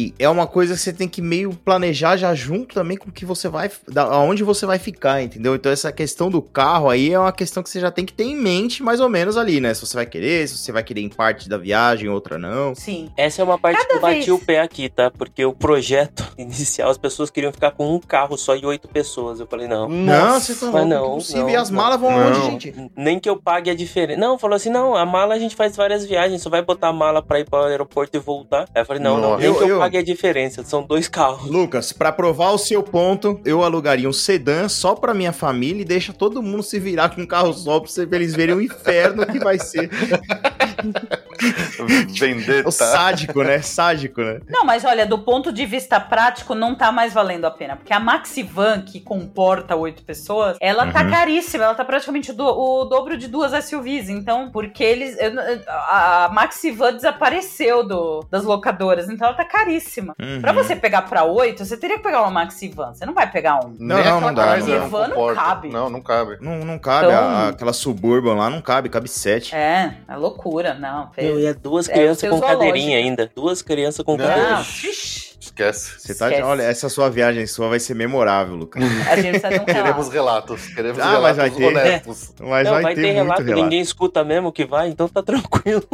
e 0.10 0.14
é 0.18 0.28
uma 0.28 0.48
coisa 0.48 0.74
que 0.74 0.80
você 0.80 0.92
tem 0.94 1.08
que 1.08 1.22
meio 1.22 1.54
planejar 1.54 2.18
já 2.18 2.34
junto 2.34 2.74
também 2.74 2.98
com 2.98 3.10
o 3.10 3.12
que 3.12 3.26
você 3.26 3.48
vai, 3.48 3.70
da, 3.88 4.04
aonde 4.04 4.44
você 4.44 4.66
vai 4.66 4.80
ficar, 4.80 5.22
entendeu? 5.22 5.54
Então 5.56 5.72
essa 5.72 5.92
questão 5.92 6.30
do 6.32 6.42
carro 6.42 6.90
aí 6.90 7.12
é 7.14 7.20
uma 7.20 7.32
questão 7.32 7.62
que 7.62 7.70
você 7.70 7.80
já 7.80 7.92
tem 7.92 8.06
que 8.06 8.14
ter 8.14 8.24
em 8.24 8.36
mente 8.36 8.82
mais 8.82 9.00
ou 9.00 9.10
menos 9.10 9.38
ali, 9.38 9.60
né? 9.62 9.74
Se 9.74 9.82
você 9.86 9.96
vai 9.96 10.06
querer, 10.06 10.48
se 10.48 10.58
você 10.58 10.72
vai 10.72 10.84
querer 10.84 11.02
em 11.02 11.10
parte 11.10 11.48
da 11.48 11.58
viagem, 11.58 12.10
outra 12.10 12.38
não. 12.40 12.74
Sim. 12.76 13.10
Essa 13.16 13.42
é 13.42 13.46
uma 13.46 13.60
parte 13.60 13.78
Cada 13.78 13.88
que 13.90 13.96
eu 13.96 14.02
bati 14.02 14.32
o 14.32 14.40
pé 14.40 14.60
aqui, 14.62 14.90
tá? 14.90 15.12
Porque 15.12 15.46
o 15.46 15.54
projeto 15.54 16.24
inicial, 16.38 16.90
as 16.90 16.98
pessoas 16.98 17.30
queriam 17.30 17.52
ficar 17.52 17.72
com 17.72 17.94
um 17.96 18.00
carro 18.00 18.38
só 18.38 18.56
e 18.56 18.63
oito 18.66 18.88
pessoas. 18.88 19.40
Eu 19.40 19.48
falei, 19.48 19.68
não. 19.68 19.88
Não, 19.90 20.40
vocês 20.40 20.50
estão 20.50 20.72
Mas 20.72 20.82
loucos, 20.88 21.00
não, 21.00 21.12
impossível. 21.14 21.42
não, 21.44 21.50
e 21.50 21.56
as 21.56 21.70
não. 21.70 21.78
malas 21.78 22.00
vão 22.00 22.12
Não. 22.12 22.24
aonde, 22.24 22.42
gente? 22.42 22.92
Nem 22.96 23.20
que 23.20 23.30
eu 23.30 23.38
pague 23.42 23.70
a 23.70 23.76
diferença. 23.76 24.20
Não, 24.20 24.38
falou 24.38 24.56
assim: 24.56 24.70
não, 24.70 24.96
a 24.96 25.06
mala 25.06 25.36
a 25.36 25.40
gente 25.40 25.56
faz 25.56 25.76
várias 25.76 26.06
viagens, 26.06 26.42
só 26.42 26.50
vai 26.50 26.62
botar 26.62 26.88
a 26.90 26.94
mala 26.94 27.22
pra 27.22 27.40
ir 27.40 27.50
para 27.50 27.62
o 27.62 27.66
aeroporto 27.66 28.16
e 28.18 28.20
voltar. 28.20 28.68
Aí 28.74 28.82
eu 28.82 28.86
falei: 28.86 29.02
não, 29.02 29.16
não, 29.20 29.30
Nossa. 29.32 29.38
nem 29.42 29.48
Eu- 29.48 29.56
que 29.56 29.64
eu, 29.64 29.68
eu- 29.70 29.80
pague 29.80 29.98
a 29.98 30.04
diferença, 30.04 30.64
são 30.64 30.84
dois 30.84 31.08
carros. 31.08 31.50
Lucas, 31.50 31.92
pra 31.94 32.12
provar 32.12 32.52
o 32.52 32.58
seu 32.58 32.82
ponto, 32.84 33.40
eu 33.46 33.64
alugaria 33.64 34.08
um 34.10 34.14
sedã 34.14 34.68
só 34.68 34.96
pra 34.96 35.14
minha 35.14 35.34
família 35.34 35.82
e 35.82 35.86
deixa 35.86 36.14
todo 36.14 36.42
mundo 36.42 36.64
se 36.64 36.80
virar 36.80 37.10
com 37.14 37.22
um 37.22 37.26
carro 37.28 37.54
só 37.54 37.80
pra 37.80 37.90
você- 37.90 38.06
pra 38.08 38.18
eles 38.18 38.34
verem 38.36 38.56
o 38.56 38.62
inferno 38.62 39.26
que 39.26 39.40
vai 39.40 39.58
ser. 39.60 39.90
Vendetta. 42.20 42.68
O 42.68 42.72
sádico, 42.72 43.44
né? 43.44 43.62
Sádico, 43.62 44.22
né? 44.22 44.40
Não, 44.48 44.64
mas 44.66 44.84
olha, 44.86 45.06
do 45.06 45.20
ponto 45.20 45.52
de 45.52 45.66
vista 45.66 46.00
prático, 46.00 46.56
não 46.56 46.76
tá 46.76 46.92
mais 46.92 47.14
valendo 47.14 47.46
a 47.46 47.52
pena. 47.52 47.76
Porque 47.76 47.94
a 47.94 48.00
Maxivan, 48.00 48.82
que 48.82 49.00
comporta 49.00 49.76
oito 49.76 50.04
pessoas, 50.04 50.58
ela 50.62 50.92
tá 50.92 51.04
Uhum. 51.04 51.10
caríssima. 51.12 51.64
Ela 51.66 51.76
tá 51.76 51.86
praticamente 51.86 52.32
o, 52.32 52.34
do- 52.34 52.46
o 52.46 52.86
dobro 52.86 53.18
de 53.18 53.28
duas 53.28 53.52
SUVs. 53.66 54.10
Então, 54.10 54.50
porque 54.52 54.84
eles. 54.84 55.18
eu- 55.20 55.34
a 55.68 56.30
Maxivan 56.34 56.94
desapareceu 56.94 57.86
do, 57.88 58.26
das 58.30 58.44
locadoras. 58.44 59.10
Então 59.10 59.28
ela 59.28 59.36
tá 59.38 59.46
caríssima. 59.46 60.16
Uhum. 60.22 60.42
Pra 60.42 60.52
você 60.52 60.76
pegar 60.76 61.04
pra 61.04 61.24
oito, 61.24 61.66
você 61.66 61.78
teria 61.78 61.98
que 61.98 62.04
pegar 62.04 62.22
uma 62.22 62.32
Maxivan. 62.32 62.94
Você 62.94 63.06
não 63.06 63.14
vai 63.14 63.30
pegar 63.32 63.56
um. 63.66 63.76
Não, 63.80 64.04
não, 64.04 64.22
não 64.22 64.34
dá, 64.34 64.54
Chrysler 64.54 64.80
não. 64.90 65.08
Não 65.08 65.36
cabe. 65.36 65.70
Não, 65.70 65.90
não 65.90 66.02
cabe. 66.02 66.38
Não, 66.42 66.58
não 66.66 66.80
cabe. 66.80 67.08
Então- 67.08 67.18
a- 67.20 67.48
aquela 67.50 67.74
Suburban 67.74 68.36
lá 68.36 68.50
não 68.50 68.62
cabe, 68.62 68.90
cabe 68.90 69.08
sete. 69.10 69.56
É, 69.56 69.94
é 70.08 70.16
loucura, 70.16 70.63
não. 70.74 71.10
Meu, 71.18 71.40
e 71.40 71.46
é 71.46 71.54
duas 71.54 71.90
É, 71.90 71.94
crianças 71.94 72.18
o 72.18 72.20
seu 72.22 72.30
com 72.32 72.38
zoológico. 72.38 72.60
cadeirinha 72.66 72.98
ainda. 72.98 73.32
Duas 73.36 73.62
crianças 73.62 74.06
com 74.06 74.16
Não. 74.16 74.26
cadeirinha. 74.26 75.33
Esquece. 75.56 76.00
Você 76.00 76.16
tá, 76.16 76.26
Esquece. 76.30 76.42
olha, 76.42 76.64
essa 76.64 76.90
sua 76.90 77.10
viagem 77.12 77.46
sua 77.46 77.70
vai 77.70 77.80
ser 77.80 77.94
memorável, 77.94 78.56
Lucas. 78.56 78.82
A 79.08 79.16
gente 79.16 79.40
precisa 79.40 79.50
de 79.50 79.60
um 79.60 79.66
Queremos 79.66 80.10
relato. 80.10 80.54
relatos. 80.56 80.68
Queremos 80.74 81.00
Ah, 81.00 81.20
mas 81.22 81.38
vai 81.38 81.50
relatos 81.50 81.58
ter. 81.58 81.66
honestos. 81.68 82.34
Mas 82.44 82.66
não, 82.66 82.74
vai, 82.74 82.82
vai, 82.84 82.96
ter, 82.96 83.02
ter 83.04 83.12
relato, 83.12 83.42
relato. 83.44 83.64
ninguém 83.64 83.80
escuta 83.80 84.24
mesmo 84.24 84.52
que 84.52 84.66
vai, 84.66 84.90
então 84.90 85.08
tá 85.08 85.22
tranquilo. 85.24 85.84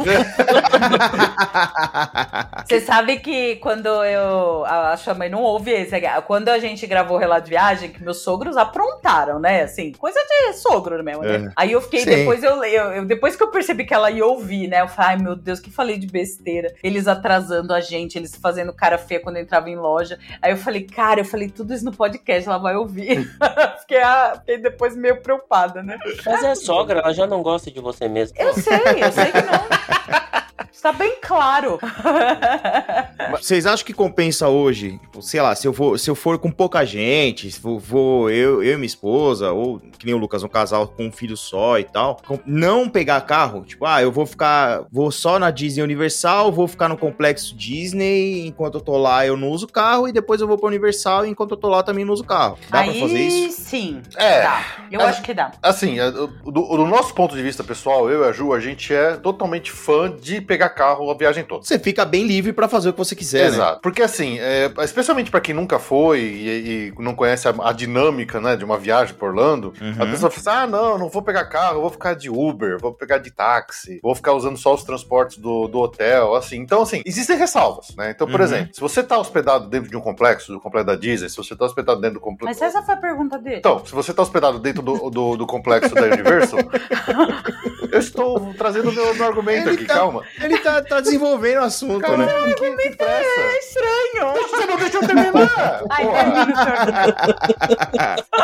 Você 2.66 2.80
sabe 2.80 3.18
que 3.18 3.56
quando 3.56 3.86
eu. 4.04 4.64
A 4.66 4.96
sua 4.96 5.14
mãe 5.14 5.28
não 5.28 5.42
ouve 5.42 5.70
esse. 5.70 5.94
Quando 6.26 6.48
a 6.48 6.58
gente 6.58 6.86
gravou 6.86 7.16
o 7.16 7.20
relato 7.20 7.44
de 7.44 7.50
viagem, 7.50 7.90
que 7.90 8.02
meus 8.02 8.18
sogros 8.22 8.56
aprontaram, 8.56 9.38
né? 9.38 9.62
Assim, 9.62 9.92
coisa 9.92 10.18
de 10.20 10.54
sogro 10.54 11.02
mesmo, 11.04 11.22
né? 11.22 11.46
É. 11.48 11.52
Aí 11.56 11.72
eu 11.72 11.80
fiquei, 11.80 12.00
Sim. 12.00 12.10
depois 12.10 12.42
eu, 12.42 12.62
eu, 12.64 12.92
eu- 12.92 13.04
Depois 13.04 13.36
que 13.36 13.42
eu 13.42 13.48
percebi 13.48 13.84
que 13.84 13.92
ela 13.94 14.10
ia 14.10 14.24
ouvir, 14.24 14.68
né? 14.68 14.80
Eu 14.82 14.88
falei, 14.88 15.10
ai 15.10 15.16
meu 15.22 15.36
Deus, 15.36 15.60
que 15.60 15.70
falei 15.70 15.98
de 15.98 16.06
besteira. 16.06 16.72
Eles 16.82 17.06
atrasando 17.08 17.72
a 17.74 17.80
gente, 17.80 18.16
eles 18.16 18.34
fazendo 18.36 18.72
cara 18.72 18.98
feia 18.98 19.20
quando 19.20 19.36
entrava 19.50 19.68
em 19.68 19.76
loja. 19.76 20.18
Aí 20.40 20.52
eu 20.52 20.56
falei, 20.56 20.84
cara, 20.84 21.20
eu 21.20 21.24
falei 21.24 21.50
tudo 21.50 21.74
isso 21.74 21.84
no 21.84 21.92
podcast, 21.92 22.48
ela 22.48 22.58
vai 22.58 22.76
ouvir. 22.76 23.28
fiquei, 23.80 24.00
ah, 24.00 24.34
fiquei 24.38 24.58
depois 24.58 24.96
meio 24.96 25.20
preocupada, 25.20 25.82
né? 25.82 25.98
Mas 26.24 26.44
é 26.44 26.54
sogra, 26.54 27.00
ela 27.00 27.12
já 27.12 27.26
não 27.26 27.42
gosta 27.42 27.70
de 27.70 27.80
você 27.80 28.08
mesmo. 28.08 28.36
Eu 28.38 28.54
sei, 28.54 28.74
eu 29.02 29.12
sei 29.12 29.32
que 29.32 29.42
não. 29.42 30.30
Está 30.72 30.92
bem 30.92 31.16
claro. 31.20 31.78
Vocês 33.32 33.66
acham 33.66 33.84
que 33.84 33.92
compensa 33.92 34.48
hoje? 34.48 34.98
Tipo, 34.98 35.22
sei 35.22 35.40
lá, 35.40 35.54
se 35.54 35.66
eu 35.66 35.72
for, 35.72 35.98
se 35.98 36.08
eu 36.10 36.14
for 36.14 36.38
com 36.38 36.50
pouca 36.50 36.84
gente, 36.84 37.50
se 37.50 37.60
for, 37.60 37.78
vou 37.78 38.30
eu, 38.30 38.62
eu 38.62 38.72
e 38.74 38.76
minha 38.76 38.86
esposa, 38.86 39.52
ou 39.52 39.78
que 39.78 40.06
nem 40.06 40.14
o 40.14 40.18
Lucas, 40.18 40.42
um 40.42 40.48
casal 40.48 40.88
com 40.88 41.06
um 41.06 41.12
filho 41.12 41.36
só 41.36 41.78
e 41.78 41.84
tal, 41.84 42.20
não 42.46 42.88
pegar 42.88 43.20
carro? 43.22 43.64
Tipo, 43.64 43.84
ah, 43.86 44.00
eu 44.02 44.10
vou 44.10 44.24
ficar, 44.26 44.82
vou 44.90 45.10
só 45.10 45.38
na 45.38 45.50
Disney 45.50 45.82
Universal, 45.82 46.50
vou 46.52 46.66
ficar 46.66 46.88
no 46.88 46.96
complexo 46.96 47.54
Disney, 47.54 48.46
enquanto 48.46 48.76
eu 48.76 48.80
tô 48.80 48.96
lá 48.96 49.26
eu 49.26 49.36
não 49.36 49.48
uso 49.48 49.66
carro, 49.66 50.08
e 50.08 50.12
depois 50.12 50.40
eu 50.40 50.46
vou 50.46 50.56
pra 50.58 50.68
Universal, 50.68 51.26
enquanto 51.26 51.52
eu 51.52 51.56
tô 51.56 51.68
lá 51.68 51.82
também 51.82 52.04
não 52.04 52.12
uso 52.14 52.24
carro. 52.24 52.58
Dá 52.70 52.82
pra 52.82 52.90
Aí 52.92 53.00
fazer 53.00 53.18
isso? 53.20 53.60
sim. 53.62 54.00
É. 54.16 54.42
Dá. 54.42 54.64
Eu 54.90 55.00
É. 55.00 55.04
acho 55.04 55.22
que 55.22 55.34
dá. 55.34 55.50
Assim, 55.62 55.98
é, 56.00 56.10
do, 56.10 56.26
do 56.44 56.86
nosso 56.86 57.14
ponto 57.14 57.36
de 57.36 57.42
vista 57.42 57.62
pessoal, 57.62 58.10
eu 58.10 58.24
e 58.24 58.28
a 58.28 58.32
Ju, 58.32 58.52
a 58.52 58.60
gente 58.60 58.92
é 58.94 59.16
totalmente 59.16 59.70
fã 59.70 60.10
de 60.10 60.40
pegar 60.40 60.59
carro 60.68 61.10
a 61.10 61.14
viagem 61.14 61.44
toda. 61.44 61.64
Você 61.64 61.78
fica 61.78 62.04
bem 62.04 62.26
livre 62.26 62.52
pra 62.52 62.68
fazer 62.68 62.90
o 62.90 62.92
que 62.92 62.98
você 62.98 63.14
quiser, 63.14 63.42
né? 63.42 63.46
Exato. 63.56 63.80
Porque 63.80 64.02
assim, 64.02 64.38
é, 64.38 64.70
especialmente 64.82 65.30
pra 65.30 65.40
quem 65.40 65.54
nunca 65.54 65.78
foi 65.78 66.20
e, 66.20 66.92
e 66.98 67.02
não 67.02 67.14
conhece 67.14 67.48
a, 67.48 67.54
a 67.62 67.72
dinâmica, 67.72 68.40
né, 68.40 68.56
de 68.56 68.64
uma 68.64 68.76
viagem 68.76 69.14
por 69.14 69.30
Orlando, 69.30 69.72
Uhum. 69.80 69.94
a 70.02 70.06
pessoa 70.06 70.30
fala 70.30 70.60
assim, 70.60 70.64
ah, 70.64 70.66
não, 70.66 70.98
não 70.98 71.08
vou 71.08 71.22
pegar 71.22 71.44
carro, 71.46 71.76
eu 71.76 71.80
vou 71.82 71.90
ficar 71.90 72.14
de 72.14 72.28
Uber, 72.28 72.78
vou 72.80 72.92
pegar 72.92 73.18
de 73.18 73.30
táxi, 73.30 74.00
vou 74.02 74.14
ficar 74.14 74.32
usando 74.34 74.56
só 74.58 74.74
os 74.74 74.82
transportes 74.84 75.38
do, 75.38 75.68
do 75.68 75.78
hotel, 75.78 76.34
assim. 76.34 76.56
Então, 76.58 76.82
assim, 76.82 77.02
existem 77.06 77.36
ressalvas, 77.36 77.94
né? 77.96 78.10
Então, 78.10 78.26
por 78.26 78.40
Uhum. 78.40 78.46
exemplo, 78.46 78.74
se 78.74 78.80
você 78.80 79.02
tá 79.02 79.18
hospedado 79.18 79.68
dentro 79.68 79.88
de 79.90 79.96
um 79.96 80.00
complexo, 80.00 80.52
do 80.52 80.60
complexo 80.60 80.86
da 80.86 80.96
Disney, 80.96 81.28
se 81.28 81.36
você 81.36 81.54
tá 81.56 81.64
hospedado 81.64 82.00
dentro 82.00 82.14
do 82.14 82.20
complexo... 82.20 82.60
Mas 82.60 82.74
essa 82.74 82.82
foi 82.82 82.94
a 82.94 82.98
pergunta 82.98 83.38
dele. 83.38 83.56
Então, 83.58 83.84
se 83.84 83.92
você 83.92 84.12
tá 84.12 84.22
hospedado 84.22 84.58
dentro 84.58 84.82
do, 84.82 85.10
do, 85.10 85.36
do 85.36 85.46
complexo 85.46 85.94
da 85.94 86.02
Universal, 86.02 86.58
eu 87.92 87.98
estou 87.98 88.54
trazendo 88.54 88.90
o 88.90 88.92
meu, 88.92 89.14
meu 89.14 89.26
argumento 89.26 89.68
Ele 89.68 89.76
aqui, 89.76 89.84
tá- 89.86 89.94
calma. 89.94 90.22
Ele 90.40 90.49
tá, 90.58 90.82
tá 90.82 91.00
desenvolvendo 91.00 91.60
o 91.60 91.64
assunto, 91.64 92.00
Calma, 92.00 92.26
né? 92.26 92.54
que, 92.54 92.70
que 92.76 92.90
pressa. 92.96 93.40
É 93.40 93.58
estranho. 93.58 94.32
Deixa, 94.34 94.48
você 94.56 94.66
não 94.66 94.76
deixa 94.76 94.96
eu 94.96 95.06
terminar! 95.06 95.82
Ai, 95.90 96.06
termina, 96.12 96.54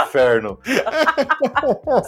inferno. 0.06 0.58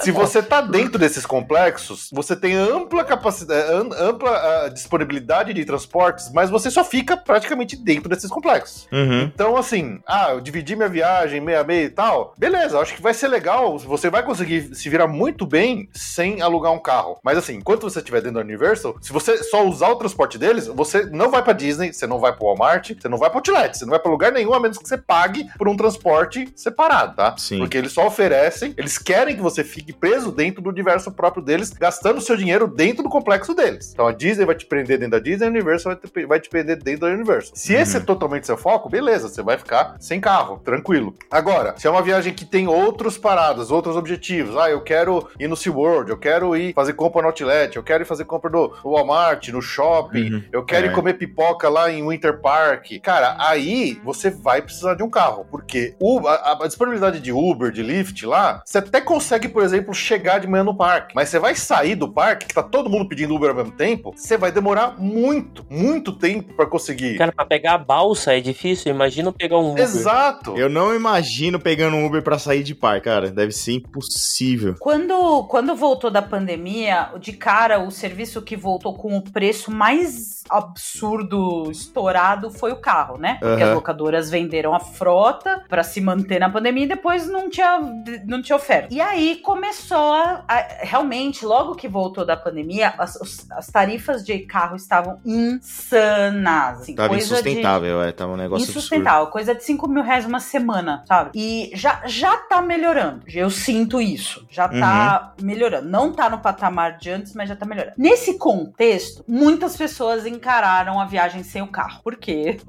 Se 0.00 0.10
você 0.10 0.42
tá 0.42 0.60
dentro 0.60 0.98
desses 0.98 1.24
complexos, 1.26 2.08
você 2.12 2.34
tem 2.36 2.54
ampla 2.54 3.04
capacidade, 3.04 3.70
am- 3.72 3.92
ampla 3.92 4.30
ah, 4.30 4.68
disponibilidade 4.68 5.52
de 5.52 5.64
transportes, 5.64 6.30
mas 6.32 6.50
você 6.50 6.70
só 6.70 6.84
fica 6.84 7.16
praticamente 7.16 7.76
dentro 7.76 8.08
desses 8.08 8.30
complexos. 8.30 8.86
Uhum. 8.92 9.22
Então, 9.22 9.56
assim, 9.56 10.00
ah, 10.06 10.30
eu 10.32 10.40
dividi 10.40 10.76
minha 10.76 10.88
viagem 10.88 11.40
meia 11.40 11.64
meia 11.64 11.84
e 11.84 11.90
tal. 11.90 12.34
Beleza, 12.38 12.78
acho 12.78 12.94
que 12.94 13.02
vai 13.02 13.14
ser 13.14 13.28
legal. 13.28 13.78
Você 13.78 14.10
vai 14.10 14.22
conseguir 14.22 14.74
se 14.74 14.88
virar 14.88 15.06
muito 15.06 15.46
bem 15.46 15.88
sem 15.92 16.40
alugar 16.42 16.72
um 16.72 16.78
carro. 16.78 17.18
Mas 17.22 17.38
assim, 17.38 17.54
enquanto 17.56 17.82
você 17.82 17.98
estiver 17.98 18.20
dentro 18.20 18.34
da 18.36 18.40
Universal, 18.40 18.96
se 19.00 19.12
você 19.12 19.42
só 19.42 19.64
usar 19.66 19.87
o 19.92 19.96
transporte 19.96 20.38
deles, 20.38 20.66
você 20.66 21.04
não 21.04 21.30
vai 21.30 21.42
pra 21.42 21.52
Disney, 21.52 21.92
você 21.92 22.06
não 22.06 22.18
vai 22.18 22.32
pro 22.32 22.46
Walmart, 22.46 22.92
você 22.98 23.08
não 23.08 23.18
vai 23.18 23.30
pro 23.30 23.38
Outlet, 23.38 23.76
você 23.76 23.84
não 23.84 23.90
vai 23.90 24.00
pra 24.00 24.10
lugar 24.10 24.32
nenhum, 24.32 24.54
a 24.54 24.60
menos 24.60 24.78
que 24.78 24.88
você 24.88 24.98
pague 24.98 25.48
por 25.56 25.68
um 25.68 25.76
transporte 25.76 26.50
separado, 26.54 27.16
tá? 27.16 27.36
Sim. 27.36 27.58
Porque 27.58 27.76
eles 27.76 27.92
só 27.92 28.06
oferecem, 28.06 28.74
eles 28.76 28.98
querem 28.98 29.36
que 29.36 29.42
você 29.42 29.64
fique 29.64 29.92
preso 29.92 30.32
dentro 30.32 30.62
do 30.62 30.68
universo 30.68 31.10
próprio 31.12 31.42
deles, 31.42 31.70
gastando 31.70 32.20
seu 32.20 32.36
dinheiro 32.36 32.66
dentro 32.66 33.02
do 33.02 33.08
complexo 33.08 33.54
deles. 33.54 33.92
Então 33.92 34.06
a 34.06 34.12
Disney 34.12 34.44
vai 34.44 34.54
te 34.54 34.66
prender 34.66 34.98
dentro 34.98 35.12
da 35.12 35.18
Disney, 35.18 35.46
a 35.46 35.50
Universal 35.50 35.92
vai 35.92 36.10
te, 36.10 36.26
vai 36.26 36.40
te 36.40 36.48
prender 36.48 36.82
dentro 36.82 37.02
da 37.02 37.14
Universal. 37.14 37.52
Se 37.54 37.74
esse 37.74 37.96
é 37.96 38.00
totalmente 38.00 38.46
seu 38.46 38.56
foco, 38.56 38.88
beleza, 38.88 39.28
você 39.28 39.42
vai 39.42 39.58
ficar 39.58 39.96
sem 39.98 40.20
carro, 40.20 40.60
tranquilo. 40.64 41.14
Agora, 41.30 41.74
se 41.76 41.86
é 41.86 41.90
uma 41.90 42.02
viagem 42.02 42.32
que 42.32 42.44
tem 42.44 42.66
outras 42.68 43.16
paradas, 43.16 43.70
outros 43.70 43.96
objetivos, 43.96 44.56
ah, 44.56 44.70
eu 44.70 44.80
quero 44.80 45.28
ir 45.38 45.48
no 45.48 45.56
SeaWorld, 45.56 46.10
eu 46.10 46.18
quero 46.18 46.56
ir 46.56 46.72
fazer 46.74 46.92
compra 46.94 47.22
no 47.22 47.28
Outlet, 47.28 47.76
eu 47.76 47.82
quero 47.82 48.02
ir 48.02 48.06
fazer 48.06 48.24
compra 48.24 48.50
no 48.50 48.72
Walmart, 48.84 49.48
no 49.48 49.62
shopping, 49.62 49.77
Uhum. 49.82 50.42
eu 50.52 50.64
quero 50.64 50.86
É. 50.86 50.90
ir 50.90 50.92
comer 50.94 51.14
pipoca 51.14 51.68
lá 51.68 51.90
em 51.90 52.06
Winter 52.06 52.40
Park. 52.40 52.86
Cara, 53.02 53.36
aí 53.38 53.98
você 54.04 54.30
vai 54.30 54.62
precisar 54.62 54.94
de 54.94 55.02
um 55.02 55.10
carro, 55.10 55.46
porque 55.50 55.94
o- 56.00 56.26
a, 56.26 56.58
a 56.62 56.66
disponibilidade 56.66 57.20
de 57.20 57.32
Uber, 57.32 57.70
de 57.70 57.82
Lyft 57.82 58.24
lá, 58.26 58.62
você 58.64 58.78
até 58.78 59.00
consegue, 59.00 59.48
por 59.48 59.62
exemplo, 59.62 59.92
chegar 59.94 60.38
de 60.40 60.46
manhã 60.46 60.64
no 60.64 60.76
parque, 60.76 61.14
mas 61.14 61.28
você 61.28 61.38
vai 61.38 61.54
sair 61.54 61.94
do 61.94 62.08
parque, 62.12 62.46
que 62.46 62.54
tá 62.54 62.62
todo 62.62 62.90
mundo 62.90 63.08
pedindo 63.08 63.34
Uber 63.34 63.50
ao 63.50 63.56
mesmo 63.56 63.72
tempo, 63.72 64.12
você 64.16 64.36
vai 64.36 64.50
demorar 64.52 64.94
muito, 64.98 65.64
muito 65.70 66.12
tempo 66.12 66.54
pra 66.54 66.66
conseguir. 66.66 67.16
Cara, 67.18 67.32
pra 67.32 67.44
pegar 67.44 67.74
a 67.74 67.78
balsa 67.78 68.34
é 68.36 68.40
difícil, 68.40 68.90
imagina 68.92 69.32
pegar 69.32 69.58
um 69.58 69.72
Uber. 69.72 69.82
Exato. 69.84 70.56
Eu 70.56 70.68
não 70.68 70.94
imagino 70.94 71.58
pegando 71.60 71.96
um 71.96 72.06
Uber 72.06 72.22
pra 72.22 72.38
sair 72.38 72.62
de 72.62 72.74
par, 72.74 73.00
cara. 73.00 73.30
Deve 73.30 73.52
ser 73.52 73.72
impossível. 73.72 74.74
Quando, 74.78 75.44
quando 75.44 75.74
voltou 75.74 76.10
da 76.10 76.22
pandemia, 76.22 77.10
de 77.20 77.32
cara, 77.32 77.78
o 77.80 77.90
serviço 77.90 78.42
que 78.42 78.56
voltou 78.56 78.94
com 78.94 79.16
o 79.16 79.22
preço 79.22 79.67
mais 79.70 80.38
absurdo, 80.50 81.70
estourado 81.70 82.50
foi 82.50 82.72
o 82.72 82.76
carro, 82.76 83.18
né? 83.18 83.36
Porque 83.40 83.62
as 83.62 83.74
locadoras 83.74 84.30
venderam 84.30 84.74
a 84.74 84.80
frota 84.80 85.62
pra 85.68 85.82
se 85.82 86.00
manter 86.00 86.38
na 86.38 86.48
pandemia 86.48 86.84
e 86.84 86.88
depois 86.88 87.28
não 87.28 87.50
tinha, 87.50 87.78
não 88.26 88.40
tinha 88.40 88.56
oferta. 88.56 88.88
E 88.92 89.00
aí 89.00 89.36
começou 89.36 90.12
a, 90.14 90.44
a- 90.48 90.66
realmente, 90.80 91.44
logo 91.44 91.74
que 91.74 91.86
voltou 91.88 92.24
da 92.24 92.36
pandemia, 92.36 92.94
as, 92.98 93.46
as 93.50 93.66
tarifas 93.66 94.24
de 94.24 94.38
carro 94.40 94.76
estavam 94.76 95.20
insanas. 95.24 96.80
assim, 96.80 96.94
Tava 96.94 97.08
coisa 97.08 97.26
de- 97.26 97.32
insustentável, 97.50 98.02
é, 98.02 98.12
tava 98.12 98.32
um 98.32 98.36
negócio 98.36 98.64
absurdo. 98.64 98.78
Insustentável, 98.78 99.26
coisa 99.28 99.54
de 99.54 99.64
5 99.64 99.88
mil 99.88 100.02
reais 100.02 100.24
uma 100.24 100.40
semana, 100.40 101.04
sabe? 101.06 101.30
E 101.34 101.70
já, 101.74 102.02
já 102.06 102.36
tá 102.36 102.60
melhorando. 102.62 103.22
Eu 103.28 103.50
sinto 103.50 104.00
isso. 104.00 104.46
Já 104.50 104.68
tá 104.68 105.34
Uhum. 105.38 105.46
melhorando. 105.46 105.88
Não 105.88 106.12
tá 106.12 106.28
no 106.30 106.38
patamar 106.38 106.98
de 106.98 107.10
antes, 107.10 107.34
mas 107.34 107.48
já 107.48 107.56
tá 107.56 107.66
melhorando. 107.66 107.94
Nesse 107.98 108.38
contexto, 108.38 109.24
muitas 109.48 109.76
pessoas 109.76 110.26
encararam 110.26 111.00
a 111.00 111.04
viagem 111.04 111.42
sem 111.42 111.62
o 111.62 111.66
carro. 111.66 112.00
Porque 112.02 112.58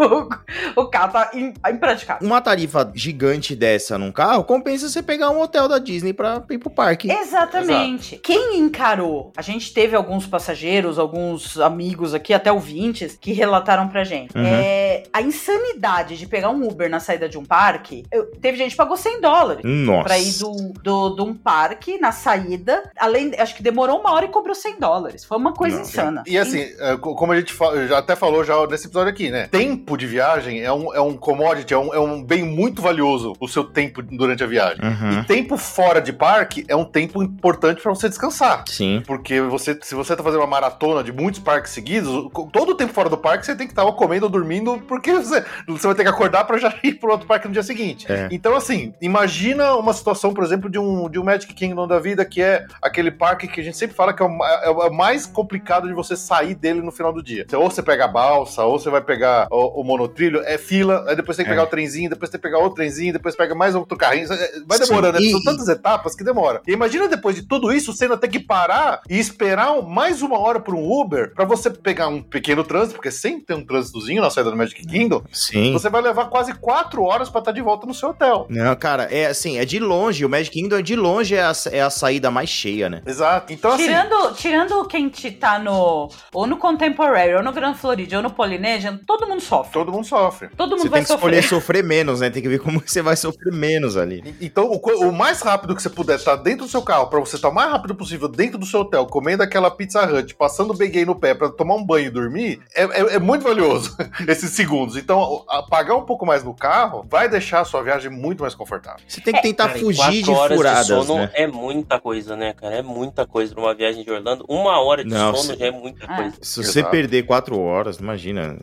o, 0.76 0.82
o 0.82 0.86
carro 0.88 1.12
tá 1.14 1.32
im- 1.34 1.54
impraticável. 1.70 2.26
Uma 2.26 2.42
tarifa 2.42 2.92
gigante 2.96 3.56
dessa 3.56 3.98
num 3.98 4.12
carro 4.12 4.44
compensa 4.44 4.88
você 4.90 5.02
pegar 5.04 5.30
um 5.30 5.42
hotel 5.42 5.68
da 5.68 5.78
Disney 5.80 6.14
pra 6.14 6.44
ir 6.50 6.58
pro 6.58 6.70
parque. 6.70 7.12
Exatamente. 7.12 8.18
Quem 8.18 8.58
encarou? 8.58 9.32
A 9.36 9.42
gente 9.42 9.74
teve 9.74 9.96
alguns 9.96 10.26
passageiros, 10.26 10.98
alguns 11.00 11.60
amigos 11.60 12.14
aqui, 12.14 12.34
até 12.34 12.52
ouvintes, 12.52 13.18
que 13.20 13.32
relataram 13.34 13.88
pra 13.88 14.04
gente. 14.04 14.36
Uhum. 14.38 14.44
É, 14.46 15.04
a 15.14 15.22
insanidade 15.22 16.18
de 16.18 16.26
pegar 16.28 16.50
um 16.50 16.68
Uber 16.68 16.90
na 16.90 17.00
saída 17.00 17.28
de 17.28 17.38
um 17.38 17.46
parque. 17.46 18.04
eu- 18.12 18.28
teve 18.40 18.58
gente 18.58 18.72
que 18.72 18.78
pagou 18.78 18.96
100 18.98 19.22
dólares. 19.22 19.62
Nossa. 19.66 20.04
Pra 20.04 20.20
ir 20.20 20.34
do, 20.38 20.74
do, 20.84 21.16
de 21.16 21.22
um 21.22 21.34
parque 21.34 21.98
na 22.00 22.12
saída. 22.12 22.90
Além, 22.98 23.32
acho 23.38 23.56
que 23.56 23.64
demorou 23.64 24.00
uma 24.00 24.12
hora 24.14 24.26
e 24.26 24.30
cobrou 24.30 24.56
100 24.56 24.80
dólares. 24.80 25.24
Foi 25.26 25.38
uma 25.38 25.54
coisa 25.54 25.78
Não, 25.78 25.84
insana. 25.84 26.24
E 26.28 26.38
assim, 26.38 26.69
é, 26.80 26.98
co- 26.98 27.16
como 27.16 27.32
a 27.32 27.40
gente 27.40 27.56
já 27.88 27.98
até 27.98 28.16
falou 28.16 28.44
já 28.44 28.56
nesse 28.68 28.88
episódio 28.88 29.10
aqui, 29.10 29.30
né? 29.30 29.48
Tempo 29.48 29.98
de 29.98 30.06
viagem 30.06 30.62
é 30.62 30.72
um, 30.72 30.94
é 30.94 31.02
um 31.02 31.16
commodity, 31.18 31.74
é 31.74 31.78
um, 31.78 31.94
é 31.94 32.00
um 32.00 32.24
bem 32.24 32.44
muito 32.44 32.82
valioso, 32.82 33.34
o 33.40 33.48
seu 33.48 33.64
tempo 33.64 34.02
durante 34.02 34.44
a 34.44 34.48
viagem. 34.48 34.84
Uhum. 34.84 35.20
E 35.22 35.24
tempo 35.26 35.58
fora 35.58 36.02
de 36.02 36.12
parque 36.14 36.66
é 36.68 36.76
um 36.76 36.86
tempo 36.86 37.22
importante 37.24 37.82
pra 37.82 37.94
você 37.94 38.08
descansar. 38.10 38.64
Sim. 38.68 39.02
Porque 39.06 39.42
você, 39.42 39.78
se 39.82 39.96
você 39.96 40.16
tá 40.16 40.24
fazendo 40.24 40.42
uma 40.42 40.48
maratona 40.48 41.04
de 41.04 41.12
muitos 41.12 41.40
parques 41.40 41.72
seguidos, 41.72 42.10
todo 42.52 42.72
o 42.72 42.76
tempo 42.76 42.94
fora 42.94 43.10
do 43.10 43.18
parque 43.18 43.46
você 43.46 43.56
tem 43.56 43.68
que 43.68 43.74
estar 43.74 43.84
ou 43.84 43.94
comendo 43.94 44.26
ou 44.26 44.32
dormindo, 44.32 44.78
porque 44.88 45.12
você, 45.14 45.44
você 45.68 45.88
vai 45.88 45.96
ter 45.96 46.04
que 46.04 46.10
acordar 46.10 46.44
pra 46.46 46.58
já 46.58 46.74
ir 46.84 46.94
pro 46.96 47.12
outro 47.12 47.28
parque 47.28 47.48
no 47.48 47.54
dia 47.54 47.64
seguinte. 47.64 48.06
É. 48.12 48.28
Então, 48.32 48.56
assim, 48.56 48.94
imagina 49.02 49.76
uma 49.76 49.94
situação, 49.94 50.34
por 50.34 50.44
exemplo, 50.44 50.70
de 50.70 50.80
um, 50.80 51.10
de 51.10 51.20
um 51.20 51.24
Magic 51.24 51.54
Kingdom 51.54 51.88
da 51.88 52.00
vida, 52.00 52.24
que 52.26 52.42
é 52.42 52.66
aquele 52.82 53.12
parque 53.12 53.48
que 53.48 53.60
a 53.60 53.64
gente 53.64 53.78
sempre 53.78 53.96
fala 53.96 54.14
que 54.14 54.22
é 54.22 54.26
o, 54.26 54.30
ma- 54.30 54.62
é 54.64 54.70
o 54.70 54.94
mais 54.94 55.26
complicado 55.26 55.88
de 55.88 55.94
você 55.94 56.16
sair 56.16 56.56
dele 56.60 56.82
no 56.82 56.92
final 56.92 57.12
do 57.14 57.24
dia. 57.24 57.46
Ou 57.54 57.70
você 57.70 57.82
pega 57.82 58.06
a 58.06 58.08
balsa, 58.08 58.64
ou 58.64 58.80
você 58.80 58.90
vai 58.90 59.02
pegar 59.02 59.48
o, 59.52 59.82
o 59.82 59.84
monotrilho, 59.84 60.42
é 60.46 60.58
fila, 60.58 61.06
aí 61.08 61.16
depois 61.16 61.36
tem 61.38 61.46
que 61.46 61.52
É. 61.52 61.54
pegar 61.54 61.64
o 61.64 61.68
trenzinho, 61.68 62.10
depois 62.10 62.30
tem 62.30 62.40
que 62.40 62.44
pegar 62.44 62.58
outro 62.60 62.76
trenzinho, 62.76 63.14
depois 63.14 63.36
pega 63.36 63.56
mais 63.56 63.76
outro 63.76 63.98
carrinho. 63.98 64.32
é, 64.32 64.52
Vai 64.68 64.78
Sim. 64.78 64.86
demorando, 64.88 65.20
né? 65.20 65.26
E- 65.26 65.32
São 65.32 65.42
tantas 65.44 65.68
etapas 65.68 66.16
que 66.16 66.24
demora. 66.24 66.62
E 66.68 66.72
imagina 66.72 67.08
depois 67.08 67.36
de 67.36 67.44
tudo 67.44 67.72
isso, 67.72 67.94
você 67.94 68.06
ainda 68.06 68.18
tem 68.18 68.30
que 68.30 68.40
parar 68.40 69.02
e 69.10 69.18
esperar 69.18 69.82
mais 69.82 70.22
uma 70.22 70.38
hora 70.40 70.60
por 70.60 70.74
um 70.76 70.92
Uber 70.92 71.34
pra 71.34 71.46
você 71.46 71.70
pegar 71.70 72.08
um 72.08 72.22
pequeno 72.22 72.64
trânsito, 72.64 72.96
porque 72.96 73.12
sempre 73.12 73.46
tem 73.46 73.56
um 73.56 73.66
trânsitozinho 73.66 74.22
na 74.22 74.30
saída 74.30 74.52
do 74.52 74.58
Magic 74.58 74.86
Kingdom. 74.86 75.22
Sim. 75.32 75.74
Você 75.74 75.90
vai 75.90 76.02
levar 76.02 76.26
quase 76.26 76.54
quatro 76.54 77.04
horas 77.04 77.30
pra 77.30 77.40
estar 77.40 77.52
de 77.52 77.62
volta 77.62 77.86
no 77.88 77.94
seu 77.94 78.10
hotel. 78.10 78.46
Não, 78.50 78.76
cara, 78.76 79.04
é 79.04 79.28
assim, 79.28 79.58
é 79.58 79.66
de 79.66 79.80
longe, 79.80 80.26
o 80.26 80.30
Magic 80.30 80.52
Kingdom 80.52 80.78
é 80.78 80.82
de 80.82 80.96
longe 80.96 81.36
é 81.36 81.42
a, 81.44 81.52
é 81.72 81.82
a 81.82 81.90
saída 81.90 82.30
mais 82.32 82.50
cheia, 82.50 82.90
né? 82.90 83.02
Exato. 83.06 83.54
Então, 83.54 83.72
assim. 83.72 83.86
Tirando, 83.86 84.34
tirando 84.34 84.86
quem 84.86 85.10
te 85.10 85.32
tá 85.32 85.58
no. 85.60 86.10
Ou 86.34 86.48
no 86.50 86.58
Contemporary, 86.58 87.34
ou 87.36 87.44
no 87.44 87.52
Grand 87.52 87.74
Floridian, 87.76 88.18
ou 88.20 88.24
no 88.24 88.32
Polynesian, 88.32 89.00
todo 89.06 89.28
mundo 89.28 89.42
sofre. 89.42 89.74
Todo 89.74 89.92
mundo 89.92 90.06
sofre. 90.06 90.50
Todo 90.56 90.72
mundo 90.72 90.82
Você 90.84 90.90
vai 90.90 91.00
tem 91.00 91.06
que 91.06 91.12
sofrer. 91.14 91.34
escolher 91.40 91.48
sofrer 91.62 91.84
menos, 91.84 92.20
né? 92.20 92.30
Tem 92.30 92.42
que 92.42 92.50
ver 92.50 92.60
como 92.60 92.82
você 92.86 93.02
vai 93.02 93.16
sofrer 93.16 93.52
menos 93.54 93.96
ali. 93.98 94.36
Então, 94.42 94.66
o, 94.72 94.78
o 95.08 95.12
mais 95.12 95.42
rápido 95.42 95.76
que 95.76 95.82
você 95.82 95.90
puder 95.90 96.16
estar 96.16 96.36
dentro 96.36 96.66
do 96.66 96.70
seu 96.72 96.82
carro, 96.82 97.08
pra 97.08 97.20
você 97.20 97.36
estar 97.36 97.50
o 97.50 97.54
mais 97.54 97.72
rápido 97.72 97.96
possível 97.96 98.28
dentro 98.28 98.58
do 98.58 98.66
seu 98.66 98.82
hotel, 98.82 99.06
comendo 99.06 99.44
aquela 99.44 99.70
Pizza 99.72 100.06
Hut, 100.06 100.36
passando 100.36 100.72
o 100.72 100.78
Big 100.78 101.06
no 101.06 101.16
pé 101.16 101.34
pra 101.34 101.50
tomar 101.50 101.76
um 101.76 101.84
banho 101.86 102.08
e 102.08 102.10
dormir, 102.10 102.60
é, 102.76 102.84
é- 102.84 103.16
é 103.16 103.20
muito 103.20 103.44
valioso 103.44 103.96
esses 104.28 104.52
segundos. 104.52 104.96
Então, 104.98 105.44
pagar 105.70 105.96
um 105.96 106.04
pouco 106.06 106.26
mais 106.26 106.44
no 106.44 106.54
carro 106.54 107.06
vai 107.10 107.28
deixar 107.30 107.62
a 107.62 107.66
sua 107.66 107.82
viagem 107.84 108.10
muito 108.12 108.42
mais 108.42 108.56
confortável. 108.56 109.00
Você 109.08 109.22
tem 109.22 109.34
que 109.34 109.42
tentar 109.42 109.68
Cara, 109.68 109.78
e 109.78 109.82
fugir 109.82 110.24
de 110.24 110.26
furadas, 110.26 110.88
de 110.88 110.94
sono 110.94 111.16
né? 111.20 111.32
é 111.34 111.48
muita 111.48 112.00
coisa, 112.00 112.36
né, 112.36 112.54
cara? 112.54 112.76
É 112.76 112.82
muita 112.82 113.26
coisa 113.26 113.54
pra 113.54 113.64
uma 113.64 113.76
viagem 113.76 114.04
de 114.04 114.12
Orlando. 114.12 114.46
Uma 114.48 114.80
hora 114.82 115.04
de 115.04 115.10
Não, 115.10 115.36
sono 115.36 115.54
se- 115.54 115.60
já 115.60 115.66
é 115.68 115.72
muita 115.72 116.06
É. 116.06 116.16
coisa. 116.16 116.38
Se 116.42 116.64
você 116.64 116.80
Exato. 116.80 116.92
perder 116.92 117.24
quatro 117.24 117.60
horas, 117.60 117.98
imagina, 117.98 118.58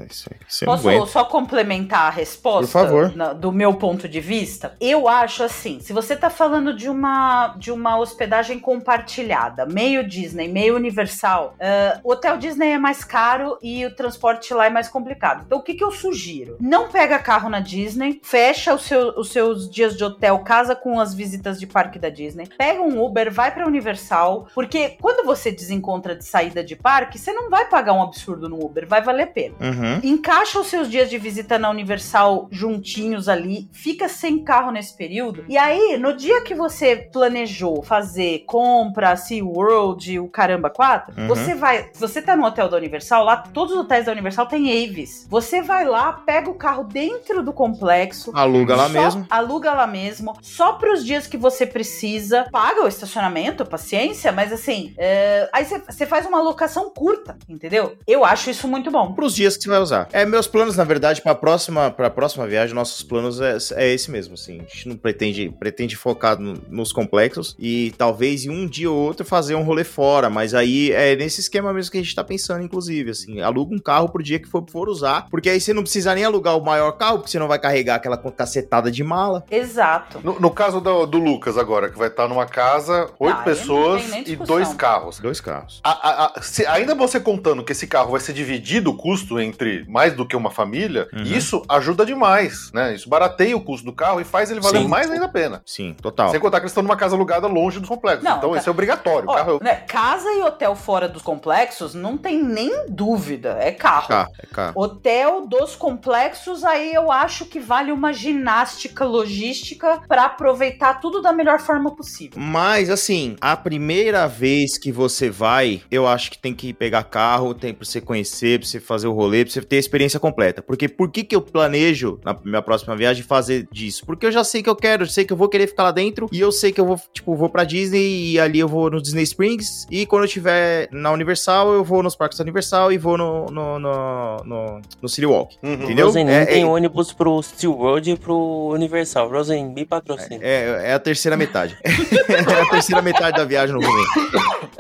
você 0.49 0.65
Posso 0.65 0.89
aguenta. 0.89 1.07
só 1.07 1.25
complementar 1.25 2.03
a 2.07 2.11
resposta? 2.11 2.67
Por 2.67 2.69
favor. 2.73 3.17
na- 3.17 3.33
do 3.33 3.53
meu 3.53 3.75
ponto 3.75 4.09
de 4.09 4.21
vista? 4.21 4.77
Eu 4.81 5.09
acho 5.09 5.43
assim, 5.43 5.79
se 5.81 5.93
você 5.93 6.17
tá 6.17 6.31
falando 6.31 6.75
de 6.75 6.89
uma, 6.89 7.49
de 7.59 7.71
uma 7.71 7.99
hospedagem 7.99 8.59
compartilhada, 8.59 9.67
meio 9.67 10.07
Disney, 10.07 10.49
meio 10.49 10.75
Universal, 10.77 11.55
ah, 11.61 12.01
o 12.03 12.13
hotel 12.13 12.37
Disney 12.39 12.71
é 12.73 12.79
mais 12.79 13.05
caro 13.05 13.59
e 13.63 13.85
o 13.85 13.95
transporte 13.95 14.53
lá 14.55 14.67
é 14.67 14.71
mais 14.71 14.89
complicado. 14.89 15.45
Então 15.47 15.59
o 15.59 15.63
que, 15.63 15.75
que 15.75 15.85
eu 15.85 15.91
sugiro? 15.91 16.57
Não 16.61 16.89
pega 16.89 17.19
carro 17.19 17.49
na 17.51 17.61
Disney, 17.61 18.21
fecha 18.23 18.75
o 18.75 18.79
seu- 18.79 19.11
os 19.19 19.31
seus 19.31 19.69
dias 19.71 19.97
de 19.97 20.03
hotel, 20.05 20.39
casa 20.41 20.75
com 20.75 20.99
as 20.99 21.15
visitas 21.15 21.59
de 21.61 21.67
parque 21.67 21.99
da 21.99 22.09
Disney, 22.09 22.49
pega 22.59 22.81
um 22.81 23.03
Uber, 23.05 23.31
vai 23.33 23.53
pra 23.53 23.67
Universal, 23.67 24.49
porque 24.55 24.97
quando 25.01 25.25
você 25.27 25.51
desencontra 25.53 26.15
de 26.17 26.25
saída 26.25 26.65
de 26.65 26.75
parque, 26.77 27.19
você 27.19 27.33
não 27.33 27.51
vai 27.51 27.66
pagar 27.67 27.93
um 27.93 28.03
absurdo 28.03 28.49
no 28.49 28.65
Uber, 28.65 28.87
vai 28.89 29.03
valer 29.03 29.23
a 29.25 29.27
pena. 29.27 29.55
Uhum. 29.61 30.01
Encaixa 30.03 30.59
os 30.61 30.67
seus 30.69 30.91
dias 30.91 31.09
de 31.11 31.19
visita 31.19 31.59
na 31.59 31.71
Universal 31.71 32.49
juntinhos 32.51 33.29
ali, 33.29 33.69
fica 33.73 34.09
sem 34.09 34.43
carro 34.43 34.71
nesse 34.71 34.97
período. 34.97 35.45
E 35.49 35.57
aí, 35.59 35.97
no 35.99 36.15
dia 36.17 36.43
que 36.43 36.55
você 36.55 36.97
planejou 36.97 37.83
fazer 37.83 38.45
compra, 38.47 39.17
SeaWorld, 39.17 40.19
o 40.19 40.29
caramba 40.29 40.71
4, 40.71 41.15
Uhum. 41.21 41.27
você 41.29 41.55
vai. 41.55 41.91
Você 41.95 42.21
tá 42.23 42.37
no 42.37 42.45
hotel 42.47 42.69
da 42.69 42.77
Universal, 42.77 43.25
lá 43.25 43.37
todos 43.37 43.75
os 43.75 43.81
hotéis 43.81 44.07
da 44.07 44.13
Universal 44.13 44.47
tem 44.47 44.67
Avis. 44.85 45.27
Você 45.29 45.63
vai 45.63 45.85
lá, 45.85 46.13
pega 46.13 46.51
o 46.51 46.55
carro 46.55 46.85
dentro 46.85 47.43
do 47.43 47.53
complexo. 47.53 48.31
Aluga 48.35 48.77
lá 48.77 48.85
só- 48.89 48.93
mesmo. 48.93 49.27
Aluga 49.31 49.73
lá 49.73 49.87
mesmo. 49.87 50.35
Só 50.43 50.75
pros 50.75 51.05
dias 51.05 51.27
que 51.27 51.37
você 51.37 51.67
precisa. 51.67 52.47
Paga 52.51 52.85
o 52.85 52.89
estacionamento, 52.89 53.65
paciência, 53.65 54.33
mas 54.33 54.53
assim. 54.53 54.95
é, 54.99 55.49
aí 55.53 55.65
você- 55.65 56.07
faz 56.07 56.27
uma 56.27 56.39
alocação 56.39 56.91
curta, 56.91 57.37
entendeu? 57.57 57.97
Eu 58.07 58.25
acho 58.25 58.51
isso 58.51 58.69
muito 58.69 58.91
bom. 58.91 59.13
Pros 59.13 59.35
dias 59.35 59.57
que 59.57 59.65
você 59.65 59.69
vai 59.69 59.81
usar. 59.81 60.09
É, 60.13 60.25
meus 60.25 60.47
planos, 60.47 60.77
na 60.77 60.85
verdade, 60.85 61.21
pra 61.23 61.35
próxima, 61.35 61.91
pra 61.91 62.09
próxima 62.11 62.47
viagem, 62.47 62.75
nossos 62.75 63.03
planos 63.03 63.41
é, 63.41 63.57
é 63.77 63.93
esse 63.93 64.11
mesmo, 64.11 64.35
assim. 64.35 64.61
A 64.61 64.63
gente 64.63 64.89
não 64.89 64.97
pretende, 64.97 65.49
pretende 65.59 65.97
focar 65.97 66.39
no- 66.39 66.63
nos 66.69 66.93
complexos 66.93 67.57
e 67.59 67.93
talvez 67.99 68.45
em 68.45 68.51
um 68.51 68.67
dia 68.67 68.91
ou 68.91 68.97
outro 68.97 69.25
fazer 69.27 69.55
um 69.55 69.63
rolê 69.63 69.85
fora, 69.85 70.29
mas 70.31 70.55
aí 70.55 70.93
é 70.93 71.17
nesse 71.17 71.41
esquema 71.41 71.73
mesmo 71.73 71.91
que 71.91 71.99
a 71.99 72.03
gente 72.03 72.15
tá 72.15 72.23
pensando, 72.25 72.63
inclusive, 72.63 73.11
assim. 73.11 73.41
Aluga 73.41 73.75
um 73.75 73.79
carro 73.79 74.09
pro 74.09 74.23
dia 74.23 74.39
que 74.39 74.49
for, 74.49 74.65
for 74.71 74.89
usar, 74.89 75.27
porque 75.31 75.49
aí 75.51 75.61
você 75.61 75.73
não 75.73 75.83
precisa 75.83 76.15
nem 76.15 76.25
alugar 76.25 76.57
o 76.57 76.65
maior 76.65 76.93
carro, 76.93 77.19
porque 77.19 77.31
você 77.31 77.39
não 77.39 77.49
vai 77.49 77.59
carregar 77.59 77.97
aquela 77.97 78.17
cacetada 78.19 78.91
de 78.91 79.03
mala. 79.03 79.45
Exato. 79.51 80.21
No, 80.23 80.39
no 80.39 80.51
caso 80.51 80.81
do, 80.81 81.07
do 81.07 81.19
Lucas 81.19 81.57
agora, 81.57 81.89
que 81.89 81.99
vai 81.99 82.09
estar 82.09 82.29
numa 82.29 82.47
casa, 82.47 83.11
oito 83.19 83.39
Ah, 83.41 83.43
pessoas 83.43 84.03
e 84.27 84.37
dois 84.37 84.73
carros. 84.75 85.19
Dois 85.19 85.41
carros. 85.41 85.81
A- 85.83 85.91
a- 85.91 86.33
a- 86.37 86.43
se- 86.43 86.67
ainda 86.67 86.95
você 86.95 87.19
contando 87.47 87.63
que 87.63 87.71
esse 87.73 87.87
carro 87.87 88.11
vai 88.11 88.19
ser 88.21 88.33
dividido 88.33 88.91
o 88.91 88.97
custo 88.97 89.39
entre 89.39 89.85
mais 89.89 90.15
do 90.15 90.27
que 90.27 90.35
uma 90.35 90.51
família, 90.51 91.09
Uhum. 91.13 91.23
isso 91.23 91.63
ajuda 91.69 92.05
demais, 92.05 92.73
né? 92.75 92.93
Isso 92.95 93.09
barateia 93.09 93.57
o 93.57 93.61
custo 93.61 93.87
do 93.87 93.93
carro 93.93 94.21
e 94.21 94.25
faz 94.25 94.51
ele 94.51 94.59
valer 94.61 94.83
Sim. 94.83 94.89
mais 94.89 95.09
ainda 95.09 95.27
a 95.27 95.29
pena. 95.29 95.63
Sim, 95.65 95.95
total. 96.03 96.31
Sem 96.31 96.41
contar 96.41 96.59
que 96.59 96.65
eles 96.65 96.73
estão 96.73 96.83
numa 96.83 96.97
casa 96.97 97.15
alugada 97.15 97.47
longe 97.47 97.79
dos 97.79 97.89
complexos. 97.89 98.25
Não, 98.25 98.39
então 98.39 98.51
tá- 98.51 98.59
isso 98.59 98.69
é 98.69 98.73
obrigatório. 98.73 99.29
Ó, 99.29 99.35
carro 99.35 99.61
né, 99.63 99.77
casa 99.87 100.29
e 100.33 100.43
hotel 100.43 100.75
fora 100.75 101.09
dos 101.09 101.23
complexos 101.23 101.95
não 101.95 102.17
tem 102.19 102.43
nem 102.43 102.87
dúvida, 102.89 103.57
é 103.61 103.71
carro. 103.71 104.09
Carro, 104.09 104.33
é 104.43 104.47
carro. 104.47 104.73
Hotel 104.75 105.47
dos 105.47 105.77
complexos, 105.77 106.65
aí 106.65 106.93
eu 106.93 107.13
acho 107.13 107.45
que 107.45 107.61
vale 107.61 107.93
uma 107.93 108.13
ginástica 108.13 109.05
logística 109.05 110.01
pra 110.09 110.25
aproveitar 110.25 110.95
tudo 111.01 111.23
da 111.23 111.33
melhor 111.33 111.61
forma 111.61 111.95
possível. 111.95 112.41
Mas, 112.41 112.91
assim, 112.91 113.37
a 113.41 113.57
primeira 113.57 114.27
vez 114.27 114.77
que 114.79 114.91
você 114.91 115.31
vai, 115.31 115.83
eu 115.91 116.09
acho 116.09 116.31
que 116.31 116.39
tem 116.39 116.53
que 116.55 116.73
pegar 116.73 117.05
carro, 117.05 117.26
tem 117.59 117.73
pra 117.75 117.85
você 117.85 118.01
conhecer, 118.01 118.59
pra 118.61 118.69
você 118.69 118.81
fazer 118.81 119.07
o 119.07 119.13
rolê, 119.13 119.45
pra 119.45 119.53
você 119.53 119.63
ter 119.63 119.77
a 119.77 119.81
experiência 119.81 120.19
completa. 120.21 120.63
Porque 120.63 120.89
por 120.89 121.11
que, 121.11 121.25
que 121.25 121.35
eu 121.37 121.41
planejo, 121.41 122.19
na 122.25 122.37
minha 122.45 122.63
próxima 122.63 122.95
viagem, 122.97 123.23
fazer 123.23 123.67
disso? 123.73 124.05
Porque 124.05 124.27
eu 124.27 124.33
já 124.33 124.45
sei 124.45 124.63
que 124.63 124.69
eu 124.69 124.77
quero, 124.77 125.05
eu 125.05 125.09
sei 125.09 125.25
que 125.25 125.33
eu 125.33 125.37
vou 125.37 125.49
querer 125.49 125.67
ficar 125.67 125.85
lá 125.85 125.91
dentro, 125.93 126.29
e 126.33 126.41
eu 126.41 126.53
sei 126.53 126.73
que 126.73 126.81
eu 126.81 126.87
vou, 126.87 127.01
tipo, 127.13 127.35
vou 127.35 127.49
pra 127.49 127.65
Disney, 127.65 128.33
e 128.33 128.41
ali 128.41 128.59
eu 128.59 128.69
vou 128.69 128.91
no 128.91 129.01
Disney 129.01 129.23
Springs, 129.23 129.87
e 129.91 130.07
quando 130.07 130.23
eu 130.23 130.27
estiver 130.27 130.89
na 130.93 131.11
Universal, 131.13 131.73
eu 131.73 131.85
vou 131.85 132.03
nos 132.03 132.17
parques 132.17 132.39
da 132.39 132.43
Universal 132.43 132.93
e 132.93 132.99
vou 132.99 133.17
no, 133.17 133.47
no, 133.47 133.79
no, 133.79 134.37
no, 134.45 134.81
no 135.03 135.09
City 135.09 135.27
Walk. 135.27 135.57
Uhum. 135.63 135.73
Entendeu? 135.75 136.07
Rosen, 136.07 136.29
É- 136.31 136.45
tem 136.47 136.63
é- 136.63 136.67
ônibus 136.67 137.13
pro 137.13 137.43
SeaWorld 137.43 138.11
e 138.11 138.17
pro 138.17 138.71
Universal. 138.73 139.31
Rosen, 139.31 139.73
me 139.73 139.85
patrocina. 139.85 140.41
É, 140.43 140.91
é 140.91 140.93
a 140.95 140.99
terceira 140.99 141.37
metade. 141.37 141.77
é 141.85 142.61
a 142.63 142.71
terceira 142.71 143.03
metade 143.03 143.37
da 143.37 143.45
viagem 143.45 143.75
no 143.75 143.81
Rubem. 143.81 144.05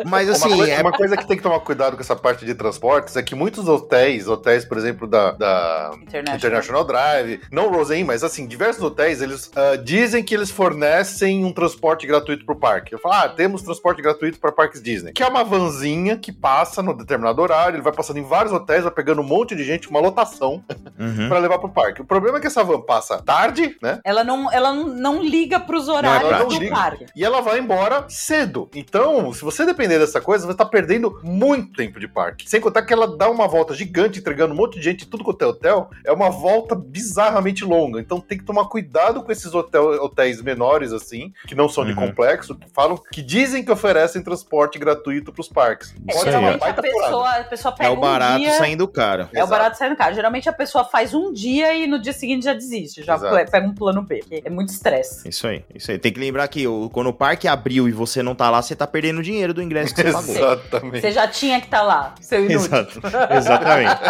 Mas 0.04 0.28
assim, 0.28 0.48
uma, 0.48 0.56
coisa, 0.56 0.72
é 0.72 0.80
uma 0.80 0.92
coisa 0.92 1.16
que 1.16 1.26
tem 1.26 1.36
que 1.36 1.42
tomar 1.42 1.60
cuidado 1.60 1.96
com 1.96 2.02
essa 2.02 2.16
parte 2.16 2.44
de 2.44 2.54
transportes 2.54 3.16
é 3.16 3.22
que 3.22 3.34
muitos 3.34 3.68
hotéis, 3.68 4.28
hotéis, 4.28 4.64
por 4.64 4.76
exemplo, 4.76 5.06
da, 5.06 5.32
da 5.32 5.90
International. 6.02 6.36
International 6.36 6.84
Drive, 6.84 7.40
não 7.50 7.70
Rosen, 7.70 8.04
mas 8.04 8.22
assim, 8.24 8.46
diversos 8.46 8.82
hotéis, 8.82 9.22
eles 9.22 9.50
ah, 9.56 9.76
dizem 9.76 10.22
que 10.22 10.34
eles 10.34 10.50
fornecem 10.50 11.44
um 11.44 11.52
transporte 11.52 12.06
gratuito 12.06 12.44
pro 12.44 12.56
parque. 12.56 12.94
Eu 12.94 12.98
falo, 12.98 13.14
ah, 13.14 13.28
temos 13.28 13.62
transporte 13.62 14.02
gratuito 14.02 14.38
para 14.38 14.52
parques 14.52 14.82
Disney. 14.82 15.12
Que 15.12 15.22
é 15.22 15.26
uma 15.28 15.44
vanzinha 15.44 16.16
que 16.16 16.32
passa 16.32 16.82
no 16.82 16.94
determinado 16.94 17.40
horário, 17.40 17.76
ele 17.76 17.82
vai 17.82 17.92
passando 17.92 18.18
em 18.18 18.22
vários 18.24 18.52
hotéis, 18.52 18.82
vai 18.84 18.92
pegando 18.92 19.20
um 19.20 19.24
monte 19.24 19.54
de 19.54 19.64
gente, 19.64 19.88
uma 19.88 20.00
lotação, 20.00 20.62
Uhum. 20.98 21.28
pra 21.28 21.38
levar 21.38 21.58
pro 21.58 21.68
parque. 21.68 22.00
O 22.00 22.04
problema 22.04 22.38
é 22.38 22.40
que 22.40 22.46
essa 22.46 22.64
van 22.64 22.80
passa 22.80 23.22
tarde, 23.22 23.76
né? 23.82 24.00
Ela 24.04 24.24
não, 24.24 24.50
ela 24.52 24.72
não- 24.72 25.22
liga 25.22 25.58
pros 25.60 25.88
horários 25.88 26.30
não 26.30 26.48
do 26.48 26.58
liga. 26.58 26.74
parque. 26.74 27.06
E 27.14 27.24
ela 27.24 27.40
vai 27.40 27.58
embora 27.58 28.04
cedo. 28.08 28.68
Então, 28.74 29.32
se 29.32 29.42
você 29.42 29.64
depender 29.66 29.85
dessa 29.88 30.20
coisa, 30.20 30.46
você 30.46 30.56
tá 30.56 30.64
perdendo 30.64 31.18
muito 31.22 31.72
tempo 31.76 31.98
de 32.00 32.08
parque. 32.08 32.48
Sem 32.48 32.60
contar 32.60 32.82
que 32.82 32.92
ela 32.92 33.16
dá 33.16 33.30
uma 33.30 33.46
volta 33.46 33.74
gigante, 33.74 34.18
entregando 34.18 34.52
um 34.52 34.56
monte 34.56 34.76
de 34.78 34.82
gente, 34.82 35.06
tudo 35.06 35.24
quanto 35.24 35.42
é 35.42 35.46
hotel. 35.46 35.90
É 36.04 36.12
uma 36.12 36.30
volta 36.30 36.74
bizarramente 36.74 37.64
longa. 37.64 38.00
Então 38.00 38.20
tem 38.20 38.36
que 38.38 38.44
tomar 38.44 38.66
cuidado 38.68 39.22
com 39.22 39.30
esses 39.32 39.54
hotel- 39.54 40.02
hotéis 40.02 40.42
menores, 40.42 40.92
assim, 40.92 41.32
que 41.46 41.54
não 41.54 41.68
são 41.68 41.84
de 41.84 41.92
Uhum. 41.92 42.06
complexo, 42.08 42.54
que 42.54 42.68
falam, 42.70 42.98
que 43.12 43.22
dizem 43.22 43.64
que 43.64 43.70
oferecem 43.70 44.22
transporte 44.22 44.78
gratuito 44.78 45.32
pros 45.32 45.48
parques. 45.48 45.94
É, 46.08 46.18
geralmente 46.24 46.58
ó. 46.62 46.66
a 46.68 46.72
pessoa, 46.74 47.30
a 47.30 47.44
pessoa 47.44 47.74
pega 47.74 47.90
É 47.90 47.92
o 47.92 48.00
barato 48.00 48.36
um 48.36 48.40
dia... 48.40 48.52
saindo 48.58 48.88
caro. 48.88 49.28
É 49.32 49.42
o 49.44 49.46
barato 49.46 49.76
saindo 49.78 49.96
caro. 49.96 50.14
Geralmente 50.14 50.48
a 50.48 50.52
pessoa 50.52 50.84
faz 50.84 51.14
um 51.14 51.32
dia 51.32 51.74
e 51.74 51.86
no 51.86 51.98
dia 52.00 52.12
seguinte 52.12 52.44
já 52.44 52.54
desiste. 52.54 53.02
Já 53.02 53.14
Exato. 53.16 53.50
pega 53.50 53.66
um 53.66 53.74
plano 53.74 54.02
B. 54.02 54.18
porque 54.20 54.42
É 54.44 54.50
muito 54.50 54.70
estresse. 54.70 55.28
Isso 55.28 55.46
aí, 55.46 55.64
isso 55.74 55.90
aí. 55.90 55.98
Tem 55.98 56.12
que 56.12 56.18
lembrar 56.20 56.46
que 56.48 56.64
quando 56.92 57.08
o 57.08 57.12
parque 57.12 57.46
abriu 57.48 57.88
e 57.88 57.92
você 57.92 58.22
não 58.22 58.34
tá 58.34 58.50
lá, 58.50 58.60
você 58.62 58.74
tá 58.74 58.86
perdendo 58.86 59.18
o 59.18 59.22
dinheiro 59.22 59.52
do 59.54 59.62
ingresso 59.62 59.75
que 59.84 60.02
você 60.02 60.12
pagou. 60.12 60.34
Exatamente. 60.36 61.00
Você 61.00 61.12
já 61.12 61.28
tinha 61.28 61.60
que 61.60 61.66
estar 61.66 61.82
lá, 61.82 62.14
seu 62.20 62.40
inútil. 62.44 62.56
Exato. 62.66 63.00
Exatamente. 63.36 64.00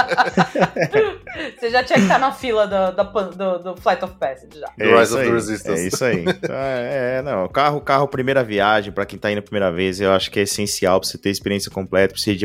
Você 1.58 1.70
já 1.70 1.82
tinha 1.84 1.96
que 1.98 2.04
estar 2.04 2.18
na 2.18 2.32
fila 2.32 2.66
do, 2.66 3.04
pan- 3.06 3.30
do, 3.30 3.58
do 3.58 3.76
Flight 3.80 4.04
of 4.04 4.14
Passage 4.14 4.58
já. 4.58 4.68
The 4.76 4.84
Rise 4.84 5.14
of 5.14 5.24
the 5.24 5.30
Resistance. 5.30 5.82
É 5.82 5.86
isso 5.86 6.04
aí. 6.04 6.24
Então, 6.26 6.54
É, 6.56 7.18
é, 7.18 7.22
não. 7.22 7.48
Carro, 7.48 7.80
carro, 7.80 8.08
primeira 8.08 8.42
viagem, 8.42 8.92
pra 8.92 9.04
quem 9.06 9.18
tá 9.18 9.30
indo 9.30 9.38
a 9.38 9.42
primeira 9.42 9.70
vez, 9.72 10.00
eu 10.00 10.12
acho 10.12 10.30
que 10.30 10.40
é 10.40 10.42
essencial 10.42 11.00
pra 11.00 11.08
você 11.08 11.18
ter 11.18 11.30
experiência 11.30 11.70
completa, 11.70 12.14
pra 12.14 12.22
você 12.22 12.36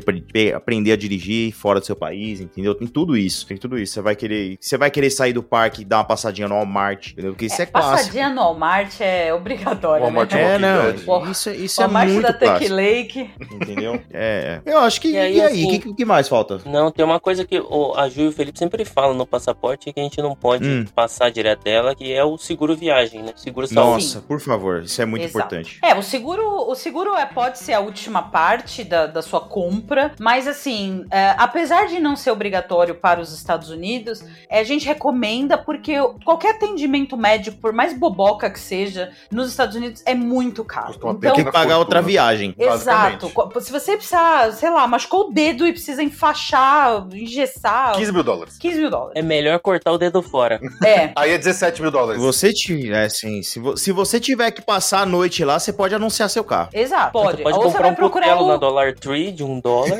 aprender 0.55 0.91
a 0.91 0.95
dirigir 0.95 1.53
fora 1.53 1.79
do 1.79 1.85
seu 1.85 1.95
país, 1.95 2.39
entendeu? 2.41 2.75
Tem 2.75 2.87
tudo 2.87 3.15
isso. 3.17 3.45
Tem 3.47 3.57
tudo 3.57 3.77
isso. 3.77 3.93
Você 3.93 4.01
vai 4.01 4.15
querer, 4.15 4.57
você 4.59 4.77
vai 4.77 4.89
querer 4.91 5.09
sair 5.09 5.33
do 5.33 5.43
parque 5.43 5.81
e 5.81 5.85
dar 5.85 5.97
uma 5.97 6.03
passadinha 6.05 6.47
no 6.47 6.55
Walmart, 6.55 7.11
entendeu? 7.11 7.31
Porque 7.33 7.45
isso 7.45 7.61
é, 7.61 7.65
clássico. 7.65 7.97
Passadinha 7.97 8.29
no 8.29 8.41
Walmart 8.41 8.99
é 9.01 9.33
obrigatória, 9.33 10.03
Walmart 10.03 10.31
né? 10.33 10.55
É, 10.55 10.59
não. 10.59 11.31
Isso, 11.31 11.49
é- 11.49 11.55
isso 11.55 11.81
é 11.81 11.85
Walmart 11.85 12.09
muito 12.09 12.21
da 12.27 12.33
clássico, 12.33 12.73
Lake. 12.73 13.10
Entendeu? 13.19 14.01
É, 14.13 14.61
é. 14.65 14.71
Eu 14.71 14.79
acho 14.79 14.99
que. 14.99 15.09
E 15.11 15.17
aí, 15.17 15.39
aí, 15.39 15.41
assim- 15.41 15.65
o 15.65 15.79
que, 15.79 15.93
que 15.93 16.05
mais 16.05 16.27
falta? 16.27 16.59
Não, 16.65 16.91
tem 16.91 17.03
uma 17.05 17.19
coisa 17.19 17.45
que 17.45 17.59
o, 17.59 17.93
a 17.95 18.09
Ju 18.09 18.21
e 18.23 18.27
o 18.27 18.31
Felipe 18.31 18.57
sempre 18.59 18.83
falam 18.85 19.13
no 19.13 19.25
passaporte 19.25 19.91
que 19.93 19.99
a 19.99 20.03
gente 20.03 20.21
não 20.21 20.35
pode 20.35 20.61
Hum. 20.67 20.85
passar 20.93 21.29
direto 21.31 21.63
dela, 21.63 21.95
que 21.95 22.11
é 22.11 22.23
o 22.23 22.37
seguro 22.37 22.75
viagem, 22.75 23.23
né? 23.23 23.33
Seguro 23.35 23.67
saúde. 23.67 24.03
Nossa, 24.05 24.21
por 24.21 24.39
favor, 24.39 24.83
isso 24.83 25.01
é 25.01 25.05
muito 25.05 25.23
Exato. 25.23 25.37
importante. 25.55 25.79
É, 25.83 25.95
o 25.95 26.01
seguro, 26.03 26.69
o 26.69 26.75
seguro 26.75 27.15
é, 27.15 27.25
pode 27.25 27.57
ser 27.59 27.73
a 27.73 27.79
última 27.79 28.21
parte 28.23 28.83
da, 28.83 29.07
da 29.07 29.21
sua 29.21 29.39
compra, 29.41 30.11
mas 30.19 30.47
assim, 30.47 31.05
é, 31.09 31.33
apesar 31.37 31.87
de 31.87 31.99
não 31.99 32.15
ser 32.15 32.31
obrigatório 32.31 32.95
para 32.95 33.19
os 33.19 33.33
Estados 33.33 33.69
Unidos, 33.69 34.23
é, 34.49 34.59
a 34.59 34.63
gente 34.63 34.85
recomenda 34.85 35.57
porque 35.57 35.93
qualquer 36.23 36.55
atendimento 36.55 37.15
médico, 37.17 37.57
por 37.57 37.73
mais 37.73 37.97
boboca 37.97 38.49
que 38.49 38.59
seja, 38.59 39.11
nos 39.31 39.49
Estados 39.49 39.75
Unidos 39.75 40.03
é 40.05 40.13
muito 40.13 40.63
caro. 40.63 40.93
Então, 40.95 41.15
Tem 41.15 41.33
que 41.33 41.51
pagar 41.51 41.77
outra 41.77 42.01
viagem. 42.01 42.53
Exato. 42.57 43.00
Co- 43.33 43.61
Se 43.61 43.71
você 43.71 43.95
precisar, 43.97 44.51
sei 44.53 44.69
lá, 44.69 44.87
machucou 44.87 45.29
o 45.29 45.33
dedo 45.33 45.67
e 45.67 45.73
precisa 45.73 46.01
enfaixar, 46.03 47.07
engessar. 47.13 47.95
15 47.95 48.11
mil 48.11 48.23
dólares. 48.23 48.57
15 48.57 48.79
mil 48.79 48.89
dólares. 48.89 49.13
É 49.15 49.21
melhor 49.21 49.59
cortar 49.59 49.91
o 49.91 49.97
dedo 49.97 50.21
fora. 50.21 50.59
É. 50.83 51.11
Aí 51.15 51.31
é 51.31 51.37
17 51.37 51.81
mil 51.81 51.91
dólares. 51.91 52.21
Você 52.21 52.51
tiver, 52.53 53.05
assim, 53.05 53.43
se, 53.43 53.59
vo- 53.59 53.77
se 53.77 53.91
você 53.91 54.19
tiver 54.19 54.51
que 54.51 54.61
passar 54.61 55.01
a 55.01 55.05
noite 55.05 55.43
lá, 55.45 55.59
você 55.59 55.71
pode 55.71 55.93
anunciar 55.93 56.29
seu 56.29 56.43
carro. 56.43 56.69
Exato, 56.73 57.11
pode. 57.13 57.37
Você 57.37 57.43
pode 57.43 57.55
ou 57.57 57.61
você 57.63 57.67
comprar 57.69 57.81
vai 57.83 57.91
um 57.91 57.95
procurar 57.95 58.27
cutelo 58.29 58.47
na 58.47 58.55
o, 58.55 58.57
Dollar 58.57 58.93
Tree 58.95 59.31
de 59.31 59.43
um 59.43 59.59
dólar. 59.59 59.97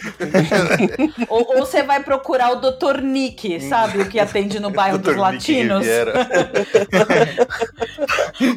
ou, 1.28 1.56
ou 1.56 1.66
você 1.66 1.82
vai 1.82 2.02
procurar 2.02 2.52
o 2.52 2.56
Dr. 2.56 3.00
Nick, 3.02 3.60
sabe? 3.60 4.00
O 4.02 4.08
que 4.08 4.18
atende 4.18 4.58
no 4.60 4.70
bairro 4.70 4.98
dos. 4.98 5.08
Nick 5.08 5.20
latinos. 5.20 5.86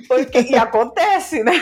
Porque, 0.07 0.39
e 0.51 0.55
acontece, 0.55 1.43
né? 1.43 1.61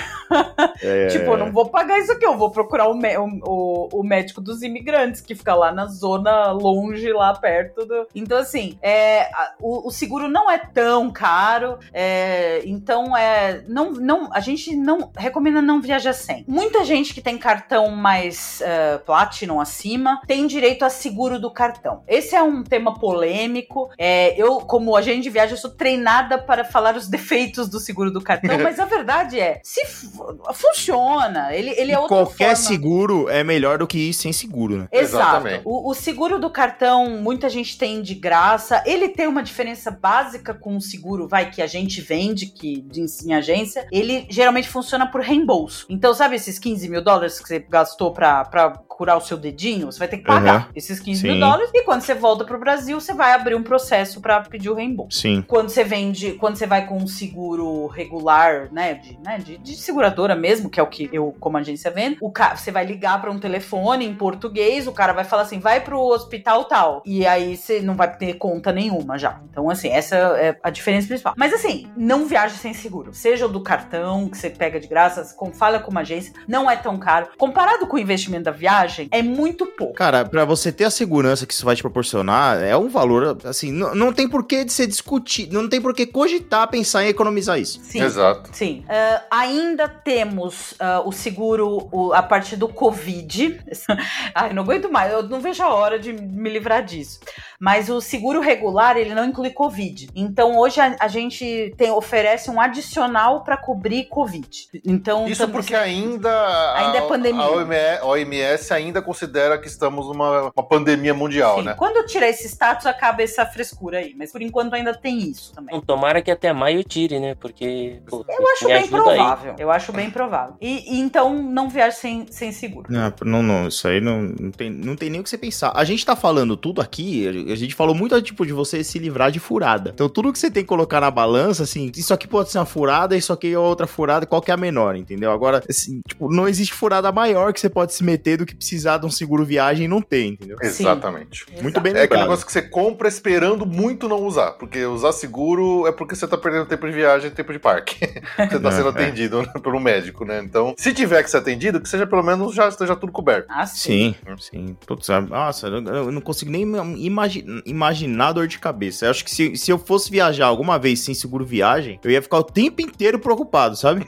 É, 0.82 1.08
Tipo, 1.08 1.32
eu 1.32 1.38
não 1.38 1.52
vou 1.52 1.70
pagar 1.70 2.00
isso 2.00 2.12
aqui, 2.22 2.26
eu 2.26 2.38
vou 2.38 2.52
procurar 2.52 2.88
o, 2.90 2.94
o, 2.98 3.90
o- 4.00 4.04
médico 4.04 4.42
dos 4.42 4.62
imigrantes, 4.62 5.22
que 5.22 5.34
fica 5.36 5.56
lá 5.56 5.72
na 5.72 5.88
zona 5.88 6.52
longe, 6.52 7.12
lá 7.12 7.34
perto 7.34 7.86
do. 7.86 8.08
Então, 8.14 8.38
assim, 8.38 8.78
é, 8.82 9.24
a- 9.34 9.54
o, 9.60 9.88
o 9.88 9.92
seguro 9.92 10.28
não 10.30 10.50
é 10.50 10.58
tão 10.58 11.10
caro, 11.12 11.78
é, 11.94 12.62
então 12.66 13.16
é. 13.16 13.64
Não, 13.68 13.92
não, 13.92 14.30
a 14.34 14.40
gente 14.40 14.76
não 14.76 15.12
recomenda 15.18 15.62
não 15.62 15.82
viajar 15.82 16.14
sem. 16.14 16.44
Muita 16.48 16.84
gente 16.84 17.14
que 17.14 17.22
tem 17.22 17.38
cartão 17.38 17.90
mais 17.90 18.62
é, 18.62 18.98
Platinum 19.00 19.60
acima 19.60 20.22
tem 20.28 20.46
direito 20.48 20.84
a 20.84 20.90
seguro 20.90 21.40
do 21.40 21.52
cartão. 21.52 22.04
Esse 22.08 22.36
é 22.36 22.42
um 22.44 22.64
tema 22.64 22.94
polêmico. 23.00 23.90
É, 23.98 24.40
eu, 24.42 24.58
como 24.60 24.96
agente 24.96 25.22
de 25.24 25.30
viagem, 25.30 25.56
sou 25.58 25.72
treinada 25.72 26.38
para 26.38 26.64
falar 26.64 26.96
os 26.96 27.08
defeitos 27.08 27.70
do 27.70 27.80
seguro 27.80 28.12
do 28.12 28.22
cartão, 28.22 28.58
mas 28.62 28.80
a 28.80 28.86
verdade 28.86 29.40
é, 29.40 29.60
se 29.64 29.86
fu- 29.88 30.38
funciona, 30.54 31.54
ele, 31.56 31.70
ele 31.72 31.92
é 31.92 32.00
outra 32.00 32.11
Qualquer 32.12 32.56
forma. 32.56 32.56
seguro 32.56 33.30
é 33.30 33.42
melhor 33.44 33.78
do 33.78 33.88
que 33.88 34.10
ir 34.10 34.14
sem 34.14 34.34
seguro, 34.34 34.78
né? 34.80 34.88
Exato. 34.92 35.22
Exatamente. 35.22 35.62
O, 35.64 35.90
o 35.90 35.94
seguro 35.94 36.40
do 36.40 36.50
cartão, 36.50 37.10
muita 37.22 37.50
gente 37.50 37.78
tem 37.78 38.02
de 38.02 38.14
graça. 38.14 38.84
Ele 38.86 39.08
tem 39.08 39.28
uma 39.28 39.42
diferença 39.42 39.90
básica 39.90 40.54
com 40.54 40.76
o 40.76 40.82
seguro, 40.82 41.28
vai, 41.28 41.50
que 41.50 41.62
a 41.62 41.68
gente 41.68 42.02
vende, 42.02 42.48
que 42.48 42.82
de, 42.82 43.06
em 43.26 43.34
agência. 43.34 43.88
Ele 43.92 44.26
geralmente 44.30 44.68
funciona 44.68 45.10
por 45.10 45.22
reembolso. 45.22 45.86
Então, 45.90 46.14
sabe 46.14 46.36
esses 46.36 46.60
15 46.60 46.90
mil 46.90 47.02
dólares 47.02 47.40
que 47.40 47.48
você 47.48 47.60
gastou 47.60 48.12
pra, 48.12 48.44
pra 48.44 48.72
curar 48.88 49.18
o 49.18 49.22
seu 49.22 49.38
dedinho? 49.38 49.92
Você 49.92 50.00
vai 50.00 50.08
ter 50.08 50.18
que 50.18 50.26
pagar 50.26 50.56
Aham. 50.56 50.68
esses 50.76 51.00
15 51.00 51.22
Sim. 51.22 51.28
mil 51.28 51.40
dólares. 51.40 51.70
E 51.74 51.84
quando 51.84 52.02
você 52.02 52.14
volta 52.14 52.44
pro 52.44 52.60
Brasil, 52.60 53.00
você 53.00 53.14
vai 53.14 53.34
abrir 53.34 53.56
um 53.56 53.64
processo 53.64 54.20
pra 54.20 54.42
pedir 54.42 54.70
o 54.70 54.76
reembolso. 54.76 55.18
Sim. 55.18 55.44
Quando 55.48 55.70
você 55.70 55.84
vende, 55.84 56.34
quando 56.34 56.58
você 56.58 56.68
vai 56.68 56.86
com 56.86 56.98
um 56.98 57.08
seguro 57.08 57.88
regular, 57.88 58.70
né, 58.72 58.96
de, 58.96 59.18
né, 59.24 59.38
de, 59.38 59.58
de 59.58 59.76
seguradora 59.76 60.36
mesmo, 60.36 60.70
que 60.70 60.80
é 60.80 60.84
o 60.84 60.88
que 60.88 61.10
eu, 61.14 61.34
como 61.40 61.58
agência, 61.58 61.90
vendo, 61.90 62.01
o 62.22 62.32
ca- 62.32 62.56
você 62.56 62.72
vai 62.72 62.86
ligar 62.86 63.20
para 63.22 63.32
um 63.32 63.40
telefone 63.40 64.06
em 64.06 64.14
português, 64.14 64.88
o 64.88 64.92
cara 64.92 65.14
vai 65.14 65.24
falar 65.24 65.44
assim, 65.44 65.60
vai 65.60 65.82
pro 65.82 66.00
hospital 66.00 66.66
tal. 66.66 67.02
E 67.06 67.26
aí 67.26 67.56
você 67.58 67.80
não 67.82 67.96
vai 67.96 68.16
ter 68.16 68.34
conta 68.36 68.72
nenhuma 68.72 69.18
já. 69.18 69.40
Então, 69.50 69.70
assim, 69.70 69.90
essa 69.90 70.16
é 70.16 70.58
a 70.64 70.70
diferença 70.70 71.08
principal. 71.08 71.34
Mas 71.38 71.54
assim, 71.54 71.88
não 71.96 72.26
viaje 72.26 72.58
sem 72.58 72.74
seguro. 72.74 73.14
Seja 73.14 73.46
o 73.46 73.50
do 73.50 73.62
cartão, 73.62 74.28
que 74.30 74.38
você 74.38 74.50
pega 74.50 74.80
de 74.80 74.88
graça, 74.88 75.34
com, 75.36 75.52
fala 75.52 75.80
com 75.80 75.92
uma 75.92 76.02
agência, 76.02 76.34
não 76.48 76.70
é 76.70 76.76
tão 76.76 76.98
caro. 76.98 77.28
Comparado 77.38 77.88
com 77.88 77.96
o 77.96 78.00
investimento 78.00 78.44
da 78.46 78.52
viagem, 78.52 79.08
é 79.12 79.22
muito 79.22 79.66
pouco. 79.66 79.94
Cara, 79.94 80.26
pra 80.26 80.46
você 80.46 80.72
ter 80.72 80.86
a 80.86 80.90
segurança 80.92 81.46
que 81.46 81.54
isso 81.54 81.66
vai 81.66 81.76
te 81.76 81.82
proporcionar, 81.82 82.62
é 82.62 82.76
um 82.78 82.90
valor, 82.90 83.38
assim, 83.46 83.72
não, 83.72 83.94
não 83.96 84.14
tem 84.14 84.28
por 84.28 84.44
que 84.46 84.64
de 84.64 84.72
ser 84.72 84.88
discutir, 84.88 85.50
não 85.52 85.68
tem 85.70 85.82
por 85.82 85.94
que 85.94 86.06
cogitar 86.06 86.68
pensar 86.68 87.04
em 87.04 87.08
economizar 87.08 87.60
isso. 87.60 87.80
Sim. 87.84 88.02
Exato. 88.02 88.50
Sim. 88.54 88.84
Ah, 88.88 89.22
ainda 89.32 89.88
temos 89.88 90.74
ah, 90.80 91.02
o 91.06 91.12
seguro, 91.12 91.81
o- 91.92 92.14
a 92.14 92.22
parte 92.24 92.56
do 92.56 92.68
Covid. 92.68 93.62
Ai, 94.36 94.54
não 94.54 94.64
aguento 94.64 94.92
mais, 94.92 95.12
eu 95.12 95.24
não 95.24 95.40
vejo 95.40 95.64
a 95.64 95.74
hora 95.74 96.00
de 96.00 96.14
me 96.14 96.50
livrar 96.50 96.84
disso. 96.84 97.20
Mas 97.60 97.90
o 97.90 98.02
seguro 98.02 98.40
regular, 98.42 98.98
ele 98.98 99.14
não 99.14 99.26
inclui 99.26 99.52
Covid. 99.52 100.10
Então, 100.16 100.58
hoje 100.58 100.80
a, 100.82 100.96
a 101.00 101.08
gente 101.08 101.74
tem, 101.78 101.92
oferece 101.92 102.50
um 102.50 102.60
adicional 102.60 103.44
para 103.44 103.56
cobrir 103.58 104.06
Covid. 104.06 104.68
Então, 104.86 105.28
Isso 105.28 105.48
porque 105.48 105.76
ainda, 105.76 106.30
Ainda 106.76 106.98
é 106.98 107.02
a- 107.02 107.08
pandemia. 107.08 107.42
A 107.44 107.52
OMS, 107.52 108.00
a 108.02 108.06
OMS 108.06 108.74
ainda 108.74 109.02
considera 109.02 109.58
que 109.60 109.68
estamos 109.68 110.08
numa 110.08 110.52
uma 110.56 110.64
pandemia 110.64 111.14
mundial, 111.14 111.58
Sim, 111.60 111.64
né? 111.66 111.76
Quando 111.78 111.98
eu 111.98 112.06
tirar 112.06 112.28
esse 112.30 112.48
status, 112.48 112.86
acaba 112.86 113.22
essa 113.22 113.46
frescura 113.46 114.00
aí. 114.00 114.14
Mas 114.18 114.32
por 114.32 114.42
enquanto 114.42 114.74
ainda 114.74 114.94
tem 114.94 115.20
isso 115.20 115.54
também. 115.54 115.76
Não, 115.76 115.82
tomara 115.82 116.22
que 116.22 116.32
até 116.32 116.52
maio 116.54 116.84
tire, 116.84 117.20
né? 117.20 117.36
Porque. 117.36 118.02
pô, 118.10 118.26
Eu 118.28 118.48
acho 118.54 118.66
bem 118.68 118.88
provável. 118.88 119.56
Eu 119.58 119.72
acho 119.72 119.92
bem 119.92 120.10
provável. 120.10 120.56
E, 120.60 120.96
e 120.96 121.00
então 121.00 121.34
não 121.34 121.70
viaje 121.72 121.98
sem, 121.98 122.26
sem 122.30 122.52
seguro. 122.52 122.88
Não, 122.90 123.14
não, 123.24 123.44
não, 123.44 123.68
isso 123.68 123.88
aí 123.88 124.00
não, 124.02 124.22
não, 124.40 124.52
tem, 124.52 124.70
não 124.70 124.96
tem 124.96 125.10
nem 125.10 125.20
o 125.22 125.24
que 125.24 125.30
você 125.30 125.38
pensar. 125.38 125.72
A 125.76 125.84
gente 125.84 126.06
tá 126.06 126.16
falando 126.16 126.56
tudo 126.58 126.82
aqui, 126.82 127.28
a 127.52 127.56
gente 127.56 127.74
falou 127.76 127.96
muito, 127.96 128.20
tipo, 128.22 128.46
de 128.46 128.54
você 128.54 128.84
se 128.84 129.00
livrar 129.00 129.32
de 129.32 129.40
furada. 129.40 129.92
Então, 129.94 130.10
tudo 130.10 130.32
que 130.32 130.40
você 130.40 130.52
tem 130.52 130.64
que 130.64 130.70
colocar 130.70 131.02
na 131.02 131.12
balança, 131.12 131.64
assim, 131.64 131.92
isso 131.96 132.14
aqui 132.14 132.28
pode 132.28 132.52
ser 132.52 132.60
uma 132.60 132.66
furada, 132.66 133.16
isso 133.16 133.32
aqui 133.34 133.54
é 133.54 133.58
outra 133.60 133.88
furada, 133.88 134.26
qual 134.26 134.42
que 134.42 134.52
é 134.52 134.54
a 134.54 134.58
menor, 134.58 134.96
entendeu? 134.96 135.32
Agora, 135.32 135.62
assim, 135.70 136.02
tipo, 136.08 136.32
não 136.32 136.48
existe 136.48 136.74
furada 136.74 137.12
maior 137.12 137.54
que 137.54 137.60
você 137.60 137.70
pode 137.70 137.94
se 137.94 138.04
meter 138.04 138.38
do 138.38 138.46
que 138.46 138.56
precisar 138.56 138.98
de 138.98 139.06
um 139.06 139.12
seguro 139.12 139.46
viagem 139.46 139.86
e 139.86 139.88
não 139.88 140.02
tem, 140.02 140.34
entendeu? 140.34 140.58
Sim. 140.62 140.84
Exatamente. 140.84 141.46
Muito 141.62 141.80
bem 141.80 141.94
É 141.94 142.04
aquele 142.04 142.22
negócio 142.22 142.46
que 142.46 142.52
você 142.52 142.62
compra 142.62 143.08
esperando 143.08 143.66
muito 143.66 144.08
não 144.08 144.24
usar. 144.26 144.52
Porque 144.52 144.86
usar 144.86 145.12
seguro 145.12 145.88
é 145.88 145.92
porque 145.92 146.16
você 146.16 146.28
tá 146.28 146.38
perdendo 146.38 146.66
tempo 146.66 146.86
de 146.88 146.94
viagem 146.94 147.28
e 147.28 147.32
tempo 147.32 147.52
de 147.54 147.60
parque. 147.60 147.96
você 148.38 148.60
tá 148.60 148.70
É, 148.70 148.72
sendo 148.72 148.88
é. 148.88 148.90
atendido 148.90 149.44
pelo 149.62 149.80
médico, 149.80 150.26
né? 150.26 150.42
Então, 150.44 150.74
se 150.78 150.94
tiver 150.94 151.24
que 151.24 151.30
ser 151.30 151.38
atendido, 151.38 151.61
que 151.82 151.88
seja 151.90 152.08
pelo 152.08 152.24
menos 152.24 152.54
já 152.56 152.68
esteja 152.68 152.96
tudo 152.96 153.12
coberto. 153.12 153.46
Ah, 153.50 153.66
sim. 153.66 154.16
Sim, 154.26 154.36
sim. 154.40 154.78
Putz, 154.88 155.08
nossa, 155.30 155.68
eu 155.68 155.82
eu 155.86 156.12
não 156.12 156.22
consigo 156.22 156.50
nem 156.52 156.64
imagi- 156.98 157.46
imaginar 157.66 158.32
dor 158.34 158.48
de 158.48 158.58
cabeça. 158.60 159.06
Eu 159.06 159.12
acho 159.12 159.24
que 159.24 159.32
se, 159.32 159.56
se 159.56 159.72
eu 159.72 159.78
fosse 159.78 160.10
viajar 160.10 160.46
alguma 160.48 160.80
vez 160.80 161.00
sem 161.02 161.14
seguro 161.14 161.46
viagem, 161.46 162.00
eu 162.04 162.10
ia 162.12 162.22
ficar 162.22 162.38
o 162.40 162.44
tempo 162.44 162.82
inteiro 162.82 163.20
preocupado, 163.20 163.76
sabe? 163.76 164.06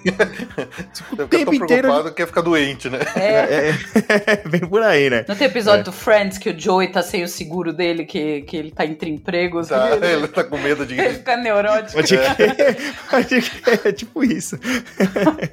Eu 1.18 1.26
o 1.26 1.28
tempo 1.28 1.54
inteiro. 1.54 1.84
preocupado 1.84 2.14
que 2.16 2.22
ia 2.22 2.28
ficar 2.28 2.42
doente, 2.42 2.90
né? 2.90 3.00
É. 3.16 3.70
É, 4.26 4.48
bem 4.48 4.62
por 4.62 4.82
aí, 4.82 5.10
né? 5.10 5.26
Não 5.28 5.36
tem 5.36 5.48
episódio 5.48 5.82
É. 5.82 5.84
do 5.84 5.92
Friends 5.92 6.38
que 6.38 6.50
o 6.50 6.60
Joey 6.60 6.88
tá 6.92 7.02
sem 7.02 7.24
o 7.24 7.28
seguro 7.28 7.72
dele, 7.74 8.06
que, 8.06 8.42
que 8.42 8.58
ele 8.58 8.72
tá 8.72 8.86
entre 8.86 9.10
empregos. 9.10 9.68
Tá, 9.68 9.92
ele, 9.96 10.06
ele 10.06 10.28
tá 10.28 10.44
com 10.44 10.58
medo 10.58 10.86
de. 10.86 11.00
ele 11.00 11.16
fica 11.16 11.38
neurótico. 11.38 11.94
Pode 11.94 12.18
crer. 12.18 13.86
É 13.86 13.92
tipo 13.92 14.24
isso. 14.24 14.58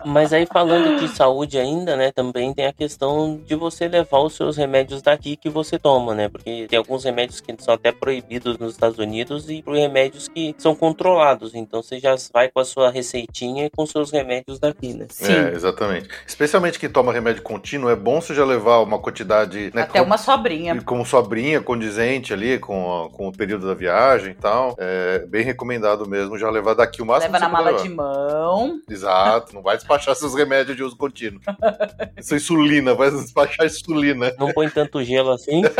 Mas 0.04 0.32
aí 0.32 0.46
falando 0.52 0.98
de 1.00 1.08
saúde 1.14 1.58
ainda, 1.58 1.89
né, 1.96 2.12
também 2.12 2.52
tem 2.54 2.66
a 2.66 2.72
questão 2.72 3.40
de 3.46 3.54
você 3.54 3.88
levar 3.88 4.18
os 4.20 4.34
seus 4.34 4.56
remédios 4.56 5.02
daqui 5.02 5.36
que 5.36 5.48
você 5.48 5.78
toma, 5.78 6.14
né? 6.14 6.28
Porque 6.28 6.66
tem 6.68 6.78
alguns 6.78 7.04
remédios 7.04 7.40
que 7.40 7.54
são 7.58 7.74
até 7.74 7.92
proibidos 7.92 8.58
nos 8.58 8.72
Estados 8.72 8.98
Unidos 8.98 9.48
e 9.50 9.62
por 9.62 9.74
remédios 9.74 10.28
que 10.28 10.54
são 10.58 10.74
controlados. 10.74 11.54
Então 11.54 11.82
você 11.82 11.98
já 11.98 12.14
vai 12.32 12.48
com 12.48 12.60
a 12.60 12.64
sua 12.64 12.90
receitinha 12.90 13.66
e 13.66 13.70
com 13.70 13.84
seus 13.86 14.10
remédios 14.10 14.58
daqui, 14.58 14.92
né? 14.94 15.06
Sim. 15.10 15.32
É, 15.32 15.52
exatamente. 15.52 16.08
Especialmente 16.26 16.78
quem 16.78 16.88
toma 16.88 17.12
remédio 17.12 17.42
contínuo, 17.42 17.90
é 17.90 17.96
bom 17.96 18.20
você 18.20 18.34
já 18.34 18.44
levar 18.44 18.78
uma 18.80 18.98
quantidade, 18.98 19.70
né? 19.74 19.82
Até 19.82 19.98
com- 20.00 20.06
uma 20.06 20.18
sobrinha. 20.18 20.80
como 20.82 21.04
sobrinha, 21.04 21.60
condizente 21.60 22.32
ali 22.32 22.58
com, 22.58 23.04
a- 23.04 23.10
com 23.10 23.28
o 23.28 23.32
período 23.32 23.66
da 23.66 23.74
viagem 23.74 24.32
e 24.32 24.34
tal. 24.34 24.74
É 24.78 25.20
bem 25.26 25.44
recomendado 25.44 26.08
mesmo 26.08 26.36
já 26.38 26.50
levar 26.50 26.74
daqui 26.74 27.02
o 27.02 27.06
máximo 27.06 27.32
Leva 27.32 27.38
que 27.46 27.50
na 27.52 27.58
mala 27.58 27.70
levar. 27.70 27.82
de 27.82 27.88
mão. 27.88 28.80
Exato, 28.88 29.54
não 29.54 29.62
vai 29.62 29.76
despachar 29.76 30.14
seus 30.14 30.34
remédios 30.34 30.76
de 30.76 30.82
uso 30.82 30.96
contínuo. 30.96 31.40
Isso 32.18 32.34
é 32.34 32.36
insulina, 32.36 32.94
vai 32.94 33.10
despachar 33.10 33.66
insulina. 33.66 34.32
Não 34.38 34.52
põe 34.52 34.68
tanto 34.68 35.02
gelo 35.02 35.32
assim. 35.32 35.62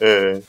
É. 0.00 0.42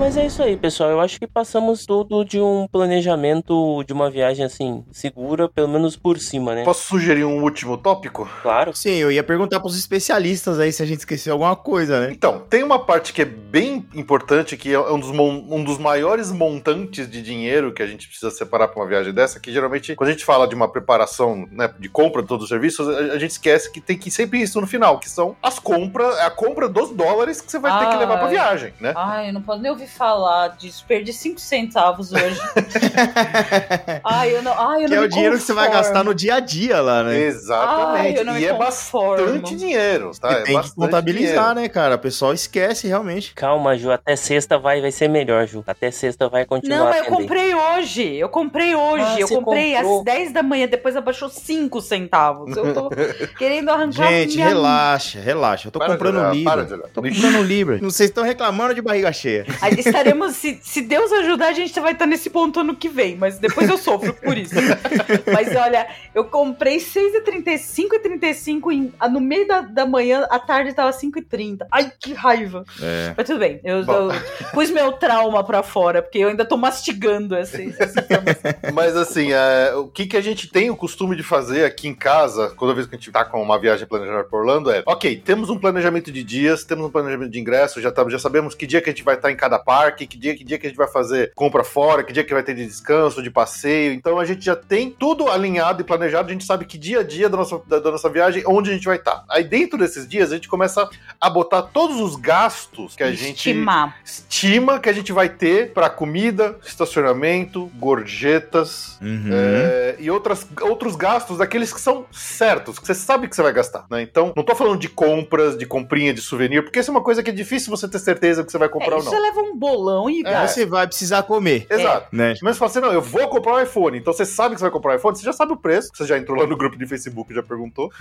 Mas 0.00 0.16
é 0.16 0.24
isso 0.24 0.42
aí, 0.42 0.56
pessoal. 0.56 0.88
Eu 0.88 0.98
acho 0.98 1.20
que 1.20 1.26
passamos 1.26 1.84
tudo 1.84 2.24
de 2.24 2.40
um 2.40 2.66
planejamento 2.66 3.84
de 3.84 3.92
uma 3.92 4.10
viagem 4.10 4.46
assim, 4.46 4.82
segura, 4.90 5.46
pelo 5.46 5.68
menos 5.68 5.94
por 5.94 6.18
cima, 6.18 6.54
né? 6.54 6.64
Posso 6.64 6.88
sugerir 6.88 7.22
um 7.24 7.42
último 7.42 7.76
tópico? 7.76 8.26
Claro. 8.40 8.74
Sim, 8.74 8.94
eu 8.94 9.12
ia 9.12 9.22
perguntar 9.22 9.60
pros 9.60 9.78
especialistas 9.78 10.58
aí 10.58 10.72
se 10.72 10.82
a 10.82 10.86
gente 10.86 11.00
esqueceu 11.00 11.34
alguma 11.34 11.54
coisa, 11.54 12.00
né? 12.00 12.12
Então, 12.12 12.38
tem 12.48 12.62
uma 12.62 12.78
parte 12.78 13.12
que 13.12 13.20
é 13.20 13.26
bem 13.26 13.86
importante, 13.94 14.56
que 14.56 14.72
é 14.72 14.80
um 14.80 14.98
dos, 14.98 15.10
um 15.10 15.62
dos 15.62 15.76
maiores 15.76 16.32
montantes 16.32 17.08
de 17.08 17.20
dinheiro 17.20 17.70
que 17.70 17.82
a 17.82 17.86
gente 17.86 18.08
precisa 18.08 18.30
separar 18.30 18.68
para 18.68 18.80
uma 18.80 18.88
viagem 18.88 19.12
dessa, 19.12 19.38
que 19.38 19.52
geralmente, 19.52 19.94
quando 19.94 20.08
a 20.08 20.12
gente 20.12 20.24
fala 20.24 20.48
de 20.48 20.54
uma 20.54 20.66
preparação 20.66 21.46
né, 21.52 21.70
de 21.78 21.90
compra 21.90 22.22
de 22.22 22.28
todos 22.28 22.44
os 22.44 22.48
serviços, 22.48 22.88
a, 22.88 23.12
a 23.12 23.18
gente 23.18 23.32
esquece 23.32 23.70
que 23.70 23.82
tem 23.82 23.98
que 23.98 24.10
sempre 24.10 24.40
isso 24.40 24.58
no 24.62 24.66
final, 24.66 24.98
que 24.98 25.10
são 25.10 25.36
as 25.42 25.58
compras, 25.58 26.18
a 26.20 26.30
compra 26.30 26.70
dos 26.70 26.88
dólares 26.88 27.42
que 27.42 27.50
você 27.50 27.58
vai 27.58 27.78
ter 27.80 27.90
que 27.90 27.96
levar 27.98 28.16
para 28.16 28.28
Ai. 28.28 28.32
viagem, 28.32 28.72
né? 28.80 28.94
Ai, 28.96 29.28
eu 29.28 29.34
não 29.34 29.42
posso 29.42 29.60
nem 29.60 29.70
ouvir 29.70 29.89
falar 29.90 30.48
disso. 30.56 30.84
Perdi 30.86 31.12
5 31.12 31.38
centavos 31.40 32.12
hoje. 32.12 32.40
Ai, 34.04 34.34
eu 34.36 34.42
não. 34.42 34.52
Ai, 34.58 34.84
eu 34.84 34.88
que 34.88 34.94
não 34.94 34.96
é 34.96 35.00
me 35.00 35.06
o 35.06 35.08
dinheiro 35.10 35.36
que 35.36 35.42
você 35.42 35.52
vai 35.52 35.70
gastar 35.70 36.04
no 36.04 36.14
dia 36.14 36.36
a 36.36 36.40
dia 36.40 36.80
lá, 36.80 37.02
né? 37.02 37.12
Ai, 37.14 37.22
Exatamente. 37.24 38.18
eu 38.18 38.24
não 38.24 38.34
me 38.34 38.40
e 38.40 38.46
é 38.46 38.54
conformo. 38.54 39.24
bastante 39.26 39.56
dinheiro, 39.56 40.10
tá? 40.20 40.32
É 40.32 40.42
tem 40.42 40.60
que 40.60 40.74
contabilizar, 40.74 41.30
dinheiro. 41.50 41.54
né, 41.60 41.68
cara? 41.68 41.94
O 41.96 41.98
pessoal 41.98 42.32
esquece 42.32 42.86
realmente. 42.88 43.34
Calma, 43.34 43.76
Ju. 43.76 43.90
Até 43.90 44.16
sexta 44.16 44.58
vai, 44.58 44.80
vai 44.80 44.92
ser 44.92 45.08
melhor, 45.08 45.46
Ju. 45.46 45.62
Até 45.66 45.90
sexta 45.90 46.28
vai 46.28 46.44
continuar. 46.44 46.78
Não, 46.78 46.94
eu 46.94 47.04
comprei 47.06 47.54
hoje. 47.54 48.14
Eu 48.16 48.28
comprei 48.28 48.74
hoje. 48.74 49.04
Ah, 49.06 49.20
eu 49.20 49.28
comprei 49.28 49.74
comprou. 49.74 49.98
às 49.98 50.04
10 50.04 50.32
da 50.32 50.42
manhã, 50.42 50.66
depois 50.66 50.96
abaixou 50.96 51.28
5 51.28 51.80
centavos. 51.80 52.56
Eu 52.56 52.74
tô 52.74 52.90
querendo 53.38 53.68
arrancar 53.70 54.08
Gente, 54.08 54.34
minha... 54.36 54.48
relaxa, 54.48 55.20
relaxa. 55.20 55.68
Eu 55.68 55.72
tô 55.72 55.78
Para 55.78 55.88
de 55.88 55.92
comprando 55.94 56.16
olhar, 56.18 56.34
Libra. 56.34 56.52
para 56.52 56.64
de 56.64 56.74
olhar. 56.74 56.88
Tô 56.88 57.02
comprando 57.02 57.42
Libra. 57.50 57.78
Não, 57.80 57.90
Vocês 57.90 58.08
estão 58.10 58.24
reclamando 58.24 58.74
de 58.74 58.82
barriga 58.82 59.12
cheia. 59.12 59.46
Aí 59.60 59.79
estaremos, 59.80 60.36
se, 60.36 60.58
se 60.62 60.82
Deus 60.82 61.12
ajudar, 61.12 61.48
a 61.48 61.52
gente 61.52 61.78
vai 61.80 61.92
estar 61.92 62.06
nesse 62.06 62.30
ponto 62.30 62.60
ano 62.60 62.74
que 62.74 62.88
vem, 62.88 63.16
mas 63.16 63.38
depois 63.38 63.68
eu 63.68 63.78
sofro 63.78 64.14
por 64.14 64.36
isso. 64.36 64.54
mas 65.32 65.54
olha, 65.54 65.86
eu 66.14 66.24
comprei 66.24 66.78
6h35 66.78 67.92
e 67.92 67.98
35 67.98 68.72
em, 68.72 68.92
ah, 68.98 69.08
no 69.08 69.20
meio 69.20 69.46
da, 69.46 69.60
da 69.60 69.86
manhã, 69.86 70.26
à 70.30 70.38
tarde 70.38 70.72
tava 70.72 70.90
5h30. 70.90 71.66
Ai, 71.70 71.92
que 71.98 72.12
raiva. 72.12 72.64
É. 72.80 73.14
Mas 73.16 73.26
tudo 73.26 73.38
bem, 73.38 73.60
eu, 73.64 73.78
eu 73.78 74.08
pus 74.52 74.70
meu 74.70 74.92
trauma 74.92 75.42
pra 75.44 75.62
fora, 75.62 76.02
porque 76.02 76.18
eu 76.18 76.28
ainda 76.28 76.44
tô 76.44 76.56
mastigando 76.56 77.34
essa, 77.34 77.60
essa 77.62 78.00
informação. 78.00 78.52
Mas 78.72 78.96
assim, 78.96 79.32
é, 79.32 79.74
o 79.74 79.88
que, 79.88 80.06
que 80.06 80.16
a 80.16 80.20
gente 80.20 80.48
tem 80.48 80.70
o 80.70 80.76
costume 80.76 81.16
de 81.16 81.22
fazer 81.22 81.64
aqui 81.64 81.88
em 81.88 81.94
casa, 81.94 82.54
toda 82.58 82.74
vez 82.74 82.86
que 82.86 82.94
a 82.94 82.98
gente 82.98 83.10
tá 83.10 83.24
com 83.24 83.42
uma 83.42 83.58
viagem 83.58 83.86
planejada 83.86 84.24
para 84.24 84.38
Orlando, 84.38 84.70
é: 84.70 84.82
ok, 84.86 85.16
temos 85.24 85.50
um 85.50 85.58
planejamento 85.58 86.10
de 86.10 86.22
dias, 86.22 86.64
temos 86.64 86.86
um 86.86 86.90
planejamento 86.90 87.30
de 87.30 87.40
ingresso, 87.40 87.80
já, 87.80 87.90
tá- 87.90 88.08
já 88.08 88.18
sabemos 88.18 88.54
que 88.54 88.66
dia 88.66 88.80
que 88.80 88.90
a 88.90 88.92
gente 88.92 89.04
vai 89.04 89.14
estar 89.14 89.30
em 89.30 89.36
cada 89.36 89.58
parque, 89.70 90.06
que 90.06 90.18
dia, 90.18 90.34
que 90.36 90.42
dia 90.42 90.58
que 90.58 90.66
a 90.66 90.70
gente 90.70 90.76
vai 90.78 90.88
fazer 90.88 91.32
compra 91.34 91.62
fora, 91.62 92.02
que 92.02 92.12
dia 92.12 92.24
que 92.24 92.32
vai 92.34 92.42
ter 92.42 92.54
de 92.54 92.66
descanso, 92.66 93.22
de 93.22 93.30
passeio. 93.30 93.92
Então 93.92 94.18
a 94.18 94.24
gente 94.24 94.44
já 94.44 94.56
tem 94.56 94.90
tudo 94.90 95.28
alinhado 95.30 95.80
e 95.80 95.84
planejado, 95.84 96.28
a 96.28 96.32
gente 96.32 96.44
sabe 96.44 96.64
que 96.64 96.76
dia 96.76 97.00
a 97.00 97.02
dia 97.02 97.28
da 97.28 97.36
nossa, 97.36 97.60
da, 97.66 97.78
da 97.78 97.90
nossa 97.92 98.08
viagem, 98.08 98.42
onde 98.46 98.70
a 98.70 98.72
gente 98.74 98.84
vai 98.86 98.96
estar. 98.96 99.24
Aí 99.28 99.44
dentro 99.44 99.78
desses 99.78 100.08
dias, 100.08 100.32
a 100.32 100.34
gente 100.34 100.48
começa 100.48 100.88
a 101.20 101.30
botar 101.30 101.62
todos 101.62 102.00
os 102.00 102.16
gastos 102.16 102.96
que 102.96 103.02
a 103.02 103.12
gente 103.12 103.30
Estimar. 103.50 103.96
estima 104.04 104.78
que 104.80 104.88
a 104.88 104.92
gente 104.92 105.12
vai 105.12 105.28
ter 105.28 105.72
para 105.72 105.88
comida, 105.88 106.56
estacionamento, 106.66 107.70
gorjetas 107.76 108.98
Uhum. 109.00 109.30
é, 109.32 109.96
e 109.98 110.10
outras, 110.10 110.46
outros 110.62 110.94
gastos 110.96 111.38
daqueles 111.38 111.72
que 111.72 111.80
são 111.80 112.04
certos, 112.12 112.78
que 112.78 112.86
você 112.86 112.94
sabe 112.94 113.28
que 113.28 113.36
você 113.36 113.42
vai 113.42 113.52
gastar, 113.52 113.86
né? 113.90 114.02
Então, 114.02 114.32
não 114.36 114.42
tô 114.42 114.54
falando 114.54 114.78
de 114.78 114.88
compras, 114.88 115.56
de 115.56 115.64
comprinha 115.66 116.12
de 116.12 116.20
souvenir, 116.20 116.62
porque 116.62 116.78
isso 116.80 116.90
é 116.90 116.92
uma 116.94 117.02
coisa 117.02 117.22
que 117.22 117.30
é 117.30 117.32
difícil 117.32 117.70
você 117.70 117.88
ter 117.88 117.98
certeza 117.98 118.44
que 118.44 118.50
você 118.50 118.58
vai 118.58 118.68
comprar 118.68 118.92
É, 118.92 118.98
ou 118.98 119.04
não. 119.04 119.10
você 119.10 119.18
leva 119.18 119.40
um 119.40 119.56
bolão 119.60 120.08
e 120.08 120.22
É. 120.24 120.46
Você 120.46 120.64
vai 120.64 120.86
precisar 120.86 121.22
comer, 121.24 121.66
Exato. 121.68 122.06
né? 122.10 122.34
Mas 122.42 122.56
você 122.56 122.58
fala 122.58 122.70
assim, 122.70 122.80
não, 122.80 122.92
eu 122.92 123.02
vou 123.02 123.28
comprar 123.28 123.54
um 123.54 123.60
iPhone. 123.60 123.98
Então 123.98 124.12
você 124.12 124.24
sabe 124.24 124.54
que 124.54 124.60
você 124.60 124.64
vai 124.64 124.72
comprar 124.72 124.94
um 124.94 124.96
iPhone, 124.96 125.16
você 125.16 125.24
já 125.24 125.32
sabe 125.32 125.52
o 125.52 125.56
preço. 125.56 125.90
Você 125.94 126.06
já 126.06 126.16
entrou 126.18 126.38
lá 126.38 126.46
no 126.46 126.56
grupo 126.56 126.78
de 126.78 126.86
Facebook 126.86 127.30
e 127.30 127.34
já 127.34 127.42
perguntou. 127.42 127.90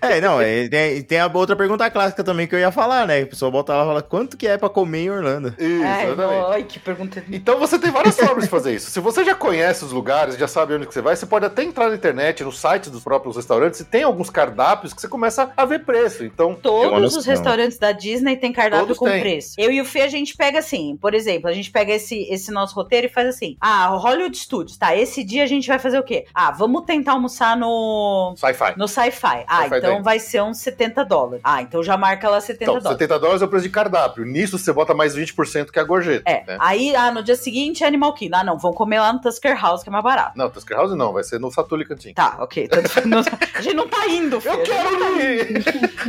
É, 0.00 0.20
não, 0.20 0.40
é, 0.40 0.68
tem, 0.68 1.02
tem 1.02 1.18
a 1.18 1.30
outra 1.32 1.56
pergunta 1.56 1.88
clássica 1.90 2.22
também 2.22 2.46
que 2.46 2.54
eu 2.54 2.58
ia 2.58 2.70
falar, 2.70 3.06
né? 3.06 3.22
O 3.22 3.26
pessoal 3.26 3.50
bota 3.50 3.74
lá 3.74 3.82
e 3.82 3.86
fala, 3.86 4.02
quanto 4.02 4.36
que 4.36 4.46
é 4.46 4.56
pra 4.58 4.68
comer 4.68 5.04
em 5.04 5.10
Orlando? 5.10 5.54
Isso, 5.58 5.84
Ai, 5.84 6.06
exatamente. 6.06 6.52
ai, 6.52 6.62
que 6.64 6.78
pergunta. 6.78 7.24
Então 7.30 7.58
você 7.58 7.78
tem 7.78 7.90
várias 7.90 8.16
formas 8.16 8.44
de 8.44 8.50
fazer 8.50 8.74
isso. 8.74 8.90
Se 8.90 9.00
você 9.00 9.24
já 9.24 9.34
conhece 9.34 9.84
os 9.84 9.92
lugares, 9.92 10.36
já 10.36 10.48
sabe 10.48 10.74
onde 10.74 10.86
que 10.86 10.94
você 10.94 11.00
vai, 11.00 11.16
você 11.16 11.26
pode 11.26 11.46
até 11.46 11.62
entrar 11.62 11.88
na 11.88 11.94
internet, 11.94 12.42
no 12.44 12.52
site 12.52 12.90
dos 12.90 13.02
próprios 13.02 13.36
restaurantes, 13.36 13.80
e 13.80 13.84
tem 13.84 14.02
alguns 14.02 14.30
cardápios 14.30 14.92
que 14.92 15.00
você 15.00 15.08
começa 15.08 15.50
a 15.56 15.64
ver 15.64 15.84
preço. 15.84 16.24
Então, 16.24 16.54
Todos 16.54 17.16
os 17.16 17.26
restaurantes 17.26 17.78
da 17.78 17.92
Disney 17.92 18.36
têm 18.36 18.52
cardápio 18.52 18.86
Todos 18.86 18.98
com 18.98 19.05
têm. 19.10 19.20
preço. 19.20 19.54
Eu 19.58 19.70
e 19.70 19.80
o 19.80 19.84
Fê, 19.84 20.02
a 20.02 20.08
gente 20.08 20.36
pega 20.36 20.58
assim, 20.58 20.96
por 21.00 21.14
exemplo, 21.14 21.48
a 21.48 21.52
gente 21.52 21.70
pega 21.70 21.92
esse, 21.92 22.22
esse 22.30 22.50
nosso 22.50 22.74
roteiro 22.74 23.06
e 23.06 23.10
faz 23.10 23.28
assim: 23.28 23.56
ah, 23.60 23.86
Hollywood 23.88 24.36
Studios, 24.36 24.76
tá? 24.76 24.94
Esse 24.96 25.22
dia 25.24 25.42
a 25.42 25.46
gente 25.46 25.66
vai 25.68 25.78
fazer 25.78 25.98
o 25.98 26.02
quê? 26.02 26.26
Ah, 26.34 26.50
vamos 26.50 26.84
tentar 26.84 27.12
almoçar 27.12 27.56
no. 27.56 28.34
sci-fi. 28.36 28.74
No 28.76 28.86
sci-fi. 28.88 29.44
Ah, 29.46 29.62
Sci-fi 29.64 29.78
então 29.78 30.02
vai 30.02 30.18
ser 30.18 30.42
uns 30.42 30.58
70 30.58 31.04
dólares. 31.04 31.40
Ah, 31.44 31.62
então 31.62 31.82
já 31.82 31.96
marca 31.96 32.28
lá 32.28 32.40
70 32.40 32.62
Então, 32.64 32.74
dólares. 32.78 32.98
70 32.98 33.18
dólares 33.18 33.42
é 33.42 33.44
o 33.44 33.48
preço 33.48 33.64
de 33.64 33.70
cardápio. 33.70 34.24
Nisso 34.24 34.58
você 34.58 34.72
bota 34.72 34.94
mais 34.94 35.16
20% 35.16 35.70
que 35.70 35.78
a 35.78 35.84
gorjeta. 35.84 36.28
É, 36.30 36.44
né? 36.46 36.56
aí, 36.60 36.94
ah, 36.94 37.10
no 37.10 37.22
dia 37.22 37.36
seguinte 37.36 37.84
é 37.84 37.86
Animal 37.86 38.12
Kingdom. 38.14 38.36
Ah, 38.38 38.44
não, 38.44 38.58
vamos 38.58 38.76
comer 38.76 39.00
lá 39.00 39.12
no 39.12 39.20
Tusker 39.20 39.60
House, 39.60 39.82
que 39.82 39.88
é 39.88 39.92
mais 39.92 40.04
barato. 40.04 40.36
Não, 40.36 40.50
Tusker 40.50 40.76
House 40.76 40.96
não, 40.96 41.12
vai 41.12 41.22
ser 41.24 41.38
no 41.40 41.50
Satuli 41.50 41.84
Cantin. 41.84 42.12
Tá, 42.14 42.36
ok. 42.40 42.68
Tanto- 42.68 42.90
a 43.54 43.60
gente 43.62 43.74
não 43.74 43.88
tá 43.88 44.06
indo, 44.08 44.40
Fê. 44.40 44.48
Eu 44.50 44.62
quero 44.62 45.20
ir! 45.20 45.64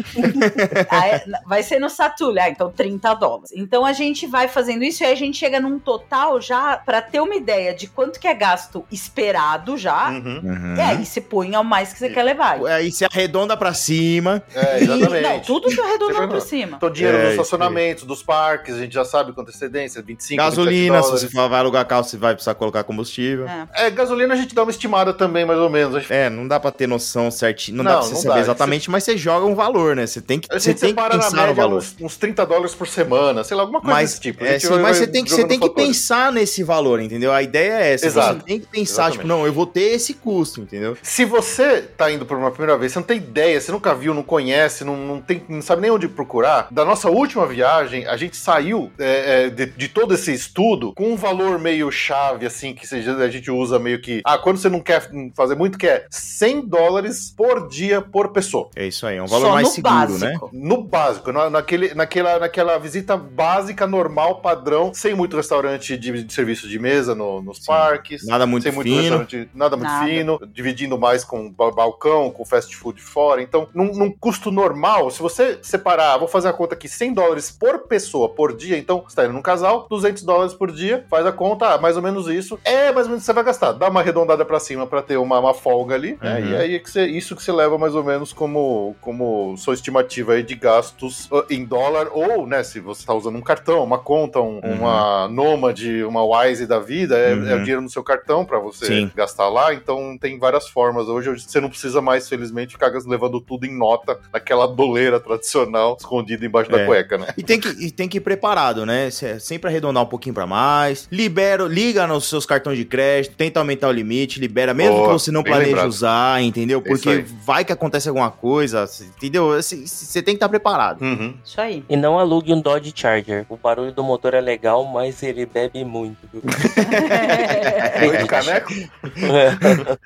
Ah, 0.90 1.08
é, 1.08 1.24
vai 1.46 1.64
ser 1.64 1.80
no 1.80 1.90
Satulha, 1.90 2.44
ah, 2.44 2.50
então 2.50 2.72
30 2.78 3.14
dólares. 3.16 3.50
Então 3.56 3.84
a 3.86 3.92
gente 3.92 4.28
vai 4.28 4.48
fazendo 4.48 4.84
isso 4.84 5.04
e 5.04 5.06
aí 5.06 5.12
a 5.12 5.16
gente 5.16 5.38
chega 5.38 5.60
num 5.60 5.80
total 5.80 6.40
já 6.40 6.78
pra 6.78 7.02
ter 7.02 7.20
uma 7.20 7.36
ideia 7.36 7.74
de 7.74 7.88
quanto 7.88 8.20
que 8.20 8.28
é 8.28 8.34
gasto 8.34 8.86
esperado 8.92 9.76
já. 9.78 10.10
Uhum. 10.12 10.42
Uhum. 10.44 10.76
E 10.78 10.80
aí 10.82 11.06
você 11.06 11.20
põe 11.20 11.56
ao 11.56 11.64
mais 11.64 11.92
que 11.92 12.00
você 12.00 12.10
quer 12.10 12.24
levar. 12.24 12.64
Aí 12.68 12.92
você 12.92 13.06
arredonda 13.06 13.58
pra 13.58 13.74
cima. 13.74 14.44
É, 14.54 14.80
E- 14.80 14.84
exatamente. 14.84 15.24
não, 15.24 15.40
tudo 15.40 15.70
Sempre 15.72 15.98
por 16.28 16.28
não. 16.34 16.40
cima. 16.40 16.78
Então, 16.78 16.90
dinheiro 16.92 17.18
É, 17.18 17.22
dos 17.24 17.32
estacionamentos, 17.32 18.04
dos 18.04 18.22
parques, 18.22 18.76
a 18.76 18.80
gente 18.80 18.94
já 18.94 19.04
sabe 19.04 19.34
com 19.34 19.42
antecedência, 19.42 20.02
25, 20.02 20.38
Gasolina, 20.42 20.98
27 20.98 21.20
se 21.20 21.26
você 21.28 21.32
for- 21.36 21.50
vai 21.50 21.60
alugar 21.60 21.86
carro, 21.88 22.04
você 22.04 22.18
vai 22.18 22.34
precisar 22.34 22.54
colocar 22.56 22.84
combustível. 22.84 23.48
É. 23.48 23.88
É, 23.88 23.90
gasolina 23.90 24.34
a 24.34 24.38
gente 24.38 24.54
dá 24.54 24.62
uma 24.64 24.72
estimada 24.72 25.14
também, 25.14 25.46
mais 25.46 25.60
ou 25.60 25.70
menos. 25.70 26.02
Gente- 26.02 26.14
É, 26.14 26.30
não 26.30 26.48
dá 26.48 26.60
pra 26.60 26.72
ter 26.72 26.88
noção 26.88 27.32
certinho, 27.32 27.78
não, 27.78 27.84
dá 27.84 27.92
Não, 27.94 28.00
pra 28.00 28.08
você 28.08 28.14
não 28.14 28.22
saber 28.22 28.36
dá. 28.36 28.40
exatamente, 28.42 28.90
mas 28.92 29.04
você 29.04 29.18
joga 29.18 29.46
um 29.46 29.56
valor, 29.56 29.96
né? 29.96 30.06
Você 30.06 30.22
tem 30.22 30.40
que, 30.40 30.48
você 30.48 30.74
tem 30.74 30.74
que 30.76 30.80
separa 31.02 31.16
na 31.18 31.24
pensar 31.24 31.36
no 31.38 31.42
média 31.48 31.56
valor. 31.64 31.78
uns, 31.80 31.96
uns 32.02 32.18
30 32.18 32.46
dólares 32.46 32.67
por 32.76 32.88
semana, 32.88 33.44
sei 33.44 33.56
lá, 33.56 33.64
alguma 33.64 33.82
coisa 33.82 33.96
Mas, 33.96 34.10
desse 34.12 34.22
tipo. 34.22 34.44
É, 34.44 34.60
sim, 34.60 34.70
mas 34.80 34.98
você 34.98 35.08
tem 35.08 35.24
que, 35.24 35.30
você 35.30 35.46
tem 35.46 35.60
que 35.60 35.68
fatores. 35.68 35.88
pensar 35.88 36.32
nesse 36.32 36.64
valor, 36.64 37.02
entendeu? 37.02 37.32
A 37.32 37.44
ideia 37.44 37.74
é 37.74 37.94
essa. 37.94 38.08
Exato. 38.08 38.40
Você 38.40 38.46
tem 38.46 38.60
que 38.60 38.68
pensar, 38.68 38.94
Exatamente. 38.94 39.18
tipo, 39.18 39.28
não, 39.28 39.46
eu 39.46 39.54
vou 39.54 39.66
ter 39.66 39.94
esse 39.94 40.14
custo, 40.14 40.62
entendeu? 40.62 40.98
Se 41.02 41.26
você 41.26 41.82
tá 41.82 42.12
indo 42.12 42.26
por 42.26 42.38
uma 42.38 42.52
primeira 42.52 42.78
vez, 42.78 42.92
você 42.94 43.00
não 43.00 43.06
tem 43.06 43.18
ideia 43.18 43.60
você 43.68 43.72
nunca 43.72 43.94
viu, 43.94 44.14
não 44.14 44.24
conhece, 44.24 44.84
não, 44.84 44.96
não, 44.98 45.22
tem, 45.22 45.44
não 45.48 45.62
sabe 45.62 45.82
nem 45.82 45.92
onde 45.92 46.08
procurar, 46.08 46.68
da 46.72 46.86
nossa 46.86 47.10
última 47.10 47.46
viagem, 47.46 48.06
a 48.06 48.18
gente 48.18 48.38
saiu 48.38 48.92
é, 49.00 49.46
é, 49.46 49.50
de, 49.50 49.66
de 49.66 49.88
todo 49.88 50.14
esse 50.14 50.34
estudo 50.34 50.94
com 50.94 51.12
um 51.12 51.16
valor 51.16 51.60
meio 51.60 51.92
chave, 51.92 52.46
assim, 52.46 52.74
que 52.74 52.86
a 52.96 53.30
gente 53.30 53.52
usa 53.52 53.80
meio 53.80 54.00
que. 54.02 54.22
Ah, 54.26 54.38
quando 54.38 54.58
você 54.58 54.70
não 54.70 54.80
quer 54.80 55.10
fazer 55.36 55.56
muito, 55.56 55.78
que 55.78 55.88
é 55.88 56.06
100 56.10 56.68
dólares 56.68 57.34
por 57.36 57.68
dia 57.68 58.02
por 58.02 58.30
pessoa. 58.30 58.70
É 58.76 58.86
isso 58.88 59.06
aí, 59.06 59.18
é 59.18 59.24
um 59.24 59.28
valor 59.28 59.48
Só 59.48 59.54
mais 59.54 59.68
no 59.68 59.74
seguro, 59.74 59.94
básico. 59.94 60.26
né? 60.26 60.40
No 60.54 60.84
básico, 60.84 61.32
na, 61.32 61.50
naquele, 61.50 61.94
naquela, 61.94 62.40
naquela 62.58 62.78
visita 62.80 63.16
básica, 63.16 63.86
normal, 63.86 64.42
padrão, 64.42 64.92
sem 64.92 65.14
muito 65.14 65.38
restaurante 65.38 65.96
de, 65.96 66.24
de 66.24 66.34
serviço 66.34 66.68
de 66.68 66.80
mesa 66.80 67.14
no- 67.14 67.40
nos 67.42 67.60
Sim. 67.60 67.66
parques. 67.68 68.26
Nada 68.26 68.48
muito 68.48 68.64
sem 68.64 68.72
muito 68.72 68.88
fino. 68.90 69.02
restaurante, 69.02 69.50
nada 69.54 69.78
muito 69.78 69.90
Nada. 69.92 70.06
fino, 70.08 70.40
dividindo 70.52 70.98
mais 70.98 71.24
com 71.24 71.52
ba- 71.52 71.70
balcão, 71.72 72.32
com 72.32 72.44
fast 72.44 72.76
food 72.76 73.00
fora. 73.00 73.44
Então, 73.44 73.68
num, 73.76 73.94
num 73.94 74.12
custo 74.12 74.50
normal, 74.52 75.12
se 75.12 75.22
você 75.22 75.60
separar, 75.62 76.18
vou 76.18 76.28
fazer 76.28 76.48
a 76.48 76.54
conta 76.54 76.74
aqui, 76.74 76.90
100 76.90 77.14
dólares 77.14 77.52
por 77.52 77.80
pessoa 77.88 78.30
por 78.30 78.56
dia, 78.56 78.76
então 78.78 79.04
você 79.08 79.16
tá 79.16 79.26
indo 79.26 79.34
num 79.34 79.42
casal, 79.42 79.86
200 79.88 80.24
dólares 80.24 80.54
por 80.56 80.72
dia, 80.72 81.06
faz 81.12 81.26
a 81.28 81.32
conta, 81.32 81.76
ah, 81.76 81.78
mais 81.78 81.96
ou 81.96 82.02
menos 82.02 82.28
isso. 82.28 82.58
É 82.66 82.92
mais 82.92 83.06
ou 83.06 83.12
menos 83.12 83.18
o 83.18 83.22
que 83.22 83.26
você 83.26 83.34
vai 83.34 83.44
gastar. 83.44 83.74
Dá 83.74 83.88
uma 83.90 84.00
arredondada 84.00 84.44
pra 84.44 84.60
cima 84.60 84.88
pra 84.88 85.04
ter 85.04 85.18
uma, 85.18 85.40
uma 85.40 85.54
folga 85.54 85.94
ali, 85.94 86.18
né? 86.22 86.40
Uhum. 86.40 86.48
E 86.48 86.56
aí 86.56 86.76
é 86.76 86.80
que 86.80 86.90
você, 86.90 87.06
isso 87.06 87.36
que 87.36 87.44
você 87.44 87.52
leva 87.52 87.78
mais 87.78 87.94
ou 87.94 88.04
menos 88.04 88.34
como, 88.34 88.96
como 89.00 89.56
sua 89.58 89.76
estimativa 89.76 90.34
aí 90.34 90.42
de 90.42 90.56
gastos 90.56 91.28
uh, 91.32 91.46
em 91.52 91.64
dólar, 91.64 92.08
ou, 92.12 92.47
né, 92.48 92.64
se 92.64 92.80
você 92.80 93.06
tá 93.06 93.14
usando 93.14 93.36
um 93.38 93.42
cartão, 93.42 93.84
uma 93.84 93.98
conta, 94.00 94.40
um- 94.40 94.60
Uhum. 94.64 94.74
uma 94.80 95.28
Nomad, 95.28 95.80
uma 96.08 96.24
Wise 96.24 96.66
da 96.66 96.80
vida, 96.80 97.18
é, 97.18 97.34
Uhum. 97.34 97.48
é 97.50 97.56
o 97.56 97.60
dinheiro 97.60 97.82
no 97.82 97.90
seu 97.90 98.04
cartão 98.04 98.44
pra 98.46 98.60
você 98.60 98.86
Sim. 98.86 99.12
gastar 99.16 99.48
lá, 99.50 99.74
então 99.74 100.18
tem 100.20 100.38
várias 100.40 100.68
formas. 100.68 101.08
Hoje 101.08 101.30
você 101.30 101.60
não 101.62 101.70
precisa 101.70 102.02
mais, 102.02 102.28
felizmente, 102.28 102.74
ficar 102.74 102.92
levando 103.06 103.40
tudo 103.42 103.66
em 103.66 103.78
nota 103.78 104.20
naquela 104.34 104.68
doleira 104.68 105.20
tradicional 105.20 105.96
escondida 106.00 106.46
embaixo 106.46 106.72
da 106.72 106.80
É. 106.82 106.86
cueca, 106.86 107.18
né? 107.18 107.28
E 107.38 107.44
tem 107.44 107.60
que, 107.60 107.68
e 107.70 107.92
tem 107.92 108.08
que 108.08 108.18
ir 108.18 108.22
preparado, 108.22 108.86
né? 108.86 109.10
Cê- 109.10 109.40
Sempre 109.40 109.70
arredondar 109.70 110.04
um 110.04 110.08
pouquinho 110.08 110.34
pra 110.34 110.46
mais. 110.48 111.08
Libera, 111.12 111.64
liga 111.66 112.08
nos 112.08 112.26
seus 112.30 112.46
cartões 112.46 112.78
de 112.78 112.86
crédito, 112.86 113.36
tenta 113.36 113.60
aumentar 113.60 113.88
o 113.90 113.92
limite, 113.92 114.40
libera, 114.40 114.74
mesmo 114.74 114.96
Boa, 114.96 115.08
que 115.08 115.14
você 115.14 115.32
não 115.32 115.44
planeje 115.44 115.70
lembrado. 115.72 115.88
usar, 115.90 116.42
entendeu? 116.42 116.80
É 116.80 116.88
Porque 116.88 117.26
vai 117.46 117.64
que 117.66 117.72
acontece 117.72 118.08
alguma 118.10 118.32
coisa, 118.32 118.86
entendeu? 119.18 119.50
Você 119.62 120.22
tem 120.22 120.34
que 120.34 120.38
estar 120.38 120.50
preparado. 120.50 121.02
Uhum. 121.02 121.34
Isso 121.44 121.60
aí. 121.60 121.84
E 121.90 121.96
não 121.96 122.18
alugue 122.38 122.54
um 122.54 122.62
Dodge 122.62 122.94
Charger. 122.96 123.46
O 123.50 123.58
barulho 123.58 123.92
do 123.92 124.04
motor 124.04 124.34
é 124.34 124.42
legal, 124.42 124.86
mas 124.86 125.22
ele 125.24 125.46
bebe 125.46 125.84
muito. 125.84 126.18
viu? 126.32 126.42
Oito 128.10 128.28
caneco? 128.28 128.72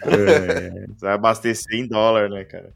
É, 0.04 0.86
você 0.88 1.06
vai 1.06 1.14
abastecer 1.14 1.80
em 1.80 1.88
dólar, 1.88 2.30
né, 2.30 2.44
cara? 2.44 2.70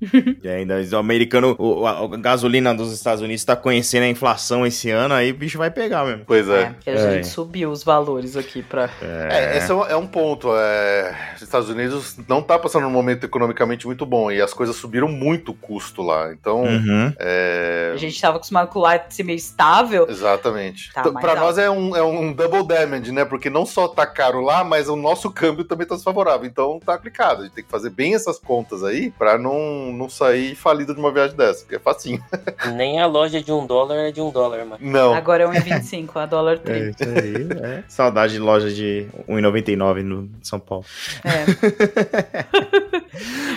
e 0.44 0.48
ainda 0.48 0.76
o 0.92 0.98
americano, 0.98 1.56
o, 1.58 1.86
a, 1.86 2.04
a 2.04 2.18
gasolina 2.18 2.74
dos 2.74 2.92
Estados 2.94 3.22
Unidos 3.22 3.44
tá 3.46 3.56
conhecendo 3.56 4.04
a 4.04 4.08
inflação 4.10 4.66
esse 4.66 4.90
ano, 4.92 5.14
aí 5.14 5.32
o 5.32 5.36
bicho 5.36 5.58
vai 5.58 5.72
pegar 5.72 6.06
mesmo. 6.06 6.24
Pois 6.26 6.48
É, 6.50 6.62
é. 6.64 6.66
porque 6.72 6.90
a 6.90 6.94
É. 6.94 7.14
gente 7.16 7.28
subiu 7.28 7.72
os 7.72 7.84
valores 7.84 8.36
aqui 8.36 8.62
pra. 8.62 8.90
É, 9.02 9.58
esse 9.58 9.72
é 9.72 9.74
um, 9.74 9.86
é 9.86 9.96
um 9.96 10.08
ponto. 10.08 10.50
É, 10.56 11.16
os 11.36 11.42
Estados 11.42 11.70
Unidos 11.70 12.18
não 12.28 12.42
tá 12.42 12.58
passando 12.60 12.88
um 12.88 12.92
momento 12.92 13.24
economicamente 13.26 13.86
muito 13.86 14.06
bom 14.06 14.32
e 14.32 14.42
as 14.42 14.54
coisas 14.54 14.76
subiram 14.76 15.08
muito 15.08 15.52
o 15.52 15.56
custo 15.56 16.02
lá. 16.02 16.32
Então, 16.34 16.64
Uhum. 16.66 17.14
é, 17.20 17.92
A 17.94 17.98
gente 17.98 18.20
tava 18.20 18.38
acostumado 18.38 18.68
com 18.70 18.80
lá 18.80 19.00
ser 19.10 19.24
meio 19.24 19.38
estável. 19.46 20.08
Exatamente. 20.10 20.92
Tá 20.94 21.02
Então, 21.02 21.14
alto. 21.16 21.36
nós 21.40 21.58
é 21.58 21.70
um, 21.70 21.96
é 21.96 22.04
um 22.04 22.34
double 22.34 22.66
damage, 22.66 23.12
né? 23.12 23.26
Porque 23.26 23.50
não 23.50 23.66
só 23.66 23.88
tá 23.88 24.06
caro 24.06 24.42
lá, 24.42 24.64
mas 24.64 24.90
o 24.90 24.96
nosso 24.96 25.30
câmbio 25.32 25.64
também 25.64 25.88
tá 25.88 25.96
desfavorável. 25.96 26.46
Então 26.46 26.80
tá 26.84 26.94
aplicado. 26.94 27.42
A 27.42 27.44
gente 27.46 27.54
tem 27.54 27.64
que 27.64 27.70
fazer 27.70 27.90
bem 27.90 28.16
essas 28.16 28.38
contas 28.40 28.84
aí 28.84 29.12
pra 29.12 29.38
não, 29.38 29.92
não 29.94 30.10
sair 30.10 30.56
falido 30.56 30.94
de 30.94 31.00
uma 31.00 31.12
viagem 31.12 31.36
dessa, 31.36 31.62
porque 31.62 31.76
é 31.76 31.80
facinho. 31.80 32.24
Nem 32.76 33.00
a 33.00 33.06
loja 33.06 33.42
de 33.42 33.52
um 33.52 33.66
dólar 33.66 33.96
é 34.08 34.12
de 34.12 34.22
um 34.22 34.32
dólar, 34.32 34.66
mano. 34.66 34.78
Não. 34.82 35.14
Agora 35.14 35.44
é 35.44 35.48
1,25, 35.48 36.10
a 36.16 36.26
dólar 36.26 36.60
É 36.66 36.92
30. 36.92 37.04
isso 37.04 37.20
aí, 37.20 37.48
é. 37.80 37.84
Saudade 37.90 38.34
de 38.34 38.40
loja 38.40 38.70
de 38.72 39.08
1,99 39.30 40.02
no 40.04 40.30
São 40.42 40.60
Paulo. 40.60 40.86
É. 41.24 41.46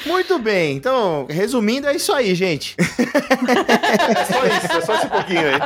Muito 0.06 0.39
bem, 0.39 0.77
então, 0.77 1.27
resumindo, 1.28 1.89
é 1.89 1.94
isso 1.97 2.12
aí, 2.12 2.35
gente. 2.35 2.77
É 2.78 4.24
só 4.24 4.47
isso, 4.47 4.73
é 4.73 4.81
só 4.81 4.94
esse 4.94 5.06
pouquinho 5.09 5.40
aí. 5.48 5.59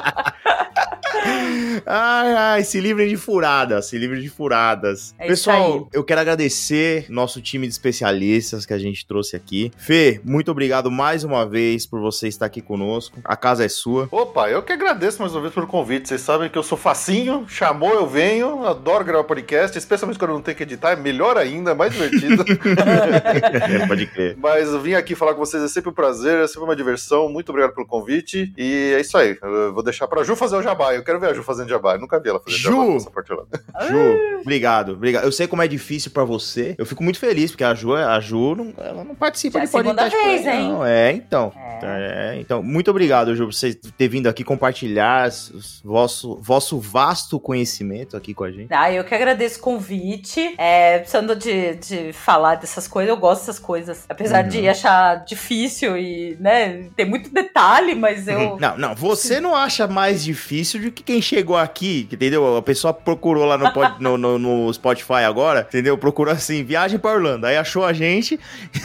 Ai, 1.86 2.34
ai, 2.34 2.64
se 2.64 2.80
livrem 2.80 3.08
de 3.08 3.16
furadas, 3.16 3.86
se 3.86 3.98
livrem 3.98 4.20
de 4.20 4.28
furadas. 4.28 5.14
É 5.18 5.26
Pessoal, 5.26 5.88
eu 5.92 6.04
quero 6.04 6.20
agradecer 6.20 7.06
nosso 7.08 7.40
time 7.40 7.66
de 7.66 7.72
especialistas 7.72 8.66
que 8.66 8.72
a 8.72 8.78
gente 8.78 9.06
trouxe 9.06 9.36
aqui. 9.36 9.70
Fê, 9.76 10.20
muito 10.24 10.50
obrigado 10.50 10.90
mais 10.90 11.24
uma 11.24 11.46
vez 11.46 11.86
por 11.86 12.00
você 12.00 12.28
estar 12.28 12.46
aqui 12.46 12.60
conosco. 12.60 13.18
A 13.24 13.36
casa 13.36 13.64
é 13.64 13.68
sua. 13.68 14.08
Opa, 14.10 14.48
eu 14.48 14.62
que 14.62 14.72
agradeço 14.72 15.20
mais 15.20 15.34
uma 15.34 15.40
vez 15.40 15.54
pelo 15.54 15.66
convite. 15.66 16.08
Vocês 16.08 16.20
sabem 16.20 16.48
que 16.48 16.58
eu 16.58 16.62
sou 16.62 16.78
facinho, 16.78 17.46
chamou, 17.48 17.94
eu 17.94 18.06
venho, 18.06 18.64
adoro 18.66 19.04
gravar 19.04 19.24
podcast, 19.24 19.76
especialmente 19.76 20.18
quando 20.18 20.30
eu 20.30 20.36
não 20.36 20.42
tenho 20.42 20.56
que 20.56 20.62
editar, 20.62 20.92
é 20.92 20.96
melhor 20.96 21.36
ainda, 21.36 21.72
é 21.72 21.74
mais 21.74 21.92
divertido. 21.92 22.44
É, 22.44 23.86
pode 23.86 24.06
crer. 24.06 24.36
Mas 24.38 24.68
eu 24.68 24.80
vim 24.80 24.94
aqui 24.94 25.14
falar 25.14 25.34
com 25.34 25.40
vocês, 25.40 25.62
é 25.62 25.68
sempre 25.68 25.90
um 25.90 25.94
prazer, 25.94 26.38
é 26.38 26.46
sempre 26.46 26.64
uma 26.64 26.76
diversão. 26.76 27.28
Muito 27.28 27.50
obrigado 27.50 27.74
pelo 27.74 27.86
convite. 27.86 28.52
E 28.56 28.94
é 28.96 29.00
isso 29.00 29.16
aí. 29.16 29.36
Eu 29.42 29.72
vou 29.72 29.82
deixar 29.82 30.01
pra 30.06 30.22
Ju 30.24 30.36
fazer 30.36 30.56
o 30.56 30.62
jabá. 30.62 30.94
Eu 30.94 31.02
quero 31.04 31.18
ver 31.20 31.30
a 31.30 31.34
Ju 31.34 31.42
fazendo 31.42 31.68
jabá. 31.68 31.94
Eu 31.94 32.00
nunca 32.00 32.18
vi 32.20 32.28
ela 32.28 32.40
fazer 32.40 32.56
Ju! 32.56 32.70
jabá 32.70 32.84
nessa 32.86 33.10
parte 33.10 33.32
lá. 33.32 33.44
Ju, 33.88 34.40
obrigado, 34.40 34.92
obrigado. 34.92 35.24
Eu 35.24 35.32
sei 35.32 35.46
como 35.46 35.62
é 35.62 35.68
difícil 35.68 36.10
pra 36.10 36.24
você. 36.24 36.74
Eu 36.78 36.86
fico 36.86 37.02
muito 37.02 37.18
feliz, 37.18 37.50
porque 37.50 37.64
a 37.64 37.74
Ju, 37.74 37.94
a 37.94 38.18
Ju 38.20 38.54
não, 38.54 38.74
ela 38.78 39.04
não 39.04 39.14
participa 39.14 39.58
Já 39.58 39.64
é 39.64 39.66
de 39.66 39.68
a 39.68 39.78
segunda 39.78 40.02
podcast. 40.02 40.28
vez, 40.28 40.46
hein? 40.46 40.68
Não, 40.68 40.84
é, 40.84 41.12
então. 41.12 41.52
É. 41.56 41.71
É, 41.84 42.36
então, 42.40 42.62
muito 42.62 42.90
obrigado, 42.90 43.34
Ju, 43.34 43.44
por 43.46 43.54
você 43.54 43.74
ter 43.74 44.08
vindo 44.08 44.26
aqui 44.28 44.44
compartilhar 44.44 45.28
os- 45.28 45.80
vosso, 45.84 46.36
vosso 46.42 46.78
vasto 46.80 47.38
conhecimento 47.40 48.16
aqui 48.16 48.32
com 48.34 48.44
a 48.44 48.50
gente. 48.50 48.68
Ah, 48.72 48.92
eu 48.92 49.04
que 49.04 49.14
agradeço 49.14 49.58
o 49.58 49.62
convite. 49.62 50.54
É, 50.58 50.98
precisando 50.98 51.34
de, 51.36 51.74
de 51.76 52.12
falar 52.12 52.56
dessas 52.56 52.86
coisas, 52.88 53.08
eu 53.10 53.16
gosto 53.16 53.40
dessas 53.42 53.58
coisas. 53.58 54.04
Apesar 54.08 54.44
Uhum. 54.44 54.50
de 54.50 54.68
achar 54.68 55.24
difícil 55.24 55.96
e, 55.96 56.36
né, 56.40 56.84
tem 56.96 57.04
muito 57.06 57.32
detalhe, 57.32 57.94
mas 57.94 58.26
eu. 58.28 58.56
Não, 58.62 58.76
não, 58.78 58.94
você 58.94 59.40
não 59.40 59.54
acha 59.54 59.86
mais 59.86 60.22
difícil 60.22 60.80
do 60.80 60.90
que 60.92 61.02
quem 61.02 61.20
chegou 61.20 61.56
aqui, 61.56 62.08
entendeu? 62.12 62.56
A 62.56 62.62
pessoa 62.62 62.92
procurou 62.94 63.44
lá 63.44 63.56
no, 63.58 63.72
pod- 63.72 63.96
no, 64.00 64.16
no- 64.16 64.38
no 64.38 64.72
Spotify 64.72 65.24
agora, 65.26 65.60
entendeu? 65.68 65.96
Procurou 65.98 66.32
assim, 66.32 66.62
viagem 66.64 66.98
pra 66.98 67.12
Orlando. 67.12 67.46
Aí 67.46 67.56
achou 67.56 67.84
a 67.84 67.92
gente. 67.92 68.38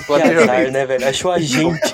Azar, 0.09 0.71
né, 0.71 0.85
velho? 0.85 1.07
Achou 1.07 1.31
a 1.31 1.39
gente, 1.39 1.79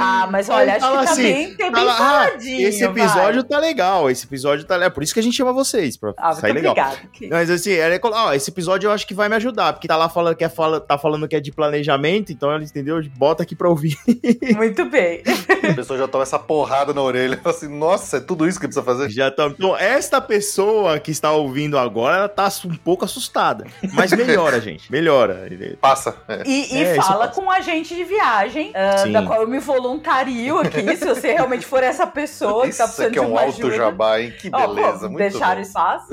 Ah, 0.00 0.28
mas 0.30 0.48
olha, 0.48 0.72
acho 0.76 0.80
fala 0.86 1.04
que 1.04 1.08
assim, 1.10 1.22
bem, 1.22 1.54
tem 1.54 1.72
bem 1.72 1.72
fala, 1.72 1.92
ah, 1.92 1.96
faladinho. 1.96 2.68
esse 2.68 2.84
episódio 2.84 3.40
vai. 3.40 3.48
tá 3.50 3.58
legal, 3.58 4.10
esse 4.10 4.24
episódio 4.26 4.64
tá 4.64 4.74
legal. 4.74 4.86
É 4.88 4.90
por 4.90 5.02
isso 5.02 5.12
que 5.14 5.20
a 5.20 5.22
gente 5.22 5.36
chama 5.36 5.52
vocês, 5.52 5.96
pra 5.96 6.12
Ah, 6.16 6.32
sair 6.32 6.52
muito 6.52 6.66
legal. 6.68 6.92
obrigado. 6.92 7.30
Mas 7.30 7.50
assim, 7.50 7.72
ela 7.72 7.94
é, 7.94 8.00
ó, 8.02 8.32
esse 8.32 8.50
episódio 8.50 8.88
eu 8.88 8.92
acho 8.92 9.06
que 9.06 9.14
vai 9.14 9.28
me 9.28 9.36
ajudar, 9.36 9.72
porque 9.72 9.88
tá 9.88 9.96
lá 9.96 10.08
falando 10.08 10.34
que 10.36 10.44
é 10.44 10.48
fala, 10.48 10.80
tá 10.80 10.96
falando 10.98 11.26
que 11.28 11.36
é 11.36 11.40
de 11.40 11.52
planejamento, 11.52 12.32
então 12.32 12.50
ela 12.50 12.62
entendeu, 12.62 13.02
bota 13.16 13.42
aqui 13.42 13.54
pra 13.54 13.68
ouvir. 13.68 13.96
Muito 14.56 14.84
bem. 14.86 15.22
A 15.70 15.74
pessoa 15.74 15.98
já 15.98 16.08
toma 16.08 16.22
essa 16.22 16.38
porrada 16.38 16.92
na 16.94 17.02
orelha. 17.02 17.36
Fala 17.42 17.54
assim, 17.54 17.68
nossa, 17.68 18.16
é 18.18 18.20
tudo 18.20 18.46
isso 18.48 18.58
que 18.58 18.66
precisa 18.66 18.84
fazer? 18.84 19.10
Já 19.10 19.30
tá, 19.30 19.46
então, 19.46 19.76
esta 19.76 20.20
pessoa 20.20 20.98
que 20.98 21.10
está 21.10 21.32
ouvindo 21.32 21.78
agora, 21.78 22.16
ela 22.16 22.28
tá 22.28 22.50
um 22.64 22.74
pouco 22.76 23.04
assustada, 23.04 23.64
mas 23.92 24.12
melhora, 24.12 24.60
gente, 24.62 24.90
melhora. 24.90 25.48
Passa. 25.80 26.14
É. 26.28 26.42
E, 26.46 26.74
e 26.76 26.82
É, 26.82 26.94
fala 26.96 27.28
passa. 27.28 27.40
com 27.40 27.46
um 27.46 27.50
agente 27.50 27.94
de 27.94 28.04
viagem, 28.04 28.72
Sim. 29.02 29.12
da 29.12 29.22
qual 29.22 29.42
eu 29.42 29.48
me 29.48 29.60
voluntario 29.74 30.58
aqui, 30.58 30.96
se 30.96 31.04
você 31.04 31.32
realmente 31.32 31.64
for 31.64 31.82
essa 31.82 32.06
pessoa 32.06 32.66
que 32.66 32.76
tá 32.76 32.84
Isso 32.84 32.96
precisando 32.96 33.06
aqui 33.08 33.18
é 33.18 33.22
de 33.22 33.26
um 33.26 33.30
uma 33.32 33.40
alto 33.42 33.58
ajuda. 33.66 33.76
jabá, 33.76 34.20
hein? 34.20 34.32
Que 34.40 34.50
beleza. 34.50 34.98
pô, 34.98 35.06
muito 35.08 35.18
deixaram 35.18 35.56
bom. 35.56 35.60
espaço? 35.62 36.08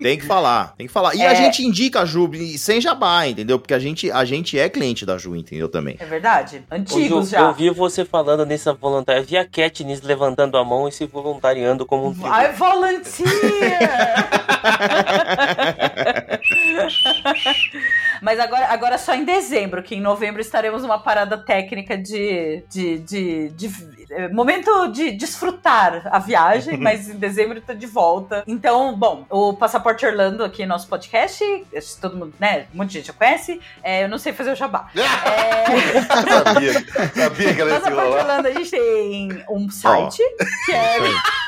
Tem 0.00 0.18
que 0.18 0.26
falar, 0.26 0.74
tem 0.76 0.86
que 0.86 0.92
falar. 0.92 1.14
E 1.14 1.22
É. 1.22 1.26
a 1.28 1.34
gente 1.34 1.64
indica 1.64 2.00
a 2.00 2.04
Ju 2.04 2.28
e 2.34 2.58
sem 2.58 2.80
jabá, 2.80 3.26
entendeu? 3.26 3.58
Porque 3.58 3.72
a 3.74 3.78
gente, 3.78 4.10
a 4.10 4.24
gente 4.24 4.58
é 4.58 4.68
cliente 4.68 5.06
da 5.06 5.16
Ju, 5.16 5.34
entendeu? 5.34 5.68
Também. 5.68 5.96
É 5.98 6.04
verdade? 6.04 6.58
Ju, 6.58 6.64
Antigos 6.70 7.32
Eu 7.32 7.38
já. 7.40 7.52
vi 7.52 7.70
você 7.70 8.04
falando 8.04 8.44
nessa 8.44 8.72
voluntária. 8.74 9.20
Eu 9.20 9.24
vi 9.24 9.36
a 9.36 9.48
Katniss 9.48 10.02
levantando 10.02 10.56
a 10.58 10.64
mão 10.64 10.86
e 10.88 10.92
se 10.92 11.06
voluntariando 11.06 11.86
como 11.86 12.08
um 12.08 12.12
Vai, 12.12 12.52
volunteer! 12.52 13.28
Mas 18.22 18.38
agora, 18.40 18.66
agora 18.66 18.98
só 18.98 19.14
em 19.14 19.24
dezembro, 19.24 19.82
que 19.82 19.94
em 19.94 20.00
novembro 20.00 20.40
estaremos 20.40 20.82
numa 20.82 20.98
parada 20.98 21.38
técnica 21.38 21.96
de, 21.96 22.62
de, 22.70 22.98
de, 22.98 23.48
de- 23.50 23.97
momento 24.32 24.88
de 24.88 25.12
desfrutar 25.12 26.08
a 26.10 26.18
viagem, 26.18 26.76
mas 26.78 27.08
em 27.08 27.16
dezembro 27.16 27.60
tá 27.60 27.74
de 27.74 27.86
volta. 27.86 28.42
Então, 28.46 28.96
bom, 28.96 29.26
o 29.30 29.54
Passaporte 29.54 30.06
Orlando 30.06 30.44
aqui, 30.44 30.64
nosso 30.66 30.88
podcast, 30.88 31.44
todo 32.00 32.16
mundo, 32.16 32.34
né, 32.38 32.66
de 32.72 32.94
gente 32.94 33.06
já 33.06 33.12
conhece. 33.12 33.60
É, 33.82 34.04
eu 34.04 34.08
não 34.08 34.18
sei 34.18 34.32
fazer 34.32 34.52
o 34.52 34.56
jabá. 34.56 34.88
É, 35.28 36.02
sabia, 36.02 36.72
sabia 37.14 37.54
que 37.54 37.60
ela 37.60 37.70
ia 37.72 37.80
se 37.80 37.90
enrolar. 37.90 38.20
Orlando, 38.20 38.48
a 38.48 38.52
gente 38.52 38.70
tem 38.70 39.44
um 39.50 39.70
site, 39.70 40.22
que 40.64 40.72
é 40.72 40.98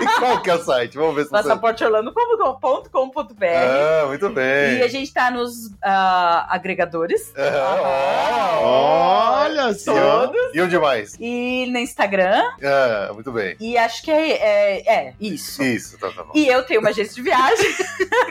E 0.00 0.06
qual 0.18 0.42
que 0.42 0.50
é 0.50 0.54
o 0.54 0.62
site? 0.62 0.96
Vamos 0.96 1.14
ver 1.14 1.24
se 1.24 1.30
passaporteorlando.com.br 1.30 3.44
Ah, 3.44 4.04
muito 4.06 4.28
bem. 4.30 4.78
E 4.78 4.82
a 4.82 4.88
gente 4.88 5.12
tá 5.12 5.30
nos 5.30 5.70
ah, 5.82 6.46
agregadores. 6.50 7.32
Ah, 7.36 8.58
Olha 8.62 9.74
só. 9.74 10.26
Todos. 10.26 10.54
E 10.54 10.60
onde 10.60 10.78
mais? 10.78 11.16
E 11.18 11.66
no 11.70 11.78
Instagram. 11.86 12.42
Ah, 12.62 13.10
muito 13.14 13.32
bem. 13.32 13.56
E 13.60 13.76
acho 13.78 14.02
que 14.02 14.10
é, 14.10 14.30
é, 14.32 14.94
é 15.08 15.14
isso. 15.20 15.62
Isso, 15.62 15.98
tá, 15.98 16.10
tá 16.10 16.22
bom. 16.24 16.32
E 16.34 16.46
eu 16.46 16.62
tenho 16.64 16.80
uma 16.80 16.90
agência 16.90 17.14
de 17.14 17.22
viagem, 17.22 17.66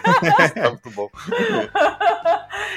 Tá 0.56 0.70
muito 0.70 0.92
bom. 0.92 1.10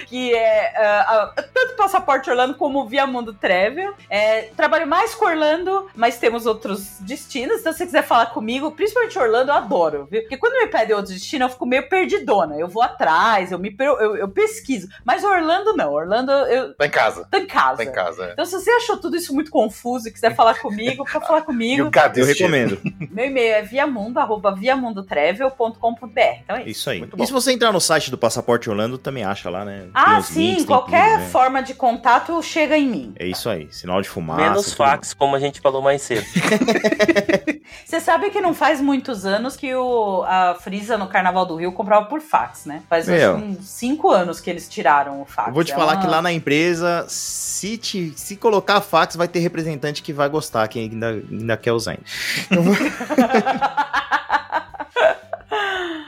que 0.06 0.34
é 0.34 0.74
ah, 0.76 1.32
tanto 1.52 1.74
Passaporte 1.76 2.28
Orlando 2.30 2.54
como 2.54 2.86
Via 2.86 3.06
Mundo 3.06 3.32
Travel. 3.34 3.94
É, 4.08 4.42
trabalho 4.56 4.86
mais 4.86 5.14
com 5.14 5.26
Orlando, 5.26 5.88
mas 5.94 6.18
temos 6.18 6.46
outros 6.46 6.98
destinos. 7.00 7.60
Então, 7.60 7.72
se 7.72 7.78
você 7.78 7.86
quiser 7.86 8.02
falar 8.02 8.26
comigo, 8.26 8.70
principalmente 8.72 9.18
Orlando, 9.18 9.50
eu 9.50 9.54
adoro, 9.56 10.08
viu? 10.10 10.22
Porque 10.22 10.36
quando 10.36 10.54
me 10.60 10.66
pedem 10.68 10.94
outro 10.96 11.12
destino, 11.12 11.44
eu 11.44 11.48
fico 11.48 11.66
meio 11.66 11.88
perdidona. 11.88 12.56
Eu 12.56 12.68
vou 12.68 12.82
atrás, 12.82 13.52
eu 13.52 13.58
me 13.58 13.74
eu, 13.78 14.16
eu 14.16 14.28
pesquiso. 14.28 14.88
Mas 15.04 15.24
Orlando 15.24 15.74
não. 15.76 15.92
Orlando, 15.92 16.32
eu 16.32 16.74
Tá 16.74 16.86
em 16.86 16.90
casa. 16.90 17.26
tô 17.30 17.38
em 17.38 17.46
casa. 17.46 17.76
Tá 17.76 17.84
em 17.84 17.92
casa, 17.92 18.24
é. 18.26 18.32
Então, 18.32 18.44
se 18.44 18.52
você 18.52 18.70
achou 18.70 18.96
tudo 18.96 19.16
isso 19.16 19.34
muito 19.34 19.50
confuso 19.50 20.08
e 20.08 20.12
quiser 20.12 20.34
falar 20.34 20.58
comigo, 20.58 20.67
pra 21.10 21.20
falar 21.20 21.40
E 21.40 21.42
comigo, 21.42 21.86
o 21.86 21.90
cadê 21.90 22.20
Eu 22.22 22.26
recomendo. 22.26 22.80
meu 23.10 23.24
e-mail 23.26 23.54
é 23.54 23.62
viamundo, 23.62 24.18
arroba 24.18 24.54
viamundotravel.com.br. 24.54 26.20
Então 26.44 26.56
é 26.56 26.60
isso. 26.62 26.70
Isso 26.70 26.90
aí. 26.90 26.98
Muito 27.00 27.16
bom. 27.16 27.24
E 27.24 27.26
se 27.26 27.32
você 27.32 27.52
entrar 27.52 27.72
no 27.72 27.80
site 27.80 28.10
do 28.10 28.18
Passaporte 28.18 28.68
Orlando, 28.70 28.98
também 28.98 29.24
acha 29.24 29.50
lá, 29.50 29.64
né? 29.64 29.80
Tem 29.82 29.90
Ah, 29.94 30.20
sim, 30.22 30.50
links, 30.50 30.64
qualquer 30.64 31.10
tudo, 31.12 31.20
né? 31.20 31.28
forma 31.28 31.62
de 31.62 31.74
contato 31.74 32.40
chega 32.42 32.76
em 32.76 32.86
mim. 32.88 33.12
É 33.18 33.26
isso 33.26 33.48
aí. 33.48 33.68
Sinal 33.70 34.00
de 34.00 34.08
fumaça. 34.08 34.40
Menos 34.42 34.64
tudo 34.66 34.76
fax, 34.76 35.12
como 35.14 35.34
a 35.36 35.38
gente 35.40 35.60
falou 35.60 35.82
mais 35.82 36.02
cedo. 36.02 36.24
Você 37.84 38.00
sabe 38.00 38.30
que 38.30 38.40
não 38.40 38.54
faz 38.54 38.80
muitos 38.80 39.24
anos 39.26 39.56
que 39.56 39.74
o, 39.74 40.22
a 40.26 40.54
Frisa 40.60 40.96
no 40.98 41.06
Carnaval 41.08 41.44
do 41.46 41.56
Rio 41.56 41.72
comprava 41.72 42.06
por 42.06 42.20
fax, 42.20 42.64
né? 42.66 42.82
Faz 42.88 43.08
Meu. 43.08 43.36
uns 43.36 43.66
cinco 43.66 44.10
anos 44.10 44.40
que 44.40 44.48
eles 44.50 44.68
tiraram 44.68 45.20
o 45.22 45.24
fax. 45.24 45.48
Eu 45.48 45.54
vou 45.54 45.64
te 45.64 45.72
É 45.72 45.74
falar 45.74 45.94
uma- 45.94 46.00
que 46.00 46.06
lá 46.06 46.20
na 46.22 46.32
empresa, 46.32 47.04
se, 47.08 47.76
te, 47.78 48.12
se 48.16 48.36
colocar 48.36 48.80
fax, 48.80 49.16
vai 49.16 49.26
ter 49.28 49.38
representante 49.40 50.02
que 50.02 50.12
vai 50.12 50.28
gostar, 50.28 50.57
que 50.66 50.78
ainda, 50.80 51.10
ainda 51.30 51.56
quer 51.56 51.72
usar 51.72 51.92
ainda. 51.92 52.04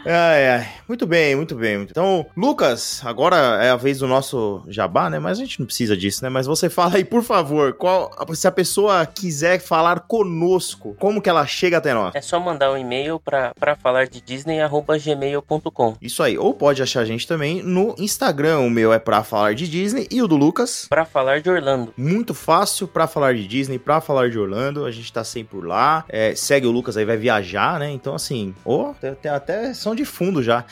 Ai, 0.04 0.48
ai. 0.48 0.68
Muito 0.88 1.06
bem, 1.06 1.36
muito 1.36 1.54
bem. 1.54 1.82
Então, 1.82 2.26
Lucas, 2.36 3.00
agora 3.04 3.36
é 3.62 3.70
a 3.70 3.76
vez 3.76 3.98
do 3.98 4.06
nosso 4.06 4.62
jabá, 4.66 5.08
né? 5.08 5.18
Mas 5.18 5.38
a 5.38 5.42
gente 5.42 5.60
não 5.60 5.66
precisa 5.66 5.96
disso, 5.96 6.24
né? 6.24 6.28
Mas 6.28 6.46
você 6.46 6.68
fala 6.68 6.96
aí, 6.96 7.04
por 7.04 7.22
favor, 7.22 7.74
qual, 7.74 8.10
se 8.34 8.48
a 8.48 8.50
pessoa 8.50 9.06
quiser 9.06 9.60
falar 9.60 10.00
conosco, 10.00 10.96
como 10.98 11.22
que 11.22 11.28
ela 11.28 11.46
chega 11.46 11.78
até 11.78 11.94
nós? 11.94 12.14
É 12.14 12.20
só 12.20 12.40
mandar 12.40 12.72
um 12.72 12.76
e-mail 12.76 13.20
pra, 13.20 13.52
pra 13.58 13.76
falar 13.76 14.08
de 14.08 14.20
disney.gmail.com. 14.20 15.96
Isso 16.00 16.22
aí. 16.22 16.36
Ou 16.36 16.54
pode 16.54 16.82
achar 16.82 17.00
a 17.00 17.04
gente 17.04 17.26
também 17.26 17.62
no 17.62 17.94
Instagram. 17.98 18.60
O 18.60 18.70
meu 18.70 18.92
é 18.92 18.98
pra 18.98 19.22
falar 19.22 19.54
de 19.54 19.68
Disney 19.68 20.08
e 20.10 20.22
o 20.22 20.26
do 20.26 20.36
Lucas. 20.36 20.86
Pra 20.88 21.04
falar 21.04 21.40
de 21.40 21.50
Orlando. 21.50 21.92
Muito 21.96 22.34
fácil 22.34 22.88
pra 22.88 23.06
falar 23.06 23.34
de 23.34 23.46
Disney, 23.46 23.78
pra 23.78 24.00
falar 24.00 24.30
de 24.30 24.38
Orlando. 24.38 24.84
A 24.84 24.90
gente 24.90 25.12
tá 25.12 25.22
sempre 25.22 25.58
por 25.58 25.66
lá. 25.66 26.04
É, 26.08 26.34
segue 26.34 26.66
o 26.66 26.70
Lucas 26.70 26.96
aí, 26.96 27.04
vai 27.04 27.16
viajar, 27.16 27.78
né? 27.78 27.90
Então, 27.90 28.14
assim, 28.14 28.54
tem, 29.00 29.14
tem 29.14 29.30
até 29.30 29.72
som 29.74 29.94
de 29.94 30.04
fundo 30.04 30.42
já. 30.42 30.64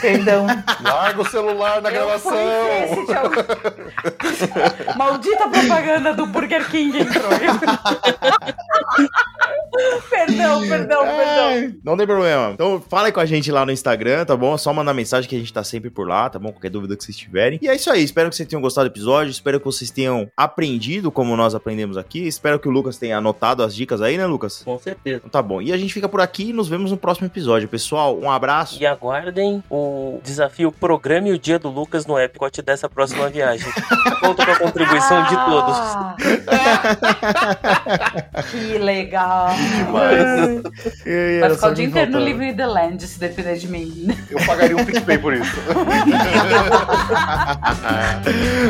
Perdão. 0.00 0.46
Larga 0.82 1.22
o 1.22 1.28
celular 1.28 1.76
Eu 1.76 1.82
gravação. 1.82 2.32
fui 2.32 2.40
esse. 3.02 3.06
Maldita 4.96 5.48
propaganda 5.48 6.14
do 6.14 6.26
Burger 6.26 6.68
King 6.70 6.98
entrou. 7.00 7.28
perdão, 10.08 10.60
perdão, 10.68 11.00
perdão. 11.02 11.04
Ai, 11.04 11.74
Não 11.84 11.96
tem 11.96 12.06
problema. 12.06 12.50
Então, 12.52 12.82
fala 12.88 13.06
aí 13.08 13.12
com 13.12 13.20
a 13.20 13.26
gente 13.26 13.50
lá 13.52 13.64
no 13.66 13.72
Instagram, 13.72 14.24
tá 14.24 14.36
bom? 14.36 14.54
É 14.54 14.58
só 14.58 14.72
mandar 14.72 14.94
mensagem 14.94 15.28
que 15.28 15.36
a 15.36 15.38
gente 15.38 15.52
tá 15.52 15.62
sempre 15.64 15.90
por 15.90 16.08
lá, 16.08 16.28
tá 16.30 16.38
bom? 16.38 16.50
Qualquer 16.52 16.70
dúvida 16.70 16.96
que 16.96 17.04
vocês 17.04 17.16
tiverem. 17.16 17.58
E 17.62 17.68
é 17.68 17.74
isso 17.74 17.90
aí. 17.90 18.02
Espero 18.02 18.30
que 18.30 18.36
vocês 18.36 18.48
tenham 18.48 18.60
gostado 18.62 18.88
do 18.88 18.92
episódio. 18.92 19.30
Espero 19.30 19.58
que 19.58 19.64
vocês 19.66 19.90
tenham 19.90 20.28
aprendido 20.36 21.10
como 21.10 21.36
nós 21.36 21.54
aprendemos 21.54 21.96
aqui. 21.96 22.26
Espero 22.26 22.58
que 22.58 22.68
o 22.68 22.70
Lucas 22.70 22.96
tenha 22.96 23.18
anotado 23.18 23.62
as 23.62 23.74
dicas 23.74 24.00
aí, 24.00 24.16
né, 24.16 24.26
Lucas? 24.26 24.62
Com 24.64 24.78
certeza. 24.78 25.16
Então 25.18 25.30
tá 25.30 25.42
bom. 25.42 25.60
E 25.60 25.72
a 25.72 25.76
gente 25.76 25.92
fica 25.92 26.08
por 26.08 26.20
aqui 26.20 26.50
e 26.50 26.52
nos 26.52 26.68
vemos 26.68 26.90
no 26.90 26.96
próximo 26.96 27.26
episódio. 27.26 27.45
Pessoal, 27.68 28.18
um 28.18 28.30
abraço. 28.30 28.80
E 28.80 28.86
aguardem 28.86 29.62
o 29.70 30.20
desafio 30.22 30.72
Programe 30.72 31.32
o 31.32 31.38
Dia 31.38 31.58
do 31.58 31.68
Lucas 31.68 32.06
no 32.06 32.18
Epcot 32.18 32.62
dessa 32.62 32.88
próxima 32.88 33.28
viagem. 33.28 33.70
Conto 34.20 34.44
com 34.44 34.50
a 34.50 34.56
contribuição 34.56 35.22
de 35.24 35.36
todos. 35.44 35.76
Que 38.50 38.78
legal. 38.78 39.50
Demais. 39.54 40.62
Vai 41.40 41.50
ficar 41.50 41.54
só 41.54 41.70
o 41.70 41.74
dia 41.74 41.84
inteiro 41.84 42.12
no. 42.12 42.20
Livre 42.20 42.54
the 42.54 42.66
Land, 42.66 43.06
se 43.06 43.20
depender 43.20 43.56
de 43.56 43.68
mim. 43.68 44.08
Eu 44.30 44.44
pagaria 44.44 44.76
um 44.76 44.84
PicPay 44.84 45.18
por 45.18 45.34
isso. 45.34 45.56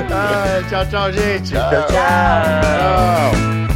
Ah, 0.09 0.63
tchau, 0.69 0.87
tchau, 0.87 1.13
gente. 1.13 1.53
Tchau. 1.53 1.71
tchau. 1.71 3.76